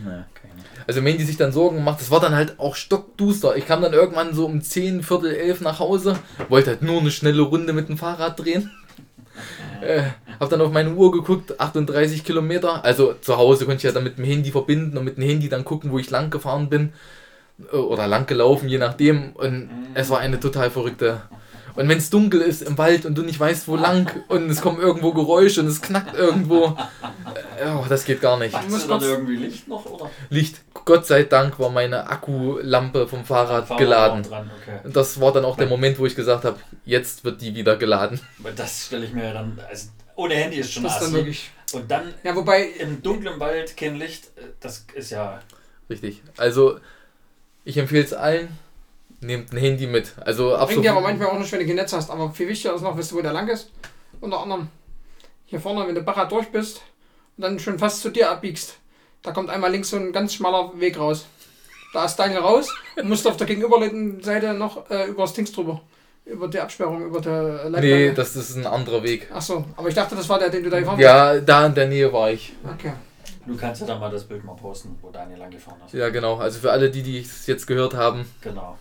Ne, 0.03 0.27
Also 0.91 1.03
Mandy 1.03 1.23
sich 1.23 1.37
dann 1.37 1.53
Sorgen 1.53 1.77
gemacht. 1.77 2.01
Das 2.01 2.11
war 2.11 2.19
dann 2.19 2.35
halt 2.35 2.59
auch 2.59 2.75
stockduster. 2.75 3.55
Ich 3.55 3.65
kam 3.65 3.81
dann 3.81 3.93
irgendwann 3.93 4.35
so 4.35 4.45
um 4.45 4.61
10, 4.61 5.05
Viertel 5.05 5.37
11 5.37 5.61
nach 5.61 5.79
Hause. 5.79 6.19
Wollte 6.49 6.71
halt 6.71 6.83
nur 6.83 6.99
eine 6.99 7.13
schnelle 7.13 7.43
Runde 7.43 7.73
mit 7.73 7.89
dem 7.89 7.97
Fahrrad 7.97 8.41
drehen. 8.41 8.73
Äh, 9.81 10.03
hab 10.39 10.51
dann 10.51 10.61
auf 10.61 10.73
meine 10.73 10.93
Uhr 10.93 11.11
geguckt, 11.11 11.59
38 11.59 12.23
Kilometer. 12.23 12.85
Also 12.85 13.15
zu 13.15 13.39
Hause 13.39 13.65
konnte 13.65 13.79
ich 13.79 13.85
ja 13.85 13.93
dann 13.93 14.05
mit 14.05 14.19
dem 14.19 14.27
Handy 14.27 14.51
verbinden 14.51 14.99
und 14.99 15.05
mit 15.05 15.17
dem 15.17 15.25
Handy 15.25 15.49
dann 15.49 15.65
gucken, 15.65 15.91
wo 15.91 15.99
ich 15.99 16.11
lang 16.11 16.29
gefahren 16.29 16.69
bin. 16.69 16.93
Äh, 17.73 17.77
Oder 17.77 18.07
lang 18.07 18.27
gelaufen, 18.27 18.69
je 18.69 18.77
nachdem. 18.77 19.31
Und 19.33 19.71
es 19.95 20.11
war 20.11 20.19
eine 20.19 20.39
total 20.39 20.71
verrückte. 20.71 21.23
Und 21.77 21.89
wenn 21.89 21.99
es 21.99 22.11
dunkel 22.11 22.41
ist 22.41 22.63
im 22.63 22.77
Wald 22.77 23.07
und 23.07 23.17
du 23.17 23.23
nicht 23.23 23.41
weißt, 23.41 23.69
wo 23.69 23.77
lang 23.77 24.11
und 24.29 24.51
es 24.51 24.61
kommen 24.61 24.81
irgendwo 24.81 25.13
Geräusche 25.13 25.61
und 25.61 25.69
es 25.69 25.81
knackt 25.81 26.15
irgendwo, 26.15 26.77
oh, 26.77 27.85
das 27.89 28.05
geht 28.05 28.21
gar 28.21 28.39
nicht. 28.39 28.55
Du 28.55 28.89
dann 28.89 29.03
irgendwie 29.03 29.37
Licht 29.37 29.69
noch? 29.69 29.87
Oder? 29.87 30.11
Licht, 30.29 30.61
Gott 30.85 31.07
sei 31.07 31.25
Dank 31.25 31.59
war 31.59 31.71
meine 31.71 32.09
Akkulampe 32.09 33.07
vom 33.07 33.25
Fahrrad 33.25 33.67
Fahrrad 33.67 33.79
geladen. 33.79 34.23
Dran, 34.23 34.51
okay. 34.61 34.81
Und 34.85 34.97
Das 34.97 35.21
war 35.21 35.33
dann 35.33 35.45
auch 35.45 35.57
der 35.57 35.67
Moment, 35.67 35.99
wo 35.99 36.07
ich 36.07 36.15
gesagt 36.15 36.45
habe, 36.45 36.59
jetzt 36.85 37.25
wird 37.25 37.41
die 37.41 37.55
wieder 37.55 37.77
geladen. 37.77 38.21
Aber 38.39 38.53
das 38.53 38.87
stelle 38.87 39.07
ich 39.07 39.13
mir 39.13 39.25
ja 39.25 39.33
dann. 39.33 39.59
Also, 39.69 39.89
ohne 40.17 40.35
Handy 40.35 40.59
ist 40.59 40.73
schon 40.73 40.83
Das 40.83 40.95
ist 40.95 41.03
dann 41.03 41.13
wirklich. 41.13 41.51
Und 41.73 41.91
dann 41.91 42.15
Ja, 42.25 42.35
wobei, 42.35 42.65
im 42.79 43.03
dunklen 43.03 43.39
Wald 43.39 43.77
kein 43.77 43.97
Licht, 43.97 44.27
äh, 44.37 44.43
das 44.61 44.87
ist 44.95 45.11
ja. 45.11 45.41
Richtig. 45.89 46.23
Also, 46.37 46.79
ich 47.65 47.77
empfehle 47.77 48.05
es 48.05 48.13
allen, 48.13 48.49
nehmt 49.21 49.53
ein 49.53 49.59
Handy 49.59 49.87
mit. 49.87 50.15
Also, 50.19 50.57
bringt 50.67 50.85
dir 50.85 50.93
aber 50.93 51.01
manchmal 51.01 51.29
auch 51.29 51.39
nicht, 51.39 51.51
wenn 51.53 51.61
du 51.61 51.67
kein 51.67 51.77
Netz 51.77 51.93
hast. 51.93 52.11
Aber 52.11 52.31
viel 52.33 52.49
wichtiger 52.49 52.75
ist 52.75 52.83
noch, 52.83 52.97
weißt 52.97 53.13
du, 53.13 53.17
wo 53.17 53.23
der 53.23 53.33
lang 53.33 53.49
ist? 53.49 53.71
Unter 54.21 54.41
anderem 54.41 54.69
hier 55.47 55.61
vorne, 55.61 55.87
wenn 55.87 55.95
du 55.95 56.03
Bacher 56.03 56.27
durch 56.27 56.51
bist 56.51 56.81
und 57.37 57.43
dann 57.43 57.59
schon 57.59 57.79
fast 57.79 58.01
zu 58.03 58.11
dir 58.11 58.31
abbiegst. 58.31 58.80
Da 59.23 59.33
kommt 59.33 59.51
einmal 59.51 59.71
links 59.71 59.91
so 59.91 59.97
ein 59.97 60.13
ganz 60.13 60.35
schmaler 60.35 60.73
Weg 60.81 60.99
raus. 60.99 61.27
Da 61.93 62.05
ist 62.05 62.17
Daniel 62.17 62.41
raus 62.41 62.69
und 62.97 63.09
musst 63.09 63.27
auf 63.27 63.37
der 63.37 63.47
gegenüberliegenden 63.47 64.23
Seite 64.23 64.55
noch 64.55 64.89
äh, 64.91 65.09
über 65.09 65.23
das 65.23 65.33
Dings 65.33 65.53
drüber. 65.53 65.81
Über 66.25 66.47
die 66.49 66.61
Absperrung, 66.61 67.05
über 67.07 67.21
der 67.21 67.43
Leitplanke. 67.65 67.81
Nee, 67.81 68.13
das 68.13 68.37
ist 68.37 68.55
ein 68.55 68.67
anderer 68.67 69.03
Weg. 69.03 69.29
Ach 69.35 69.43
so, 69.43 69.65
aber 69.77 69.89
ich 69.89 69.95
dachte, 69.95 70.15
das 70.15 70.29
war 70.29 70.39
der, 70.39 70.51
den 70.51 70.63
du 70.63 70.71
da 70.71 70.79
gefahren 70.79 70.97
bist. 70.97 71.05
Ja, 71.05 71.41
da 71.41 71.67
in 71.67 71.75
der 71.75 71.87
Nähe 71.89 72.13
war 72.13 72.31
ich. 72.31 72.53
Okay. 72.77 72.93
Du 73.47 73.57
kannst 73.57 73.81
ja 73.81 73.87
dann 73.89 73.99
mal 73.99 74.11
das 74.11 74.25
Bild 74.25 74.45
mal 74.45 74.55
posten, 74.55 74.97
wo 75.03 75.11
Daniel 75.11 75.39
lang 75.39 75.51
gefahren 75.51 75.79
ist. 75.85 75.95
Ja, 75.95 76.09
genau. 76.11 76.37
Also 76.37 76.61
für 76.61 76.71
alle, 76.71 76.91
die, 76.91 77.03
die 77.03 77.21
es 77.21 77.47
jetzt 77.47 77.67
gehört 77.67 77.95
haben, 77.95 78.25
Genau. 78.43 78.79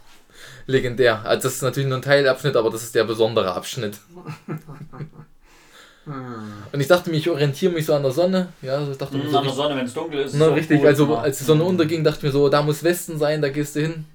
legendär. 0.67 1.21
Also 1.25 1.43
das 1.43 1.55
ist 1.55 1.61
natürlich 1.63 1.89
nur 1.89 1.97
ein 1.97 2.03
Teilabschnitt, 2.03 2.55
aber 2.55 2.69
das 2.69 2.83
ist 2.83 2.93
der 2.93 3.05
besondere 3.05 3.53
Abschnitt. 3.55 3.99
Und 6.71 6.79
ich 6.79 6.87
dachte 6.87 7.09
mir, 7.09 7.17
ich 7.17 7.29
orientiere 7.29 7.71
mich 7.73 7.85
so 7.85 7.93
an 7.93 8.01
der 8.03 8.11
Sonne. 8.11 8.47
Ja, 8.61 8.75
also 8.77 8.91
ich 8.91 8.97
dachte 8.97 9.15
mir 9.17 9.23
Mhm, 9.25 9.29
so 9.31 9.37
an 9.37 9.43
der 9.45 9.53
Sonne, 9.53 9.75
wenn 9.75 9.85
es 9.85 9.93
dunkel 9.93 10.19
ist. 10.21 10.33
ist 10.33 10.39
Na, 10.39 10.47
auch 10.49 10.55
richtig, 10.55 10.83
also 10.85 11.05
ja. 11.13 11.19
als 11.19 11.37
die 11.37 11.43
Sonne 11.43 11.63
Mhm. 11.63 11.69
unterging, 11.69 12.03
dachte 12.03 12.17
ich 12.17 12.23
mir 12.23 12.31
so, 12.31 12.49
da 12.49 12.61
muss 12.63 12.83
Westen 12.83 13.17
sein, 13.19 13.41
da 13.41 13.49
gehst 13.49 13.75
du 13.75 13.81
hin. 13.81 14.05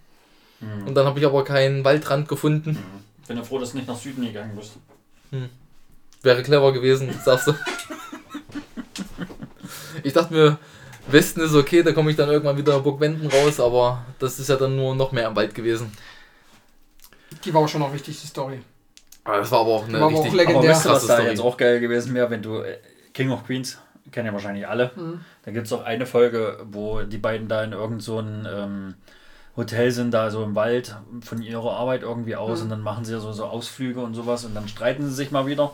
Mhm. 0.60 0.88
Und 0.88 0.94
dann 0.94 1.06
habe 1.06 1.18
ich 1.20 1.26
aber 1.26 1.44
keinen 1.44 1.84
Waldrand 1.84 2.28
gefunden. 2.28 2.78
Bin 3.28 3.36
ja 3.36 3.42
froh, 3.42 3.58
dass 3.58 3.70
du 3.72 3.76
nicht 3.78 3.88
nach 3.88 3.96
Süden 3.98 4.22
gegangen 4.24 4.56
bist. 4.56 4.72
Wäre 6.22 6.42
clever 6.42 6.72
gewesen, 6.72 7.12
sagst 7.24 7.48
du. 7.48 7.54
Ich 10.02 10.12
dachte 10.12 10.32
mir, 10.34 10.58
Westen 11.08 11.40
ist 11.40 11.54
okay, 11.54 11.82
da 11.82 11.92
komme 11.92 12.10
ich 12.10 12.16
dann 12.16 12.28
irgendwann 12.30 12.56
wieder 12.56 12.78
Burgwenden 12.80 13.26
raus, 13.28 13.60
aber 13.60 14.04
das 14.18 14.38
ist 14.38 14.48
ja 14.48 14.56
dann 14.56 14.74
nur 14.76 14.94
noch 14.94 15.12
mehr 15.12 15.28
im 15.28 15.36
Wald 15.36 15.54
gewesen. 15.54 15.92
Die 17.44 17.52
war 17.52 17.62
auch 17.62 17.68
schon 17.68 17.80
noch 17.80 17.92
wichtig, 17.92 18.18
die 18.20 18.26
Story. 18.26 18.60
Das 19.24 19.50
war 19.50 19.60
aber 19.60 19.70
auch 19.70 19.84
eine 19.88 20.00
War 20.00 20.08
aber 20.08 20.16
auch 20.18 20.24
richtig 20.24 20.34
legendär. 20.34 20.58
Aber 20.60 20.68
weißt 20.68 20.84
du, 20.86 20.90
was 20.90 21.06
da 21.06 21.22
jetzt 21.22 21.40
auch 21.40 21.56
geil 21.56 21.80
gewesen 21.80 22.14
wäre, 22.14 22.30
wenn 22.30 22.42
du 22.42 22.58
äh, 22.60 22.76
King 23.14 23.30
of 23.30 23.46
Queens, 23.46 23.78
kennen 24.12 24.26
ja 24.26 24.32
wahrscheinlich 24.32 24.68
alle, 24.68 24.90
Mhm. 24.94 25.20
da 25.44 25.50
gibt 25.50 25.66
es 25.66 25.72
auch 25.72 25.82
eine 25.84 26.06
Folge, 26.06 26.58
wo 26.70 27.00
die 27.02 27.18
beiden 27.18 27.48
da 27.48 27.64
in 27.64 27.72
irgend 27.72 28.02
so 28.02 28.20
ähm, 28.20 28.94
Hotel 29.56 29.90
sind, 29.92 30.12
da 30.12 30.30
so 30.30 30.42
im 30.42 30.54
Wald 30.56 30.96
von 31.22 31.40
ihrer 31.40 31.72
Arbeit 31.74 32.02
irgendwie 32.02 32.36
aus 32.36 32.58
Mhm. 32.58 32.64
und 32.64 32.70
dann 32.70 32.80
machen 32.82 33.04
sie 33.04 33.18
so, 33.18 33.32
so 33.32 33.44
Ausflüge 33.46 34.00
und 34.00 34.14
sowas 34.14 34.44
und 34.44 34.54
dann 34.54 34.68
streiten 34.68 35.04
sie 35.08 35.14
sich 35.14 35.30
mal 35.30 35.46
wieder 35.46 35.72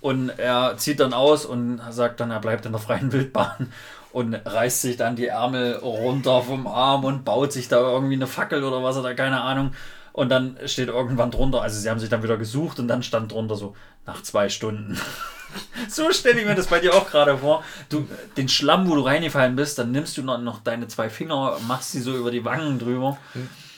und 0.00 0.30
er 0.38 0.76
zieht 0.76 0.98
dann 1.00 1.12
aus 1.12 1.44
und 1.46 1.80
sagt 1.90 2.20
dann, 2.20 2.30
er 2.30 2.40
bleibt 2.40 2.66
in 2.66 2.72
der 2.72 2.80
freien 2.80 3.12
Wildbahn 3.12 3.72
und 4.12 4.34
reißt 4.34 4.82
sich 4.82 4.96
dann 4.96 5.14
die 5.14 5.26
Ärmel 5.26 5.74
runter 5.76 6.42
vom 6.42 6.66
Arm 6.66 7.04
und 7.04 7.24
baut 7.24 7.52
sich 7.52 7.68
da 7.68 7.78
irgendwie 7.80 8.14
eine 8.14 8.26
Fackel 8.26 8.64
oder 8.64 8.82
was 8.82 8.96
oder 8.96 9.14
keine 9.14 9.42
Ahnung. 9.42 9.72
Und 10.18 10.30
dann 10.30 10.58
steht 10.66 10.88
irgendwann 10.88 11.30
drunter, 11.30 11.62
also 11.62 11.78
sie 11.78 11.88
haben 11.88 12.00
sich 12.00 12.08
dann 12.08 12.24
wieder 12.24 12.36
gesucht 12.36 12.80
und 12.80 12.88
dann 12.88 13.04
stand 13.04 13.30
drunter 13.30 13.54
so, 13.54 13.76
nach 14.04 14.20
zwei 14.20 14.48
Stunden. 14.48 14.98
so 15.88 16.10
stelle 16.10 16.40
ich 16.40 16.44
mir 16.44 16.56
das 16.56 16.66
bei 16.66 16.80
dir 16.80 16.92
auch 16.92 17.08
gerade 17.08 17.38
vor. 17.38 17.62
Du, 17.88 18.04
den 18.36 18.48
Schlamm, 18.48 18.90
wo 18.90 18.96
du 18.96 19.02
reingefallen 19.02 19.54
bist, 19.54 19.78
dann 19.78 19.92
nimmst 19.92 20.16
du 20.16 20.24
noch, 20.24 20.40
noch 20.40 20.58
deine 20.58 20.88
zwei 20.88 21.08
Finger, 21.08 21.56
machst 21.68 21.92
sie 21.92 22.00
so 22.00 22.16
über 22.16 22.32
die 22.32 22.44
Wangen 22.44 22.80
drüber 22.80 23.16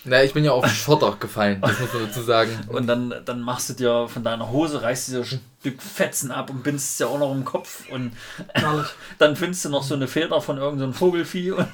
Na, 0.05 0.25
ich 0.25 0.33
bin 0.33 0.43
ja 0.43 0.53
auf 0.53 0.67
Schotter 0.67 1.15
gefallen, 1.21 1.61
das 1.61 1.79
muss 1.79 1.93
man 1.93 2.07
dazu 2.07 2.23
sagen. 2.23 2.59
und 2.69 2.87
dann, 2.87 3.13
dann 3.27 3.43
machst 3.43 3.69
du 3.69 3.75
dir 3.75 4.09
von 4.09 4.25
deiner 4.25 4.51
Hose, 4.51 4.81
reißt 4.81 5.09
dir 5.09 5.23
so 5.23 5.37
ein 5.37 5.41
Stück 5.61 5.83
Fetzen 5.83 6.31
ab 6.31 6.49
und 6.49 6.63
bindest 6.63 6.95
es 6.95 6.99
ja 7.01 7.09
auch 7.09 7.19
noch 7.19 7.33
im 7.33 7.45
Kopf 7.45 7.83
und 7.91 8.13
dann 9.19 9.37
findest 9.37 9.67
du 9.67 9.69
noch 9.69 9.83
so 9.83 9.93
eine 9.93 10.09
Feder 10.09 10.41
von 10.41 10.57
irgendeinem 10.57 10.95
Vogelfieh 10.95 11.51
und 11.51 11.69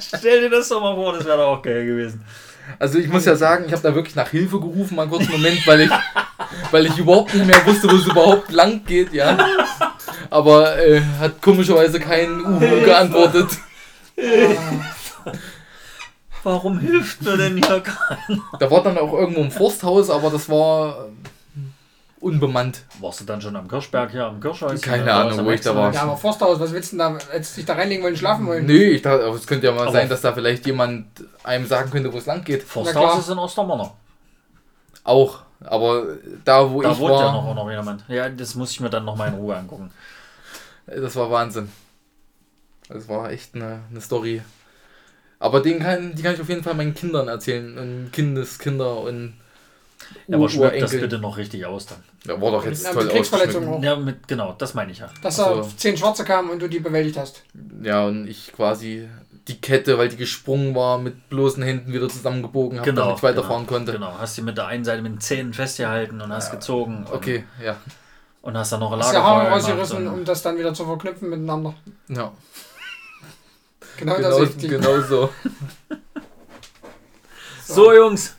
stell 0.00 0.40
dir 0.40 0.50
das 0.50 0.68
doch 0.68 0.80
mal 0.80 0.96
vor, 0.96 1.12
das 1.12 1.24
wäre 1.24 1.38
doch 1.38 1.58
auch 1.58 1.62
geil 1.62 1.86
gewesen. 1.86 2.24
Also 2.78 2.98
ich 2.98 3.08
muss 3.08 3.24
ja 3.24 3.36
sagen, 3.36 3.64
ich 3.66 3.72
habe 3.72 3.82
da 3.82 3.94
wirklich 3.94 4.14
nach 4.14 4.28
Hilfe 4.28 4.60
gerufen, 4.60 4.96
mal 4.96 5.02
einen 5.02 5.10
kurzen 5.10 5.32
Moment, 5.32 5.66
weil 5.66 5.82
ich, 5.82 5.90
weil 6.70 6.86
ich 6.86 6.98
überhaupt 6.98 7.34
nicht 7.34 7.46
mehr 7.46 7.64
wusste, 7.66 7.90
wo 7.90 7.96
es 7.96 8.06
überhaupt 8.06 8.50
lang 8.52 8.84
geht, 8.84 9.12
ja. 9.12 9.36
Aber 10.30 10.78
äh, 10.78 11.00
hat 11.20 11.40
komischerweise 11.40 12.00
kein 12.00 12.40
Uhu 12.40 12.80
geantwortet. 12.84 13.48
Warum 16.42 16.78
hilft 16.78 17.22
mir 17.22 17.36
denn 17.36 17.56
hier 17.56 17.80
keiner? 17.80 18.42
Da 18.60 18.70
war 18.70 18.82
dann 18.82 18.98
auch 18.98 19.12
irgendwo 19.12 19.42
ein 19.42 19.50
Forsthaus, 19.50 20.10
aber 20.10 20.30
das 20.30 20.48
war 20.48 21.08
unbemannt. 22.26 22.82
Warst 23.00 23.20
du 23.20 23.24
dann 23.24 23.40
schon 23.40 23.56
am 23.56 23.68
Kirschberg 23.68 24.10
hier 24.10 24.26
am 24.26 24.40
Kirschhaus? 24.40 24.80
Keine 24.82 25.04
Oder 25.04 25.14
Ahnung, 25.14 25.44
wo 25.46 25.50
ich 25.50 25.60
da 25.60 25.74
war. 25.74 25.92
Ja, 25.92 26.02
aber 26.02 26.16
Forsthaus, 26.16 26.60
was 26.60 26.72
willst 26.72 26.92
du 26.92 26.96
denn 26.98 27.14
da? 27.16 27.18
Hättest 27.32 27.52
du 27.54 27.60
dich 27.60 27.66
da 27.66 27.74
reinlegen 27.74 28.04
wollen, 28.04 28.16
schlafen 28.16 28.46
wollen? 28.46 28.66
Nee, 28.66 28.90
ich 28.90 29.02
dachte, 29.02 29.22
es 29.28 29.46
könnte 29.46 29.66
ja 29.66 29.72
mal 29.72 29.82
Aber- 29.82 29.92
sein, 29.92 30.08
dass 30.08 30.20
da 30.20 30.32
vielleicht 30.32 30.66
jemand 30.66 31.06
einem 31.44 31.66
sagen 31.66 31.90
könnte, 31.90 32.12
wo 32.12 32.18
es 32.18 32.26
lang 32.26 32.44
geht. 32.44 32.62
Forsthaus 32.62 33.20
ist 33.20 33.28
in 33.30 33.38
Ostermanner. 33.38 33.92
Auch. 35.04 35.40
Aber 35.60 36.04
da, 36.44 36.70
wo 36.70 36.82
Da 36.82 36.92
ich 36.92 36.98
wohnt 36.98 37.12
ja 37.14 37.24
war, 37.26 37.32
noch, 37.32 37.54
noch 37.54 37.70
jemand. 37.70 38.04
Ja, 38.08 38.28
das 38.28 38.54
muss 38.54 38.70
ich 38.72 38.80
mir 38.80 38.90
dann 38.90 39.04
noch 39.06 39.16
mal 39.16 39.28
in 39.28 39.34
Ruhe 39.34 39.56
angucken. 39.56 39.90
das 40.86 41.16
war 41.16 41.30
Wahnsinn. 41.30 41.70
Das 42.88 43.08
war 43.08 43.30
echt 43.30 43.54
eine, 43.54 43.80
eine 43.90 44.00
Story. 44.00 44.42
Aber 45.38 45.60
den 45.60 45.80
kann, 45.80 46.14
die 46.14 46.22
kann 46.22 46.34
ich 46.34 46.40
auf 46.40 46.48
jeden 46.48 46.62
Fall 46.62 46.74
meinen 46.74 46.94
Kindern 46.94 47.28
erzählen. 47.28 47.76
Und 47.78 48.10
Kindeskinder 48.12 48.98
und 49.00 49.34
Ja, 50.28 50.36
aber 50.36 50.48
schmeckt 50.48 50.82
das 50.82 50.90
bitte 50.92 51.18
noch 51.18 51.36
richtig 51.36 51.64
aus 51.66 51.86
dann. 51.86 51.98
Ja, 52.26 52.40
war 52.40 52.50
doch 52.52 52.64
jetzt 52.64 52.84
Mit- 52.84 52.92
toll 52.92 53.10
ausgeschmückt. 53.20 53.68
auch. 53.68 53.82
Ja, 53.82 53.96
mit, 53.96 54.26
genau, 54.28 54.52
das 54.58 54.74
meine 54.74 54.92
ich 54.92 54.98
ja. 54.98 55.08
Dass 55.22 55.38
Ach 55.40 55.54
da 55.56 55.68
zehn 55.76 55.96
Schwarze 55.96 56.24
kamen 56.24 56.50
und 56.50 56.60
du 56.60 56.68
die 56.68 56.80
bewältigt 56.80 57.16
hast. 57.18 57.42
Ja, 57.82 58.06
und 58.06 58.26
ich 58.26 58.52
quasi 58.52 59.08
die 59.48 59.60
Kette, 59.60 59.96
weil 59.98 60.08
die 60.08 60.16
gesprungen 60.16 60.74
war, 60.74 60.98
mit 60.98 61.28
bloßen 61.28 61.62
Händen 61.62 61.92
wieder 61.92 62.08
zusammengebogen 62.08 62.78
habe, 62.80 62.90
Genau, 62.90 63.02
damit 63.02 63.16
ich 63.18 63.22
weiterfahren 63.22 63.66
konnte. 63.66 63.92
Genau, 63.92 64.12
hast 64.18 64.36
die 64.36 64.42
mit 64.42 64.56
der 64.56 64.66
einen 64.66 64.84
Seite 64.84 65.02
mit 65.02 65.12
den 65.12 65.20
Zähnen 65.20 65.54
festgehalten 65.54 66.20
und 66.20 66.32
hast 66.32 66.50
gezogen. 66.50 67.04
Und, 67.06 67.12
Okay, 67.12 67.44
ja. 67.64 67.76
Und 68.42 68.56
hast 68.56 68.72
dann 68.72 68.80
noch 68.80 68.94
die 68.96 69.02
Haare 69.02 69.12
Lagerfeuer 69.12 69.44
gemacht. 69.44 69.52
rausgerissen, 69.68 70.08
um 70.08 70.24
das 70.24 70.42
dann 70.42 70.56
wieder 70.58 70.72
zu 70.74 70.84
verknüpfen 70.84 71.30
miteinander. 71.30 71.74
ja. 72.08 72.32
Genau, 73.98 74.12
das 74.18 74.22
Genau, 74.22 74.38
ist 74.42 74.62
die. 74.62 74.68
genau 74.68 75.00
so. 75.00 75.30
So, 77.64 77.92
Jungs. 77.92 78.34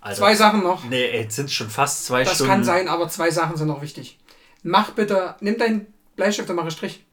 Alter. 0.00 0.18
Zwei 0.18 0.34
Sachen 0.34 0.62
noch. 0.62 0.84
Nee, 0.84 1.10
jetzt 1.20 1.36
sind 1.36 1.46
es 1.46 1.52
schon 1.52 1.68
fast 1.68 2.06
zwei 2.06 2.24
Das 2.24 2.34
Stunden. 2.34 2.50
kann 2.52 2.64
sein, 2.64 2.88
aber 2.88 3.08
zwei 3.08 3.30
Sachen 3.30 3.56
sind 3.56 3.68
noch 3.68 3.82
wichtig. 3.82 4.18
Mach 4.62 4.90
bitte, 4.92 5.34
nimm 5.40 5.58
deinen 5.58 5.86
Bleistift 6.16 6.48
und 6.50 6.56
mach 6.56 6.62
einen 6.62 6.70
Strich. 6.70 7.04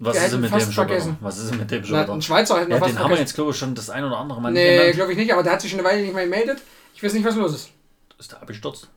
Was 0.00 0.16
ist 0.16 0.32
denn 0.32 0.40
mit 0.40 0.52
dem 0.52 0.60
vergessen. 0.60 1.16
Was 1.20 1.38
ist 1.38 1.50
denn 1.50 1.58
mit 1.58 1.70
dem 1.70 1.82
Na, 1.88 2.02
wieder? 2.02 2.12
ein 2.12 2.22
Schweizer 2.22 2.60
hätte 2.60 2.70
Ja, 2.70 2.78
den 2.78 2.98
haben 2.98 3.10
wir 3.10 3.18
jetzt, 3.18 3.34
glaube 3.34 3.50
ich, 3.50 3.56
schon 3.56 3.74
das 3.74 3.90
ein 3.90 4.04
oder 4.04 4.16
andere 4.16 4.40
Mal 4.40 4.52
Nee, 4.52 4.92
glaube 4.92 5.12
ich 5.12 5.18
nicht, 5.18 5.32
aber 5.32 5.42
der 5.42 5.52
hat 5.54 5.60
sich 5.60 5.70
schon 5.70 5.80
eine 5.80 5.88
Weile 5.88 6.02
nicht 6.02 6.14
mehr 6.14 6.24
gemeldet. 6.24 6.62
Ich 6.94 7.02
weiß 7.02 7.12
nicht, 7.14 7.24
was 7.24 7.34
los 7.34 7.54
ist. 7.54 7.70
Ist 8.18 8.32
der 8.32 8.40
abgestürzt? 8.40 8.88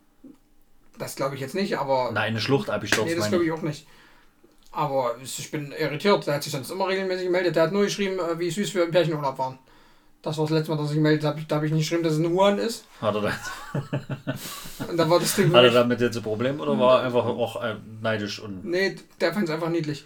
Das 1.00 1.16
glaube 1.16 1.34
ich 1.36 1.42
jetzt 1.42 1.56
nicht, 1.56 1.78
aber. 1.78 2.12
Nein, 2.12 2.30
eine 2.30 2.40
Schlucht 2.42 2.70
abgestürzt, 2.70 3.08
nee, 3.08 3.16
das 3.16 3.30
glaube 3.30 3.44
ich. 3.44 3.50
ich 3.50 3.54
auch 3.56 3.64
nicht. 3.64 3.88
Aber 4.72 5.16
ich 5.24 5.52
bin 5.52 5.72
irritiert. 5.72 6.26
Der 6.28 6.36
hat 6.36 6.44
sich 6.44 6.52
sonst 6.54 6.70
immer 6.70 6.88
regelmäßig 6.88 7.26
gemeldet. 7.26 7.56
Der 7.56 7.64
hat 7.64 7.72
nur 7.72 7.84
geschrieben, 7.84 8.20
äh, 8.20 8.40
wie 8.40 8.50
süß 8.52 8.74
wir 8.76 8.84
im 8.84 8.92
Pärchenurlaub 8.92 9.38
waren. 9.38 9.60
Das 10.22 10.38
war 10.38 10.46
das 10.46 10.52
letzte 10.52 10.72
Mal, 10.72 10.78
dass 10.78 10.88
sich 10.88 10.98
gemeldet 10.98 11.26
hat. 11.26 11.38
Da 11.48 11.56
habe 11.56 11.66
ich 11.66 11.72
nicht 11.72 11.82
geschrieben, 11.84 12.04
dass 12.04 12.14
es 12.14 12.20
ein 12.20 12.30
Huan 12.30 12.60
ist. 12.60 12.86
Hat 13.02 13.16
er, 13.16 13.22
da, 13.22 13.32
Und 14.88 14.98
dann 14.98 15.10
war 15.10 15.20
das 15.20 15.36
Ding 15.36 15.52
hat 15.54 15.64
er 15.64 15.72
damit 15.72 16.00
jetzt 16.00 16.16
ein 16.16 16.24
Problem 16.24 16.60
oder 16.60 16.78
war 16.78 17.00
er 17.00 17.06
einfach 17.08 17.26
auch 17.26 17.62
äh, 17.64 17.76
neidisch 18.02 18.40
und 18.40 18.64
Nee, 18.64 18.96
der 19.20 19.34
fand 19.34 19.50
es 19.50 19.54
einfach 19.54 19.70
niedlich. 19.70 20.06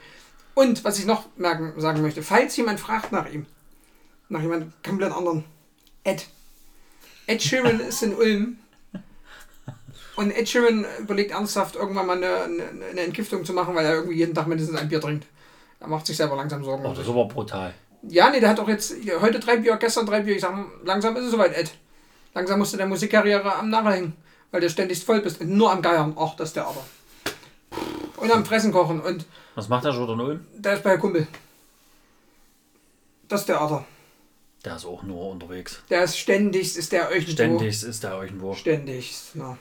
Und 0.54 0.86
was 0.86 1.00
ich 1.00 1.06
noch 1.06 1.26
merken, 1.36 1.74
sagen 1.82 2.02
möchte, 2.02 2.24
falls 2.24 2.56
jemand 2.56 2.80
fragt 2.80 3.12
nach 3.12 3.30
ihm, 3.30 3.46
nach 4.30 4.42
jemand 4.42 4.72
komplett 4.84 5.12
anderen, 5.12 5.44
Ed. 6.06 6.28
Ed 7.28 7.42
Sheeran 7.42 7.82
ist 7.82 8.02
in 8.02 8.16
Ulm. 8.16 8.58
Und 10.16 10.32
Ed 10.32 10.48
Sheeran 10.48 10.86
überlegt 11.00 11.32
ernsthaft, 11.32 11.76
irgendwann 11.76 12.08
mal 12.08 12.16
eine, 12.16 12.44
eine, 12.44 12.86
eine 12.92 13.02
Entgiftung 13.02 13.44
zu 13.44 13.52
machen, 13.52 13.76
weil 13.76 13.86
er 13.86 13.96
irgendwie 13.96 14.16
jeden 14.18 14.34
Tag 14.34 14.48
mindestens 14.48 14.80
ein 14.80 14.88
Bier 14.88 15.02
trinkt. 15.02 15.28
Er 15.82 15.88
macht 15.88 16.06
sich 16.06 16.16
selber 16.16 16.38
langsam 16.38 16.64
Sorgen. 16.64 16.86
Oh, 16.86 16.90
um 16.90 16.96
das 16.96 17.04
ist 17.04 17.10
aber 17.10 17.26
brutal. 17.26 17.74
Ja, 18.08 18.30
nee, 18.30 18.40
der 18.40 18.50
hat 18.50 18.60
auch 18.60 18.68
jetzt 18.68 18.94
heute 19.22 19.40
drei 19.40 19.58
Bier, 19.58 19.78
gestern 19.78 20.06
drei 20.06 20.22
Bier. 20.22 20.36
Ich 20.36 20.42
sag, 20.42 20.54
langsam 20.84 21.16
ist 21.16 21.26
es 21.26 21.32
soweit, 21.32 21.56
Ed. 21.56 21.72
Langsam 22.34 22.60
musst 22.60 22.74
du 22.74 22.78
der 22.78 22.88
Musikkarriere 22.88 23.56
am 23.56 23.70
Narre 23.70 23.94
hängen, 23.94 24.14
weil 24.52 24.62
du 24.62 24.70
ständig 24.70 25.04
voll 25.04 25.22
bist. 25.22 25.42
Und 25.42 25.50
nur 25.50 25.72
am 25.72 25.82
Geiern. 25.82 26.16
Ach, 26.20 26.36
das 26.36 26.50
ist 26.50 26.56
der 26.56 26.68
aber. 26.68 26.84
Und 28.18 28.32
am 28.32 28.46
Fressen 28.46 28.72
kochen. 28.72 29.02
Und 29.02 29.26
Was 29.56 29.70
macht 29.70 29.86
der 29.86 29.94
schon 29.94 30.10
in 30.10 30.20
Ulm? 30.20 30.48
der 30.54 30.74
ist 30.74 30.84
bei 30.84 30.98
Kumpel. 30.98 31.28
Das 33.28 33.42
ist 33.42 33.50
der 33.50 33.60
Ader. 33.62 33.86
Der 34.64 34.76
ist 34.76 34.86
auch 34.86 35.04
nur 35.04 35.30
unterwegs. 35.32 35.82
Der 35.90 36.04
ist 36.04 36.18
ständig, 36.18 36.76
ist 36.76 36.92
der 36.92 37.10
irgendwo. 37.12 37.32
Ständig 37.32 37.84
ist 37.84 38.04
der 38.04 38.22
irgendwo. 38.22 38.54
Ständig, 38.54 39.14
ja. 39.34 39.58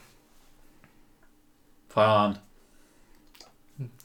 Feierabend. 1.89 2.41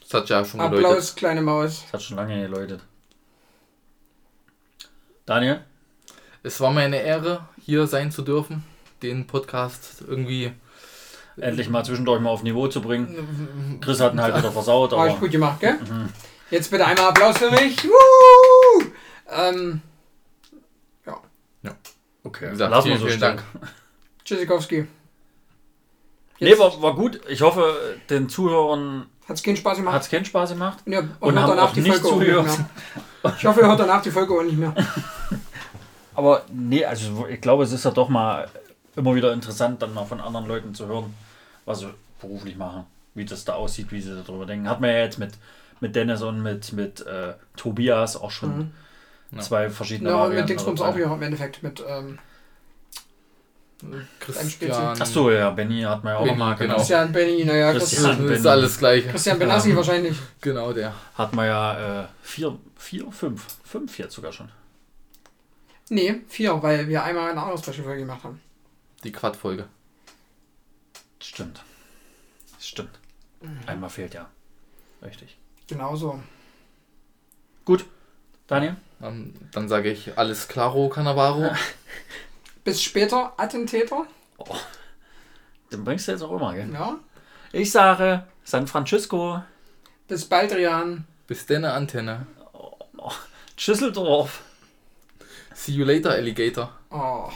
Das 0.01 0.15
hat 0.15 0.29
ja 0.29 0.45
schon 0.45 0.61
geläutet. 0.61 0.85
Applaus, 0.85 1.15
kleine 1.15 1.43
Maus. 1.43 1.83
Das 1.85 1.93
hat 1.95 2.03
schon 2.03 2.17
lange 2.17 2.41
geläutet. 2.41 2.83
Daniel? 5.31 5.61
Es 6.43 6.61
war 6.61 6.73
mir 6.73 6.81
eine 6.81 7.03
Ehre, 7.03 7.47
hier 7.65 7.87
sein 7.87 8.11
zu 8.11 8.23
dürfen, 8.23 8.65
den 9.01 9.29
Podcast 9.29 10.03
irgendwie. 10.05 10.51
Endlich 11.37 11.69
mal 11.69 11.85
zwischendurch 11.85 12.21
mal 12.21 12.31
auf 12.31 12.43
Niveau 12.43 12.67
zu 12.67 12.83
bringen. 12.83 13.79
Chris 13.81 14.01
hat 14.01 14.13
ihn 14.13 14.21
halt 14.21 14.37
wieder 14.37 14.51
versaut, 14.51 14.91
War 14.91 15.07
ich 15.07 15.13
aber 15.13 15.21
gut 15.21 15.31
gemacht, 15.31 15.61
gell? 15.61 15.79
Jetzt 16.51 16.73
bitte 16.73 16.85
einmal 16.85 17.11
Applaus 17.11 17.39
für 17.39 17.51
mich. 17.53 17.77
Ähm, 19.33 19.81
okay. 22.25 22.47
Wie 22.47 22.51
gesagt, 22.51 22.73
Lassen 22.73 22.89
wir 22.89 22.99
so 22.99 23.07
vielen 23.07 23.19
stehen. 23.19 23.21
Dank. 23.21 23.45
Tschüssikowski. 24.25 24.89
Nee, 26.41 26.59
war, 26.59 26.83
war 26.83 26.97
gut. 26.97 27.21
Ich 27.29 27.43
hoffe, 27.43 27.77
den 28.11 28.29
Zuhörern 28.29 29.07
Hat's 29.29 29.45
keinen 29.45 29.57
Spaß 29.57 29.79
hat 29.79 29.85
gemacht? 29.85 30.03
es 30.03 30.11
keinen 30.11 30.25
Spaß 30.25 30.51
gemacht. 30.51 30.79
Und, 30.85 30.93
ihr 30.93 30.99
Und 31.21 31.35
hört 31.35 31.43
haben 31.43 31.51
danach 31.51 31.69
auch 31.69 31.73
die 31.73 31.83
nicht 31.83 32.01
Folge 32.01 32.09
zugehört. 32.09 32.59
Ich 33.37 33.47
hoffe, 33.47 33.61
ihr 33.61 33.67
hört 33.67 33.81
danach 33.81 34.03
die 34.03 34.11
Folge 34.11 34.35
auch 34.35 34.43
nicht 34.43 34.57
mehr. 34.57 34.75
Aber 36.15 36.43
nee, 36.53 36.85
also 36.85 37.27
ich 37.29 37.41
glaube, 37.41 37.65
es 37.65 37.73
ist 37.73 37.85
ja 37.85 37.91
doch 37.91 38.09
mal 38.09 38.49
immer 38.97 39.15
wieder 39.15 39.33
interessant, 39.33 39.81
dann 39.83 39.95
mal 39.95 40.05
von 40.05 40.21
anderen 40.21 40.47
Leuten 40.47 40.75
zu 40.75 40.87
hören, 40.87 41.15
was 41.65 41.81
sie 41.81 41.95
beruflich 42.21 42.57
machen, 42.57 42.85
wie 43.15 43.25
das 43.25 43.45
da 43.45 43.55
aussieht, 43.55 43.93
wie 43.93 44.01
sie 44.01 44.23
darüber 44.27 44.47
denken. 44.47 44.69
Hat 44.69 44.81
man 44.81 44.91
ja 44.91 44.99
jetzt 44.99 45.19
mit, 45.19 45.33
mit 45.81 45.95
Dennis 45.97 46.23
und 46.23 46.43
mit, 46.43 46.73
mit 46.73 47.07
äh, 47.07 47.35
Tobias 47.57 48.17
auch 48.17 48.31
schon 48.31 48.73
Mhm. 49.31 49.41
Zwei 49.41 49.71
verschiedene 49.71 50.11
Ja, 50.11 50.17
und 50.17 50.21
mit 50.23 50.31
Varianten 50.31 50.49
Dingsbums 50.49 50.81
auch 50.81 50.95
hier 50.95 51.07
im 51.07 51.23
Endeffekt. 51.23 51.63
Mit, 51.63 51.85
ähm, 51.87 52.19
Christian. 54.19 54.97
Ach 54.99 55.07
so, 55.07 55.31
ja, 55.31 55.51
Benny 55.51 55.83
hat 55.83 56.05
man 56.05 56.15
ja 56.15 56.19
auch 56.19 56.25
Benny, 56.25 56.37
mal 56.37 56.55
genau. 56.55 56.77
Christian 56.77 57.13
Benny, 57.13 57.45
naja, 57.45 57.73
Christian. 57.73 58.05
Christian, 58.05 58.29
Das 58.29 58.39
ist 58.41 58.47
alles 58.47 58.79
gleich. 58.79 59.09
Christian 59.09 59.39
Benassi 59.39 59.75
wahrscheinlich. 59.75 60.17
Genau 60.41 60.73
der. 60.73 60.95
Hat 61.15 61.35
man 61.35 61.47
ja 61.47 62.03
äh, 62.03 62.07
vier, 62.23 62.59
vier, 62.77 63.11
fünf, 63.11 63.47
fünf 63.65 63.99
jetzt 63.99 64.15
sogar 64.15 64.33
schon. 64.33 64.51
Nee, 65.89 66.21
vier, 66.29 66.63
weil 66.63 66.89
wir 66.89 67.03
einmal 67.03 67.31
eine 67.31 67.43
andere 67.43 67.59
Special-Folge 67.59 68.01
gemacht 68.03 68.23
haben. 68.25 68.41
Die 69.03 69.13
Quad-Folge. 69.13 69.67
Stimmt. 71.21 71.63
Stimmt. 72.61 72.99
Einmal 73.67 73.91
fehlt 73.91 74.15
ja. 74.15 74.29
Richtig. 75.03 75.37
Genau 75.67 75.97
so. 75.97 76.21
Gut. 77.65 77.87
Daniel? 78.47 78.77
Ähm, 79.03 79.35
dann 79.53 79.69
sage 79.69 79.91
ich 79.91 80.19
alles 80.19 80.49
claro, 80.49 80.89
Cannavaro. 80.89 81.51
Bis 82.65 82.83
später, 82.83 83.33
Attentäter. 83.37 84.07
Den 85.73 85.85
bringst 85.85 86.09
du 86.09 86.13
jetzt 86.13 86.23
auch 86.23 86.37
immer, 86.37 86.55
gell? 86.55 86.71
Ja. 86.73 86.99
Ich 87.53 87.71
sage 87.71 88.25
San 88.45 88.67
Francisco, 88.67 89.43
Bis 90.09 90.25
Baldrian. 90.25 91.05
Bis 91.29 91.47
deine 91.47 91.73
Antenne. 91.73 92.27
Schüsseldorf. 93.57 94.43
See 95.55 95.73
you 95.73 95.85
later, 95.85 96.11
Alligator. 96.11 96.73
Oh. 96.91 97.29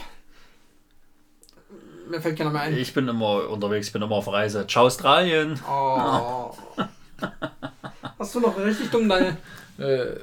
Mir 2.09 2.19
fällt 2.21 2.37
keiner 2.37 2.49
mehr 2.49 2.63
ein. 2.63 2.77
Ich 2.77 2.93
bin 2.93 3.07
immer 3.07 3.49
unterwegs, 3.49 3.87
ich 3.87 3.93
bin 3.93 4.01
immer 4.01 4.15
auf 4.15 4.27
Reise. 4.27 4.67
Ciao, 4.67 4.87
Australien. 4.87 5.57
Oh. 5.69 6.53
Hast 8.19 8.35
du 8.35 8.41
noch 8.41 8.57
richtig 8.57 8.91
dumm, 8.91 9.07
Daniel? 9.07 9.37
Äh, 9.77 10.19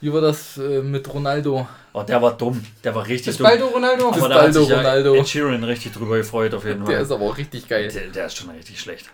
wie 0.00 0.12
war 0.12 0.20
das 0.20 0.58
äh, 0.58 0.82
mit 0.82 1.12
Ronaldo? 1.12 1.66
Oh, 1.96 2.02
der 2.02 2.20
war 2.20 2.32
dumm. 2.32 2.60
Der 2.82 2.92
war 2.92 3.06
richtig 3.06 3.36
dumm. 3.36 3.46
Baldo 3.46 3.66
Ronaldo? 3.68 4.08
Aber 4.10 4.28
da 4.28 4.42
hat 4.42 4.52
sich 4.52 4.68
ja 4.68 4.78
Ronaldo. 4.78 5.14
Ed 5.14 5.28
Sheeran 5.28 5.62
richtig 5.62 5.92
drüber 5.92 6.16
gefreut, 6.16 6.52
auf 6.52 6.64
jeden 6.64 6.84
Der 6.84 6.96
Fall. 6.96 7.04
ist 7.04 7.12
aber 7.12 7.24
auch 7.24 7.38
richtig 7.38 7.68
geil. 7.68 7.88
Der, 7.88 8.08
der 8.08 8.26
ist 8.26 8.36
schon 8.36 8.50
richtig 8.50 8.80
schlecht. 8.80 9.06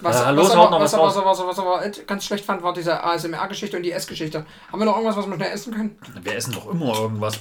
Was, 0.00 0.16
Ja, 0.16 0.26
was, 0.26 0.34
los, 0.34 0.50
aber, 0.50 0.70
noch 0.70 0.80
was, 0.80 0.92
was 0.92 1.16
was, 1.16 1.58
was, 1.58 2.06
ganz 2.08 2.24
schlecht 2.24 2.44
fand, 2.44 2.64
war 2.64 2.72
diese 2.72 3.04
ASMR-Geschichte 3.04 3.76
und 3.76 3.84
die 3.84 3.92
Essgeschichte. 3.92 4.44
Haben 4.72 4.80
wir 4.80 4.86
noch 4.86 4.96
irgendwas, 4.96 5.18
was 5.18 5.26
wir 5.28 5.36
schnell 5.36 5.52
essen 5.52 5.72
können? 5.72 5.98
Wir 6.22 6.34
essen 6.34 6.52
doch 6.52 6.68
immer 6.68 6.98
irgendwas. 6.98 7.38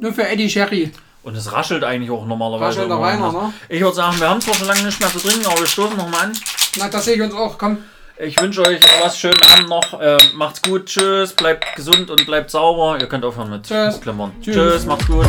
Nur 0.00 0.12
für 0.14 0.26
Eddie 0.26 0.48
Sherry. 0.48 0.92
Und 1.24 1.36
es 1.36 1.52
raschelt 1.52 1.84
eigentlich 1.84 2.10
auch 2.10 2.24
normalerweise. 2.24 2.80
Raschelt 2.80 2.90
da 2.90 3.10
irgendwas. 3.10 3.32
ne? 3.34 3.52
Ich 3.68 3.82
würde 3.82 3.94
sagen, 3.96 4.18
wir 4.18 4.28
haben 4.30 4.40
zwar 4.40 4.54
schon 4.54 4.66
lange 4.68 4.82
nichts 4.84 5.00
mehr 5.00 5.10
zu 5.10 5.18
trinken, 5.18 5.46
aber 5.46 5.60
wir 5.60 5.66
stoßen 5.66 5.96
noch 5.96 6.08
mal 6.08 6.20
an. 6.24 6.32
Na, 6.78 6.88
das 6.88 7.04
sehe 7.04 7.16
ich 7.16 7.22
uns 7.22 7.34
auch. 7.34 7.58
Komm. 7.58 7.78
Ich 8.16 8.40
wünsche 8.40 8.62
euch 8.62 8.80
was 9.02 9.18
schönen 9.18 9.42
Abend 9.52 9.68
noch. 9.68 10.00
Äh, 10.00 10.18
macht's 10.34 10.62
gut. 10.62 10.86
Tschüss. 10.86 11.32
Bleibt 11.32 11.74
gesund 11.74 12.10
und 12.10 12.24
bleibt 12.26 12.48
sauber. 12.50 12.96
Ihr 13.00 13.08
könnt 13.08 13.24
aufhören 13.24 13.50
mit 13.50 13.64
Tschüss. 13.64 14.00
Klammern. 14.00 14.32
Tschüss. 14.40 14.54
Tschüss. 14.54 14.86
Macht's 14.86 15.06
gut. 15.08 15.26